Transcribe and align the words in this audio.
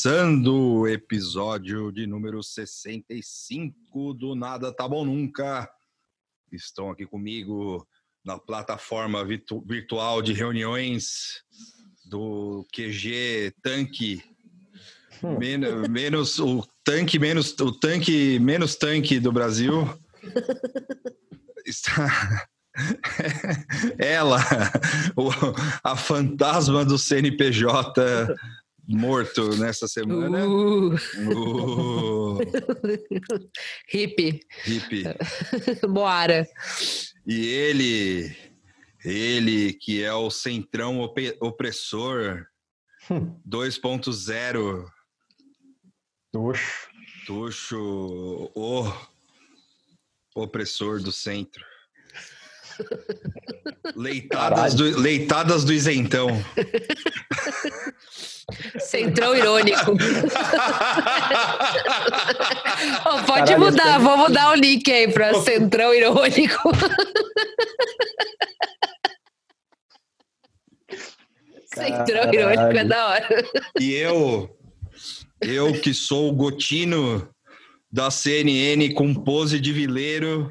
Começando 0.00 0.54
o 0.54 0.86
episódio 0.86 1.90
de 1.90 2.06
número 2.06 2.40
65 2.40 4.14
do 4.14 4.36
Nada 4.36 4.72
Tá 4.72 4.86
Bom 4.86 5.04
Nunca. 5.04 5.68
Estão 6.52 6.88
aqui 6.88 7.04
comigo 7.04 7.84
na 8.24 8.38
plataforma 8.38 9.24
virtu- 9.24 9.60
virtual 9.66 10.22
de 10.22 10.32
reuniões 10.32 11.42
do 12.04 12.64
QG 12.72 13.52
Tanque. 13.60 14.22
Men- 15.20 15.88
menos 15.90 16.38
o 16.38 16.64
tanque 16.84 17.18
menos 17.18 17.58
o 17.58 17.72
tanque 17.72 18.38
menos 18.38 18.76
tanque 18.76 19.18
do 19.18 19.32
Brasil. 19.32 19.82
Está 21.66 22.46
ela, 23.98 24.38
a 25.82 25.96
fantasma 25.96 26.84
do 26.84 26.96
CNPJ 26.96 28.32
morto 28.88 29.54
nessa 29.56 29.86
semana. 29.86 30.46
Uh, 30.46 30.96
Uh, 31.28 32.38
hippie, 33.92 34.40
hippie. 34.64 35.04
Moara. 35.88 36.48
E 37.26 37.46
ele, 37.46 38.36
ele 39.04 39.74
que 39.74 40.02
é 40.02 40.12
o 40.12 40.30
centrão 40.30 41.00
opressor 41.40 42.46
2.0, 43.10 44.86
Oxo. 46.34 46.88
Tuxo, 47.26 48.50
o 48.54 48.92
opressor 50.34 51.02
do 51.02 51.12
centro. 51.12 51.64
Leitadas 53.96 54.74
do, 54.74 54.84
leitadas 55.00 55.64
do 55.64 55.72
isentão. 55.72 56.28
Centrão 58.78 59.34
irônico. 59.34 59.92
Ô, 59.92 59.96
pode 63.26 63.26
Caralho, 63.52 63.58
mudar, 63.60 63.88
esse- 63.96 63.98
vou 64.04 64.16
mudar 64.16 64.50
o 64.52 64.54
link 64.54 64.90
aí 64.90 65.12
para 65.12 65.34
Centrão 65.42 65.92
irônico. 65.94 66.70
Centrão 71.74 72.32
irônico 72.32 72.78
é 72.78 72.84
da 72.84 73.06
hora. 73.08 73.44
E 73.80 73.92
eu, 73.94 74.50
eu 75.40 75.72
que 75.80 75.92
sou 75.94 76.28
o 76.30 76.32
Gotino 76.34 77.28
da 77.90 78.10
CNN 78.10 78.92
com 78.94 79.14
pose 79.14 79.60
de 79.60 79.72
vileiro 79.72 80.50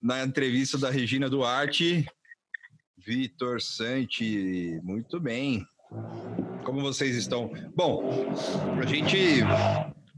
na 0.00 0.22
entrevista 0.22 0.78
da 0.78 0.90
Regina 0.90 1.28
Duarte. 1.28 2.06
Vitor 2.96 3.60
Santi, 3.60 4.80
muito 4.82 5.18
bem. 5.18 5.66
Como 6.64 6.80
vocês 6.80 7.16
estão? 7.16 7.50
Bom, 7.74 8.34
a 8.80 8.86
gente 8.86 9.40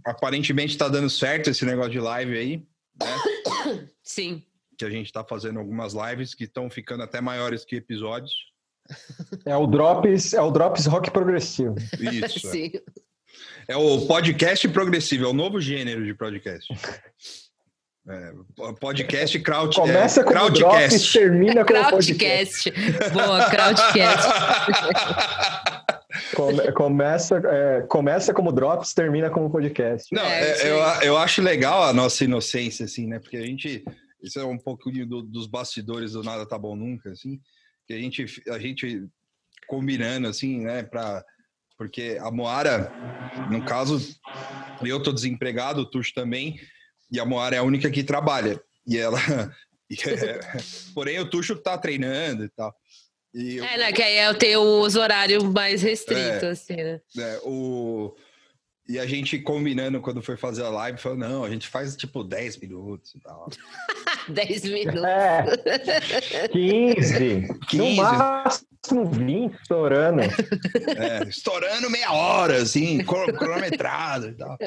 aparentemente 0.04 0.72
está 0.72 0.88
dando 0.88 1.08
certo 1.08 1.50
esse 1.50 1.64
negócio 1.64 1.92
de 1.92 2.00
live 2.00 2.36
aí, 2.36 2.56
né? 3.00 3.88
Sim. 4.02 4.42
Que 4.76 4.84
a 4.84 4.90
gente 4.90 5.06
está 5.06 5.22
fazendo 5.22 5.58
algumas 5.58 5.92
lives 5.94 6.34
que 6.34 6.44
estão 6.44 6.68
ficando 6.68 7.02
até 7.02 7.20
maiores 7.20 7.64
que 7.64 7.76
episódios. 7.76 8.34
É 9.44 9.54
o 9.56 9.66
Drops, 9.66 10.32
é 10.32 10.40
o 10.40 10.50
Drops 10.50 10.86
Rock 10.86 11.10
Progressivo. 11.10 11.76
Isso. 12.00 12.48
é. 12.48 12.50
Sim. 12.50 12.72
É 13.68 13.76
o 13.76 14.06
podcast 14.06 14.68
progressivo, 14.70 15.26
é 15.26 15.28
o 15.28 15.32
novo 15.32 15.60
gênero 15.60 16.04
de 16.04 16.14
podcast. 16.14 16.66
É, 18.10 18.32
po- 18.56 18.74
podcast 18.74 19.38
crowd, 19.40 19.76
Começa 19.76 20.20
é, 20.20 20.24
com 20.24 20.30
o 20.30 20.32
Drops, 20.50 20.58
crowdcast. 20.60 21.12
termina 21.18 21.64
com 21.64 21.72
o 21.74 21.90
podcast. 21.90 22.70
Crowdcast. 22.72 23.10
Boa, 23.12 23.50
Crowdcast. 23.50 24.28
Come- 26.34 26.72
começa, 26.72 27.36
é, 27.44 27.82
começa 27.82 28.34
como 28.34 28.52
Drops, 28.52 28.92
termina 28.94 29.30
como 29.30 29.50
podcast. 29.50 30.12
Não, 30.14 30.22
É, 30.24 30.50
é, 30.62 30.70
eu, 30.70 30.76
eu 31.02 31.18
acho 31.18 31.40
legal 31.40 31.84
a 31.84 31.92
nossa 31.92 32.24
inocência, 32.24 32.84
assim, 32.84 33.06
né? 33.06 33.18
Porque 33.18 33.36
a 33.36 33.46
gente. 33.46 33.84
Isso 34.22 34.38
é 34.38 34.44
um 34.44 34.58
pouquinho 34.58 35.06
do- 35.06 35.22
dos 35.22 35.46
bastidores 35.46 36.12
do 36.12 36.22
Nada 36.22 36.46
Tá 36.46 36.58
Bom 36.58 36.76
Nunca, 36.76 37.10
assim. 37.12 37.40
Que 37.86 37.94
a 37.94 37.98
gente, 37.98 38.26
a 38.50 38.58
gente 38.58 39.06
combinando, 39.66 40.28
assim, 40.28 40.60
né? 40.60 40.82
Pra, 40.82 41.24
porque 41.78 42.18
a 42.20 42.30
Moara, 42.30 42.92
no 43.50 43.64
caso, 43.64 43.98
eu 44.84 45.02
tô 45.02 45.12
desempregado, 45.12 45.82
o 45.82 45.86
Tuxo 45.86 46.12
também, 46.14 46.60
e 47.10 47.18
a 47.20 47.24
Moara 47.24 47.56
é 47.56 47.58
a 47.58 47.62
única 47.62 47.90
que 47.90 48.02
trabalha. 48.04 48.60
E 48.86 48.96
ela. 48.98 49.18
é- 49.90 50.40
porém, 50.94 51.18
o 51.18 51.28
Tuxo 51.28 51.56
tá 51.56 51.76
treinando 51.78 52.44
e 52.44 52.48
tal. 52.48 52.74
E 53.34 53.56
eu- 53.58 53.64
É, 53.64 53.76
né? 53.78 53.92
Que 53.92 54.02
aí 54.02 54.18
eu 54.18 54.34
tenho 54.34 54.60
os 54.60 54.96
horários 54.96 55.42
mais 55.44 55.82
restritos, 55.82 56.42
É. 56.42 56.50
assim, 56.50 56.76
né? 56.76 57.00
né, 57.14 57.38
o... 57.44 58.14
E 58.88 58.98
a 58.98 59.06
gente 59.06 59.38
combinando 59.38 60.00
quando 60.00 60.20
foi 60.20 60.36
fazer 60.36 60.64
a 60.64 60.68
live, 60.68 60.98
falou, 60.98 61.16
não, 61.16 61.44
a 61.44 61.48
gente 61.50 61.68
faz 61.68 61.94
tipo 61.96 62.24
10 62.24 62.56
minutos 62.56 63.14
e 63.14 63.20
tal. 63.20 63.48
10 64.28 64.64
minutos. 64.64 65.04
É, 65.04 66.48
15, 66.48 67.48
15. 67.68 67.76
no 67.76 67.94
máximo 67.94 69.04
20, 69.12 69.54
estourando. 69.62 70.22
É, 70.22 71.28
estourando 71.28 71.88
meia 71.88 72.12
hora, 72.12 72.62
assim, 72.62 72.98
cro- 73.04 73.32
cronometrado 73.32 74.28
e 74.28 74.32
tal. 74.32 74.58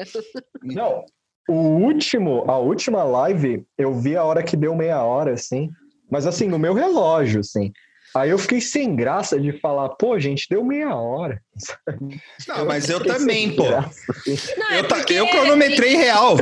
Não, 0.62 1.04
o 1.48 1.52
último, 1.54 2.44
a 2.50 2.58
última 2.58 3.02
live, 3.04 3.64
eu 3.76 3.94
vi 3.94 4.16
a 4.16 4.24
hora 4.24 4.42
que 4.42 4.56
deu 4.56 4.74
meia 4.74 5.02
hora, 5.02 5.34
assim, 5.34 5.70
mas 6.10 6.26
assim, 6.26 6.46
no 6.48 6.58
meu 6.58 6.74
relógio, 6.74 7.40
assim. 7.40 7.72
Aí 8.16 8.30
eu 8.30 8.38
fiquei 8.38 8.60
sem 8.60 8.94
graça 8.94 9.40
de 9.40 9.52
falar, 9.58 9.88
pô, 9.90 10.18
gente, 10.20 10.46
deu 10.48 10.64
meia 10.64 10.94
hora. 10.94 11.42
Não, 12.46 12.64
mas 12.64 12.88
eu 12.88 13.04
também, 13.04 13.56
pô. 13.56 13.64
graça, 13.64 14.00
assim. 14.16 14.36
Não, 14.56 14.70
é 14.70 14.78
Eu, 14.78 14.88
ta- 14.88 14.96
porque- 14.96 15.14
eu 15.14 15.26
cronometrei 15.28 15.96
real. 15.96 16.36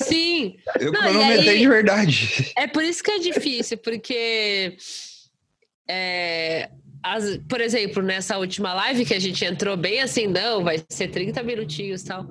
Sim, 0.00 0.56
Eu 0.80 0.90
Não, 0.92 1.00
cronometrei 1.02 1.48
aí- 1.50 1.58
de 1.58 1.68
verdade. 1.68 2.52
é 2.56 2.66
por 2.66 2.82
isso 2.82 3.02
que 3.02 3.10
é 3.10 3.18
difícil, 3.18 3.76
porque, 3.76 4.78
é, 5.88 6.70
as- 7.02 7.38
por 7.48 7.60
exemplo, 7.60 8.02
nessa 8.02 8.38
última 8.38 8.72
live 8.72 9.04
que 9.04 9.12
a 9.14 9.18
gente 9.18 9.44
entrou 9.44 9.76
bem 9.76 10.00
assim, 10.00 10.26
não, 10.26 10.64
vai 10.64 10.82
ser 10.88 11.08
30 11.08 11.42
minutinhos 11.42 12.00
e 12.02 12.04
tal. 12.06 12.26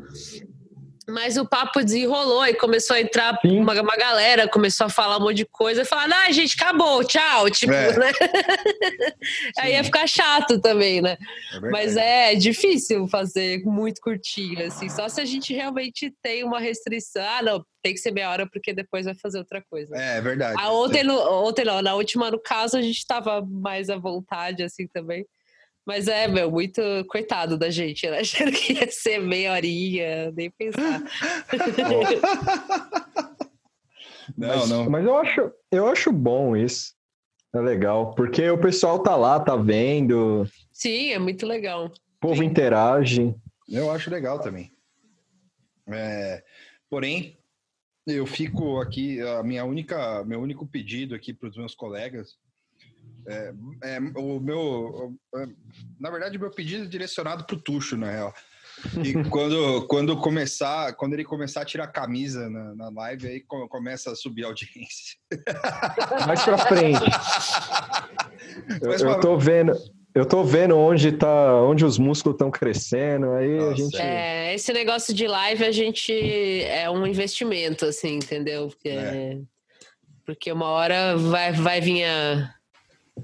Mas 1.10 1.38
o 1.38 1.46
papo 1.46 1.84
desenrolou 1.84 2.46
e 2.46 2.54
começou 2.54 2.96
a 2.96 3.02
entrar 3.02 3.38
uma, 3.44 3.74
uma 3.82 3.96
galera, 3.96 4.48
começou 4.48 4.88
a 4.88 4.90
falar 4.90 5.18
um 5.18 5.22
monte 5.22 5.38
de 5.38 5.46
coisa, 5.46 5.84
falar, 5.86 6.08
ah, 6.26 6.32
gente, 6.32 6.56
acabou, 6.60 7.04
tchau, 7.04 7.50
tipo, 7.50 7.74
É. 7.74 7.98
né? 7.98 8.12
Aí 9.60 9.74
ia 9.74 9.84
ficar 9.84 10.08
chato 10.08 10.60
também, 10.60 11.02
né? 11.02 11.18
verdade. 11.52 11.72
Mas 11.72 11.98
é 11.98 12.36
difícil 12.36 13.08
fazer 13.08 13.62
muito 13.64 14.02
curtinho, 14.02 14.66
assim. 14.66 14.90
Só 14.90 15.10
se 15.10 15.20
a 15.22 15.26
gente 15.26 15.54
realmente 15.54 16.14
tem 16.22 16.44
uma 16.44 16.60
restrição. 16.60 17.24
Ah, 17.24 17.42
não, 17.42 17.66
tem 17.82 17.94
que 17.94 18.00
ser 18.00 18.12
meia 18.12 18.30
hora 18.30 18.48
porque 18.50 18.74
depois 18.74 19.06
vai 19.06 19.16
fazer 19.16 19.38
outra 19.38 19.64
coisa. 19.70 19.96
É, 19.96 20.18
é 20.18 20.22
verdade. 20.22 20.56
Ah, 20.60 20.72
ontem, 20.72 21.04
no, 21.04 21.18
ontem 21.46 21.66
não, 21.66 21.82
na 21.82 21.96
última, 21.96 22.30
no 22.32 22.40
caso, 22.40 22.78
a 22.78 22.82
gente 22.82 23.06
tava 23.06 23.42
mais 23.46 23.90
à 23.90 23.98
vontade, 23.98 24.64
assim, 24.64 24.88
também. 24.88 25.26
Mas 25.90 26.08
é, 26.08 26.28
meu, 26.28 26.52
muito 26.52 26.80
coitado 27.08 27.58
da 27.58 27.72
gente, 27.72 28.08
né? 28.08 28.20
Achando 28.22 28.52
que 28.52 28.74
ia 28.74 28.92
ser 28.92 29.18
meia 29.18 29.54
horinha, 29.54 30.32
nem 30.34 30.52
pensar. 30.52 31.02
Não, 34.38 34.48
mas, 34.48 34.70
não. 34.70 34.90
Mas 34.90 35.06
eu 35.06 35.18
acho, 35.18 35.52
eu 35.72 35.88
acho 35.88 36.12
bom 36.12 36.56
isso. 36.56 36.94
É 37.52 37.60
legal, 37.60 38.14
porque 38.14 38.48
o 38.48 38.60
pessoal 38.60 39.02
tá 39.02 39.16
lá, 39.16 39.40
tá 39.40 39.56
vendo, 39.56 40.48
Sim, 40.72 41.10
é 41.10 41.18
muito 41.18 41.48
legal. 41.48 41.88
o 41.88 41.92
povo 42.22 42.44
Sim. 42.44 42.46
interage. 42.46 43.36
Eu 43.68 43.92
acho 43.92 44.12
legal 44.12 44.40
também. 44.40 44.72
É, 45.88 46.44
porém, 46.88 47.40
eu 48.06 48.28
fico 48.28 48.80
aqui, 48.80 49.20
a 49.20 49.42
minha 49.42 49.66
única, 49.66 50.24
meu 50.24 50.40
único 50.40 50.68
pedido 50.68 51.16
aqui 51.16 51.34
para 51.34 51.50
os 51.50 51.58
meus 51.58 51.74
colegas 51.74 52.38
é, 53.28 53.54
é 53.84 54.00
o 54.16 54.40
meu, 54.40 55.14
é, 55.36 55.46
na 56.00 56.10
verdade, 56.10 56.38
meu 56.38 56.52
pedido 56.52 56.84
é 56.86 56.88
direcionado 56.88 57.46
para 57.46 57.56
o 57.56 57.62
Tuxo, 57.62 57.98
na 57.98 58.10
real. 58.12 58.34
E 59.04 59.14
quando, 59.30 59.86
quando 59.88 60.18
começar, 60.18 60.94
quando 60.94 61.14
ele 61.14 61.26
começar 61.26 61.62
a 61.62 61.66
tirar 61.66 61.84
a 61.86 61.92
camisa 61.92 62.50
na, 62.50 62.76
na 62.76 62.90
live, 62.90 63.28
aí 63.28 63.40
co- 63.42 63.68
começa 63.68 64.12
a 64.12 64.16
subir 64.16 64.46
a 64.46 64.48
audiência. 64.48 65.18
Mais 66.28 66.44
pra 66.44 66.58
frente. 66.58 67.00
Eu, 68.82 68.92
eu 68.92 69.20
tô 69.20 69.38
vendo, 69.38 69.74
eu 70.14 70.26
tô 70.26 70.44
vendo 70.44 70.76
onde 70.78 71.12
tá, 71.12 71.62
onde 71.62 71.86
os 71.86 71.98
músculos 71.98 72.36
estão 72.36 72.50
crescendo, 72.50 73.32
aí 73.32 73.58
a 73.58 73.62
Nossa, 73.62 73.76
gente 73.76 73.98
É, 74.02 74.54
esse 74.56 74.72
negócio 74.74 75.14
de 75.14 75.28
live 75.28 75.64
a 75.66 75.72
gente 75.72 76.12
é 76.64 76.90
um 76.90 77.06
investimento, 77.06 77.86
assim, 77.86 78.16
entendeu? 78.16 78.68
Porque, 78.68 78.90
É. 78.90 79.38
porque 80.26 80.52
uma 80.52 80.68
hora 80.68 81.16
vai, 81.18 81.52
vai 81.52 81.82
vir 81.82 82.06
a, 82.06 82.54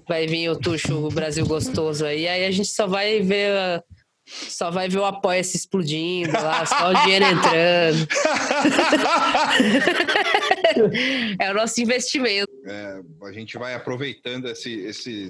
vai 0.08 0.28
vir 0.28 0.50
o 0.50 0.60
Tuxo 0.60 1.06
o 1.06 1.10
Brasil 1.10 1.46
gostoso 1.46 2.06
aí, 2.06 2.28
aí 2.28 2.46
a 2.46 2.52
gente 2.52 2.70
só 2.70 2.88
vai 2.88 3.22
ver 3.22 3.52
a- 3.58 3.84
só 4.28 4.72
vai 4.72 4.90
ver 4.90 4.98
o 4.98 5.06
apoia 5.06 5.44
se 5.44 5.56
explodindo 5.56 6.32
lá, 6.32 6.66
só 6.66 6.90
o 6.90 6.94
dinheiro 7.04 7.26
entrando. 7.26 8.08
é 11.40 11.52
o 11.52 11.54
nosso 11.54 11.80
investimento. 11.80 12.52
É, 12.66 13.02
a 13.24 13.32
gente 13.32 13.56
vai 13.58 13.76
aproveitando 13.76 14.50
esse, 14.50 14.74
esse 14.80 15.30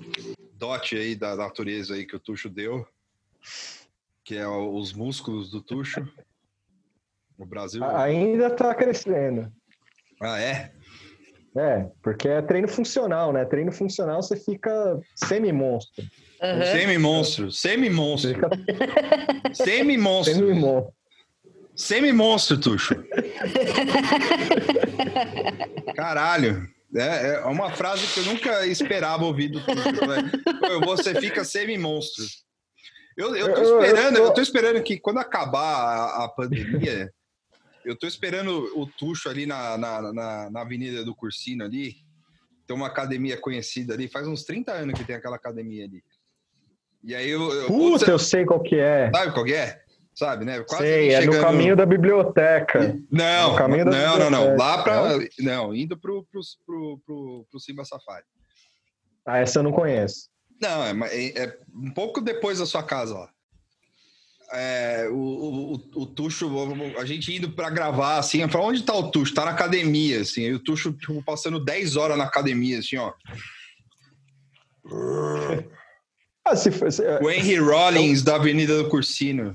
dote 0.53 0.95
aí 0.95 1.13
da 1.13 1.35
natureza 1.35 1.95
aí 1.95 2.05
que 2.05 2.15
o 2.15 2.19
Tuxo 2.19 2.49
deu 2.49 2.87
que 4.23 4.35
é 4.35 4.47
os 4.47 4.91
músculos 4.91 5.51
do 5.51 5.61
Tuxo. 5.61 6.07
O 7.37 7.45
Brasil. 7.45 7.83
Ainda 7.83 8.49
tá 8.49 8.73
crescendo. 8.73 9.51
Ah, 10.19 10.39
é? 10.39 10.71
É, 11.57 11.85
porque 12.03 12.27
é 12.27 12.41
treino 12.41 12.67
funcional, 12.67 13.31
né? 13.31 13.45
Treino 13.45 13.71
funcional 13.71 14.21
você 14.21 14.35
fica 14.35 14.99
semi-monstro. 15.15 16.03
Aham. 16.41 16.65
Semi-monstro. 16.65 17.51
Semi-monstro. 17.51 18.33
fica 18.33 18.49
Semi-monstro. 19.55 20.35
semi-monstro. 20.35 20.93
Semi-monstro, 21.75 22.57
Tuxo. 22.59 22.95
Caralho. 25.95 26.67
É, 26.95 27.35
é 27.35 27.39
uma 27.45 27.71
frase 27.71 28.07
que 28.07 28.19
eu 28.21 28.25
nunca 28.33 28.65
esperava 28.67 29.25
ouvir 29.25 29.49
do 29.49 29.59
Tuxo. 29.61 30.07
né? 30.07 30.31
Você 30.85 31.15
fica 31.19 31.43
semi-monstro. 31.43 32.23
Eu, 33.17 33.35
eu 33.35 33.53
tô 33.53 33.61
eu- 33.61 33.81
esperando, 33.81 34.17
eu- 34.17 34.25
eu 34.25 34.33
tô 34.33 34.41
esperando 34.41 34.83
que 34.83 34.99
quando 34.99 35.19
acabar 35.19 35.61
a, 35.61 36.25
a 36.25 36.29
pandemia, 36.29 37.09
eu 37.85 37.95
tô 37.95 38.07
esperando 38.07 38.71
o 38.75 38.85
Tuxo 38.87 39.29
ali 39.29 39.45
na, 39.45 39.77
na, 39.77 40.13
na, 40.13 40.49
na 40.49 40.61
Avenida 40.61 41.03
do 41.05 41.15
Cursino 41.15 41.63
ali. 41.63 41.95
Tem 42.67 42.75
uma 42.75 42.87
academia 42.87 43.37
conhecida 43.39 43.93
ali, 43.93 44.07
faz 44.07 44.27
uns 44.27 44.43
30 44.43 44.71
anos 44.71 44.99
que 44.99 45.05
tem 45.05 45.15
aquela 45.15 45.35
academia 45.35 45.85
ali. 45.85 46.03
E 47.03 47.13
aí 47.13 47.29
eu. 47.29 47.53
eu 47.53 47.67
Puta, 47.67 48.09
eu 48.09 48.17
sei 48.17 48.43
qual 48.45 48.59
que 48.61 48.75
é. 48.75 49.11
Sabe 49.13 49.31
qual 49.33 49.45
que 49.45 49.53
é? 49.53 49.81
Sabe, 50.15 50.45
né? 50.45 50.63
Sei, 50.77 51.11
é 51.13 51.17
no 51.25 51.33
chegando- 51.33 51.41
caminho 51.43 51.75
da 51.75 51.85
biblioteca. 51.85 52.97
Não, 53.11 53.51
no 53.51 53.57
caminho 53.57 53.85
da 53.85 53.91
não, 53.91 54.17
não, 54.17 54.29
não. 54.31 54.39
biblioteca. 54.51 54.63
Lá 54.63 54.83
pra. 54.83 55.17
Não, 55.39 55.75
indo 55.75 55.97
pro, 55.99 56.25
pro, 56.31 56.41
pro, 56.65 56.99
pro, 57.05 57.45
pro 57.51 57.59
Simba 57.59 57.83
Safari. 57.85 58.25
Ah, 59.25 59.37
essa 59.39 59.59
eu 59.59 59.63
não 59.63 59.71
conheço. 59.71 60.29
Não, 60.61 61.05
é, 61.05 61.15
é- 61.15 61.43
é 61.43 61.59
um 61.73 61.91
pouco 61.91 62.21
depois 62.21 62.59
da 62.59 62.65
sua 62.65 62.81
casa 62.81 63.13
lá. 63.13 63.29
É, 64.57 65.07
o, 65.11 65.15
o, 65.15 65.73
o- 66.03 66.05
Tuxo, 66.05 66.49
a 66.97 67.05
gente 67.05 67.35
indo 67.35 67.49
pra 67.51 67.69
gravar, 67.69 68.17
assim, 68.19 68.41
eu 68.41 68.47
falo, 68.49 68.65
onde 68.67 68.83
tá 68.83 68.93
o 68.95 69.11
Tuxo? 69.11 69.33
Tá 69.33 69.43
na 69.45 69.51
academia, 69.51 70.21
assim. 70.21 70.45
Aí 70.45 70.53
o 70.53 70.59
Tuxo, 70.59 70.93
tipo, 70.93 71.21
passando 71.23 71.59
10 71.63 71.95
horas 71.97 72.17
na 72.17 72.23
academia, 72.23 72.79
assim, 72.79 72.97
ó. 72.97 73.11
Ah, 76.47 76.55
se, 76.55 76.71
for- 76.71 76.91
se- 76.91 77.03
O 77.21 77.29
Henry 77.29 77.57
Rollins 77.57 78.21
da 78.21 78.35
Avenida 78.35 78.77
do 78.81 78.87
Cursino. 78.89 79.53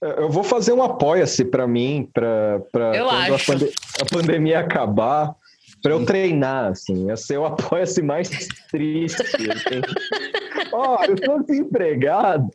eu 0.00 0.28
vou 0.30 0.44
fazer 0.44 0.72
um 0.72 0.82
apoia-se 0.82 1.44
pra 1.44 1.66
mim, 1.66 2.08
pra, 2.12 2.60
pra 2.70 2.94
Eu 2.96 3.06
quando 3.06 3.32
a, 3.32 3.34
acho. 3.36 3.46
pande- 3.46 3.72
a 4.00 4.04
pandemia 4.04 4.58
acabar, 4.60 5.34
pra 5.82 5.92
eu 5.92 6.04
treinar, 6.04 6.72
assim. 6.72 7.06
Ia 7.08 7.16
ser 7.16 7.38
o 7.38 7.44
apoia-se 7.46 8.02
mais 8.02 8.28
triste. 8.70 9.16
Ó, 10.72 11.04
eu 11.04 11.16
tô 11.16 11.42
desempregado. 11.42 12.50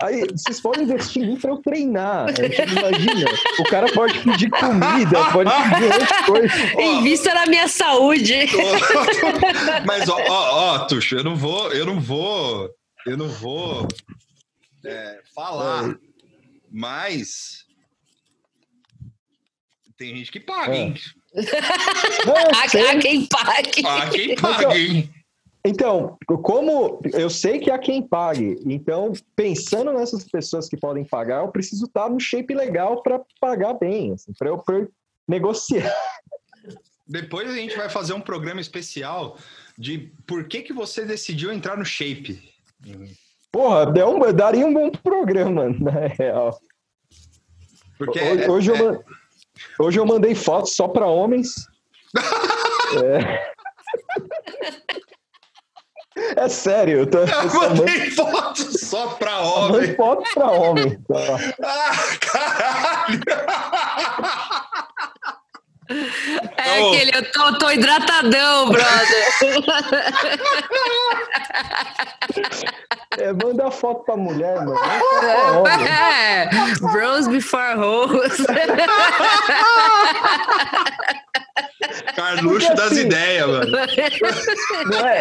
Aí, 0.00 0.26
vocês 0.30 0.60
podem 0.60 0.84
investir 0.84 1.22
em 1.22 1.28
mim 1.28 1.36
pra 1.36 1.50
eu 1.50 1.58
treinar. 1.58 2.28
Imagina. 2.30 3.30
O 3.58 3.64
cara 3.64 3.90
pode 3.92 4.18
pedir 4.20 4.50
comida, 4.50 5.30
pode 5.32 5.50
pedir 5.50 5.84
outras 5.84 6.26
coisas. 6.26 6.52
Invista 6.78 7.34
na 7.34 7.46
minha 7.46 7.68
saúde. 7.68 8.34
Mas, 9.86 10.08
ó, 10.08 10.18
ó, 10.18 10.74
ó, 10.74 10.78
Tuxo, 10.86 11.16
eu 11.16 11.24
não 11.24 11.36
vou, 11.36 11.72
eu 11.72 11.86
não 11.86 12.00
vou, 12.00 12.70
eu 13.06 13.16
não 13.16 13.28
vou 13.28 13.88
é, 14.84 15.20
falar, 15.34 15.96
mas 16.70 17.66
tem 19.96 20.14
gente 20.14 20.30
que 20.30 20.40
paga, 20.40 20.76
hein? 20.76 20.94
Não, 22.26 22.36
eu 22.36 22.50
Há, 22.54 22.92
há 22.92 22.98
quem 22.98 23.26
pague. 23.26 23.82
Ah, 23.84 24.08
quem 24.08 24.34
paga, 24.36 24.78
hein? 24.78 25.10
Então, 25.66 26.16
como 26.42 27.00
eu 27.12 27.28
sei 27.28 27.58
que 27.58 27.70
há 27.70 27.78
quem 27.78 28.00
pague, 28.00 28.56
então 28.64 29.12
pensando 29.34 29.92
nessas 29.92 30.22
pessoas 30.24 30.68
que 30.68 30.76
podem 30.76 31.04
pagar, 31.04 31.42
eu 31.42 31.48
preciso 31.48 31.86
estar 31.86 32.08
no 32.08 32.20
shape 32.20 32.54
legal 32.54 33.02
para 33.02 33.20
pagar 33.40 33.74
bem, 33.74 34.12
assim, 34.12 34.32
para 34.38 34.48
eu, 34.48 34.58
pra 34.58 34.76
eu 34.76 34.88
negociar. 35.26 35.92
Depois 37.08 37.50
a 37.50 37.54
gente 37.54 37.76
vai 37.76 37.88
fazer 37.88 38.12
um 38.12 38.20
programa 38.20 38.60
especial 38.60 39.36
de 39.76 40.12
por 40.26 40.44
que, 40.48 40.62
que 40.62 40.72
você 40.72 41.04
decidiu 41.04 41.52
entrar 41.52 41.76
no 41.76 41.84
Shape. 41.84 42.40
Porra, 43.50 43.86
um- 44.06 44.32
daria 44.32 44.66
um 44.66 44.72
bom 44.74 44.90
programa, 44.90 45.68
na 45.80 46.06
real. 46.08 46.58
Porque 47.98 48.20
hoje, 48.48 48.72
é- 48.72 48.80
eu, 48.80 48.94
é- 48.94 49.04
hoje 49.80 49.98
eu 49.98 50.06
mandei 50.06 50.34
fotos 50.34 50.74
só 50.74 50.86
para 50.88 51.06
homens. 51.06 51.54
é... 53.04 53.56
É 56.16 56.48
sério, 56.48 57.00
eu 57.00 57.06
tô, 57.06 57.18
eu 57.18 57.26
eu 57.26 57.50
só 57.50 57.68
mandei 57.74 58.10
foto 58.10 58.78
só 58.78 59.06
pra 59.08 59.38
homem. 59.40 59.94
fotos 59.94 60.32
para 60.32 60.50
homens. 60.50 60.98
tá? 61.06 61.54
Ah, 61.62 61.92
caralho! 62.20 63.20
É 66.56 66.80
Ô. 66.80 66.88
aquele, 66.92 67.10
eu 67.16 67.30
tô, 67.32 67.58
tô 67.58 67.70
hidratadão, 67.70 68.68
brother. 68.70 69.26
É, 73.18 73.32
manda 73.32 73.70
foto 73.70 74.04
pra 74.04 74.16
mulher, 74.16 74.56
mano. 74.56 74.74
É, 75.88 76.48
bros 76.80 77.28
before 77.28 77.78
hoes. 77.78 78.36
Carluxo 82.14 82.66
Porque 82.68 82.74
das 82.82 82.92
assim- 82.92 83.00
ideias, 83.06 83.46
mano. 83.46 83.70
Não 83.70 85.06
é? 85.06 85.20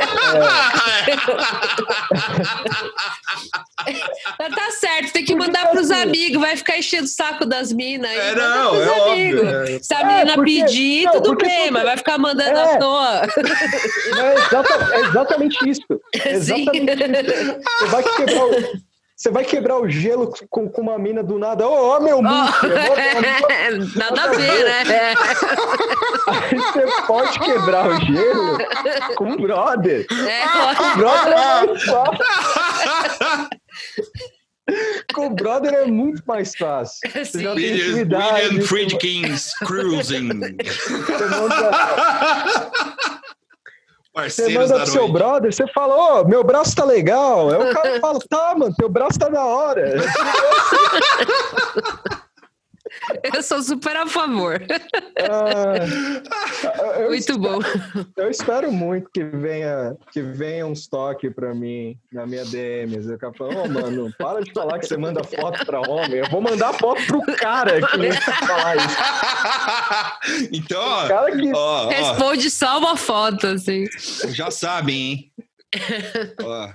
Mas 4.39 4.55
tá 4.55 4.72
certo, 4.72 5.13
tem 5.13 5.24
que 5.25 5.36
mandar 5.36 5.67
pros 5.69 5.91
amigos, 5.91 6.41
vai 6.41 6.57
ficar 6.57 6.77
enchendo 6.77 7.03
o 7.05 7.07
saco 7.07 7.45
das 7.45 7.72
minas. 7.72 8.12
É, 8.12 8.36
não, 8.36 8.75
é 8.75 8.89
óbvio, 8.89 9.12
amigos. 9.41 9.69
é. 9.69 9.79
Se 9.81 9.93
a 9.93 10.00
É, 10.01 10.03
menina 10.05 10.34
porque- 10.36 10.51
pedir, 10.62 11.05
não, 11.05 11.13
tudo 11.13 11.35
bem, 11.35 11.67
tu- 11.67 11.74
mas 11.74 11.83
vai 11.83 11.97
ficar 11.97 12.17
mandando 12.17 12.57
É. 12.59 12.74
à 12.75 12.77
toa. 12.77 13.21
É, 13.25 14.21
é 14.21 14.33
exata- 14.35 14.89
é 14.95 15.00
exatamente 15.01 15.69
isso. 15.69 15.81
É 16.13 16.39
Sim. 16.39 16.65
exatamente 16.69 17.31
isso. 17.31 17.59
Você 17.79 17.88
vai 17.88 18.03
quebrar 18.03 18.45
o, 18.45 18.85
você 19.17 19.29
vai 19.31 19.45
quebrar 19.45 19.77
o 19.79 19.89
gelo 19.89 20.33
com, 20.50 20.69
com 20.69 20.81
uma 20.81 20.97
mina 21.00 21.24
do 21.24 21.39
nada. 21.39 21.65
Ô, 21.67 21.71
ó, 21.95 22.00
meu 22.01 22.21
vou- 22.21 22.31
eu 22.31 23.81
vou- 23.81 23.95
Nada 23.95 24.24
a 24.24 24.27
ver, 24.27 24.65
né? 24.65 25.13
Aí 26.27 26.57
você 26.57 26.85
pode 27.07 27.39
quebrar 27.39 27.88
o 27.88 27.95
gelo 28.05 28.57
com 29.15 29.24
um 29.25 29.38
brother. 29.38 30.05
É, 30.12 30.75
Com 30.75 30.83
o 30.83 30.95
brother 30.97 31.33
é 31.33 31.65
mais 31.65 31.83
fácil. 31.83 32.25
Com 35.13 35.27
o 35.27 35.29
brother 35.29 35.74
é 35.74 35.86
muito 35.86 36.24
mais 36.25 36.53
fácil. 36.57 36.98
é, 37.13 37.24
Você 37.24 37.43
já 37.43 37.53
sim. 37.53 37.62
tem 37.62 37.72
William, 37.72 37.86
intimidade. 37.88 38.34
William 38.45 38.62
você- 38.62 38.67
Friedkins 38.67 39.53
Cruising. 39.60 40.29
Você 40.29 41.27
manda, 41.27 41.72
você 44.29 44.50
manda 44.50 44.67
da 44.67 44.75
pro 44.77 44.88
seu 44.88 45.01
noite. 45.01 45.13
brother, 45.13 45.53
você 45.53 45.67
fala, 45.67 46.22
ô, 46.22 46.25
meu 46.25 46.43
braço 46.43 46.75
tá 46.75 46.84
legal. 46.86 47.50
Aí 47.51 47.69
o 47.69 47.74
cara 47.74 48.00
fala, 48.00 48.19
tá, 48.29 48.55
mano, 48.57 48.74
teu 48.77 48.89
braço 48.89 49.19
tá 49.19 49.29
da 49.29 49.43
hora. 49.45 49.93
Eu 53.33 53.41
sou 53.43 53.62
super 53.62 53.95
a 53.95 54.07
favor. 54.07 54.62
Ah, 55.19 55.75
eu, 57.00 57.09
Muito 57.15 57.38
bom. 57.39 57.59
eu 58.17 58.29
espero 58.29 58.71
muito 58.71 59.09
que 59.13 59.24
venha, 59.24 59.95
que 60.12 60.21
venha 60.21 60.65
uns 60.65 60.88
toques 60.88 61.33
pra 61.33 61.53
mim 61.53 61.97
na 62.12 62.25
minha 62.25 62.43
DMs. 62.45 63.07
O 63.12 63.17
cara 63.17 63.33
fala, 63.33 63.55
ô, 63.63 63.67
mano, 63.67 64.12
para 64.17 64.41
de 64.41 64.51
falar 64.53 64.79
que 64.79 64.88
você 64.88 64.97
manda 64.97 65.24
foto 65.24 65.65
pra 65.65 65.81
homem. 65.81 66.15
Eu 66.19 66.29
vou 66.29 66.41
mandar 66.41 66.74
foto 66.74 67.01
pro 67.05 67.21
cara 67.38 67.79
que 67.81 68.12
falar 68.47 68.75
isso. 68.77 70.47
então, 70.51 70.81
O 70.81 70.85
ó, 70.85 71.07
cara 71.07 71.31
que 71.31 71.51
ó, 71.53 71.85
ó, 71.85 71.89
Responde 71.89 72.50
só 72.50 72.77
uma 72.79 72.95
foto, 72.97 73.47
assim. 73.47 73.85
já 74.29 74.50
sabem, 74.51 74.95
hein? 74.97 75.31
Ó, 76.41 76.69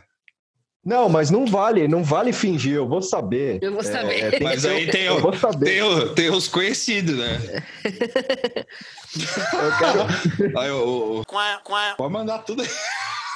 Não, 0.83 1.11
mas 1.11 1.31
não 1.31 1.45
vale, 1.45 1.87
não 1.87 2.03
vale 2.03 2.33
fingir, 2.33 2.75
eu 2.77 2.89
vou 2.89 3.03
saber. 3.03 3.59
Eu 3.63 3.73
vou 3.73 3.81
É, 3.81 3.85
saber. 3.85 4.25
é, 4.25 4.31
tem 4.31 4.41
mas 4.43 4.65
aí 4.65 4.91
tem, 4.91 5.03
eu 5.03 5.21
saber. 5.39 5.67
tem, 5.67 5.83
tem 6.15 6.31
os 6.31 6.49
conhecidos, 6.49 7.19
né? 7.19 7.39
Eu 7.85 9.73
quero... 9.79 10.59
Aí, 10.59 10.71
o, 10.71 11.21
o- 11.21 11.25
Pode 11.97 12.13
mandar 12.13 12.39
tudo 12.41 12.63
aí. 12.63 12.69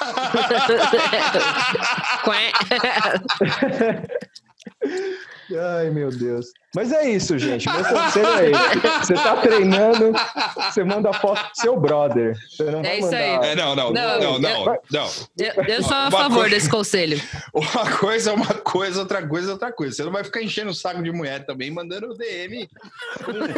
Ai, 5.77 5.89
meu 5.91 6.09
Deus. 6.09 6.47
Mas 6.75 6.91
é 6.91 7.09
isso, 7.09 7.37
gente. 7.39 7.65
Meu 7.69 7.83
conselho 7.85 8.27
é 8.27 8.51
esse. 8.51 9.05
Você 9.07 9.13
tá 9.13 9.37
treinando, 9.37 10.11
você 10.55 10.83
manda 10.83 11.13
foto 11.13 11.41
pro 11.41 11.51
seu 11.61 11.79
brother. 11.79 12.35
Você 12.49 12.63
não 12.65 12.79
É 12.79 12.83
vai 12.83 12.99
isso 12.99 13.15
aí. 13.15 13.31
mandar. 13.35 13.47
É, 13.47 13.55
não, 13.55 13.75
não, 13.75 13.93
Não, 13.93 14.19
não, 14.19 14.39
não, 14.39 14.65
eu- 14.65 14.81
não. 14.91 15.09
Eu, 15.37 15.63
eu 15.63 15.83
sou 15.83 15.93
a 15.93 16.07
Uma 16.07 16.11
favor 16.11 16.35
coisa- 16.41 16.49
desse 16.55 16.69
conselho. 16.69 17.21
Uma 17.53 17.97
coisa 17.97 18.31
é 18.31 18.33
uma 18.33 18.53
coisa, 18.53 18.99
outra 18.99 19.25
coisa 19.27 19.49
é 19.49 19.53
outra 19.53 19.71
coisa. 19.71 19.95
Você 19.95 20.03
não 20.03 20.11
vai 20.11 20.23
ficar 20.23 20.41
enchendo 20.41 20.71
o 20.71 20.73
saco 20.75 21.01
de 21.01 21.11
mulher 21.11 21.45
também, 21.45 21.71
mandando 21.71 22.13
DM 22.15 22.67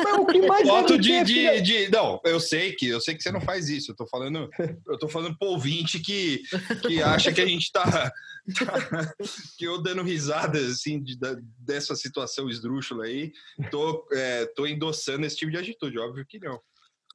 Não, 0.04 0.22
o 0.22 0.26
que 0.26 0.42
mais 0.48 0.68
foto 0.68 0.98
deve 0.98 1.24
de, 1.24 1.62
de, 1.62 1.62
de- 1.62 1.92
Não, 1.92 2.20
eu 2.24 2.40
sei 2.40 2.74
que 2.74 2.88
eu 2.88 3.02
sei 3.02 3.16
que 3.16 3.24
você 3.24 3.32
não 3.32 3.42
faz 3.42 3.70
isso. 3.70 3.92
Eu 3.92 3.96
tô 3.96 4.06
falando, 4.06 4.50
eu 4.88 4.98
tô 5.00 5.08
falando 5.08 5.36
pro 5.38 5.50
ouvinte 5.50 6.00
que, 6.00 6.42
que 6.86 7.02
acha 7.02 7.32
que 7.32 7.42
a 7.42 7.46
gente 7.46 7.72
tá, 7.72 7.84
tá- 7.90 8.12
que 9.58 9.66
eu 9.66 9.82
dando 9.82 10.04
risadas 10.04 10.72
assim 10.72 11.02
de- 11.02 11.18
dessa 11.60 11.96
situação 11.96 12.50
esdrúxula 12.50 13.07
aí, 13.08 13.32
tô, 13.72 14.08
é, 14.14 14.46
tô 14.56 14.66
endossando 14.68 15.26
esse 15.26 15.36
tipo 15.38 15.52
de 15.52 15.58
atitude, 15.58 15.98
óbvio 16.00 16.26
que 16.28 16.40
não. 16.40 16.60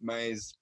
Mas 0.01 0.53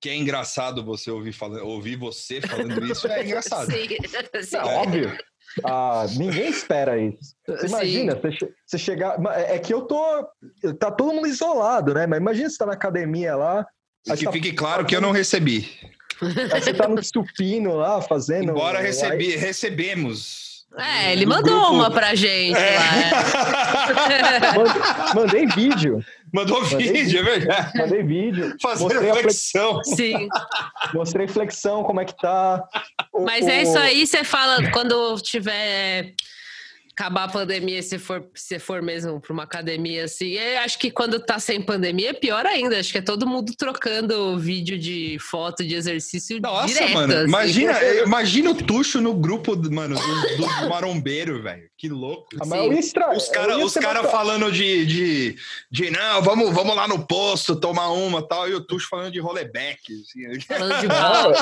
que 0.00 0.08
é 0.10 0.14
engraçado 0.16 0.84
você 0.84 1.10
ouvir, 1.10 1.32
falando, 1.32 1.66
ouvir 1.66 1.96
você 1.96 2.40
falando 2.40 2.84
isso, 2.90 3.06
é 3.08 3.24
engraçado. 3.24 3.70
Sim, 3.70 3.88
sim. 4.42 4.56
Não, 4.56 4.64
óbvio. 4.68 5.18
Ah, 5.64 6.04
ninguém 6.16 6.48
espera 6.50 6.98
isso. 6.98 7.34
Você 7.46 7.66
imagina, 7.66 8.14
você, 8.14 8.52
você 8.66 8.78
chegar. 8.78 9.18
ma- 9.18 9.34
É 9.36 9.58
que 9.58 9.72
eu 9.72 9.82
tô. 9.82 10.26
Tá 10.78 10.90
todo 10.90 11.14
mundo 11.14 11.26
isolado, 11.26 11.94
né? 11.94 12.06
Mas 12.06 12.18
imagina 12.20 12.50
você 12.50 12.58
tá 12.58 12.66
na 12.66 12.72
academia 12.74 13.34
lá, 13.36 13.64
Que 14.04 14.24
tá- 14.24 14.32
fique 14.32 14.52
claro 14.52 14.84
que 14.84 14.94
eu 14.94 15.00
não 15.00 15.12
recebi. 15.12 15.68
aí 16.52 16.60
você 16.60 16.74
tá 16.74 16.86
no 16.88 17.02
supino 17.02 17.76
lá 17.76 18.02
fazendo. 18.02 18.50
Embora 18.50 18.80
recebi, 18.80 19.36
recebemos. 19.36 20.55
É, 20.78 21.12
ele 21.12 21.24
Do 21.24 21.30
mandou 21.30 21.54
grupo- 21.60 21.72
uma 21.74 21.90
pra 21.90 22.14
gente 22.14 22.56
É. 22.58 22.76
lá. 22.78 24.52
Mand- 24.56 25.14
Mandei 25.14 25.46
vídeo. 25.46 26.04
Mandou 26.32 26.60
Mandei 26.62 26.92
vídeo, 26.92 27.20
é 27.20 27.22
verdade. 27.22 27.78
Mandei 27.78 28.02
vídeo. 28.02 28.54
Fazendo 28.60 28.90
flex- 28.90 29.20
flexão. 29.20 29.82
Sim. 29.84 30.28
mostrei 30.92 31.26
flexão, 31.28 31.82
como 31.82 32.00
é 32.00 32.04
que 32.04 32.16
tá. 32.16 32.62
O- 33.12 33.24
Mas 33.24 33.46
é 33.46 33.58
o- 33.58 33.62
isso 33.62 33.78
aí, 33.78 34.06
você 34.06 34.22
fala 34.22 34.70
quando 34.70 35.16
tiver 35.22 36.12
acabar 36.98 37.24
a 37.24 37.28
pandemia, 37.28 37.82
se 37.82 37.98
for, 37.98 38.26
se 38.34 38.58
for 38.58 38.80
mesmo 38.80 39.20
para 39.20 39.30
uma 39.32 39.42
academia 39.42 40.04
assim. 40.04 40.30
Eu 40.30 40.60
acho 40.60 40.78
que 40.78 40.90
quando 40.90 41.20
tá 41.20 41.38
sem 41.38 41.60
pandemia 41.60 42.10
é 42.10 42.12
pior 42.14 42.46
ainda. 42.46 42.80
Acho 42.80 42.90
que 42.90 42.98
é 42.98 43.02
todo 43.02 43.26
mundo 43.26 43.52
trocando 43.56 44.38
vídeo 44.38 44.78
de 44.78 45.18
foto 45.20 45.62
de 45.62 45.74
exercício 45.74 46.40
Nossa, 46.40 46.66
direto. 46.72 46.94
mano. 46.94 47.12
assim. 47.14 47.24
Imagina, 47.28 47.84
imagina 48.02 48.50
o 48.50 48.54
Tuxo 48.54 48.98
no 49.02 49.12
grupo, 49.12 49.54
do- 49.54 49.70
mano, 49.70 49.94
do, 49.94 50.36
do 50.62 50.68
marombeiro, 50.70 51.42
velho. 51.42 51.68
Que 51.76 51.90
louco. 51.90 52.28
Ia 52.34 52.78
estra- 52.78 53.14
Os 53.14 53.28
caras 53.28 53.74
cara 53.74 54.04
falando 54.04 54.50
de, 54.50 54.86
de, 54.86 55.36
de 55.70 55.90
não, 55.90 56.22
vamos, 56.22 56.54
vamos 56.54 56.74
lá 56.74 56.88
no 56.88 57.06
posto 57.06 57.54
tomar 57.54 57.90
uma 57.90 58.20
e 58.20 58.26
tal, 58.28 58.48
e 58.48 58.54
o 58.54 58.60
Tuxo 58.64 58.88
falando 58.88 59.12
de 59.12 59.20
roleback. 59.20 59.80
Assim. 59.92 60.40
Falando 60.40 60.80
de 60.80 60.88
tal. 60.88 61.32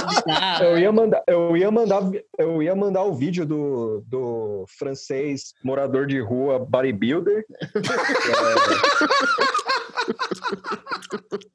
Eu 0.65 0.79
ia 0.79 0.91
mandar, 0.91 1.23
eu 1.29 1.57
ia 1.57 1.71
mandar, 1.71 2.03
eu 2.37 2.61
ia 2.61 2.75
mandar 2.75 3.05
o 3.05 3.15
vídeo 3.15 3.47
do, 3.47 4.03
do 4.09 4.65
francês 4.77 5.44
morador 5.63 6.07
de 6.07 6.21
rua 6.21 6.59
bodybuilder. 6.59 7.45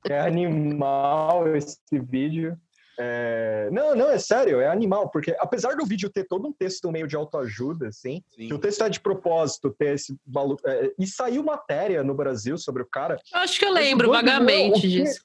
É, 0.10 0.13
é 0.13 0.19
animal 0.22 1.55
esse 1.55 1.77
vídeo. 2.00 2.58
É, 3.01 3.69
Não, 3.72 3.96
não, 3.96 4.10
é 4.10 4.19
sério, 4.19 4.60
é 4.60 4.67
animal, 4.67 5.10
porque 5.10 5.34
apesar 5.39 5.74
do 5.77 5.86
vídeo 5.86 6.10
ter 6.10 6.25
todo 6.25 6.46
um 6.50 6.51
texto 6.51 6.91
meio 6.91 7.08
de 7.08 7.15
autoajuda, 7.15 7.88
assim, 7.88 8.22
que 8.36 8.53
o 8.53 8.60
texto 8.60 8.84
é 8.84 8.89
de 8.89 9.00
propósito 9.00 9.74
ter 9.79 9.96
esse 9.96 10.17
valor. 10.27 10.60
é, 10.65 10.91
e 11.00 11.08
saiu 11.08 11.41
matéria 11.41 12.03
no 12.03 12.13
Brasil 12.13 12.58
sobre 12.58 12.84
o 12.84 12.86
cara. 12.86 13.17
Eu 13.34 13.39
Acho 13.39 13.58
que 13.58 13.63
eu 13.65 13.72
lembro 13.72 14.08
não, 14.08 14.13
vagamente 14.15 14.81
que- 14.81 14.88
disso. 14.89 15.22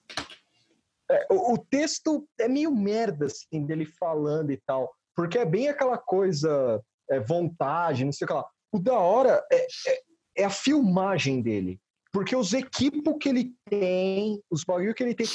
É, 1.10 1.26
o, 1.30 1.54
o 1.54 1.58
texto 1.58 2.26
é 2.38 2.46
meio 2.48 2.70
merda, 2.72 3.26
assim, 3.26 3.66
dele 3.66 3.84
falando 3.84 4.52
e 4.52 4.56
tal. 4.64 4.94
Porque 5.16 5.36
é 5.38 5.44
bem 5.44 5.68
aquela 5.68 5.98
coisa, 5.98 6.80
é, 7.10 7.18
vontade, 7.20 8.04
não 8.04 8.12
sei 8.12 8.24
o 8.24 8.28
que 8.28 8.34
lá. 8.34 8.46
O 8.74 8.78
da 8.80 8.98
hora 8.98 9.40
é, 9.52 9.66
é, 9.86 10.02
é 10.38 10.44
a 10.44 10.50
filmagem 10.50 11.40
dele. 11.40 11.78
Porque 12.12 12.34
os 12.34 12.52
equipos 12.52 13.14
que 13.20 13.28
ele 13.28 13.52
tem, 13.70 14.42
os 14.50 14.64
bagulho 14.64 14.92
que 14.92 15.04
ele 15.04 15.14
tem, 15.14 15.26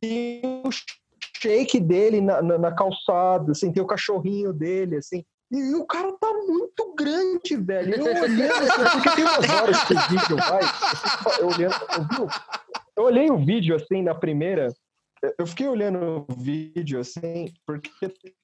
tem 0.00 0.42
o 0.64 0.70
shake 1.40 1.78
dele 1.78 2.20
na, 2.20 2.42
na, 2.42 2.58
na 2.58 2.74
calçada, 2.74 3.52
assim, 3.52 3.70
tem 3.70 3.80
o 3.80 3.86
cachorrinho 3.86 4.52
dele, 4.52 4.96
assim. 4.96 5.24
E, 5.52 5.56
e 5.56 5.74
o 5.76 5.86
cara 5.86 6.12
tá 6.20 6.32
muito 6.32 6.92
grande, 6.96 7.56
velho. 7.56 7.94
Eu 7.94 8.22
olhando, 8.22 8.52
assim, 8.54 8.90
porque 8.92 9.10
tem 9.14 9.24
umas 9.24 9.50
horas 9.50 9.84
que 9.84 9.94
o 9.94 10.08
vídeo 10.08 10.36
vai. 10.36 10.60
Eu, 11.38 11.46
olhando, 11.46 11.74
eu, 12.18 12.28
eu 12.96 13.04
olhei 13.04 13.30
o 13.30 13.38
vídeo, 13.38 13.76
assim, 13.76 14.02
na 14.02 14.16
primeira, 14.16 14.74
eu 15.38 15.46
fiquei 15.46 15.68
olhando 15.68 16.26
o 16.28 16.34
vídeo 16.34 16.98
assim, 16.98 17.52
porque 17.64 17.90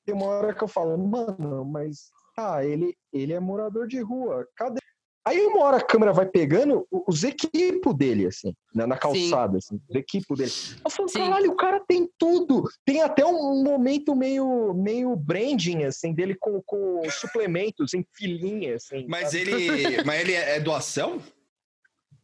tem 0.05 0.15
uma 0.15 0.27
hora 0.27 0.55
que 0.55 0.63
eu 0.63 0.69
falo, 0.69 0.97
mano, 0.97 1.65
mas 1.65 2.11
ah, 2.37 2.65
ele, 2.65 2.95
ele 3.13 3.33
é 3.33 3.41
morador 3.41 3.87
de 3.87 4.01
rua. 4.01 4.47
Cadê? 4.57 4.79
Aí 5.27 5.45
uma 5.45 5.65
hora 5.65 5.79
a 5.79 5.83
câmera 5.83 6.13
vai 6.13 6.25
pegando 6.25 6.87
o- 6.89 7.05
os 7.09 7.25
equipos 7.25 7.97
dele, 7.97 8.27
assim, 8.27 8.55
na, 8.73 8.87
na 8.87 8.97
calçada, 8.97 9.59
assim, 9.59 9.81
os 9.89 9.97
equipos 9.97 10.39
dele. 10.39 10.53
Eu 10.85 10.89
falo, 10.91 11.09
Sim. 11.09 11.19
caralho, 11.19 11.51
o 11.51 11.57
cara 11.57 11.81
tem 11.81 12.09
tudo. 12.17 12.63
Tem 12.85 13.03
até 13.03 13.27
um 13.27 13.65
momento 13.65 14.15
meio, 14.15 14.73
meio 14.73 15.17
branding, 15.17 15.83
assim, 15.83 16.15
dele 16.15 16.37
com, 16.39 16.63
com 16.63 17.03
suplementos 17.11 17.93
em 17.93 18.07
filinha, 18.13 18.77
assim. 18.77 19.05
Mas 19.09 19.33
sabe? 19.33 19.41
ele, 19.41 19.51
mas 20.07 20.21
ele 20.21 20.33
é 20.35 20.61
doação? 20.61 21.21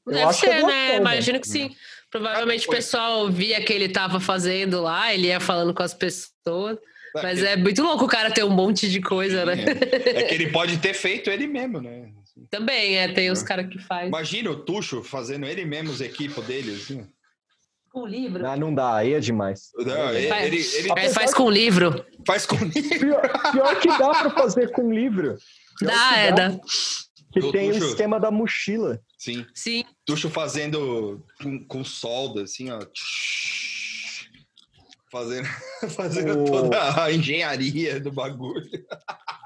Eu 0.06 0.12
Deve 0.12 0.24
acho 0.24 0.40
que 0.40 0.46
é 0.46 0.50
ser, 0.50 0.60
doação, 0.60 0.76
né? 0.76 0.96
Imagino 0.96 1.40
que 1.40 1.48
sim. 1.48 1.74
Provavelmente 2.08 2.68
o 2.68 2.70
pessoal 2.70 3.28
via 3.30 3.64
que 3.64 3.72
ele 3.72 3.88
tava 3.88 4.20
fazendo 4.20 4.80
lá, 4.80 5.12
ele 5.12 5.26
ia 5.26 5.40
falando 5.40 5.74
com 5.74 5.82
as 5.82 5.94
pessoas. 5.94 6.78
Mas 7.14 7.40
que- 7.40 7.46
é 7.46 7.56
muito 7.56 7.82
louco 7.82 8.04
o 8.04 8.08
cara 8.08 8.30
ter 8.30 8.44
um 8.44 8.50
monte 8.50 8.88
de 8.90 9.00
coisa, 9.00 9.44
né? 9.44 9.54
É 9.64 10.22
que 10.24 10.34
ele 10.34 10.50
pode 10.50 10.78
ter 10.78 10.94
feito 10.94 11.28
ele 11.30 11.46
mesmo, 11.46 11.80
né? 11.80 12.10
Assim. 12.22 12.46
Também, 12.50 12.96
é, 12.96 13.08
tem 13.12 13.30
os 13.30 13.42
caras 13.42 13.68
que 13.68 13.78
fazem. 13.78 14.08
Imagina 14.08 14.50
o 14.50 14.56
Tuxo 14.56 15.02
fazendo 15.02 15.44
ele 15.46 15.64
mesmo 15.64 15.90
os 15.90 16.00
equipos 16.00 16.44
dele, 16.46 16.72
assim. 16.74 17.06
Com 17.90 18.06
livro. 18.06 18.46
Ah, 18.46 18.56
não 18.56 18.74
dá, 18.74 18.96
aí 18.96 19.12
é 19.12 19.20
demais. 19.20 19.70
Não, 19.76 20.14
ele, 20.14 20.28
faz- 20.28 20.46
ele, 20.46 20.56
ele 20.78 20.88
É, 20.98 21.10
faz 21.10 21.34
com 21.34 21.50
livro. 21.50 22.06
faz 22.26 22.46
com 22.46 22.56
Pior, 22.70 23.52
pior 23.52 23.80
que 23.80 23.88
dá 23.88 24.10
pra 24.10 24.30
fazer 24.30 24.70
com 24.72 24.90
livro. 24.90 25.36
Pior 25.78 25.90
Dá, 25.90 26.08
que 26.08 26.18
é, 26.20 26.32
dá. 26.32 26.50
Que 27.32 27.38
Eu 27.40 27.52
tem 27.52 27.70
o 27.70 27.74
puxo. 27.74 27.86
esquema 27.88 28.18
da 28.18 28.30
mochila. 28.30 28.98
Sim. 29.18 29.44
Sim. 29.54 29.84
Tuxo 30.06 30.30
fazendo 30.30 31.22
com, 31.42 31.62
com 31.64 31.84
solda, 31.84 32.42
assim, 32.44 32.70
ó. 32.70 32.78
Fazendo, 35.12 35.46
fazendo 35.94 36.42
O- 36.42 36.44
toda 36.46 37.04
a 37.04 37.12
engenharia 37.12 38.00
do 38.00 38.10
bagulho. 38.10 38.62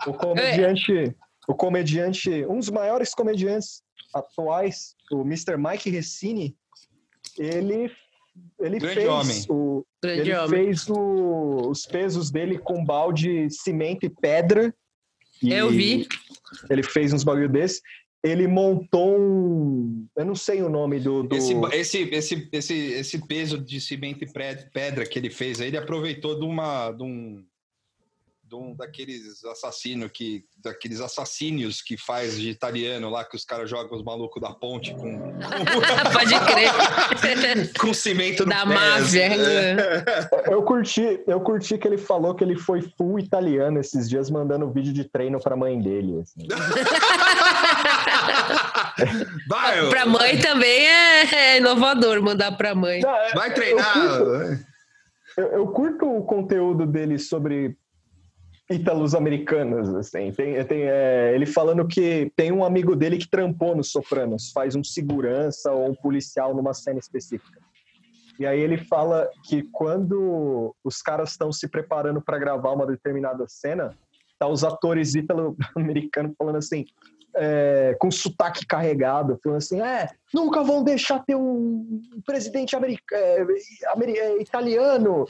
O 0.07 0.15
comediante, 0.15 1.15
o 1.49 1.55
comediante, 1.55 2.31
um 2.47 2.59
dos 2.61 2.71
maiores 2.71 3.13
comediantes 3.13 3.83
atuais, 4.15 4.95
o 5.11 5.23
Mr. 5.23 5.57
Mike 5.59 5.91
Ressini, 5.91 6.57
ele 7.37 7.91
ele 8.61 8.79
Grande 8.79 8.95
fez 8.95 9.09
homem. 9.09 9.45
o 9.49 9.85
Grande 10.03 10.21
ele 10.21 10.35
homem. 10.35 10.49
fez 10.67 10.89
o- 10.89 11.69
os 11.71 11.85
pesos 11.87 12.31
dele 12.31 12.59
com 12.59 12.85
balde, 12.85 13.49
cimento 13.51 14.05
e 14.07 14.11
pedra. 14.11 14.73
E 15.43 15.53
Eu 15.53 15.69
vi. 15.71 16.07
Ele 16.71 16.83
fez 16.83 17.13
uns 17.13 17.25
bagulho 17.25 17.49
desse. 17.49 17.81
Ele 18.23 18.49
montou 18.49 19.19
um, 19.19 20.07
eu 20.17 20.25
não 20.25 20.35
sei 20.35 20.63
o 20.63 20.69
nome 20.69 20.99
do, 20.99 21.23
do... 21.23 21.37
Esse, 21.37 21.55
esse, 21.73 22.03
esse, 22.13 22.49
esse, 22.51 22.75
esse 22.75 23.27
peso 23.27 23.59
de 23.59 23.81
cimento 23.81 24.25
e 24.25 24.33
pedra 24.73 25.07
que 25.07 25.19
ele 25.19 25.31
fez, 25.31 25.61
aí 25.61 25.69
ele 25.69 25.77
aproveitou 25.77 26.39
de 26.39 26.45
uma. 26.45 26.91
De 26.91 27.03
um, 27.05 27.45
de 28.49 28.55
um 28.55 28.75
daqueles 28.75 29.45
assassinos 29.45 30.11
que. 30.13 30.45
Daqueles 30.59 31.01
assassínios 31.01 31.81
que 31.83 31.97
faz 31.97 32.39
de 32.39 32.49
italiano 32.51 33.09
lá, 33.11 33.25
que 33.25 33.37
os 33.37 33.45
caras 33.45 33.69
jogam 33.71 33.97
os 33.97 34.03
malucos 34.03 34.41
da 34.43 34.53
ponte 34.53 34.93
com, 34.95 35.19
Pode 36.13 36.35
crer. 36.47 37.73
com 37.79 37.95
cimento 37.95 38.45
no 38.45 38.51
Da 38.51 38.67
pé, 38.67 38.75
máfia. 38.75 39.27
assim, 39.29 39.41
é. 39.43 40.51
Eu 40.53 40.63
curti, 40.63 41.21
eu 41.27 41.41
curti 41.41 41.77
que 41.77 41.87
ele 41.87 41.99
falou 41.99 42.35
que 42.35 42.43
ele 42.43 42.57
foi 42.57 42.81
full 42.97 43.19
italiano 43.19 43.79
esses 43.81 44.09
dias 44.09 44.31
mandando 44.31 44.71
vídeo 44.71 44.93
de 44.93 45.05
treino 45.05 45.41
pra 45.41 45.57
mãe 45.57 45.81
dele. 45.81 46.21
assim. 46.21 46.47
Vai, 49.49 49.89
pra 49.89 50.07
mãe 50.07 50.39
também 50.39 50.87
é, 50.87 51.35
é 51.35 51.57
inovador 51.59 52.23
mandar 52.23 52.57
pra 52.57 52.75
mãe. 52.75 53.01
vai 53.35 53.53
treinar. 53.53 53.97
Eu, 55.37 55.47
eu 55.49 55.67
curto 55.69 56.07
o 56.07 56.25
conteúdo 56.25 56.87
dele 56.87 57.19
sobre 57.19 57.77
ítalos 58.71 59.15
americanos, 59.15 59.95
assim. 59.95 60.33
Tem, 60.33 60.65
tem, 60.65 60.83
é, 60.83 61.33
ele 61.35 61.47
falando 61.47 61.87
que 61.87 62.33
tem 62.35 62.51
um 62.51 62.65
amigo 62.65 62.97
dele 62.97 63.19
que 63.19 63.29
trampou 63.29 63.77
nos 63.77 63.91
Sopranos, 63.91 64.51
faz 64.51 64.75
um 64.75 64.83
segurança 64.83 65.71
ou 65.73 65.91
um 65.91 65.95
policial 65.95 66.55
numa 66.55 66.75
cena 66.75 66.99
específica. 66.99 67.61
E 68.39 68.45
aí 68.45 68.61
ele 68.61 68.77
fala 68.77 69.29
que 69.45 69.63
quando 69.73 70.75
os 70.85 71.01
caras 71.01 71.31
estão 71.31 71.53
se 71.53 71.69
preparando 71.69 72.21
para 72.21 72.39
gravar 72.39 72.73
uma 72.73 72.87
determinada 72.87 73.47
cena, 73.49 73.97
tá 74.39 74.47
os 74.47 74.63
atores 74.63 75.15
ítalo-americanos 75.15 76.35
falando 76.37 76.57
assim, 76.57 76.85
é, 77.37 77.97
com 77.99 78.11
sotaque 78.11 78.67
carregado, 78.67 79.39
falando 79.43 79.59
assim: 79.59 79.81
é, 79.81 80.09
nunca 80.33 80.63
vão 80.63 80.83
deixar 80.83 81.21
ter 81.25 81.35
um 81.37 82.01
presidente 82.27 82.75
america, 82.75 83.15
é, 83.17 83.45
amer- 83.93 84.17
é, 84.17 84.41
italiano. 84.41 85.25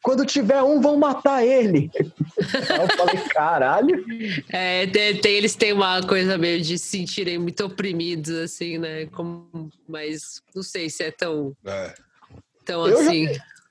Quando 0.00 0.24
tiver 0.24 0.62
um, 0.62 0.80
vão 0.80 0.96
matar 0.96 1.44
ele. 1.44 1.90
Aí 1.98 2.80
eu 2.80 2.96
falei, 2.96 3.18
caralho. 3.30 4.04
É, 4.48 4.86
tem- 4.86 5.20
tem- 5.20 5.34
eles 5.34 5.56
têm 5.56 5.72
uma 5.72 6.00
coisa 6.06 6.38
meio 6.38 6.60
de 6.62 6.78
se 6.78 6.98
sentirem 6.98 7.36
muito 7.36 7.64
oprimidos, 7.66 8.30
assim, 8.36 8.78
né? 8.78 9.06
Como, 9.06 9.68
mas 9.88 10.40
não 10.54 10.62
sei 10.62 10.88
se 10.88 11.02
é 11.02 11.10
tão, 11.10 11.52
É. 11.66 11.94
tão 12.64 12.86
Eu 12.86 13.02
já- 13.02 13.10
assim. 13.10 13.26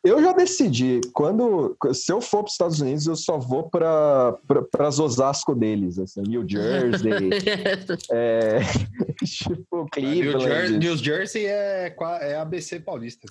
Eu 0.08 0.22
já 0.22 0.32
decidi, 0.32 1.02
quando 1.14 1.76
se 1.94 2.12
eu 2.12 2.22
for 2.22 2.38
para 2.38 2.48
os 2.48 2.54
Estados 2.54 2.80
Unidos, 2.80 3.08
eu 3.08 3.16
só 3.16 3.38
vou 3.38 3.70
para 3.70 4.38
as 4.80 5.00
Osasco 5.00 5.54
deles, 5.54 6.00
assim, 6.00 6.22
New 6.22 6.48
Jersey, 6.48 7.12
é, 8.10 8.60
tipo 9.26 9.90
New, 9.98 10.24
Jersey, 10.24 10.48
Cleveland. 10.48 10.78
New 10.78 10.98
Jersey 10.98 11.46
é, 11.46 11.94
é 12.22 12.36
ABC 12.38 12.80
paulista. 12.80 13.28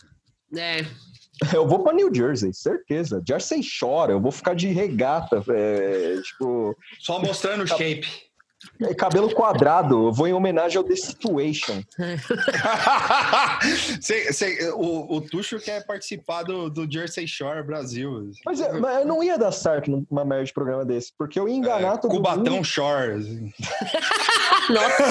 É, 0.54 0.84
Eu 1.54 1.66
vou 1.66 1.82
para 1.82 1.94
New 1.94 2.14
Jersey, 2.14 2.52
certeza. 2.52 3.22
Jersey 3.26 3.60
chora, 3.80 4.12
eu 4.12 4.20
vou 4.20 4.30
ficar 4.30 4.54
de 4.54 4.68
regata, 4.68 5.42
é, 5.48 6.20
tipo, 6.20 6.76
Só 7.00 7.18
mostrando 7.20 7.64
o 7.64 7.66
shape. 7.66 8.06
É, 8.80 8.94
cabelo 8.94 9.32
quadrado. 9.34 10.06
Eu 10.08 10.12
vou 10.12 10.26
em 10.28 10.32
homenagem 10.32 10.78
ao 10.78 10.84
The 10.84 10.94
Situation. 10.96 11.82
Cê- 14.00 14.32
cê- 14.32 14.70
o, 14.74 15.16
o 15.16 15.20
Tuxo 15.20 15.58
quer 15.58 15.84
participar 15.86 16.42
do, 16.42 16.68
do 16.70 16.90
Jersey 16.90 17.26
Shore 17.26 17.62
Brasil. 17.62 18.30
Mas, 18.44 18.60
é, 18.60 18.72
mas 18.72 19.00
eu 19.00 19.06
não 19.06 19.22
ia 19.22 19.38
dar 19.38 19.52
certo 19.52 20.04
numa 20.10 20.24
merda 20.24 20.44
de 20.44 20.52
programa 20.52 20.84
desse, 20.84 21.12
porque 21.16 21.38
eu 21.38 21.48
ia 21.48 21.54
enganar 21.54 21.94
É, 21.94 21.98
todo 21.98 22.10
Cubatão 22.10 22.54
mundo. 22.54 22.64
Shore. 22.64 23.12
assim. 23.12 23.52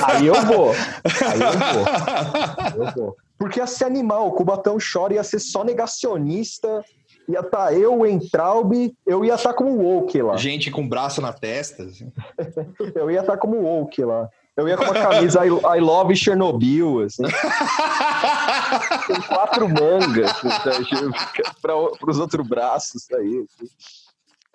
Aí 0.05 0.27
eu 0.27 0.35
vou. 0.43 0.71
Aí 0.71 1.41
eu 1.41 1.74
vou. 1.74 2.85
Eu 2.85 2.91
vou. 2.93 3.15
Porque 3.38 3.59
ia 3.59 3.67
ser 3.67 3.85
animal, 3.85 4.27
o 4.27 4.31
Cubatão 4.31 4.77
chora, 4.79 5.13
ia 5.13 5.24
ser 5.24 5.39
só 5.39 5.63
negacionista, 5.63 6.83
ia 7.27 7.39
estar 7.39 7.74
eu, 7.74 8.00
o 8.00 8.05
Entraub, 8.05 8.74
eu 9.05 9.25
ia 9.25 9.36
estar 9.36 9.53
como 9.53 9.77
woke 9.77 10.22
lá. 10.22 10.38
Gente 10.38 10.70
com 10.70 10.88
braço 10.88 11.22
na 11.22 11.34
testa. 11.34 11.84
assim. 11.84 12.12
Eu 12.96 13.10
ia 13.10 13.22
estar 13.22 13.38
como 13.38 13.58
woke 13.58 14.03
lá. 14.03 14.29
Eu 14.55 14.67
ia 14.70 14.77
com 14.77 14.86
uma 14.86 14.94
camisa 14.94 15.46
I, 15.46 15.50
I 15.50 15.82
Love 15.82 16.15
Chernobyl, 16.15 17.01
assim, 17.01 17.24
com 19.08 19.22
quatro 19.27 19.67
mangas, 19.67 20.32
assim, 20.32 20.48
para 21.62 21.75
os 21.75 22.20
outros 22.20 22.48
braços 22.48 23.12
aí. 23.12 23.46
assim. 23.50 23.67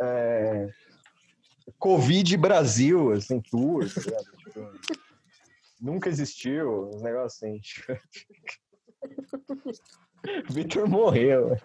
É, 0.01 0.69
Covid 1.79 2.35
Brasil, 2.39 3.13
assim, 3.13 3.43
tour, 3.43 3.85
tá? 3.93 4.01
Tipo, 4.39 4.71
nunca 5.79 6.09
existiu, 6.09 6.89
uns 6.95 7.03
negócios 7.03 7.43
assim. 7.43 7.61
Vitor 10.51 10.89
morreu, 10.89 11.57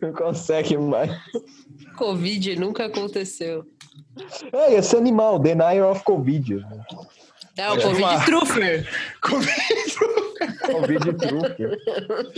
não 0.00 0.12
consegue 0.12 0.76
mais. 0.76 1.10
Covid 1.96 2.56
nunca 2.56 2.86
aconteceu. 2.86 3.64
É, 4.52 4.80
ser 4.82 4.96
animal, 4.96 5.38
Denial 5.38 5.90
of 5.90 6.02
Covid. 6.04 6.64
É 7.56 7.70
o 7.70 7.74
É 7.74 7.80
Covid 7.80 8.02
uma- 8.02 8.24
Truffer. 8.24 8.88
Covid. 9.20 11.16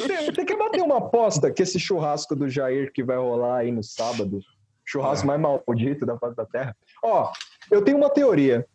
Tem, 0.06 0.32
tem 0.32 0.44
que 0.46 0.56
bater 0.56 0.82
uma 0.82 0.98
aposta 0.98 1.50
que 1.50 1.62
esse 1.62 1.78
churrasco 1.78 2.34
do 2.34 2.48
Jair 2.48 2.92
que 2.92 3.02
vai 3.02 3.16
rolar 3.16 3.58
aí 3.58 3.70
no 3.70 3.82
sábado, 3.82 4.40
churrasco 4.86 5.26
mais 5.26 5.40
maldito 5.40 6.06
da 6.06 6.16
face 6.18 6.36
da 6.36 6.46
terra. 6.46 6.74
Ó, 7.02 7.30
eu 7.70 7.82
tenho 7.82 7.96
uma 7.98 8.10
teoria. 8.10 8.66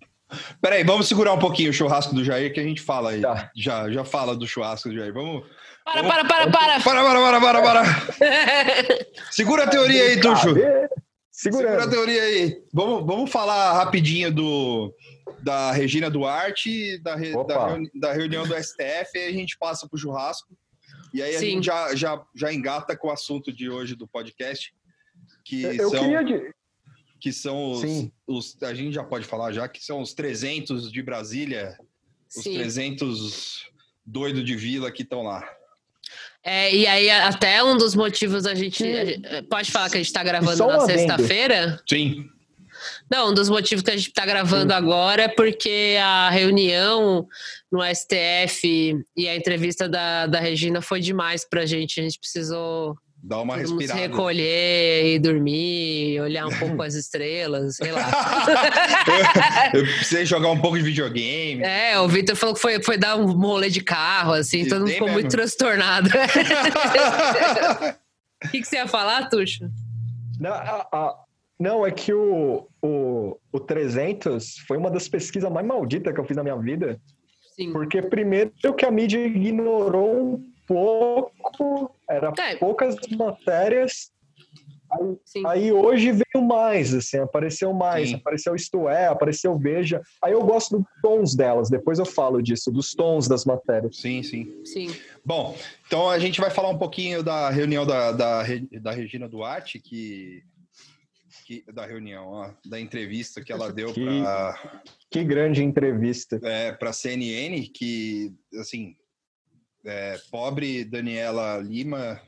Peraí, 0.62 0.84
vamos 0.84 1.08
segurar 1.08 1.34
um 1.34 1.40
pouquinho 1.40 1.70
o 1.70 1.74
churrasco 1.74 2.14
do 2.16 2.24
Jair 2.24 2.54
que 2.54 2.60
a 2.60 2.64
gente 2.64 2.82
fala 2.82 3.12
aí. 3.12 3.22
Tá. 3.22 3.52
Já, 3.56 3.90
já 3.92 4.04
fala 4.04 4.36
do 4.36 4.48
churrasco 4.48 4.90
do 4.90 4.96
Jair. 4.96 5.14
Vamos. 5.14 5.46
Para, 5.86 6.04
para, 6.04 6.26
para, 6.26 6.52
para. 6.52 6.80
Para, 6.82 7.04
para, 7.04 7.40
para, 7.40 7.62
para, 7.62 7.62
para. 7.62 7.84
Segura 9.32 9.64
a 9.66 9.68
teoria 9.70 10.04
aí, 10.04 10.20
Tuxo. 10.20 10.56
Segura 11.32 11.84
a 11.84 11.88
teoria 11.88 12.22
aí. 12.24 12.64
Vamos, 12.74 13.06
vamos 13.06 13.32
falar 13.32 13.74
rapidinho 13.74 14.32
do, 14.34 14.94
da 15.44 15.72
Regina 15.72 16.10
Duarte, 16.10 16.98
da, 17.04 17.16
re- 17.16 17.34
da, 17.46 17.68
reuni- 17.68 17.92
da 17.94 18.14
reunião 18.14 18.48
do 18.48 18.56
STF, 18.56 19.16
aí 19.18 19.28
a 19.28 19.32
gente 19.34 19.58
passa 19.58 19.88
pro 19.88 19.98
churrasco. 19.98 20.58
E 21.14 21.22
aí 21.22 21.36
a 21.36 21.40
Sim. 21.40 21.46
gente 21.52 21.66
já, 21.66 21.96
já, 21.96 22.22
já 22.34 22.52
engata 22.52 22.98
com 22.98 23.08
o 23.08 23.12
assunto 23.12 23.52
de 23.54 23.70
hoje 23.70 23.96
do 23.96 24.08
podcast, 24.08 24.74
que 25.44 25.62
Eu 25.64 25.90
são, 25.92 26.00
queria. 26.04 26.24
de- 26.24 26.52
que 27.20 27.32
são 27.32 27.72
os, 27.72 27.84
os. 28.28 28.58
A 28.64 28.74
gente 28.74 28.94
já 28.94 29.04
pode 29.04 29.26
falar 29.26 29.52
já, 29.52 29.68
que 29.68 29.84
são 29.84 30.02
os 30.02 30.14
300 30.14 30.92
de 30.92 31.02
Brasília, 31.04 31.78
os 32.36 32.44
Sim. 32.44 32.56
300 32.56 33.66
doido 34.06 34.44
de 34.44 34.56
vila 34.56 34.92
que 34.92 35.04
estão 35.04 35.22
lá. 35.24 35.48
É, 36.48 36.74
e 36.76 36.86
aí, 36.86 37.10
até 37.10 37.64
um 37.64 37.76
dos 37.76 37.96
motivos 37.96 38.46
a 38.46 38.54
gente. 38.54 38.78
Sim. 38.78 38.94
gente- 39.06 39.42
Pode 39.50 39.72
falar 39.72 39.90
que 39.90 39.98
a 39.98 40.00
gente 40.02 40.14
tá 40.14 40.24
gravando 40.24 40.58
Só 40.58 40.68
na 40.68 40.80
sexta-feira? 40.82 41.82
Sim. 41.90 42.30
Não, 43.10 43.32
um 43.32 43.34
dos 43.34 43.50
motivos 43.50 43.84
que 43.84 43.90
a 43.90 43.98
gente 43.98 44.10
está 44.10 44.26
gravando 44.26 44.72
agora 44.72 45.24
é 45.24 45.28
porque 45.28 45.98
a 46.00 46.30
reunião 46.30 47.28
no 47.72 47.82
STF 47.84 48.96
e 49.18 49.28
a 49.28 49.36
entrevista 49.36 49.90
da, 49.90 50.28
da 50.28 50.40
Regina 50.40 50.82
foi 50.82 51.00
demais 51.00 51.44
para 51.48 51.62
a 51.62 51.66
gente. 51.66 52.00
A 52.00 52.04
gente 52.04 52.20
precisou 52.20 52.96
Dá 53.28 53.42
uma 53.42 53.56
todo 53.58 53.70
mundo 53.70 53.82
se 53.82 53.88
respirada. 53.88 54.00
recolher 54.08 55.16
e 55.16 55.20
dormir, 55.20 56.22
olhar 56.22 56.46
um 56.46 56.60
pouco 56.60 56.82
as 56.84 56.94
estrelas, 56.94 57.76
sei 57.78 57.92
lá. 57.92 58.08
eu, 59.74 59.80
eu 59.80 59.86
precisei 59.96 60.26
jogar 60.28 60.52
um 60.52 60.60
pouco 60.62 60.78
de 60.78 60.84
videogame. 60.84 61.64
É, 61.64 62.00
o 62.00 62.08
Vitor 62.08 62.36
falou 62.36 62.54
que 62.54 62.62
foi, 62.62 62.82
foi 62.84 62.98
dar 63.00 63.16
um 63.18 63.26
rolê 63.32 63.70
de 63.72 63.82
carro, 63.82 64.34
assim, 64.34 64.60
E 64.62 64.68
todo 64.68 64.82
mundo 64.82 64.92
ficou 64.92 65.08
mesmo. 65.08 65.20
muito 65.22 65.32
transtornado. 65.32 66.10
O 68.44 68.50
que, 68.50 68.62
que 68.62 68.68
você 68.68 68.76
ia 68.76 68.88
falar, 68.88 69.28
Tuxo? 69.30 69.68
Não, 70.40 70.52
a- 70.52 70.88
a- 70.92 71.16
não, 71.60 71.86
é 71.86 71.90
que 71.92 72.14
o, 72.14 72.68
o, 72.82 73.40
o 73.52 73.60
300 73.60 74.58
foi 74.68 74.78
uma 74.78 74.92
das 74.92 75.08
pesquisas 75.08 75.52
mais 75.52 75.66
malditas 75.66 76.14
que 76.14 76.20
eu 76.20 76.26
fiz 76.26 76.36
na 76.38 76.44
minha 76.44 76.58
vida. 76.58 77.00
Sim. 77.56 77.72
Porque 77.72 78.02
primeiro 78.02 78.52
que 78.78 78.86
a 78.86 78.92
mídia 78.92 79.26
ignorou 79.26 80.36
um 80.36 80.44
pouco, 80.66 81.96
era 82.10 82.34
É. 82.40 82.56
poucas 82.56 82.96
matérias. 83.18 84.12
Aí, 84.92 85.18
aí 85.46 85.72
hoje 85.74 86.12
veio 86.12 86.46
mais, 86.46 86.94
assim, 86.94 87.18
apareceu 87.18 87.74
mais, 87.74 88.10
Sim. 88.10 88.16
apareceu 88.16 88.56
Isto 88.56 88.88
É, 88.88 89.08
apareceu 89.08 89.58
Veja. 89.58 90.02
Aí 90.22 90.32
eu 90.34 90.44
gosto 90.46 90.78
dos 90.78 90.86
tons 91.02 91.36
delas, 91.36 91.70
depois 91.70 92.00
eu 92.00 92.06
falo 92.06 92.42
disso, 92.42 92.72
dos 92.72 92.94
tons 92.94 93.28
das 93.28 93.46
matérias. 93.46 93.98
sim, 93.98 94.22
sim. 94.24 94.62
Sim. 94.64 94.96
Bom, 95.26 95.58
então 95.88 96.10
a 96.10 96.20
gente 96.20 96.40
vai 96.40 96.50
falar 96.52 96.70
um 96.70 96.78
pouquinho 96.78 97.24
da 97.24 97.50
reunião 97.50 97.86
da, 97.86 98.12
da, 98.12 98.44
da 98.82 98.92
Regina 98.92 99.28
Duarte, 99.28 99.80
que, 99.80 100.44
que- 101.46 101.64
da 101.74 101.86
reunião, 101.86 102.28
ó, 102.28 102.52
da 102.66 102.80
entrevista 102.80 103.44
que 103.44 103.52
ela 103.52 103.74
deu 103.74 103.92
Que- 103.92 104.06
para 104.06 104.82
Que 105.12 105.24
grande 105.24 105.64
entrevista. 105.64 106.40
é, 106.44 106.72
para 106.72 106.94
CNN, 106.94 107.68
que 107.68 108.32
assim, 108.60 108.96
é, 109.86 110.20
pobre 110.32 110.84
Daniela 110.84 111.58
Lima 111.60 112.20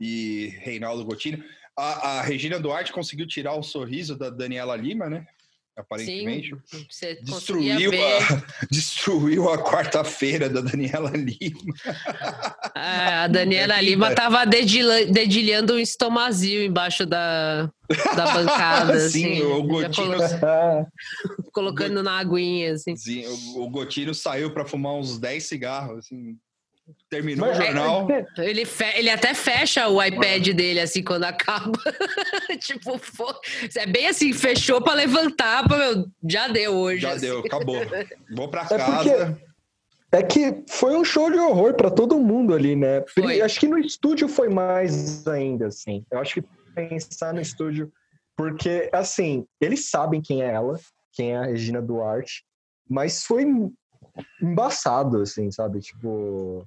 e 0.00 0.54
Reinaldo 0.60 1.04
Gotino. 1.04 1.42
A, 1.76 2.18
a 2.18 2.22
Regina 2.22 2.58
Duarte 2.60 2.92
conseguiu 2.92 3.26
tirar 3.26 3.54
o 3.54 3.62
sorriso 3.62 4.16
da 4.16 4.30
Daniela 4.30 4.76
Lima, 4.76 5.08
né? 5.08 5.26
Aparentemente. 5.74 6.54
Sim. 6.90 7.16
Destruiu 7.22 7.90
a, 7.92 8.42
destruiu 8.70 9.50
a 9.50 9.56
quarta-feira 9.56 10.46
da 10.50 10.60
Daniela 10.60 11.10
Lima. 11.10 11.60
A 12.74 13.26
Daniela 13.28 13.80
Lima 13.80 14.14
tava 14.14 14.44
dedila- 14.44 15.04
dedilhando 15.06 15.74
um 15.74 15.78
estomazil 15.78 16.64
embaixo 16.64 17.06
da, 17.06 17.70
da 18.16 18.32
bancada, 18.34 18.98
Sim, 19.08 19.32
assim, 19.34 19.42
o 19.42 19.62
Gotino- 19.62 20.16
colo- 20.16 20.86
colocando 21.52 22.02
na 22.02 22.18
aguinha, 22.18 22.72
assim. 22.72 22.96
Sim, 22.96 23.24
o, 23.54 23.62
o 23.62 23.70
Gotino 23.70 24.12
saiu 24.14 24.52
para 24.52 24.66
fumar 24.66 24.94
uns 24.94 25.18
10 25.18 25.44
cigarros, 25.44 25.98
assim. 26.00 26.36
Terminou 27.08 27.46
Mas- 27.48 27.58
o 27.58 27.62
jornal. 27.62 28.08
Ele, 28.38 28.64
fe- 28.64 28.92
ele 28.98 29.08
até 29.10 29.34
fecha 29.34 29.88
o 29.88 30.02
iPad 30.02 30.48
dele, 30.48 30.80
assim, 30.80 31.02
quando 31.02 31.24
acaba. 31.24 31.72
tipo, 32.60 32.98
fo- 32.98 33.38
é 33.76 33.86
bem 33.86 34.08
assim, 34.08 34.32
fechou 34.32 34.80
pra 34.82 34.94
levantar, 34.94 35.66
pra, 35.68 35.76
meu, 35.78 36.06
já 36.28 36.48
deu 36.48 36.74
hoje. 36.74 37.02
Já 37.02 37.10
assim. 37.12 37.20
deu, 37.26 37.38
acabou. 37.40 37.76
Vou 38.34 38.48
para 38.48 38.62
É 38.72 38.76
casa. 38.78 39.40
É 40.10 40.22
que 40.22 40.62
foi 40.68 40.94
um 40.96 41.04
show 41.04 41.30
de 41.30 41.38
horror 41.38 41.74
para 41.74 41.90
todo 41.90 42.18
mundo 42.20 42.54
ali, 42.54 42.76
né? 42.76 43.02
Foi. 43.14 43.40
Acho 43.40 43.60
que 43.60 43.68
no 43.68 43.78
estúdio 43.78 44.28
foi 44.28 44.48
mais 44.50 45.26
ainda, 45.26 45.68
assim. 45.68 46.04
Eu 46.10 46.18
acho 46.18 46.34
que 46.34 46.44
pensar 46.74 47.32
no 47.32 47.40
estúdio, 47.40 47.90
porque, 48.36 48.90
assim, 48.92 49.46
eles 49.60 49.88
sabem 49.88 50.20
quem 50.20 50.42
é 50.42 50.52
ela, 50.52 50.78
quem 51.12 51.32
é 51.32 51.36
a 51.38 51.44
Regina 51.44 51.80
Duarte, 51.80 52.44
mas 52.88 53.24
foi 53.24 53.46
embaçado, 54.42 55.22
assim, 55.22 55.50
sabe? 55.50 55.80
Tipo. 55.80 56.66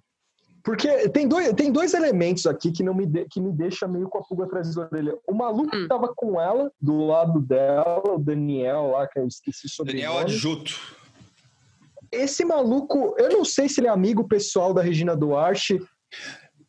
Porque 0.66 1.08
tem 1.10 1.28
dois, 1.28 1.54
tem 1.54 1.72
dois 1.72 1.94
elementos 1.94 2.48
aqui 2.48 2.72
que, 2.72 2.82
não 2.82 2.94
me 2.96 3.06
de- 3.06 3.26
que 3.30 3.40
me 3.40 3.52
deixa 3.54 3.88
meio 3.88 4.10
com 4.10 4.18
a 4.18 4.24
pulga 4.24 4.46
atrás 4.46 4.74
da 4.74 4.82
orelha. 4.82 5.16
O 5.28 5.34
maluco 5.36 5.70
que 5.70 5.78
Hum. 5.78 5.88
tava 5.88 6.12
com 6.16 6.42
ela, 6.42 6.72
do 6.82 7.06
lado 7.06 7.40
dela, 7.40 8.02
o 8.04 8.18
Daniel 8.18 8.88
lá, 8.92 9.08
que 9.08 9.20
eu 9.20 9.28
esqueci 9.28 9.70
sobre 9.70 9.94
Daniel 9.94 10.18
Adjuto. 10.18 10.74
esse 12.12 12.44
maluco, 12.44 13.14
eu 13.20 13.30
não 13.30 13.46
sei 13.46 13.70
se 13.70 13.80
ele 13.80 13.88
é 13.88 13.92
amigo 13.92 14.28
pessoal 14.28 14.74
da 14.74 14.82
Regina 14.82 15.16
Duarte 15.16 15.80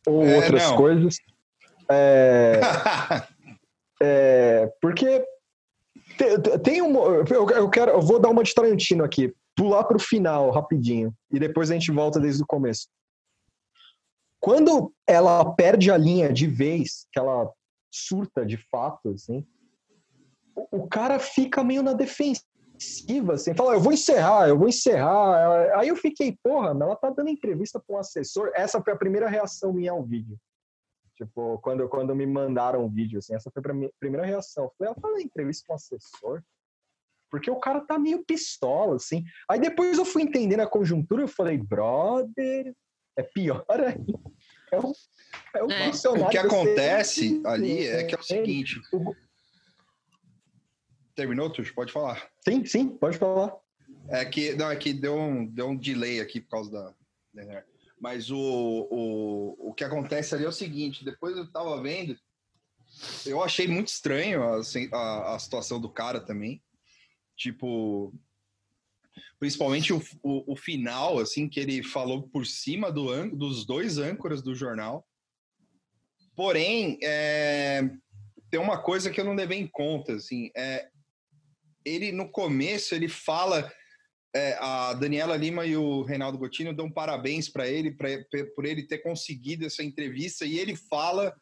ou 0.06 0.22
É, 0.22 0.36
outras 0.36 0.62
não. 0.70 0.76
coisas. 0.76 1.16
É, 1.90 2.60
é, 4.02 4.70
porque 4.82 5.24
te- 6.18 6.38
te- 6.40 6.58
tem 6.58 6.82
um. 6.82 6.96
Eu, 6.96 7.48
eu 7.50 7.70
quero, 7.70 7.92
eu 7.92 8.00
vou 8.02 8.18
dar 8.18 8.28
uma 8.28 8.42
de 8.42 8.52
Tarantino 8.54 9.04
aqui, 9.04 9.32
pular 9.56 9.84
para 9.84 9.96
o 9.96 10.00
final 10.00 10.50
rapidinho 10.50 11.14
e 11.32 11.38
depois 11.38 11.70
a 11.70 11.74
gente 11.74 11.90
volta 11.90 12.20
desde 12.20 12.42
o 12.42 12.46
começo. 12.46 12.88
Quando 14.46 14.94
ela 15.04 15.44
perde 15.56 15.90
a 15.90 15.96
linha 15.96 16.32
de 16.32 16.46
vez, 16.46 17.08
que 17.10 17.18
ela 17.18 17.52
surta 17.90 18.46
de 18.46 18.56
fato, 18.56 19.08
assim, 19.08 19.44
o, 20.70 20.86
cara 20.86 21.18
fica 21.18 21.64
meio 21.64 21.82
na 21.82 21.94
defensiva, 21.94 23.32
assim, 23.34 23.56
fala, 23.56 23.74
eu 23.74 23.80
vou 23.80 23.92
encerrar, 23.92 24.48
eu 24.48 24.56
vou 24.56 24.68
encerrar. 24.68 25.76
Aí 25.76 25.88
eu 25.88 25.96
fiquei, 25.96 26.38
porra, 26.44 26.72
mas 26.72 26.82
ela 26.82 26.94
tá 26.94 27.10
dando 27.10 27.28
entrevista 27.28 27.82
para 27.84 27.96
um 27.96 27.98
assessor. 27.98 28.52
Essa 28.54 28.80
foi 28.80 28.92
a 28.92 28.96
primeira 28.96 29.28
reação 29.28 29.72
minha 29.72 29.90
ao 29.90 30.04
vídeo. 30.04 30.38
Tipo, 31.16 31.58
quando, 31.58 31.88
quando 31.88 32.14
me 32.14 32.24
mandaram 32.24 32.84
o 32.84 32.88
vídeo, 32.88 33.18
assim, 33.18 33.34
essa 33.34 33.50
foi 33.50 33.58
a 33.58 33.64
prime- 33.64 33.90
primeira 33.98 34.24
reação. 34.24 34.66
Eu 34.66 34.72
falei, 34.78 34.92
ela 34.92 35.02
tá 35.02 35.08
dando 35.08 35.22
entrevista 35.22 35.64
com 35.66 35.72
um 35.72 35.76
assessor? 35.76 36.40
Porque 37.32 37.50
o 37.50 37.58
cara 37.58 37.80
tá 37.80 37.98
meio 37.98 38.24
pistola, 38.24 38.94
assim. 38.94 39.24
Aí 39.50 39.58
depois 39.58 39.98
eu 39.98 40.04
fui 40.04 40.22
entendendo 40.22 40.60
a 40.60 40.68
conjuntura, 40.68 41.24
eu 41.24 41.28
falei, 41.28 41.58
brother, 41.58 42.72
é 43.16 43.22
pior 43.22 43.64
ainda. 43.68 44.35
É 44.72 44.78
um, 44.80 44.92
é 45.54 45.64
um 45.64 45.70
É. 45.70 45.88
O 45.88 45.92
funcionário 45.92 46.30
que 46.30 46.36
da 46.38 46.44
acontece 46.46 47.28
CNC, 47.28 47.46
ali 47.46 47.86
é 47.86 48.04
que 48.04 48.14
é 48.14 48.18
o 48.18 48.20
né? 48.20 48.24
seguinte. 48.26 48.80
O- 48.92 49.14
Terminou, 51.14 51.50
Tuxo? 51.50 51.74
Pode 51.74 51.92
falar. 51.92 52.28
Sim, 52.46 52.64
sim, 52.64 52.88
pode 52.88 53.16
falar. 53.18 53.56
É 54.08 54.24
que, 54.24 54.54
não, 54.54 54.70
é 54.70 54.76
que 54.76 54.92
deu 54.92 55.16
um, 55.16 55.46
deu 55.46 55.68
um 55.68 55.76
delay 55.76 56.20
aqui 56.20 56.40
por 56.40 56.50
causa 56.50 56.70
da. 56.70 56.94
Mas 57.98 58.30
o, 58.30 58.38
o, 58.38 59.70
o 59.70 59.74
que 59.74 59.82
acontece 59.82 60.34
ali 60.34 60.44
é 60.44 60.48
o 60.48 60.52
seguinte: 60.52 61.04
depois 61.04 61.36
eu 61.36 61.50
tava 61.50 61.80
vendo, 61.80 62.16
eu 63.24 63.42
achei 63.42 63.66
muito 63.66 63.88
estranho 63.88 64.42
a, 64.42 64.56
assim, 64.56 64.88
a, 64.92 65.34
a 65.34 65.38
situação 65.38 65.80
do 65.80 65.88
cara 65.88 66.20
também. 66.20 66.62
Tipo, 67.34 68.12
principalmente 69.38 69.92
o, 69.92 70.02
o, 70.22 70.52
o 70.52 70.56
final, 70.56 71.18
assim, 71.18 71.48
que 71.48 71.60
ele 71.60 71.82
falou 71.82 72.28
por 72.28 72.46
cima 72.46 72.90
do, 72.90 73.30
dos 73.30 73.64
dois 73.66 73.98
âncoras 73.98 74.42
do 74.42 74.54
jornal. 74.54 75.06
Porém, 76.34 76.98
é, 77.02 77.88
tem 78.50 78.60
uma 78.60 78.82
coisa 78.82 79.10
que 79.10 79.20
eu 79.20 79.24
não 79.24 79.34
levei 79.34 79.58
em 79.58 79.66
conta, 79.66 80.14
assim, 80.14 80.50
é, 80.56 80.88
ele 81.84 82.10
no 82.12 82.28
começo 82.28 82.94
ele 82.94 83.08
fala 83.08 83.72
é, 84.34 84.54
a 84.60 84.92
Daniela 84.92 85.36
Lima 85.36 85.64
e 85.64 85.76
o 85.76 86.02
Reinaldo 86.02 86.36
Gotino 86.36 86.74
dão 86.74 86.90
parabéns 86.90 87.48
para 87.48 87.68
ele 87.68 87.92
pra, 87.92 88.08
por 88.54 88.66
ele 88.66 88.82
ter 88.82 88.98
conseguido 88.98 89.64
essa 89.64 89.82
entrevista 89.82 90.44
e 90.44 90.58
ele 90.58 90.76
fala 90.76 91.34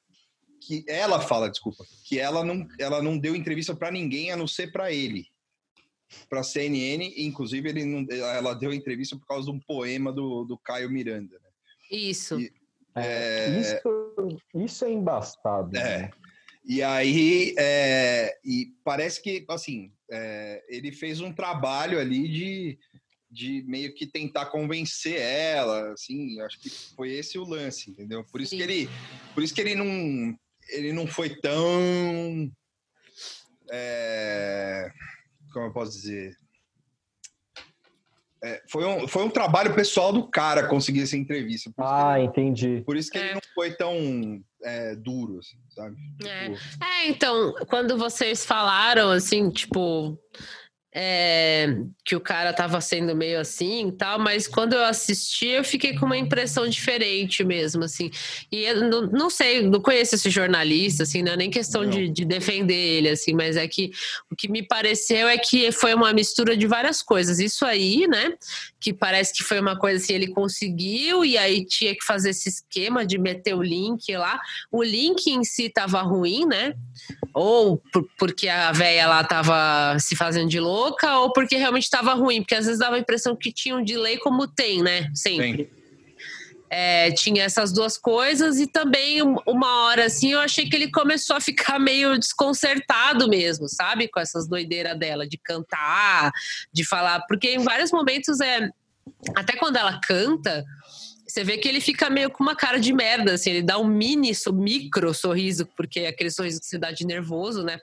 que 0.63 0.85
ela 0.87 1.21
fala, 1.21 1.51
desculpa, 1.51 1.85
que 2.07 2.19
ela 2.19 2.45
não 2.45 2.67
ela 2.79 3.03
não 3.03 3.19
deu 3.19 3.35
entrevista 3.35 3.75
para 3.75 3.91
ninguém 3.91 4.31
a 4.31 4.37
não 4.37 4.47
ser 4.47 4.71
para 4.71 4.93
ele, 4.93 5.27
para 6.29 6.41
a 6.41 6.45
CNN, 6.45 7.13
inclusive 7.17 7.69
ele 7.69 7.85
não, 7.85 8.07
ela 8.11 8.55
deu 8.55 8.73
entrevista 8.73 9.17
por 9.17 9.27
causa 9.27 9.47
de 9.51 9.57
um 9.57 9.61
poema 9.61 10.13
do, 10.13 10.45
do 10.45 10.57
Caio 10.59 10.91
Miranda. 10.91 11.35
né? 11.43 11.49
Isso. 11.91 12.39
E- 12.41 12.53
É, 12.97 13.61
Isso, 13.61 14.39
isso 14.55 14.85
é 14.85 14.91
embastado. 14.93 15.77
É. 15.77 15.99
né? 16.03 16.11
E 16.65 16.81
aí, 16.83 17.55
é, 17.59 18.39
e 18.45 18.73
parece 18.85 19.21
que, 19.21 19.45
assim, 19.49 19.93
é, 20.11 20.65
ele 20.69 20.93
fez 20.93 21.21
um 21.21 21.33
trabalho 21.33 21.99
ali 21.99 22.27
de, 22.29 22.79
de 23.31 23.63
meio 23.67 23.93
que 23.95 24.07
tentar 24.07 24.47
convencer 24.47 25.21
ela, 25.21 25.93
assim, 25.93 26.41
acho 26.41 26.59
que 26.61 26.71
foi 26.71 27.13
esse 27.13 27.37
o 27.37 27.45
lance, 27.45 27.91
entendeu? 27.91 28.25
Por 28.25 28.41
isso 28.41 28.51
Sim. 28.51 28.57
que 28.59 28.63
ele, 28.63 28.89
por 29.35 29.43
isso 29.43 29.53
que 29.55 29.61
ele 29.61 29.75
não, 29.75 30.39
ele 30.71 30.93
não 30.93 31.07
foi 31.07 31.31
tão, 31.41 32.51
é, 33.71 34.91
como 35.55 35.67
eu 35.67 35.73
posso 35.73 35.93
dizer, 35.93 36.37
É, 38.43 38.63
foi, 38.69 38.85
um, 38.85 39.09
foi 39.09 39.25
um 39.25 39.31
trabalho 39.31 39.75
pessoal 39.75 40.13
do 40.13 40.29
cara 40.29 40.67
conseguir 40.69 41.01
essa 41.01 41.17
entrevista. 41.17 41.71
Por 41.75 41.83
isso 41.83 41.95
que 41.95 42.03
Ah, 42.05 42.19
ele- 42.19 42.29
entendi. 42.29 42.83
por 42.85 42.95
isso 42.95 43.11
que 43.11 43.17
ele 43.17 43.29
É. 43.31 43.35
não 43.35 43.41
foi 43.55 43.73
tão 43.75 44.45
é, 44.63 44.95
duro, 44.97 45.39
assim, 45.39 45.57
sabe? 45.71 45.97
É. 46.27 46.51
Tipo, 46.51 46.85
É, 46.85 47.09
então, 47.09 47.55
quando 47.69 47.97
vocês 47.97 48.45
falaram, 48.45 49.09
assim, 49.11 49.49
tipo, 49.51 50.19
é, 50.97 51.77
que 52.05 52.15
o 52.15 52.21
cara 52.21 52.53
tava 52.53 52.81
sendo 52.81 53.17
meio 53.17 53.41
assim 53.41 53.89
e 53.89 53.93
tal, 53.93 54.17
mas 54.21 54.47
quando 54.47 54.75
eu 54.75 54.85
assisti, 54.85 55.49
eu 55.49 55.65
fiquei 55.65 55.97
com 55.99 56.07
uma 56.07 56.17
impressão 56.17 56.69
diferente 56.69 57.43
mesmo, 57.43 57.83
assim. 57.83 58.13
E 58.51 58.63
eu 58.63 58.89
não, 58.89 59.03
não 59.09 59.29
sei, 59.29 59.63
não 59.63 59.81
conheço 59.81 60.15
esse 60.15 60.31
jornalista, 60.31 61.03
assim, 61.03 61.21
não 61.21 61.33
é 61.33 61.37
nem 61.37 61.51
questão 61.51 61.85
de, 61.85 62.09
de 62.09 62.25
defender 62.25 62.75
ele, 62.75 63.09
assim, 63.09 63.33
mas 63.33 63.57
é 63.57 63.67
que 63.67 63.91
o 64.31 64.37
que 64.37 64.49
me 64.49 64.63
pareceu 64.63 65.27
é 65.27 65.37
que 65.37 65.73
foi 65.73 65.93
uma 65.95 66.13
mistura 66.13 66.57
de 66.57 66.67
várias 66.67 67.03
coisas. 67.03 67.41
Isso 67.41 67.67
aí, 67.67 68.07
né, 68.07 68.33
que 68.85 68.93
parece 68.93 69.33
que 69.33 69.43
foi 69.43 69.59
uma 69.59 69.79
coisa 69.79 69.97
assim, 69.97 70.13
ele 70.13 70.27
conseguiu 70.29 71.25
e 71.25 71.39
aí 71.39 71.65
tinha 71.65 71.95
que 71.95 72.05
fazer 72.05 72.31
esse 72.31 72.51
esquema 72.51 73.07
de 73.07 73.17
meter 73.17 73.55
o 73.55 73.63
link 73.63 74.15
lá. 74.15 74.39
O 74.71 74.83
link 74.83 75.27
em 75.29 75.43
si 75.43 75.71
tava 75.71 76.03
ruim, 76.03 76.45
né? 76.45 76.75
Ou 77.33 77.79
por- 77.91 78.07
porque 78.19 78.47
a 78.47 78.71
véia 78.73 79.07
lá 79.09 79.25
tava 79.25 79.99
se 79.99 80.15
fazendo 80.15 80.51
de 80.51 80.61
louca, 80.61 81.17
ou 81.21 81.33
porque 81.33 81.57
realmente 81.57 81.89
tava 81.89 82.13
ruim, 82.13 82.43
porque 82.43 82.55
às 82.57 82.67
vezes 82.67 82.79
dava 82.79 82.97
a 82.97 82.99
impressão 82.99 83.35
que 83.35 83.51
tinha 83.51 83.75
um 83.75 83.83
delay 83.83 84.19
como 84.19 84.47
tem, 84.47 84.83
né? 84.83 85.11
Sempre. 85.15 85.73
É, 86.77 87.13
tinha 87.13 87.45
essas 87.45 87.73
duas 87.73 87.97
coisas 87.97 88.59
e 88.59 88.67
também 88.67 89.23
um- 89.23 89.37
uma 89.47 89.85
hora 89.85 90.07
assim 90.07 90.33
eu 90.33 90.41
achei 90.41 90.69
que 90.69 90.75
ele 90.75 90.91
começou 90.91 91.37
a 91.37 91.41
ficar 91.41 91.79
meio 91.79 92.19
desconcertado 92.19 93.29
mesmo, 93.29 93.69
sabe? 93.69 94.09
Com 94.09 94.19
essas 94.19 94.49
doideiras 94.49 94.99
dela 94.99 95.25
de 95.25 95.39
cantar, 95.39 96.33
de 96.73 96.85
falar, 96.85 97.21
porque 97.29 97.51
em 97.53 97.59
vários 97.61 97.93
momentos 97.93 98.41
é 98.41 98.69
até 99.37 99.55
quando 99.57 99.77
ela 99.77 100.01
canta, 100.01 100.65
você 101.29 101.45
vê 101.45 101.59
que 101.59 101.69
ele 101.69 101.81
fica 101.81 102.11
meio 102.11 102.29
com 102.31 102.43
uma 102.43 102.57
cara 102.57 102.81
de 102.81 102.93
merda, 102.93 103.35
assim, 103.35 103.51
ele 103.51 103.63
dá 103.63 103.79
um 103.79 103.85
mini, 103.87 104.33
micro 104.53 105.15
sorriso, 105.15 105.67
porque 105.77 106.01
é 106.01 106.09
aquele 106.09 106.31
sorriso 106.31 106.59
que 106.61 106.67
você 106.67 106.79
dá 106.79 106.91
de 106.91 107.07
nervoso, 107.07 107.63
né? 107.63 107.79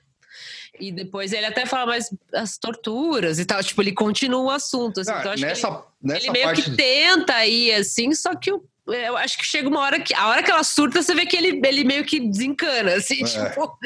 E 0.80 0.91
depois 0.91 1.32
ele 1.34 1.45
até 1.45 1.65
fala 1.65 1.86
mais 1.86 2.10
as 2.34 2.58
torturas 2.58 3.39
e 3.39 3.45
tal, 3.45 3.62
tipo, 3.63 3.82
ele 3.82 3.91
continua 3.93 4.41
o 4.41 4.49
assunto, 4.49 5.01
assim, 5.01 5.12
Ah, 5.12 5.19
então 5.19 5.32
acho 5.32 5.41
que 5.41 5.45
ele- 5.47 5.54
nessa, 5.54 5.84
nessa 6.01 6.19
ele 6.25 6.32
meio 6.32 6.45
parte. 6.45 6.62
que 6.63 6.71
tenta 6.75 7.45
ir 7.45 7.73
assim, 7.73 8.13
só 8.15 8.34
que 8.36 8.51
o- 8.51 8.63
eu 8.88 9.15
acho 9.17 9.38
que 9.38 9.46
chega 9.46 9.67
uma 9.70 9.80
hora 9.82 10.00
que 10.00 10.13
a 10.13 10.28
hora 10.28 10.41
que 10.44 10.50
ela 10.52 10.63
surta, 10.63 11.02
você 11.02 11.13
vê 11.13 11.26
que 11.26 11.36
ele, 11.38 11.62
ele 11.65 11.84
meio 11.84 12.04
que 12.06 12.20
desencana, 12.20 12.96
assim, 12.96 13.22
É. 13.24 13.26
tipo. 13.26 13.78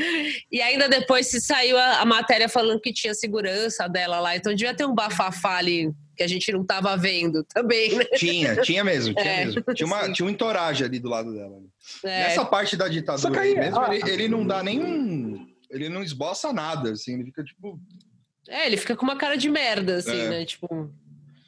E 0.52 0.62
ainda 0.62 0.88
depois 0.88 1.28
se 1.28 1.42
saiu 1.42 1.78
a, 1.78 2.02
a 2.02 2.06
matéria 2.06 2.48
falando 2.50 2.80
que 2.80 2.94
tinha 2.94 3.14
segurança 3.14 3.88
dela 3.88 4.20
lá, 4.20 4.36
então 4.36 4.54
devia 4.54 4.74
ter 4.76 4.86
um 4.86 4.94
bafafá 4.96 5.58
ali 5.58 5.92
que 6.16 6.24
a 6.24 6.28
gente 6.28 6.50
não 6.54 6.66
tava 6.66 6.96
vendo 6.96 7.44
também, 7.44 7.94
né? 7.94 8.06
Tinha, 8.16 8.56
tinha 8.62 8.84
mesmo, 8.86 9.14
tinha 9.14 9.26
É, 9.34 9.46
mesmo. 9.46 9.62
Tinha, 9.74 9.86
uma, 9.86 10.06
sim. 10.06 10.14
tinha 10.14 10.26
um 10.26 10.30
entourage 10.30 10.82
ali 10.84 10.98
do 10.98 11.10
lado 11.10 11.34
dela. 11.34 11.58
É, 12.06 12.24
Nessa 12.24 12.46
parte 12.46 12.78
da 12.78 12.88
ditadura 12.88 13.42
aí, 13.42 13.50
aí 13.50 13.60
mesmo, 13.60 13.80
ah, 13.82 13.94
ele, 13.94 14.10
ele 14.10 14.28
não 14.30 14.48
dá 14.48 14.64
nenhum. 14.64 15.46
Ele 15.70 15.90
não 15.90 16.02
esboça 16.02 16.54
nada, 16.54 16.92
assim, 16.92 17.16
ele 17.16 17.26
fica 17.26 17.44
tipo. 17.44 17.78
é, 18.48 18.66
ele 18.66 18.78
fica 18.78 18.96
com 18.96 19.04
uma 19.04 19.18
cara 19.18 19.36
de 19.36 19.50
merda, 19.50 19.98
assim, 19.98 20.18
É. 20.18 20.30
né? 20.30 20.46
Tipo, 20.46 20.90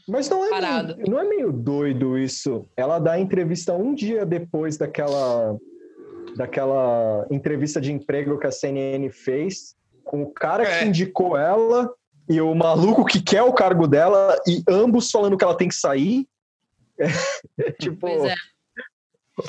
Mas 0.07 0.29
não 0.29 0.45
é, 0.45 0.49
Parado. 0.49 0.95
meio, 0.97 1.09
não 1.09 1.19
é 1.19 1.23
meio 1.27 1.51
doido 1.51 2.17
isso? 2.17 2.67
Ela 2.77 2.97
dá 2.99 3.13
a 3.13 3.19
entrevista 3.19 3.73
um 3.73 3.93
dia 3.93 4.25
depois 4.25 4.77
daquela, 4.77 5.57
daquela 6.35 7.25
entrevista 7.29 7.81
de 7.81 7.91
emprego 7.91 8.37
que 8.39 8.47
a 8.47 8.51
CNN 8.51 9.09
fez, 9.09 9.75
com 10.03 10.23
o 10.23 10.31
cara 10.31 10.63
É. 10.63 10.79
que 10.79 10.85
indicou 10.85 11.37
ela 11.37 11.93
e 12.29 12.39
o 12.41 12.53
maluco 12.53 13.05
que 13.05 13.21
quer 13.21 13.41
o 13.43 13.53
cargo 13.53 13.87
dela, 13.87 14.37
e 14.47 14.61
ambos 14.69 15.09
falando 15.11 15.37
que 15.37 15.43
ela 15.43 15.55
tem 15.57 15.67
que 15.69 15.75
sair. 15.75 16.27
É, 16.99 17.07
tipo, 17.79 17.97
pois 17.99 18.23
é. 18.23 18.35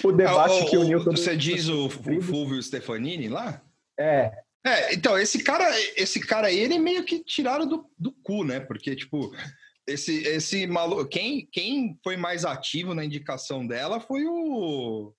o 0.05 0.13
debate 0.13 0.61
Ah, 0.61 0.65
o- 0.65 0.71
que 0.71 0.77
uniu 0.77 0.99
o- 0.99 1.05
todo 1.05 1.17
Você 1.17 1.37
diz 1.37 1.69
o, 1.69 1.87
o. 1.87 1.91
Fulvio 1.91 2.63
Stefanini 2.63 3.29
lá? 3.29 3.61
É, 3.99 4.33
É, 4.65 4.93
então, 4.95 5.17
esse 5.19 5.43
cara, 5.43 5.65
esse 5.97 6.21
cara 6.21 6.49
aí, 6.49 6.59
ele 6.59 6.79
meio 6.79 7.05
que 7.05 7.23
tiraram 7.25 7.67
do, 7.67 7.87
do 7.99 8.13
cu, 8.23 8.45
né? 8.45 8.61
Porque, 8.61 8.95
tipo, 8.95 9.33
esse, 9.89 10.23
esse 10.27 10.67
maluco. 10.67 11.07
Quem, 11.07 11.47
quem 11.51 11.99
foi 12.05 12.17
mais 12.17 12.45
ativo 12.45 12.95
na 12.95 13.05
indicação 13.05 13.67
dela 13.67 14.01
foi 14.01 14.25
o. 14.27 15.13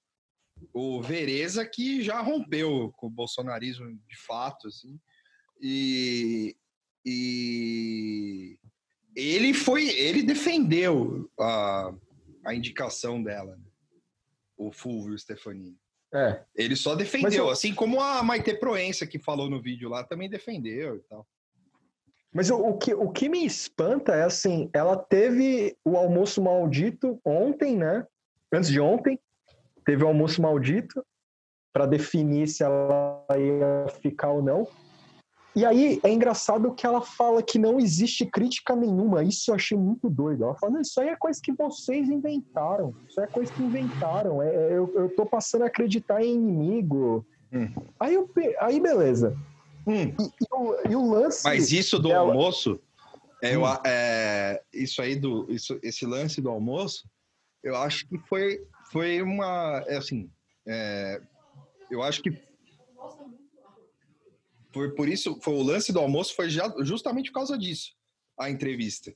O 0.73 1.01
Vereza, 1.01 1.65
que 1.65 2.01
já 2.01 2.19
rompeu 2.21 2.91
com 2.97 3.07
o 3.07 3.09
bolsonarismo 3.09 3.87
de 4.07 4.17
fato, 4.17 4.67
assim. 4.67 4.99
E. 5.61 6.55
E. 7.05 8.57
Ele 9.15 9.53
foi. 9.53 9.87
Ele 9.89 10.21
defendeu 10.23 11.29
a, 11.39 11.93
a 12.45 12.53
indicação 12.53 13.21
dela, 13.23 13.55
né? 13.55 13.63
o 14.57 14.71
Fulvio 14.73 15.17
Stefanini. 15.17 15.77
é. 16.13 16.43
Ele 16.53 16.75
só 16.75 16.93
defendeu, 16.93 17.45
eu- 17.45 17.49
assim 17.49 17.73
como 17.73 18.01
a 18.01 18.21
Maite 18.21 18.53
Proença 18.55 19.07
que 19.07 19.17
falou 19.17 19.49
no 19.49 19.61
vídeo 19.61 19.87
lá 19.89 20.03
também 20.03 20.29
defendeu 20.29 20.97
e 20.97 20.99
tal. 21.03 21.25
Mas 22.33 22.49
o, 22.49 22.57
o, 22.57 22.77
que, 22.77 22.93
o 22.93 23.09
que 23.09 23.27
me 23.27 23.45
espanta 23.45 24.13
é 24.13 24.23
assim, 24.23 24.69
ela 24.73 24.95
teve 24.95 25.75
o 25.83 25.97
almoço 25.97 26.41
maldito 26.41 27.19
ontem, 27.25 27.75
né? 27.75 28.05
Antes 28.53 28.69
de 28.69 28.79
ontem, 28.79 29.19
teve 29.83 30.03
o 30.03 30.07
almoço 30.07 30.41
maldito 30.41 31.03
para 31.73 31.85
definir 31.85 32.47
se 32.47 32.63
ela 32.63 33.25
ia 33.31 33.87
ficar 34.01 34.31
ou 34.31 34.41
não. 34.41 34.67
E 35.55 35.65
aí 35.65 35.99
é 36.03 36.09
engraçado 36.09 36.73
que 36.73 36.85
ela 36.85 37.01
fala 37.01 37.41
que 37.41 37.57
não 37.57 37.79
existe 37.79 38.25
crítica 38.25 38.75
nenhuma. 38.75 39.23
Isso 39.23 39.49
eu 39.49 39.55
achei 39.55 39.77
muito 39.77 40.09
doido. 40.09 40.43
Ela 40.43 40.55
fala, 40.55 40.79
isso 40.79 41.01
aí 41.01 41.09
é 41.09 41.15
coisa 41.15 41.39
que 41.43 41.51
vocês 41.51 42.09
inventaram. 42.09 42.93
Isso 43.07 43.19
é 43.19 43.27
coisa 43.27 43.51
que 43.51 43.63
inventaram. 43.63 44.41
É, 44.41 44.55
é 44.55 44.77
eu, 44.77 44.91
eu 44.95 45.09
tô 45.15 45.25
passando 45.25 45.63
a 45.63 45.67
acreditar 45.67 46.23
em 46.23 46.35
inimigo. 46.35 47.25
Hum. 47.51 47.67
Aí, 47.99 48.13
eu, 48.13 48.29
aí 48.59 48.79
beleza. 48.79 49.35
Hum. 49.87 50.15
E, 50.19 50.23
e, 50.23 50.47
o, 50.51 50.91
e, 50.91 50.95
o, 50.95 51.11
lance. 51.11 51.43
Mas 51.43 51.71
isso 51.71 51.97
do 51.97 52.09
dela... 52.09 52.31
almoço, 52.31 52.79
é, 53.41 53.57
hum. 53.57 53.63
é, 53.85 54.61
isso 54.73 55.01
aí 55.01 55.15
do. 55.15 55.45
Isso, 55.49 55.79
esse 55.81 56.05
lance 56.05 56.41
do 56.41 56.49
almoço, 56.49 57.09
eu 57.63 57.75
acho 57.75 58.07
que 58.07 58.17
foi, 58.27 58.65
foi 58.91 59.21
uma. 59.21 59.83
É 59.87 59.97
assim. 59.97 60.29
É, 60.67 61.21
eu 61.89 62.03
acho 62.03 62.21
que 62.21 62.31
foi 64.71 64.93
por 64.93 65.09
isso, 65.09 65.39
foi 65.41 65.55
o 65.55 65.63
lance 65.63 65.91
do 65.91 65.99
almoço 65.99 66.35
foi 66.35 66.49
já, 66.49 66.71
justamente 66.81 67.31
por 67.31 67.39
causa 67.39 67.57
disso, 67.57 67.93
a 68.39 68.49
entrevista. 68.49 69.13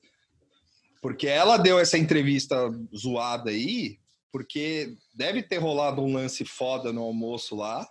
Porque 1.00 1.26
ela 1.26 1.56
deu 1.56 1.78
essa 1.78 1.98
entrevista 1.98 2.56
zoada 2.96 3.50
aí, 3.50 3.98
porque 4.32 4.96
deve 5.14 5.42
ter 5.42 5.58
rolado 5.58 6.02
um 6.02 6.12
lance 6.12 6.44
foda 6.44 6.92
no 6.92 7.02
almoço 7.02 7.54
lá. 7.54 7.86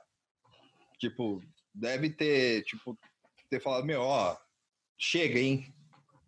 Tipo, 1.00 1.42
deve 1.74 2.10
ter, 2.10 2.64
tipo, 2.64 2.98
ter 3.50 3.62
falado, 3.62 3.86
meu, 3.86 4.02
ó, 4.02 4.38
chega, 4.98 5.40
hein? 5.40 5.74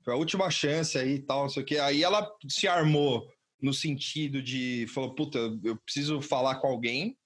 Foi 0.03 0.13
a 0.13 0.17
última 0.17 0.49
chance 0.51 0.97
aí 0.97 1.15
e 1.15 1.19
tal, 1.19 1.43
não 1.43 1.49
sei 1.49 1.63
o 1.63 1.65
quê. 1.65 1.77
Aí 1.79 2.03
ela 2.03 2.31
se 2.47 2.67
armou 2.67 3.27
no 3.61 3.73
sentido 3.73 4.41
de, 4.41 4.85
falou, 4.93 5.15
puta, 5.15 5.39
eu 5.63 5.75
preciso 5.77 6.21
falar 6.21 6.55
com 6.55 6.67
alguém 6.67 7.17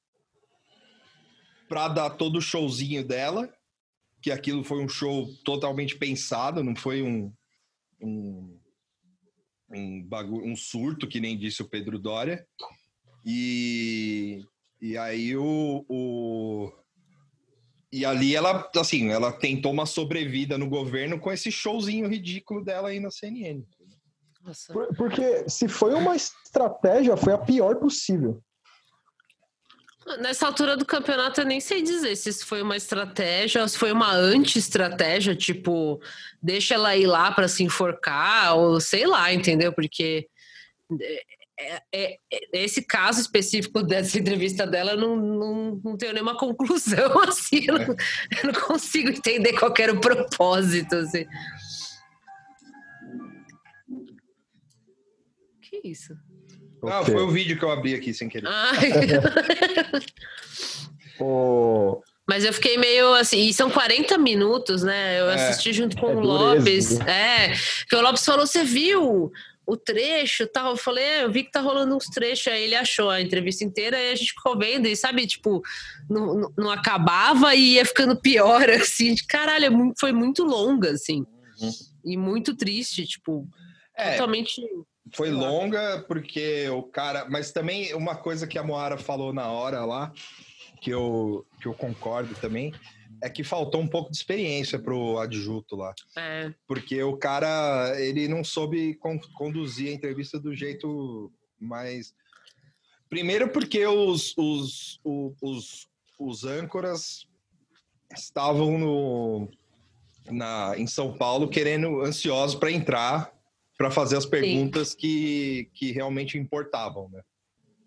pra 1.68 1.88
dar 1.88 2.12
todo 2.12 2.38
o 2.38 2.42
showzinho 2.42 3.06
dela, 3.06 3.54
que 4.22 4.32
aquilo 4.32 4.64
foi 4.64 4.84
um 4.84 4.90
show 4.90 5.28
totalmente 5.44 5.98
pensado, 5.98 6.64
não 6.64 6.76
foi 6.76 7.02
um, 7.02 7.32
um, 8.02 8.60
um, 9.70 10.04
bagulho, 10.04 10.46
um 10.46 10.56
surto, 10.56 11.08
que 11.08 11.20
nem 11.20 11.38
disse 11.38 11.62
o 11.62 11.70
Pedro 11.70 12.00
Dória. 12.00 12.48
E, 13.26 14.44
e 14.82 14.98
aí 14.98 15.36
o, 15.36 15.86
o 15.88 16.72
e 17.92 18.06
ali 18.06 18.36
ela, 18.36 18.70
assim, 18.76 19.10
ela 19.10 19.32
tentou 19.32 19.72
uma 19.72 19.86
sobrevida 19.86 20.58
no 20.58 20.68
governo 20.68 21.20
com 21.20 21.32
esse 21.32 21.52
showzinho 21.52 22.08
ridículo 22.08 22.64
dela 22.64 22.90
aí 22.90 23.00
na 23.00 23.10
CNN. 23.10 23.64
Nossa. 24.44 24.74
Porque 24.96 25.50
se 25.50 25.68
foi 25.68 25.94
uma 25.94 26.16
estratégia, 26.16 27.18
foi 27.18 27.34
a 27.34 27.38
pior 27.38 27.76
possível. 27.76 28.42
Nessa 30.20 30.48
altura 30.48 30.76
do 30.76 30.86
campeonato, 30.86 31.42
eu 31.42 31.46
nem 31.46 31.60
sei 31.60 31.84
dizer 31.84 32.16
se 32.16 32.30
isso 32.30 32.46
foi 32.46 32.62
uma 32.62 32.76
estratégia 32.76 33.62
ou 33.62 33.68
se 33.68 33.78
foi 33.78 33.92
uma 33.92 34.12
anti-estratégia, 34.12 35.36
tipo, 35.36 36.02
deixa 36.42 36.74
ela 36.76 36.96
ir 36.96 37.06
lá 37.06 37.32
para 37.32 37.48
se 37.48 37.64
enforcar, 37.64 38.58
ou 38.58 38.80
sei 38.80 39.06
lá, 39.06 39.32
entendeu? 39.32 39.72
Porque 39.72 40.28
é, 41.60 41.82
é, 41.94 42.20
é, 42.32 42.40
esse 42.54 42.82
caso 42.82 43.20
específico 43.20 43.84
dessa 43.84 44.18
entrevista 44.18 44.66
dela, 44.66 44.92
eu 44.92 44.98
não, 44.98 45.18
não, 45.18 45.82
não 45.84 45.98
tenho 45.98 46.14
nenhuma 46.14 46.36
conclusão, 46.40 47.20
assim, 47.28 47.66
eu 47.68 47.78
não, 47.78 47.96
eu 48.42 48.54
não 48.54 48.62
consigo 48.62 49.10
entender 49.10 49.60
qual 49.60 49.74
era 49.78 49.94
o 49.94 50.00
propósito, 50.00 50.96
assim. 50.96 51.26
Que 55.62 55.82
isso? 55.84 56.14
Okay. 56.82 57.14
foi 57.14 57.24
o 57.24 57.30
vídeo 57.30 57.60
que 57.60 57.66
eu 57.66 57.72
abri 57.72 57.94
aqui 57.94 58.14
sem 58.14 58.30
querer. 58.30 58.48
oh. 61.20 62.02
Mas 62.28 62.46
eu 62.46 62.54
fiquei 62.54 62.78
meio 62.78 63.14
assim, 63.16 63.48
e 63.48 63.54
são 63.54 63.70
40 63.70 64.18
minutos, 64.18 64.84
né? 64.84 65.20
Eu 65.20 65.30
é. 65.30 65.34
assisti 65.34 65.74
junto 65.74 65.98
com 65.98 66.12
é 66.12 66.16
o 66.16 66.20
Lopes. 66.20 67.00
É, 67.02 67.52
que 67.90 67.96
o 67.96 68.02
Lopes 68.02 68.24
falou: 68.24 68.46
você 68.46 68.64
viu 68.64 69.32
o 69.70 69.78
trecho 69.78 70.48
tal? 70.48 70.72
Eu 70.72 70.78
falei, 70.78 71.04
é, 71.04 71.24
eu 71.24 71.32
vi 71.32 71.44
que 71.44 71.52
tá 71.52 71.62
rolando 71.62 71.96
uns 71.96 72.06
trechos, 72.06 72.48
aí 72.48 72.64
ele 72.64 72.76
achou 72.76 73.10
a 73.10 73.22
entrevista 73.22 73.64
inteira 73.64 74.00
e 74.00 74.12
a 74.12 74.16
gente 74.16 74.34
ficou 74.34 74.58
vendo, 74.58 74.88
e 74.88 74.96
sabe, 74.96 75.26
tipo, 75.28 75.62
não, 76.10 76.52
não, 76.58 76.72
acabava 76.72 77.54
e 77.56 77.76
ia 77.76 77.86
ficando 77.86 78.20
pior, 78.20 78.68
assim, 78.70 79.14
de 79.14 79.26
caralho, 79.26 79.66
é 79.66 79.94
foi 80.00 80.12
muito 80.12 80.44
longa, 80.44 80.92
assim. 80.92 81.26
Uhum. 81.62 81.72
E 82.06 82.18
muito 82.18 82.56
triste, 82.56 83.06
tipo, 83.06 83.48
é. 83.96 84.14
totalmente 84.14 84.62
foi 85.16 85.32
longa 85.32 86.04
porque 86.08 86.70
o 86.70 86.84
cara. 86.84 87.26
Mas 87.30 87.52
também 87.52 87.94
uma 87.94 88.16
coisa 88.16 88.48
que 88.48 88.58
a 88.58 88.64
Moara 88.64 88.98
falou 88.98 89.34
na 89.34 89.48
hora 89.48 89.84
lá, 89.86 90.12
que 90.82 90.92
eu, 90.92 91.46
que 91.60 91.68
eu 91.68 91.74
concordo 91.74 92.36
também, 92.36 92.74
é 93.22 93.30
que 93.30 93.44
faltou 93.44 93.82
um 93.82 93.88
pouco 93.88 94.12
de 94.12 94.18
experiência 94.18 94.80
pro 94.80 95.18
adjunto 95.18 95.76
lá. 95.76 95.94
É. 96.18 96.54
Porque 96.68 97.02
o 97.04 97.18
cara, 97.18 97.94
ele 98.00 98.28
não 98.28 98.44
soube 98.44 98.96
con 98.96 99.20
conduzir 99.36 99.90
a 99.90 99.94
entrevista 99.94 100.40
do 100.40 100.56
jeito 100.56 101.32
mais. 101.60 102.14
Primeiro, 103.10 103.50
porque 103.50 103.86
os, 103.86 104.34
os, 104.38 105.00
os, 105.04 105.34
os, 105.42 105.88
os 106.20 106.44
âncoras 106.44 107.28
estavam 108.16 108.78
no, 108.78 109.50
na, 110.30 110.74
em 110.78 110.88
São 110.88 111.18
Paulo 111.18 111.48
querendo, 111.48 112.02
ansiosos 112.02 112.56
para 112.56 112.72
entrar 112.72 113.34
para 113.78 113.90
fazer 113.90 114.18
as 114.18 114.26
perguntas 114.26 114.94
que, 114.94 115.70
que 115.74 115.94
realmente 115.94 116.38
importavam, 116.38 117.08
né? 117.10 117.22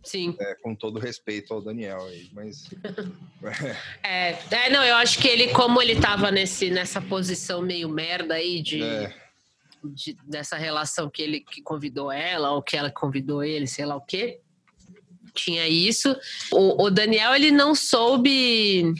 Sim. 0.02 0.34
É, 0.40 0.54
com 0.56 0.74
todo 0.74 0.98
respeito 0.98 1.54
ao 1.54 1.62
Daniel 1.62 2.04
aí, 2.06 2.28
mas. 2.32 2.68
é, 4.02 4.36
é, 4.50 4.70
não, 4.70 4.82
eu 4.82 4.96
acho 4.96 5.18
que 5.18 5.28
ele, 5.28 5.48
como 5.52 5.80
ele 5.80 5.92
estava 5.92 6.30
nesse, 6.30 6.70
nessa 6.70 7.00
posição 7.00 7.62
meio 7.62 7.88
merda 7.88 8.34
aí 8.34 8.60
de, 8.60 8.82
é. 8.82 9.14
de, 9.84 10.16
dessa 10.24 10.56
relação 10.56 11.08
que 11.08 11.22
ele 11.22 11.40
que 11.40 11.62
convidou 11.62 12.10
ela, 12.10 12.50
ou 12.50 12.62
que 12.62 12.76
ela 12.76 12.90
convidou 12.90 13.44
ele, 13.44 13.66
sei 13.66 13.86
lá 13.86 13.94
o 13.94 14.00
quê. 14.00 14.40
Tinha 15.34 15.68
isso. 15.68 16.14
O, 16.50 16.84
o 16.84 16.90
Daniel, 16.90 17.34
ele 17.34 17.50
não 17.50 17.74
soube. 17.74 18.92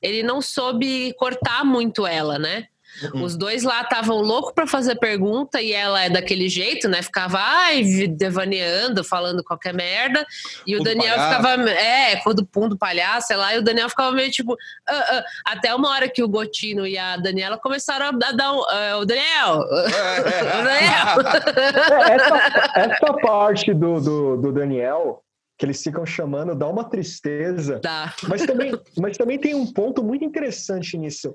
Ele 0.00 0.22
não 0.22 0.40
soube 0.40 1.12
cortar 1.14 1.64
muito 1.64 2.06
ela, 2.06 2.38
né? 2.38 2.68
Uhum. 3.02 3.22
Os 3.22 3.36
dois 3.36 3.62
lá 3.62 3.82
estavam 3.82 4.20
loucos 4.20 4.52
para 4.52 4.66
fazer 4.66 4.96
pergunta 4.96 5.60
e 5.60 5.72
ela 5.72 6.04
é 6.04 6.10
daquele 6.10 6.48
jeito, 6.48 6.88
né? 6.88 7.02
Ficava 7.02 7.38
ai, 7.40 7.82
devaneando, 8.08 9.04
falando 9.04 9.44
qualquer 9.44 9.72
merda. 9.72 10.26
E 10.66 10.76
o, 10.76 10.80
o 10.80 10.82
Daniel 10.82 11.14
ficava, 11.14 11.70
é, 11.70 12.20
do 12.34 12.44
pum 12.44 12.68
do 12.68 12.76
palhaço, 12.76 13.28
sei 13.28 13.36
lá, 13.36 13.54
e 13.54 13.58
o 13.58 13.62
Daniel 13.62 13.88
ficava 13.88 14.12
meio 14.12 14.30
tipo, 14.30 14.52
uh, 14.52 14.54
uh, 14.54 15.22
até 15.44 15.74
uma 15.74 15.90
hora 15.90 16.08
que 16.08 16.22
o 16.22 16.28
Gotino 16.28 16.86
e 16.86 16.98
a 16.98 17.16
Daniela 17.16 17.58
começaram 17.58 18.06
a 18.06 18.10
dar 18.10 18.52
um, 18.52 18.58
uh, 18.58 19.00
o 19.00 19.04
Daniel, 19.04 19.60
o 19.60 20.62
Daniel. 20.64 21.18
É, 21.56 22.14
essa, 22.14 22.72
essa 22.74 23.12
parte 23.22 23.72
do, 23.72 24.00
do, 24.00 24.36
do 24.36 24.52
Daniel 24.52 25.22
que 25.56 25.66
eles 25.66 25.82
ficam 25.82 26.06
chamando, 26.06 26.54
dá 26.54 26.68
uma 26.68 26.84
tristeza. 26.84 27.80
Dá. 27.82 28.14
Mas 28.28 28.46
também, 28.46 28.72
mas 28.96 29.16
também 29.16 29.36
tem 29.36 29.56
um 29.56 29.66
ponto 29.66 30.04
muito 30.04 30.24
interessante 30.24 30.96
nisso 30.96 31.34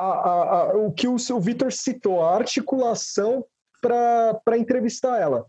a, 0.00 0.12
a, 0.12 0.62
a, 0.62 0.76
o 0.76 0.92
que 0.92 1.06
o 1.06 1.18
seu 1.18 1.38
Vitor 1.40 1.70
citou, 1.72 2.22
a 2.22 2.34
articulação 2.34 3.44
para 3.80 4.56
entrevistar 4.56 5.20
ela. 5.20 5.46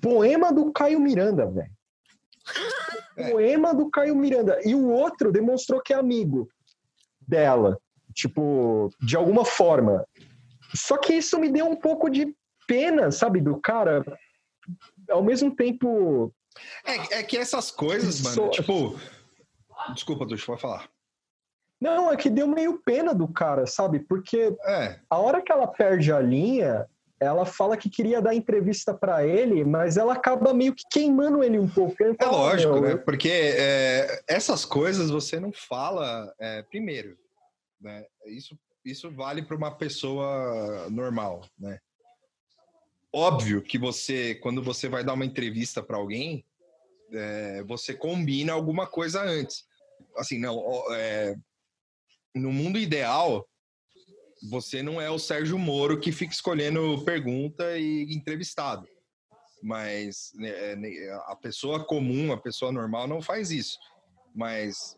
Poema 0.00 0.52
do 0.52 0.72
Caio 0.72 0.98
Miranda, 0.98 1.46
velho. 1.46 1.70
É. 3.16 3.30
Poema 3.30 3.74
do 3.74 3.90
Caio 3.90 4.16
Miranda. 4.16 4.58
E 4.64 4.74
o 4.74 4.88
outro 4.88 5.30
demonstrou 5.30 5.80
que 5.80 5.92
é 5.92 5.96
amigo 5.96 6.48
dela. 7.20 7.78
Tipo, 8.14 8.90
de 9.00 9.16
alguma 9.16 9.44
forma. 9.44 10.04
Só 10.74 10.96
que 10.96 11.14
isso 11.14 11.38
me 11.38 11.50
deu 11.50 11.66
um 11.66 11.76
pouco 11.76 12.08
de 12.08 12.34
pena, 12.66 13.10
sabe, 13.10 13.40
do 13.40 13.60
cara. 13.60 14.04
Ao 15.08 15.22
mesmo 15.22 15.54
tempo. 15.54 16.32
É, 16.84 17.18
é 17.18 17.22
que 17.22 17.36
essas 17.36 17.70
coisas, 17.70 18.20
mano, 18.22 18.50
tipo. 18.50 18.98
Desculpa, 19.94 20.26
Ducho, 20.26 20.46
pode 20.46 20.60
falar. 20.60 20.88
Não, 21.80 22.12
é 22.12 22.16
que 22.16 22.28
deu 22.28 22.46
meio 22.46 22.78
pena 22.84 23.14
do 23.14 23.26
cara, 23.26 23.66
sabe? 23.66 24.00
Porque 24.00 24.54
é. 24.66 25.00
a 25.08 25.18
hora 25.18 25.40
que 25.40 25.50
ela 25.50 25.66
perde 25.66 26.12
a 26.12 26.20
linha, 26.20 26.86
ela 27.18 27.46
fala 27.46 27.76
que 27.76 27.88
queria 27.88 28.20
dar 28.20 28.34
entrevista 28.34 28.92
para 28.92 29.26
ele, 29.26 29.64
mas 29.64 29.96
ela 29.96 30.12
acaba 30.12 30.52
meio 30.52 30.74
que 30.74 30.84
queimando 30.90 31.42
ele 31.42 31.58
um 31.58 31.68
pouco. 31.68 31.96
Ele 32.02 32.16
é 32.18 32.26
lógico, 32.26 32.80
né? 32.80 32.96
Porque 32.96 33.30
é, 33.30 34.22
essas 34.28 34.64
coisas 34.64 35.10
você 35.10 35.40
não 35.40 35.52
fala 35.52 36.32
é, 36.38 36.62
primeiro, 36.62 37.16
né? 37.80 38.04
Isso, 38.26 38.58
isso 38.84 39.10
vale 39.10 39.42
para 39.42 39.56
uma 39.56 39.70
pessoa 39.70 40.88
normal, 40.90 41.42
né? 41.58 41.78
Óbvio 43.12 43.60
que 43.60 43.76
você, 43.76 44.36
quando 44.36 44.62
você 44.62 44.88
vai 44.88 45.02
dar 45.02 45.14
uma 45.14 45.24
entrevista 45.24 45.82
para 45.82 45.96
alguém, 45.96 46.44
é, 47.12 47.62
você 47.64 47.92
combina 47.92 48.52
alguma 48.52 48.86
coisa 48.86 49.22
antes. 49.22 49.64
Assim, 50.16 50.38
não, 50.38 50.62
é, 50.94 51.34
no 52.34 52.52
mundo 52.52 52.78
ideal, 52.78 53.46
você 54.48 54.82
não 54.82 55.00
é 55.00 55.10
o 55.10 55.18
Sérgio 55.18 55.58
Moro 55.58 56.00
que 56.00 56.12
fica 56.12 56.32
escolhendo 56.32 57.02
pergunta 57.04 57.78
e 57.78 58.12
entrevistado. 58.14 58.86
Mas 59.62 60.32
né, 60.36 60.48
é, 60.48 61.12
a 61.26 61.36
pessoa 61.36 61.84
comum, 61.84 62.32
a 62.32 62.36
pessoa 62.36 62.72
normal 62.72 63.06
não 63.06 63.20
faz 63.20 63.50
isso. 63.50 63.78
Mas 64.34 64.96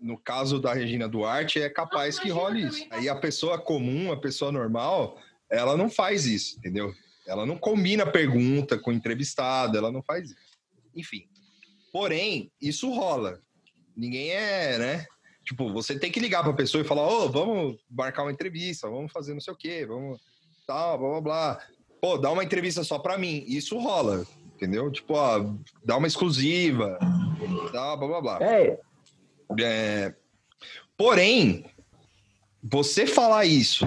no 0.00 0.18
caso 0.18 0.60
da 0.60 0.74
Regina 0.74 1.08
Duarte, 1.08 1.62
é 1.62 1.70
capaz 1.70 2.18
que 2.18 2.28
role 2.28 2.66
isso. 2.66 2.84
Aí 2.90 3.08
a 3.08 3.14
pessoa 3.14 3.58
comum, 3.58 4.12
a 4.12 4.20
pessoa 4.20 4.50
normal, 4.50 5.18
ela 5.48 5.76
não 5.76 5.88
faz 5.88 6.26
isso, 6.26 6.58
entendeu? 6.58 6.92
Ela 7.26 7.46
não 7.46 7.56
combina 7.56 8.04
pergunta 8.04 8.78
com 8.78 8.92
entrevistado, 8.92 9.78
ela 9.78 9.92
não 9.92 10.02
faz 10.02 10.30
isso. 10.30 10.58
Enfim. 10.94 11.28
Porém, 11.92 12.50
isso 12.60 12.90
rola. 12.90 13.40
Ninguém 13.96 14.30
é, 14.30 14.78
né? 14.78 15.06
Tipo, 15.44 15.72
você 15.72 15.98
tem 15.98 16.10
que 16.10 16.20
ligar 16.20 16.42
pra 16.42 16.52
pessoa 16.52 16.82
e 16.82 16.86
falar, 16.86 17.02
ô, 17.02 17.24
oh, 17.24 17.28
vamos 17.28 17.76
marcar 17.90 18.22
uma 18.22 18.32
entrevista, 18.32 18.88
vamos 18.88 19.10
fazer 19.10 19.34
não 19.34 19.40
sei 19.40 19.52
o 19.52 19.56
quê, 19.56 19.84
vamos 19.84 20.20
tal, 20.66 20.98
blá 20.98 21.08
blá 21.08 21.20
blá. 21.20 21.66
Pô, 22.00 22.16
dá 22.16 22.30
uma 22.30 22.44
entrevista 22.44 22.84
só 22.84 22.98
pra 22.98 23.18
mim. 23.18 23.44
Isso 23.46 23.78
rola, 23.78 24.24
entendeu? 24.54 24.90
Tipo, 24.90 25.14
ó, 25.14 25.54
dá 25.84 25.96
uma 25.96 26.06
exclusiva, 26.06 26.98
dá 27.72 27.96
blá 27.96 28.08
blá 28.08 28.20
blá. 28.20 28.38
É. 28.40 28.78
é... 29.60 30.14
Porém, 30.96 31.64
você 32.62 33.06
falar 33.06 33.44
isso 33.44 33.86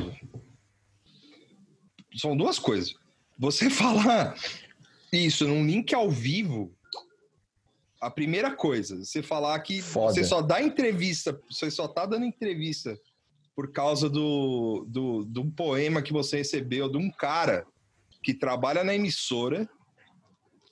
são 2.16 2.36
duas 2.36 2.60
coisas. 2.60 2.94
Você 3.40 3.70
falar 3.72 4.36
isso 5.12 5.48
num 5.48 5.66
link 5.66 5.94
ao 5.94 6.10
vivo 6.10 6.75
a 8.06 8.12
primeira 8.12 8.56
coisa, 8.56 9.04
você 9.04 9.24
falar 9.24 9.60
que 9.62 9.82
Foda. 9.82 10.14
você 10.14 10.24
só 10.24 10.40
dá 10.40 10.62
entrevista, 10.62 11.40
você 11.50 11.72
só 11.72 11.88
tá 11.88 12.06
dando 12.06 12.24
entrevista 12.24 12.96
por 13.56 13.72
causa 13.72 14.08
do, 14.08 14.86
do, 14.88 15.26
do 15.26 15.46
poema 15.52 16.04
que 16.04 16.14
você 16.14 16.38
recebeu 16.38 16.88
de 16.88 16.98
um 16.98 17.10
cara 17.10 17.66
que 18.22 18.32
trabalha 18.32 18.84
na 18.84 18.94
emissora. 18.94 19.68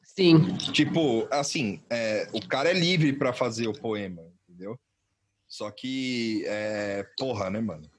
Sim. 0.04 0.56
Tipo, 0.74 1.28
assim, 1.32 1.82
é, 1.90 2.28
o 2.34 2.48
cara 2.48 2.70
é 2.70 2.74
livre 2.74 3.14
para 3.14 3.34
fazer 3.34 3.68
o 3.68 3.74
poema, 3.74 4.22
entendeu? 4.48 4.80
Só 5.48 5.72
que, 5.72 6.44
é, 6.46 7.04
porra, 7.18 7.50
né, 7.50 7.60
mano? 7.60 7.90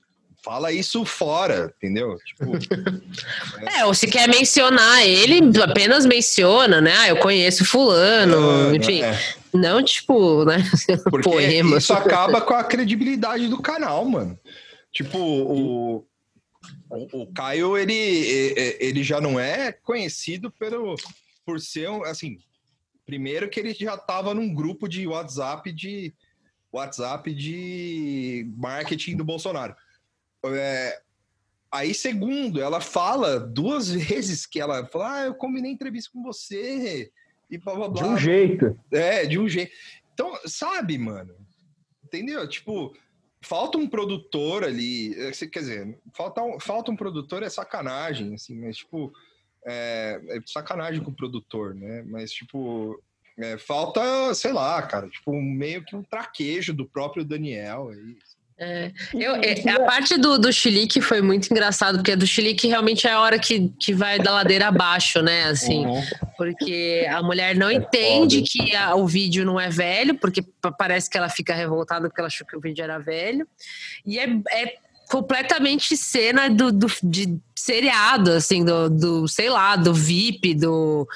Fala 0.44 0.70
isso 0.70 1.04
fora, 1.07 1.74
entendeu? 1.78 2.18
Tipo, 2.18 2.52
é, 3.74 3.87
ou 3.87 3.94
se 3.94 4.07
quer 4.07 4.28
mencionar 4.28 5.02
ele, 5.02 5.40
apenas 5.62 6.04
menciona, 6.04 6.83
né? 6.83 6.92
Ah, 6.94 7.09
eu 7.09 7.16
conheço 7.16 7.64
fulano, 7.64 8.76
enfim. 8.76 9.02
É. 9.02 9.18
Não, 9.54 9.83
tipo, 9.83 10.44
né? 10.44 10.59
Porque 11.11 11.30
Poema. 11.30 11.78
isso 11.78 11.94
acaba 11.94 12.42
com 12.42 12.52
a 12.52 12.62
credibilidade 12.62 13.48
do 13.48 13.62
canal, 13.62 14.04
mano. 14.04 14.38
Tipo, 14.92 15.18
o, 15.18 16.07
o, 16.90 17.22
o 17.22 17.33
Caio, 17.33 17.78
ele, 17.78 17.94
ele 18.78 19.02
já 19.02 19.20
não 19.20 19.40
é 19.40 19.72
conhecido 19.72 20.50
pelo, 20.50 20.94
por 21.46 21.59
ser, 21.59 21.88
assim, 22.04 22.37
primeiro 23.07 23.48
que 23.48 23.59
ele 23.59 23.72
já 23.72 23.96
tava 23.96 24.35
num 24.35 24.52
grupo 24.54 24.87
de 24.88 25.07
WhatsApp 25.07 25.72
de 25.72 26.12
WhatsApp 26.72 27.33
de 27.33 28.52
marketing 28.57 29.16
do 29.16 29.24
Bolsonaro. 29.24 29.74
É, 30.46 31.00
aí, 31.70 31.94
segundo, 31.94 32.61
ela 32.61 32.80
fala 32.80 33.38
duas 33.40 33.88
vezes 33.92 34.46
que 34.46 34.61
ela 34.61 34.87
fala: 34.87 35.14
Ah, 35.14 35.24
eu 35.26 35.35
combinei 35.35 35.72
entrevista 35.72 36.11
com 36.12 36.22
você. 36.22 37.11
E 37.50 37.59
blá 37.59 37.74
blá 37.74 37.88
blá. 37.88 38.02
De 38.02 38.09
um 38.09 38.16
jeito. 38.16 38.78
É, 38.90 39.26
de 39.26 39.38
um 39.38 39.48
jeito. 39.48 39.72
Então, 40.12 40.33
sabe, 40.46 40.96
mano? 40.98 41.35
Entendeu? 42.04 42.48
Tipo, 42.48 42.94
falta 43.42 43.78
um 43.78 43.88
produtor 43.88 44.64
ali. 44.64 45.14
É, 45.20 45.30
quer 45.33 45.61
dizer, 45.61 45.98
falta 46.12 46.42
um, 46.42 46.59
falta 46.59 46.90
um 46.90 46.96
produtor 46.96 47.42
é 47.42 47.50
sacanagem, 47.50 48.35
assim, 48.35 48.57
mas, 48.57 48.76
tipo, 48.78 49.12
é, 49.66 50.20
é 50.28 50.40
sacanagem 50.46 51.02
com 51.02 51.11
o 51.11 51.16
produtor, 51.16 51.74
né? 51.74 52.02
Mas, 52.07 52.33
tipo, 52.33 53.02
é, 53.37 53.59
falta, 53.59 54.35
sei 54.35 54.52
lá, 54.52 54.80
cara, 54.83 55.09
tipo, 55.09 55.33
meio 55.33 55.85
que 55.85 55.96
um 55.96 56.02
traquejo 56.02 56.72
do 56.72 56.87
próprio 56.87 57.24
Daniel 57.24 57.88
aí. 57.88 58.16
É, 58.57 58.93
eu, 59.12 59.35
é, 59.35 59.69
a 59.69 59.81
parte 59.81 60.17
do, 60.17 60.38
do 60.38 60.53
chilique 60.53 61.01
foi 61.01 61.21
muito 61.21 61.51
engraçado, 61.51 61.97
porque 61.97 62.14
do 62.14 62.27
chilique 62.27 62.69
realmente 62.69 63.05
é 63.07 63.11
a 63.11 63.21
hora 63.21 63.37
que, 63.37 63.69
que 63.81 63.93
vai 63.93 64.19
da 64.19 64.31
ladeira 64.31 64.69
abaixo, 64.69 65.21
né? 65.23 65.47
Assim, 65.47 65.85
uhum. 65.85 66.03
porque 66.37 67.05
a 67.11 67.21
mulher 67.21 67.57
não 67.57 67.69
é 67.69 67.75
entende 67.75 68.37
foda. 68.38 68.49
que 68.51 68.77
a, 68.77 68.95
o 68.95 69.09
vídeo 69.09 69.45
não 69.45 69.59
é 69.59 69.69
velho, 69.69 70.14
porque 70.17 70.45
parece 70.79 71.11
que 71.11 71.19
ela 71.19 71.29
fica 71.29 71.53
revoltada 71.53 72.09
porque 72.09 72.21
ela 72.21 72.29
achou 72.29 72.47
que 72.47 72.57
o 72.57 72.61
vídeo 72.61 72.85
era 72.85 72.99
velho. 72.99 73.47
E 74.07 74.21
é, 74.21 74.29
é 74.51 74.75
completamente 75.11 75.97
cena 75.97 76.49
do, 76.49 76.71
do, 76.71 76.87
de 77.03 77.38
seriado, 77.57 78.33
assim, 78.33 78.64
do, 78.64 78.88
do, 78.88 79.29
sei 79.29 79.49
lá, 79.49 79.75
do 79.75 79.93
VIP, 79.93 80.55
do 80.55 81.09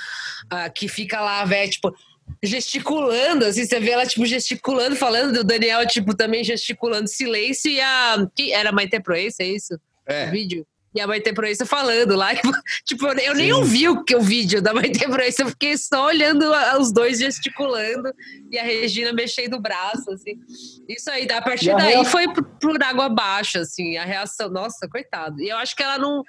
uh, 0.52 0.72
que 0.74 0.88
fica 0.88 1.20
lá, 1.20 1.44
velho, 1.44 1.70
tipo, 1.70 1.94
gesticulando, 2.42 3.44
assim, 3.44 3.64
você 3.64 3.80
vê 3.80 3.90
ela, 3.90 4.06
tipo, 4.06 4.24
gesticulando, 4.26 4.96
falando 4.96 5.32
do 5.32 5.44
Daniel, 5.44 5.86
tipo, 5.86 6.14
também 6.16 6.44
gesticulando 6.44 7.08
silêncio 7.08 7.70
e 7.70 7.80
a... 7.80 8.26
Que 8.34 8.52
era 8.52 8.72
Maite 8.72 9.00
Proença, 9.00 9.42
é 9.42 9.46
isso? 9.46 9.78
É. 10.06 10.28
O 10.28 10.30
vídeo? 10.30 10.66
E 10.94 11.00
a 11.00 11.06
Maite 11.06 11.32
Proença 11.32 11.66
falando 11.66 12.16
lá. 12.16 12.28
Tipo, 12.84 13.06
eu 13.06 13.34
nem 13.34 13.52
ouvi 13.52 13.88
o, 13.88 14.02
o 14.16 14.20
vídeo 14.20 14.62
da 14.62 14.72
Maite 14.72 14.98
Proença, 15.06 15.42
eu 15.42 15.48
fiquei 15.48 15.76
só 15.76 16.06
olhando 16.06 16.50
os 16.78 16.92
dois 16.92 17.18
gesticulando 17.18 18.12
e 18.50 18.58
a 18.58 18.62
Regina 18.62 19.12
mexendo 19.12 19.54
o 19.54 19.60
braço, 19.60 20.10
assim. 20.10 20.38
Isso 20.88 21.10
aí, 21.10 21.30
a 21.30 21.42
partir 21.42 21.74
daí 21.76 21.92
reação... 21.92 22.04
foi 22.04 22.32
por, 22.32 22.44
por 22.44 22.82
água 22.82 23.06
abaixo, 23.06 23.58
assim, 23.58 23.96
a 23.96 24.04
reação. 24.04 24.48
Nossa, 24.48 24.88
coitado. 24.88 25.40
E 25.42 25.48
eu 25.48 25.56
acho 25.58 25.76
que 25.76 25.82
ela 25.82 25.98
não. 25.98 26.22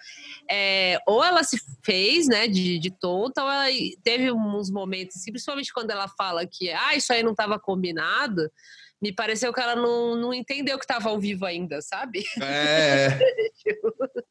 É, 0.50 1.00
ou 1.08 1.24
ela 1.24 1.44
se 1.44 1.58
fez, 1.84 2.28
né, 2.28 2.48
de, 2.48 2.80
de 2.80 2.92
tonta, 2.92 3.44
ou 3.44 3.50
ela 3.50 3.66
teve 4.04 4.32
uns 4.32 4.70
momentos, 4.70 5.18
assim, 5.18 5.32
principalmente 5.32 5.74
quando 5.74 5.92
ela 5.92 6.08
fala 6.08 6.46
que, 6.46 6.70
ah, 6.72 6.96
isso 6.96 7.14
aí 7.14 7.24
não 7.24 7.32
estava 7.32 7.58
combinado 7.58 8.50
me 9.02 9.14
pareceu 9.14 9.54
que 9.54 9.62
ela 9.62 9.76
não, 9.76 10.16
não 10.16 10.34
entendeu 10.34 10.78
que 10.78 10.84
estava 10.84 11.10
ao 11.10 11.20
vivo 11.20 11.46
ainda, 11.46 11.82
sabe? 11.82 12.24
É. 12.42 13.18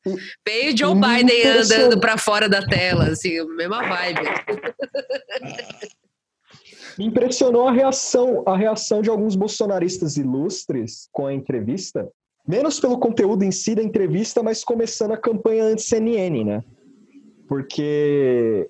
Veio 0.47 0.77
Joe 0.77 0.95
Biden 0.95 1.47
andando 1.47 1.99
para 2.01 2.19
fora 2.19 2.49
da 2.49 2.67
tela, 2.67 3.09
assim, 3.09 3.43
mesma 3.57 3.83
vibe. 3.83 4.21
Me 6.99 7.07
impressionou 7.07 7.69
a 7.69 7.73
reação, 7.73 8.43
a 8.47 8.57
reação 8.57 9.01
de 9.01 9.09
alguns 9.09 9.37
bolsonaristas 9.37 10.17
ilustres 10.17 11.09
com 11.13 11.27
a 11.27 11.33
entrevista, 11.33 12.09
menos 12.47 12.81
pelo 12.81 12.99
conteúdo 12.99 13.45
em 13.45 13.53
si 13.53 13.75
da 13.75 13.83
entrevista, 13.83 14.43
mas 14.43 14.65
começando 14.65 15.13
a 15.13 15.17
campanha 15.17 15.65
anti-CNN, 15.65 16.45
né? 16.45 16.65
Porque 17.47 18.69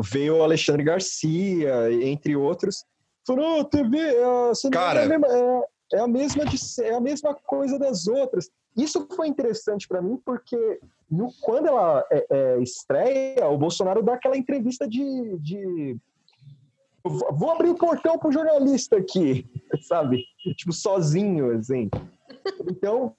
veio 0.00 0.38
o 0.38 0.42
Alexandre 0.42 0.82
Garcia, 0.82 1.92
entre 2.02 2.34
outros, 2.34 2.84
Falou, 3.26 3.64
TV, 3.64 3.98
a 4.00 4.70
Cara... 4.70 5.00
é, 5.00 5.04
a 5.04 5.08
mesma, 5.08 5.26
é, 5.28 5.66
é, 5.94 5.98
a 6.00 6.08
mesma 6.08 6.44
de, 6.44 6.56
é 6.82 6.94
a 6.94 7.00
mesma 7.00 7.34
coisa 7.34 7.78
das 7.78 8.06
outras. 8.06 8.50
Isso 8.76 9.06
foi 9.14 9.28
interessante 9.28 9.86
para 9.86 10.02
mim, 10.02 10.20
porque 10.24 10.80
no, 11.10 11.28
quando 11.42 11.68
ela 11.68 12.04
é, 12.10 12.26
é, 12.30 12.58
estreia, 12.60 13.46
o 13.48 13.58
Bolsonaro 13.58 14.02
dá 14.02 14.14
aquela 14.14 14.36
entrevista 14.36 14.88
de, 14.88 15.38
de 15.38 15.96
vou 17.04 17.50
abrir 17.50 17.70
o 17.70 17.76
portão 17.76 18.18
pro 18.18 18.32
jornalista 18.32 18.96
aqui, 18.96 19.46
sabe? 19.82 20.24
Tipo, 20.56 20.72
sozinho, 20.72 21.56
assim. 21.56 21.90
Então, 22.70 23.14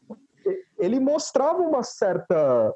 ele 0.80 1.00
mostrava 1.00 1.62
uma 1.62 1.84
certa 1.84 2.74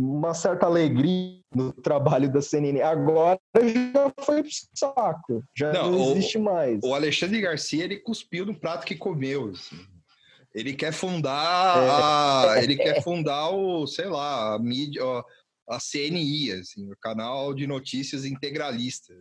uma 0.00 0.34
certa 0.34 0.66
alegria 0.66 1.40
no 1.54 1.72
trabalho 1.72 2.30
da 2.30 2.40
CNN. 2.40 2.80
Agora 2.80 3.38
já 3.54 4.12
foi 4.24 4.42
pro 4.42 4.50
saco, 4.74 5.44
já 5.56 5.72
não, 5.72 5.90
não 5.90 6.12
existe 6.12 6.38
o, 6.38 6.42
mais. 6.42 6.80
O 6.82 6.94
Alexandre 6.94 7.40
Garcia, 7.40 7.84
ele 7.84 7.98
cuspiu 7.98 8.46
no 8.46 8.58
prato 8.58 8.86
que 8.86 8.94
comeu. 8.94 9.50
Assim. 9.50 9.76
Ele 10.54 10.74
quer 10.74 10.92
fundar, 10.92 12.56
é. 12.56 12.64
ele 12.64 12.76
quer 12.76 13.02
fundar 13.02 13.50
o, 13.50 13.86
sei 13.86 14.06
lá, 14.06 14.54
a 14.54 14.58
mídia, 14.58 15.02
a 15.68 15.78
CNI, 15.78 16.52
assim, 16.52 16.90
o 16.90 16.96
canal 17.00 17.54
de 17.54 17.66
notícias 17.66 18.24
integralistas. 18.24 19.16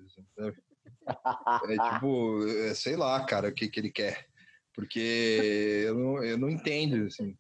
É 1.68 1.94
tipo, 1.94 2.48
é, 2.48 2.74
sei 2.74 2.96
lá, 2.96 3.24
cara, 3.26 3.50
o 3.50 3.54
que, 3.54 3.68
que 3.68 3.80
ele 3.80 3.92
quer. 3.92 4.26
Porque 4.74 5.84
eu 5.86 5.96
não, 5.96 6.24
eu 6.24 6.38
não 6.38 6.50
entendo, 6.50 7.06
assim. 7.06 7.36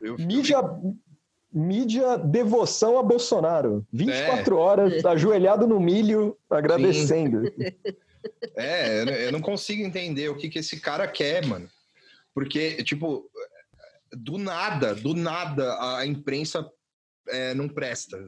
Eu, 0.00 0.16
mídia, 0.16 0.56
eu 0.56 0.96
mídia 1.52 2.18
devoção 2.18 2.98
a 2.98 3.02
Bolsonaro. 3.02 3.86
24 3.92 4.54
é. 4.54 4.58
horas 4.58 5.04
ajoelhado 5.04 5.66
no 5.66 5.80
milho, 5.80 6.36
agradecendo. 6.48 7.44
Sim. 7.44 7.52
É, 8.56 9.26
eu 9.26 9.32
não 9.32 9.40
consigo 9.40 9.82
entender 9.82 10.28
o 10.28 10.36
que, 10.36 10.48
que 10.48 10.58
esse 10.58 10.80
cara 10.80 11.06
quer, 11.06 11.46
mano. 11.46 11.68
Porque, 12.34 12.82
tipo, 12.84 13.30
do 14.12 14.38
nada, 14.38 14.94
do 14.94 15.14
nada, 15.14 15.96
a 15.96 16.06
imprensa 16.06 16.68
é, 17.28 17.54
não 17.54 17.68
presta. 17.68 18.18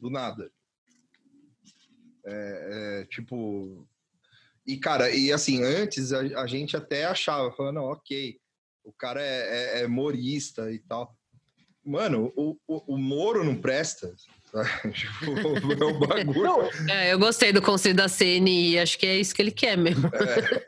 Do 0.00 0.10
nada. 0.10 0.50
É, 2.24 3.00
é, 3.02 3.06
tipo. 3.06 3.86
E, 4.66 4.76
cara, 4.76 5.10
e 5.10 5.32
assim, 5.32 5.62
antes 5.62 6.12
a, 6.12 6.20
a 6.40 6.46
gente 6.46 6.76
até 6.76 7.04
achava, 7.04 7.50
falando, 7.52 7.80
ok, 7.80 8.38
o 8.84 8.92
cara 8.92 9.20
é, 9.20 9.78
é, 9.78 9.82
é 9.82 9.86
humorista 9.86 10.70
e 10.72 10.78
tal. 10.78 11.16
Mano, 11.84 12.32
o, 12.36 12.56
o, 12.66 12.94
o 12.94 12.98
Moro 12.98 13.44
não 13.44 13.54
presta. 13.56 14.12
tipo, 14.92 15.24
é 15.34 15.86
um 15.86 15.98
bagulho. 15.98 16.42
Não, 16.42 16.62
É, 16.90 17.12
eu 17.12 17.18
gostei 17.18 17.52
do 17.52 17.62
conselho 17.62 17.94
da 17.96 18.08
CNI, 18.08 18.78
acho 18.78 18.98
que 18.98 19.06
é 19.06 19.16
isso 19.16 19.34
que 19.34 19.40
ele 19.40 19.50
quer 19.50 19.76
mesmo. 19.78 20.10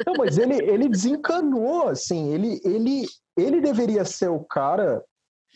não, 0.07 0.15
mas 0.17 0.39
ele, 0.39 0.55
ele 0.55 0.89
desencanou, 0.89 1.89
assim, 1.89 2.33
ele, 2.33 2.61
ele, 2.65 3.07
ele 3.37 3.61
deveria 3.61 4.05
ser 4.05 4.29
o 4.29 4.41
cara 4.41 5.03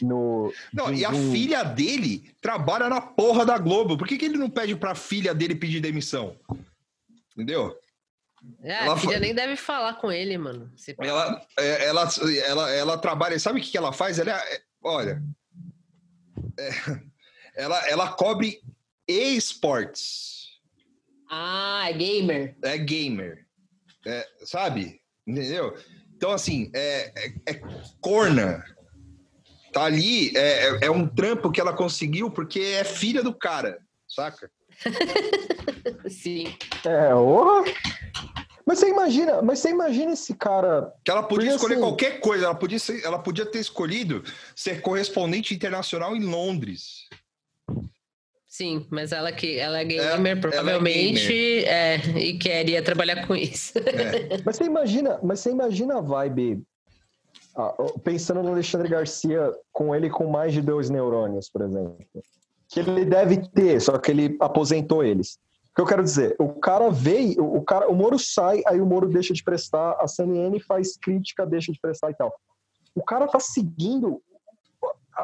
no. 0.03 0.53
Não, 0.73 0.93
de- 0.93 1.01
e 1.01 1.05
a 1.07 1.11
um- 1.11 1.33
filha 1.33 1.63
dele 1.65 2.31
trabalha 2.41 2.89
na 2.91 3.01
porra 3.01 3.47
da 3.47 3.57
Globo. 3.57 3.97
Por 3.97 4.07
que, 4.07 4.19
que 4.19 4.27
ele 4.27 4.37
não 4.37 4.51
pede 4.51 4.77
pra 4.77 4.95
filha 4.95 5.35
dele 5.35 5.55
pedir 5.55 5.81
demissão? 5.81 6.37
Entendeu? 7.35 7.75
É, 8.63 8.85
Ela 8.85 8.95
a 8.95 8.97
filha 8.97 9.13
foi- 9.13 9.21
nem 9.21 9.35
deve 9.35 9.57
falar 9.57 9.95
com 9.95 10.13
ele, 10.13 10.37
mano. 10.39 10.71
Se- 10.77 10.95
Ela, 11.01 11.45
é, 11.59 11.87
ela, 11.87 12.09
ela, 12.47 12.71
ela 12.71 12.99
trabalha. 12.99 13.39
Sabe 13.41 13.59
o 13.59 13.63
que, 13.63 13.71
que 13.71 13.79
ela 13.79 13.93
faz? 13.93 14.19
Ela 14.19 14.33
é- 14.33 14.61
olha. 14.85 15.23
É, 16.59 16.71
ela, 17.55 17.89
ela 17.89 18.13
cobre 18.13 18.61
esportes. 19.07 20.49
Ah, 21.31 21.87
é 21.89 21.93
gamer. 21.93 22.57
É 22.63 22.79
gamer. 22.79 23.47
É, 24.07 24.27
sabe? 24.45 25.01
Entendeu? 25.27 25.77
Então, 26.17 26.31
assim, 26.31 26.71
é, 26.75 27.13
é, 27.17 27.53
é 27.53 27.61
corna. 28.01 28.65
Tá 29.73 29.85
ali, 29.85 30.35
é, 30.37 30.69
é- 30.69 30.79
é 30.87 30.91
um 30.91 31.07
trampo 31.07 31.51
que 31.53 31.61
ela 31.61 31.75
conseguiu 31.75 32.31
porque 32.31 32.61
é 32.61 32.85
filha 32.85 33.23
do 33.23 33.35
cara, 33.35 33.79
saca? 34.09 34.51
Sim. 36.09 36.57
É, 36.85 37.15
orra. 37.15 37.65
Mas 38.69 38.81
você 38.81 38.91
imagina, 38.91 39.41
mas 39.41 39.61
você 39.61 39.71
imagina 39.71 40.13
esse 40.13 40.35
cara. 40.35 40.93
Que 41.03 41.11
ela 41.11 41.23
podia 41.23 41.47
Porque, 41.53 41.55
escolher 41.57 41.75
assim- 41.77 41.83
qualquer 41.83 42.21
coisa, 42.21 42.45
ela 42.45 42.55
podia, 42.55 42.79
ser- 42.79 43.03
ela 43.03 43.19
podia 43.19 43.47
ter 43.47 43.61
escolhido 43.61 44.23
ser 44.55 44.83
correspondente 44.83 45.55
internacional 45.55 46.15
em 46.15 46.23
Londres. 46.23 47.09
Sim, 48.47 48.87
mas 48.91 49.11
ela 49.11 49.33
que 49.33 49.59
ela 49.59 49.79
é 49.79 49.85
gamer, 49.87 50.37
é 50.37 50.41
provavelmente, 50.41 51.65
é, 51.65 51.97
e 52.19 52.37
queria 52.37 52.83
trabalhar 52.83 53.27
com 53.27 53.35
isso. 53.35 53.73
Mas 54.45 54.57
você 54.57 54.65
imagina, 54.65 55.19
mas 55.23 55.41
você 55.41 55.51
imagina 55.51 55.99
a 55.99 56.01
vibe. 56.03 56.63
ah, 57.57 57.75
pensando 58.05 58.43
no 58.43 58.53
Alexandre 58.53 58.89
Garcia 58.89 59.51
com 59.73 59.95
ele 59.95 60.11
com 60.11 60.27
mais 60.27 60.53
de 60.53 60.61
dois 60.61 60.91
neurônios, 60.91 61.49
por 61.49 61.63
exemplo. 61.63 61.97
Que 62.69 62.81
ele 62.81 63.05
deve 63.07 63.49
ter, 63.49 63.81
só 63.81 63.97
que 63.97 64.11
ele 64.11 64.37
aposentou 64.41 65.03
eles. 65.03 65.39
O 65.79 65.81
que 65.81 65.83
eu 65.83 65.87
quero 65.87 66.03
dizer, 66.03 66.35
o 66.41 66.49
cara 66.55 66.91
veio, 66.91 67.41
o, 67.41 67.59
o 67.59 67.63
cara, 67.65 67.89
o 67.89 67.95
Moro 67.95 68.19
sai, 68.19 68.63
aí 68.67 68.81
o 68.81 68.87
Moro 68.87 69.09
deixa 69.09 69.33
de 69.33 69.45
prestar, 69.45 69.93
a 70.01 70.09
CNN 70.09 70.59
faz 70.61 70.97
crítica, 70.97 71.47
deixa 71.47 71.71
de 71.71 71.79
prestar 71.81 72.11
e 72.11 72.15
tal. 72.15 72.35
O 72.97 73.03
cara 73.05 73.29
tá 73.29 73.39
seguindo. 73.39 74.21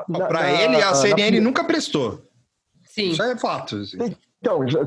na- 0.09 0.27
Para 0.29 0.43
na- 0.43 0.63
ele, 0.63 0.77
a 0.81 0.91
na- 0.91 0.95
CNN 0.95 1.41
nunca 1.41 1.65
prestou. 1.65 2.23
Sim. 2.85 3.11
Isso 3.11 3.23
é 3.23 3.37
fato. 3.37 3.77
assim. 3.77 3.97
Então, 4.41 4.69
já, 4.69 4.81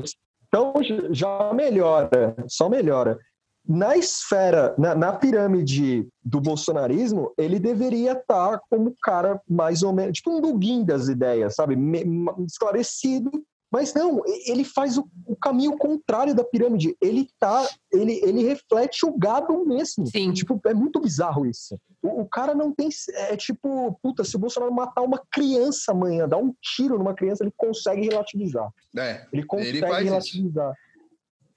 então 0.48 0.72
já 1.10 1.52
melhora, 1.52 2.34
só 2.48 2.68
melhora. 2.70 3.18
Na 3.66 3.94
esfera, 3.94 4.74
na, 4.78 4.94
na 4.94 5.12
pirâmide 5.12 6.08
do 6.24 6.40
bolsonarismo, 6.40 7.34
ele 7.36 7.58
deveria 7.58 8.12
estar 8.12 8.58
como 8.70 8.96
cara 9.02 9.38
mais 9.46 9.82
ou 9.82 9.92
menos, 9.92 10.16
tipo 10.16 10.30
um 10.30 10.40
Duguin 10.40 10.82
das 10.82 11.08
ideias, 11.08 11.54
sabe? 11.54 11.76
Me- 11.76 12.04
esclarecido. 12.46 13.30
Mas 13.70 13.92
não, 13.92 14.22
ele 14.46 14.64
faz 14.64 14.96
o, 14.96 15.06
o 15.26 15.36
caminho 15.36 15.76
contrário 15.76 16.34
da 16.34 16.42
pirâmide. 16.42 16.96
Ele 17.02 17.28
tá, 17.38 17.68
ele, 17.92 18.14
ele 18.24 18.42
reflete 18.42 19.04
o 19.04 19.12
gado 19.16 19.62
mesmo. 19.66 20.06
Sim. 20.06 20.32
Tipo, 20.32 20.58
é 20.66 20.72
muito 20.72 20.98
bizarro 21.00 21.44
isso. 21.44 21.78
O, 22.02 22.22
o 22.22 22.26
cara 22.26 22.54
não 22.54 22.72
tem. 22.72 22.88
É 23.14 23.36
tipo, 23.36 23.98
puta, 24.02 24.24
se 24.24 24.36
o 24.36 24.38
Bolsonaro 24.38 24.72
matar 24.72 25.02
uma 25.02 25.20
criança 25.30 25.92
amanhã, 25.92 26.26
dar 26.26 26.38
um 26.38 26.54
tiro 26.62 26.96
numa 26.96 27.12
criança, 27.14 27.44
ele 27.44 27.52
consegue 27.56 28.08
relativizar. 28.08 28.70
É. 28.96 29.26
Ele 29.32 29.44
consegue 29.44 29.78
Ele 29.78 29.86
faz 29.86 29.98
isso. 29.98 30.06
relativizar. 30.12 30.72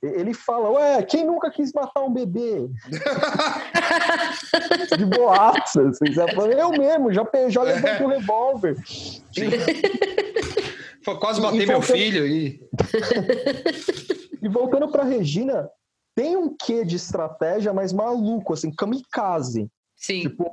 E- 0.03 0.07
Ele 0.19 0.33
fala, 0.33 0.69
ué, 0.71 1.03
quem 1.03 1.25
nunca 1.25 1.49
quis 1.49 1.71
matar 1.71 2.03
um 2.03 2.11
bebê? 2.11 2.67
De 4.97 5.05
boaça, 5.05 5.81
assim? 5.87 6.05
Eu 6.59 6.71
mesmo, 6.71 7.13
já, 7.13 7.25
já 7.49 7.63
levantei 7.63 8.05
o 8.05 8.09
revólver. 8.09 8.75
Foi 11.03 11.17
quase 11.19 11.39
E- 11.39 11.43
bater 11.43 11.61
e 11.61 11.65
meu 11.65 11.79
voltando- 11.79 11.97
filho 11.97 12.23
aí. 12.23 12.61
E 14.43 14.47
voltando 14.49 14.89
pra 14.91 15.03
Regina, 15.03 15.69
tem 16.15 16.35
um 16.35 16.55
quê 16.57 16.83
de 16.83 16.95
estratégia 16.95 17.71
mais 17.71 17.93
maluco, 17.93 18.53
assim, 18.53 18.71
kamikaze. 18.73 19.69
Sim. 19.95 20.21
Tipo, 20.21 20.45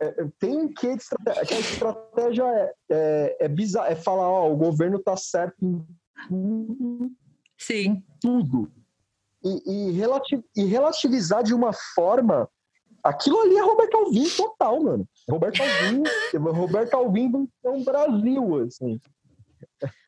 é, 0.00 0.06
é, 0.22 0.26
tem 0.38 0.54
um 0.58 0.68
quê 0.72 0.94
de 0.94 1.02
estratégia. 1.02 1.46
Que 1.46 1.54
a 1.54 1.58
estratégia 1.60 2.44
é, 2.44 2.74
é, 2.90 3.36
é 3.40 3.48
bizarra, 3.48 3.88
é 3.88 3.96
falar, 3.96 4.28
ó, 4.28 4.52
o 4.52 4.56
governo 4.56 4.98
tá 4.98 5.16
certo 5.16 5.56
em 5.64 5.82
tudo, 6.28 7.10
Sim. 7.56 8.02
tudo. 8.20 8.70
E, 9.42 9.62
e, 9.88 9.90
relati- 9.92 10.44
e 10.54 10.64
relativizar 10.64 11.42
de 11.42 11.54
uma 11.54 11.72
forma. 11.94 12.46
Aquilo 13.02 13.40
ali 13.40 13.56
é 13.56 13.62
Roberto 13.62 13.96
Alvim 13.96 14.28
total, 14.28 14.82
mano. 14.82 15.08
Roberto 15.30 15.62
Alvim, 15.62 16.02
Roberto 16.36 16.94
Alvim 16.94 17.30
do 17.30 17.48
Brasil, 17.82 18.62
assim. 18.66 19.00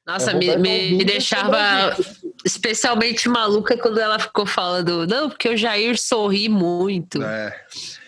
Nossa, 0.06 0.30
É 0.30 0.34
me, 0.34 0.56
me, 0.56 0.92
me 0.92 1.04
deixava 1.04 1.94
especialmente 2.44 3.28
maluca 3.28 3.76
quando 3.76 3.98
ela 3.98 4.18
ficou 4.18 4.46
falando, 4.46 5.06
não, 5.06 5.28
porque 5.28 5.48
o 5.50 5.56
Jair 5.56 5.98
sorri 6.00 6.48
muito. 6.48 7.22
É. 7.22 7.54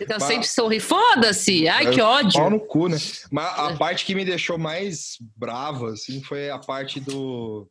Então 0.00 0.16
Mas- 0.18 0.28
sempre 0.28 0.48
sorri. 0.48 0.80
Foda-se! 0.80 1.68
Ai, 1.68 1.90
que 1.90 1.98
Pau 1.98 2.06
ódio! 2.12 2.48
no 2.50 2.58
cu, 2.60 2.88
né? 2.88 2.96
Mas 3.30 3.46
É. 3.58 3.60
a 3.72 3.76
parte 3.76 4.06
que 4.06 4.14
me 4.14 4.24
deixou 4.24 4.56
mais 4.56 5.16
brava, 5.36 5.90
assim, 5.92 6.22
foi 6.22 6.48
a 6.50 6.58
parte 6.58 7.00
do 7.00 7.68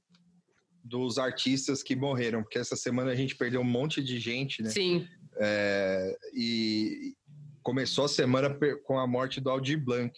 dos 0.84 1.20
artistas 1.20 1.84
que 1.84 1.96
morreram, 1.96 2.42
porque 2.42 2.58
essa 2.58 2.76
semana 2.76 3.12
a 3.12 3.16
gente 3.16 3.36
perdeu 3.36 3.62
um 3.62 3.66
monte 3.66 4.02
de 4.04 4.20
gente, 4.20 4.64
né? 4.64 4.70
Sim, 4.70 5.08
É, 5.42 6.16
e 6.34 7.14
começou 7.64 8.06
a 8.06 8.10
semana 8.10 8.56
com 8.86 8.98
a 9.00 9.06
morte 9.08 9.40
do 9.40 9.50
Aldir 9.50 9.78
Blanc. 9.84 10.12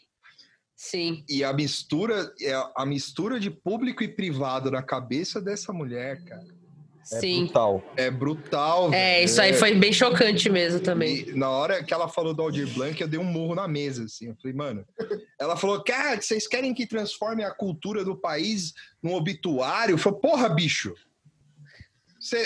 Sim. 0.81 1.23
E 1.29 1.43
a 1.43 1.53
mistura, 1.53 2.33
é 2.41 2.53
a 2.75 2.85
mistura 2.85 3.39
de 3.39 3.51
público 3.51 4.03
e 4.03 4.07
privado 4.07 4.71
na 4.71 4.81
cabeça 4.81 5.39
dessa 5.39 5.71
mulher, 5.71 6.23
cara, 6.23 6.43
É 7.11 7.19
Sim. 7.19 7.43
brutal. 7.45 7.83
é 7.95 8.09
brutal. 8.09 8.87
É, 8.87 8.89
velho. 9.15 9.25
isso 9.25 9.41
aí 9.41 9.53
foi 9.53 9.75
bem 9.75 9.93
chocante 9.93 10.49
mesmo 10.49 10.79
também. 10.79 11.29
E 11.29 11.33
na 11.33 11.49
hora 11.49 11.83
que 11.83 11.93
ela 11.93 12.07
falou 12.07 12.33
do 12.33 12.41
Aldir 12.41 12.67
Blanc, 12.73 12.99
eu 12.99 13.07
dei 13.07 13.19
um 13.19 13.23
murro 13.23 13.53
na 13.53 13.67
mesa, 13.67 14.05
assim. 14.05 14.27
Eu 14.29 14.35
falei, 14.41 14.55
mano. 14.57 14.85
Ela 15.39 15.55
falou, 15.55 15.83
cara, 15.83 16.19
vocês 16.19 16.47
querem 16.47 16.73
que 16.73 16.87
transforme 16.87 17.43
a 17.43 17.51
cultura 17.51 18.03
do 18.03 18.15
país 18.15 18.73
num 19.03 19.13
obituário? 19.13 19.93
Eu 19.93 19.97
falei, 19.99 20.19
porra, 20.19 20.49
bicho. 20.49 20.93
Cê, 22.19 22.43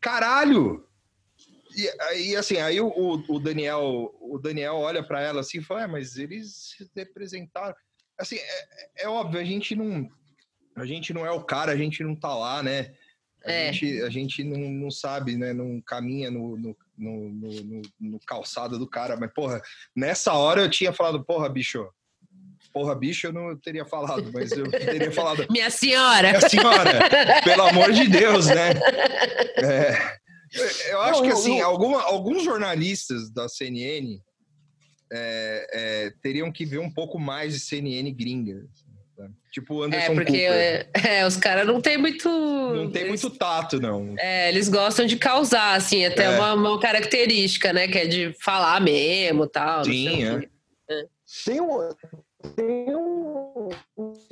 caralho! 0.00 0.84
E, 1.76 1.88
aí, 2.02 2.36
assim, 2.36 2.56
aí 2.58 2.80
o, 2.80 2.88
o- 3.28 3.38
Daniel, 3.38 4.14
o 4.20 4.38
Daniel 4.38 4.74
olha 4.76 5.02
pra 5.02 5.20
ela 5.22 5.40
assim 5.40 5.58
e 5.58 5.62
fala, 5.62 5.82
é, 5.82 5.86
mas 5.86 6.16
eles 6.16 6.74
se 6.76 6.90
representaram. 6.96 7.74
Assim, 8.18 8.36
é, 8.36 9.04
é 9.04 9.08
óbvio, 9.08 9.40
a 9.40 9.44
gente 9.44 9.74
não. 9.74 10.08
A 10.76 10.84
gente 10.86 11.12
não 11.12 11.24
é 11.26 11.30
o 11.30 11.42
cara, 11.42 11.72
a 11.72 11.76
gente 11.76 12.02
não 12.02 12.14
tá 12.14 12.34
lá, 12.34 12.62
né? 12.62 12.92
A 13.44 13.50
É. 13.52 13.72
gente, 13.72 14.02
a 14.02 14.10
gente 14.10 14.44
não, 14.44 14.58
não 14.58 14.90
sabe, 14.90 15.36
né? 15.36 15.52
Não 15.52 15.80
caminha 15.80 16.30
no, 16.30 16.56
no, 16.56 16.76
no, 16.98 17.28
no- 17.30 17.62
no- 17.64 17.82
no 18.00 18.20
calçado 18.26 18.78
do 18.78 18.86
cara. 18.86 19.16
Mas, 19.16 19.32
porra, 19.32 19.60
nessa 19.96 20.32
hora 20.34 20.60
eu 20.62 20.70
tinha 20.70 20.92
falado, 20.92 21.24
porra, 21.24 21.48
bicho. 21.48 21.88
Porra, 22.72 22.94
bicho, 22.94 23.26
eu 23.26 23.32
não 23.32 23.56
teria 23.56 23.84
falado, 23.84 24.30
mas 24.32 24.52
eu 24.52 24.70
teria 24.70 25.10
falado. 25.10 25.44
Minha 25.50 25.70
senhora! 25.70 26.28
Minha 26.28 26.48
senhora, 26.48 27.42
pelo 27.42 27.62
amor 27.62 27.90
de 27.92 28.06
Deus, 28.08 28.46
né? 28.46 28.70
É, 29.62 30.19
eu 30.88 31.00
acho 31.02 31.20
Não, 31.20 31.28
que 31.28 31.32
assim, 31.32 31.58
eu- 31.60 31.66
alguma- 31.66 32.02
alguns 32.02 32.42
jornalistas 32.44 33.30
da 33.30 33.48
CNN 33.48 34.20
é, 35.12 35.66
é, 35.72 36.12
teriam 36.22 36.50
que 36.52 36.64
ver 36.64 36.78
um 36.78 36.90
pouco 36.92 37.18
mais 37.18 37.54
de 37.54 37.60
CNN 37.60 38.10
gringa. 38.12 38.64
Tipo 39.52 39.74
o 39.74 39.82
É, 39.82 39.86
Anderson 39.86 40.14
porque 40.14 40.32
Cooper. 40.46 40.88
é, 40.94 41.18
é, 41.18 41.26
os 41.26 41.36
caras 41.36 41.66
não 41.66 41.80
tem 41.80 41.98
muito. 41.98 42.28
Não 42.28 42.90
tem 42.90 43.02
eles, 43.02 43.22
muito 43.22 43.36
tato, 43.36 43.78
não. 43.80 44.14
é, 44.18 44.48
eles 44.48 44.68
gostam 44.68 45.04
de 45.04 45.16
causar, 45.16 45.74
assim, 45.74 46.04
até 46.06 46.24
É. 46.24 46.30
uma, 46.30 46.54
uma 46.54 46.80
característica, 46.80 47.72
né? 47.72 47.86
Que 47.88 47.98
é 47.98 48.06
de 48.06 48.32
falar 48.40 48.80
mesmo 48.80 49.46
tal. 49.48 49.78
não 49.78 49.84
Sim, 49.84 50.24
é. 50.24 50.48
Tem 51.44 51.60
um, 51.60 51.88
tem 52.56 52.96
um, 52.96 53.68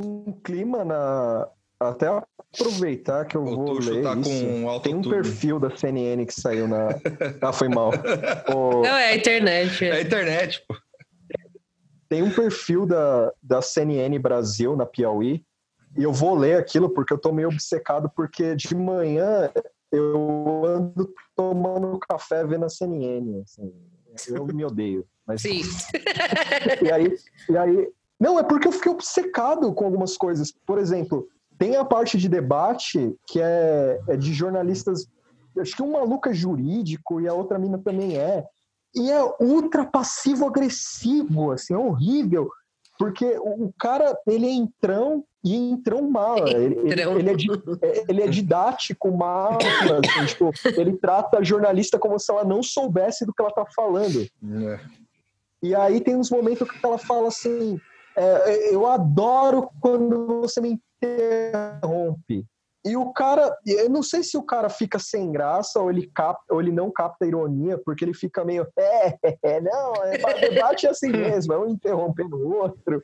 um 0.01 0.33
clima 0.45 0.85
na. 0.85 1.49
Até 1.81 2.07
aproveitar 2.09 3.25
que 3.25 3.37
eu 3.37 3.43
O 3.43 3.55
vou 3.55 3.79
ler 3.79 4.03
tá 4.03 4.15
isso. 4.17 4.31
com 4.47 4.81
Tem 4.81 4.95
um 4.97 5.03
perfil 5.03 5.61
da 5.61 5.71
CNN 5.77 6.25
que 6.27 6.35
saiu 6.35 6.67
na. 6.67 6.89
Ah, 7.41 7.53
foi 7.53 7.69
mal. 7.69 7.91
O- 8.55 8.83
Não, 8.83 8.97
é 8.97 9.11
a 9.11 9.17
internet. 9.17 9.85
É 9.85 9.89
é. 9.89 9.93
a 9.93 10.01
internet, 10.03 10.65
pô. 10.67 10.75
tem 12.09 12.23
um 12.23 12.31
perfil 12.31 12.85
da, 12.87 13.33
da 13.43 13.63
CNN 13.63 14.19
Brasil 14.19 14.75
na 14.75 14.87
Piauí, 14.87 15.45
e 15.97 16.03
eu 16.03 16.13
vou 16.13 16.35
ler 16.35 16.57
aquilo 16.59 16.91
porque 16.91 17.13
eu 17.13 17.19
tô 17.19 17.33
meio 17.33 17.49
obcecado, 17.49 18.11
porque 18.15 18.57
de 18.57 18.75
manhã 18.75 19.51
eu 19.93 20.65
ando 20.67 21.13
tomando 21.37 21.99
café 22.01 22.45
vendo 22.45 22.65
a 22.65 22.69
CNN. 22.69 23.41
assim. 23.43 23.73
eu 24.35 24.45
me 24.47 24.65
odeio. 24.65 25.07
Mas, 25.27 25.43
Sim. 25.43 25.61
e 26.85 26.91
aí, 26.91 27.15
e 27.51 27.57
aí 27.57 27.89
Não, 28.19 28.39
é 28.39 28.43
porque 28.43 28.67
eu 28.67 28.73
fiquei 28.73 28.91
obcecado 28.91 29.73
com 29.75 29.85
algumas 29.85 30.17
coisas. 30.17 30.51
Por 30.67 30.79
exemplo, 30.79 31.29
tem 31.59 31.77
a 31.77 31.85
parte 31.85 32.17
de 32.17 32.29
debate 32.29 33.15
que 33.27 33.41
é, 33.41 34.01
é 34.09 34.17
de 34.17 34.33
jornalistas. 34.33 35.07
Acho 35.59 35.75
que 35.75 35.83
um 35.83 35.93
maluco 35.93 36.29
é 36.29 36.35
jurídico 36.35 37.21
e 37.21 37.27
a 37.27 37.35
outra 37.35 37.59
mina 37.59 37.79
também 37.79 38.17
é. 38.17 38.45
E 38.95 39.11
é 39.11 39.23
ultra 39.41 39.85
passivo-agressivo, 39.85 41.53
assim, 41.53 41.75
é 41.75 41.79
horrível. 41.79 42.49
Porque 42.99 43.39
o 43.39 43.73
cara, 43.79 44.17
ele 44.27 44.47
é 44.47 44.51
entrão 44.51 45.25
e 45.45 45.55
entrão 45.55 46.11
mala. 46.11 46.51
Ele, 46.51 46.75
ele, 46.81 47.01
ele, 47.01 47.31
é, 47.81 48.05
ele, 48.09 48.23
é, 48.23 48.27
didático, 48.27 49.17
mala. 49.17 49.59
Assim, 50.19 50.27
tipo, 50.27 50.53
ele 50.77 50.97
trata 50.97 51.39
a 51.39 51.45
jornalista 51.45 51.99
como 51.99 52.19
se 52.19 52.31
ela 52.33 52.45
não 52.45 52.61
soubesse 52.61 53.25
do 53.25 53.33
que 53.33 53.41
ela 53.41 53.53
tá 53.53 53.65
falando. 53.75 54.27
É. 54.67 54.81
E 55.63 55.75
aí 55.75 56.01
tem 56.01 56.17
uns 56.17 56.31
momentos 56.31 56.69
que 56.69 56.85
ela 56.85 56.99
fala 56.99 57.29
assim: 57.29 57.81
é, 58.17 58.75
eu 58.75 58.87
adoro 58.87 59.71
quando 59.81 60.41
você 60.41 60.61
me 60.61 60.81
interrompe. 61.03 62.47
E 62.87 62.97
o 62.97 63.13
cara, 63.13 63.55
eu 63.67 63.91
não 63.91 64.03
sei 64.03 64.23
se 64.23 64.37
o 64.39 64.43
cara 64.43 64.71
fica 64.71 64.99
sem 64.99 65.33
graça 65.33 65.81
ou 65.81 65.91
ele, 65.91 66.11
capta, 66.15 66.55
ou 66.55 66.61
ele 66.61 66.71
não 66.71 66.91
capta 66.91 67.25
a 67.25 67.29
ironia, 67.29 67.77
porque 67.85 68.05
ele 68.05 68.15
fica 68.15 68.45
meio, 68.45 68.67
é, 68.79 69.19
é 69.43 69.61
não, 69.61 69.93
é, 70.05 70.17
debate 70.49 70.87
é 70.87 70.91
assim 70.91 71.11
mesmo, 71.11 71.53
é 71.53 71.59
um 71.59 71.69
interrompendo 71.69 72.37
o 72.37 72.55
outro. 72.57 73.03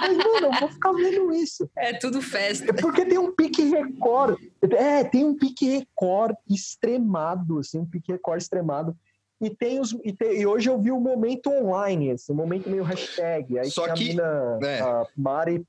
Mas, 0.00 0.16
mano, 0.18 0.46
eu 0.52 0.60
vou 0.60 0.68
ficar 0.68 0.92
vendo 0.92 1.32
isso. 1.32 1.70
É 1.78 1.94
tudo 1.94 2.20
festa. 2.20 2.68
É 2.68 2.72
porque 2.72 3.06
tem 3.06 3.16
um 3.16 3.34
pique 3.34 3.62
record. 3.70 4.38
É, 4.62 5.04
tem 5.04 5.24
um 5.24 5.36
pique 5.36 5.78
record 5.78 6.36
extremado, 6.50 7.60
assim, 7.60 7.78
um 7.78 7.86
pique 7.86 8.12
record 8.12 8.42
extremado. 8.42 8.94
E 9.40 9.50
tem 9.50 9.80
os. 9.80 9.92
E, 10.04 10.12
tem, 10.12 10.40
e 10.40 10.46
hoje 10.46 10.68
eu 10.70 10.80
vi 10.80 10.90
o 10.90 11.00
momento 11.00 11.50
online, 11.50 12.10
esse 12.10 12.32
momento 12.32 12.70
meio 12.70 12.82
hashtag. 12.82 13.58
Aí 13.58 13.70
Só 13.70 13.92
que, 13.92 14.08
mina, 14.08 14.58
é. 14.62 14.80
a 14.80 15.06
Mari 15.16 15.64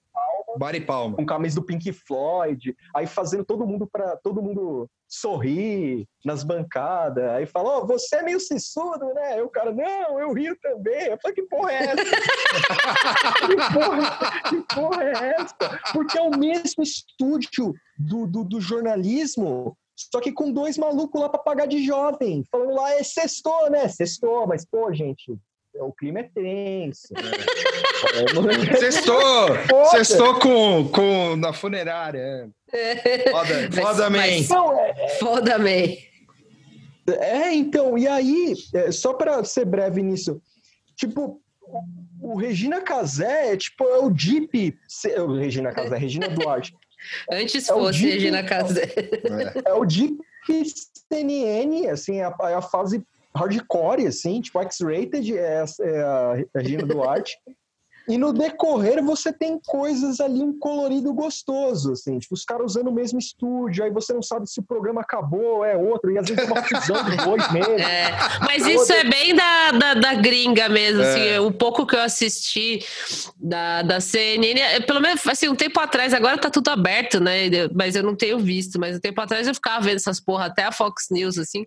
Bari 0.58 0.82
Palma. 0.82 1.16
Com 1.16 1.26
camisa 1.26 1.56
do 1.56 1.66
Pink 1.66 1.92
Floyd, 1.94 2.76
aí 2.96 3.06
fazendo 3.06 3.46
todo 3.46 3.68
mundo 3.68 3.88
para 3.88 4.16
todo 4.18 4.42
mundo 4.42 4.90
sorrir 5.08 6.08
nas 6.26 6.44
bancadas, 6.44 7.24
aí 7.30 7.46
fala, 7.46 7.78
oh, 7.78 7.88
você 7.88 8.18
é 8.18 8.24
meio 8.24 8.40
sissudo, 8.40 9.14
né? 9.14 9.34
Aí 9.34 9.42
o 9.42 9.50
cara, 9.50 9.72
não, 9.72 10.20
eu 10.20 10.34
rio 10.34 10.58
também. 10.62 11.08
Eu 11.08 11.18
falei, 11.22 11.36
que 11.36 11.44
porra 11.44 11.72
é 11.72 11.84
essa? 11.84 12.04
que, 13.48 13.56
porra, 13.74 14.50
que 14.50 14.76
porra 14.76 15.04
é 15.04 15.36
essa? 15.40 15.80
Porque 15.94 16.18
é 16.18 16.22
o 16.22 16.38
mesmo 16.38 16.84
estúdio 16.84 17.74
do, 17.98 18.28
do, 18.28 18.44
do 18.44 18.60
jornalismo 18.60 19.78
só 19.98 20.22
que 20.22 20.32
com 20.32 20.52
dois 20.52 20.78
malucos 20.78 21.20
lá 21.20 21.28
para 21.28 21.40
pagar 21.40 21.66
de 21.66 21.84
jovem, 21.84 22.44
falando 22.52 22.76
lá, 22.76 22.94
é 22.94 23.04
sextou, 23.04 23.70
né? 23.70 23.88
Sextou, 23.88 24.46
mas, 24.46 24.64
pô, 24.64 24.94
gente, 24.94 25.36
o 25.80 25.92
clima 25.92 26.20
é 26.20 26.24
tenso. 26.24 27.14
Né? 27.14 27.22
Sextou! 28.80 29.48
Sextou 29.92 30.40
com, 30.40 30.88
com, 30.90 31.36
na 31.36 31.52
funerária. 31.52 32.50
É. 32.72 33.30
Foda, 33.32 33.72
foda, 33.82 34.10
man. 34.10 34.24
É, 34.24 35.10
foda, 35.20 35.58
man. 35.58 36.08
É, 37.20 37.54
então, 37.54 37.98
e 37.98 38.08
aí, 38.08 38.54
é, 38.74 38.92
só 38.92 39.14
para 39.14 39.44
ser 39.44 39.66
breve 39.66 40.04
nisso, 40.04 40.42
tipo, 40.96 41.42
o 42.22 42.36
Regina 42.38 42.82
Casé 42.82 43.54
é 43.54 43.58
tipo, 43.58 43.84
é 43.86 43.98
o 44.00 44.10
Deep. 44.10 44.78
O 45.20 45.34
Regina 45.34 45.72
Casé, 45.72 45.98
Regina 45.98 46.28
Duarte. 46.28 46.76
Antes 47.32 47.70
é 47.70 47.74
fosse 47.74 48.00
Deep, 48.00 48.14
Regina 48.14 48.44
Casé. 48.44 48.92
É, 49.66 49.70
é 49.70 49.74
o 49.74 49.86
Deep 49.86 50.18
CNN, 51.10 51.90
assim, 51.90 52.22
a, 52.22 52.30
a 52.30 52.62
fase 52.62 53.04
hardcore, 53.36 54.08
assim, 54.08 54.42
tipo 54.42 54.62
X-Rated, 54.62 55.38
é, 55.38 55.64
é 55.82 56.02
a 56.02 56.34
Regina 56.56 56.86
Duarte. 56.86 57.38
E 58.10 58.18
no 58.18 58.32
decorrer 58.32 59.04
você 59.04 59.34
tem 59.34 59.60
coisas 59.66 60.22
ali, 60.22 60.42
um 60.42 60.58
colorido 60.58 61.14
gostoso, 61.14 61.92
assim, 61.92 62.18
tipo, 62.20 62.34
os 62.34 62.46
caras 62.46 62.72
usando 62.72 62.88
o 62.88 62.94
mesmo 62.94 63.20
estúdio, 63.20 63.84
aí 63.84 63.92
você 63.92 64.14
não 64.14 64.22
sabe 64.22 64.50
se 64.50 64.62
o 64.62 64.64
programa 64.64 65.02
acabou, 65.02 65.66
é 65.66 65.76
outro, 65.76 66.10
e 66.10 66.18
às 66.18 66.28
vezes 66.28 66.48
é 66.48 66.52
uma 66.52 66.64
fusão 66.64 67.04
de 67.04 67.18
dois 67.18 67.48
meses. 67.52 67.86
É, 67.86 68.12
mas 68.40 68.66
isso 68.66 68.94
é 68.94 69.04
bem 69.04 69.36
da, 69.36 69.72
da, 69.72 69.94
da 69.96 70.14
gringa 70.14 70.70
mesmo, 70.70 71.02
assim, 71.02 71.20
é. 71.20 71.36
assim, 71.36 71.46
o 71.46 71.52
pouco 71.52 71.86
que 71.86 71.96
eu 71.96 72.02
assisti 72.02 72.80
da, 73.36 73.82
da 73.82 74.00
CNN, 74.00 74.58
é, 74.58 74.80
pelo 74.80 75.02
menos, 75.02 75.26
assim, 75.28 75.50
um 75.50 75.56
tempo 75.56 75.78
atrás, 75.80 76.14
agora 76.14 76.38
tá 76.38 76.50
tudo 76.50 76.70
aberto, 76.70 77.20
né, 77.20 77.50
mas 77.74 77.96
eu 77.96 78.04
não 78.04 78.16
tenho 78.16 78.40
visto, 78.40 78.80
mas 78.80 78.96
um 78.96 79.02
tempo 79.02 79.20
atrás 79.20 79.48
eu 79.48 79.54
ficava 79.54 79.84
vendo 79.84 79.98
essas 79.98 80.22
porra, 80.22 80.46
até 80.46 80.64
a 80.64 80.72
Fox 80.72 81.08
News, 81.12 81.38
assim, 81.38 81.66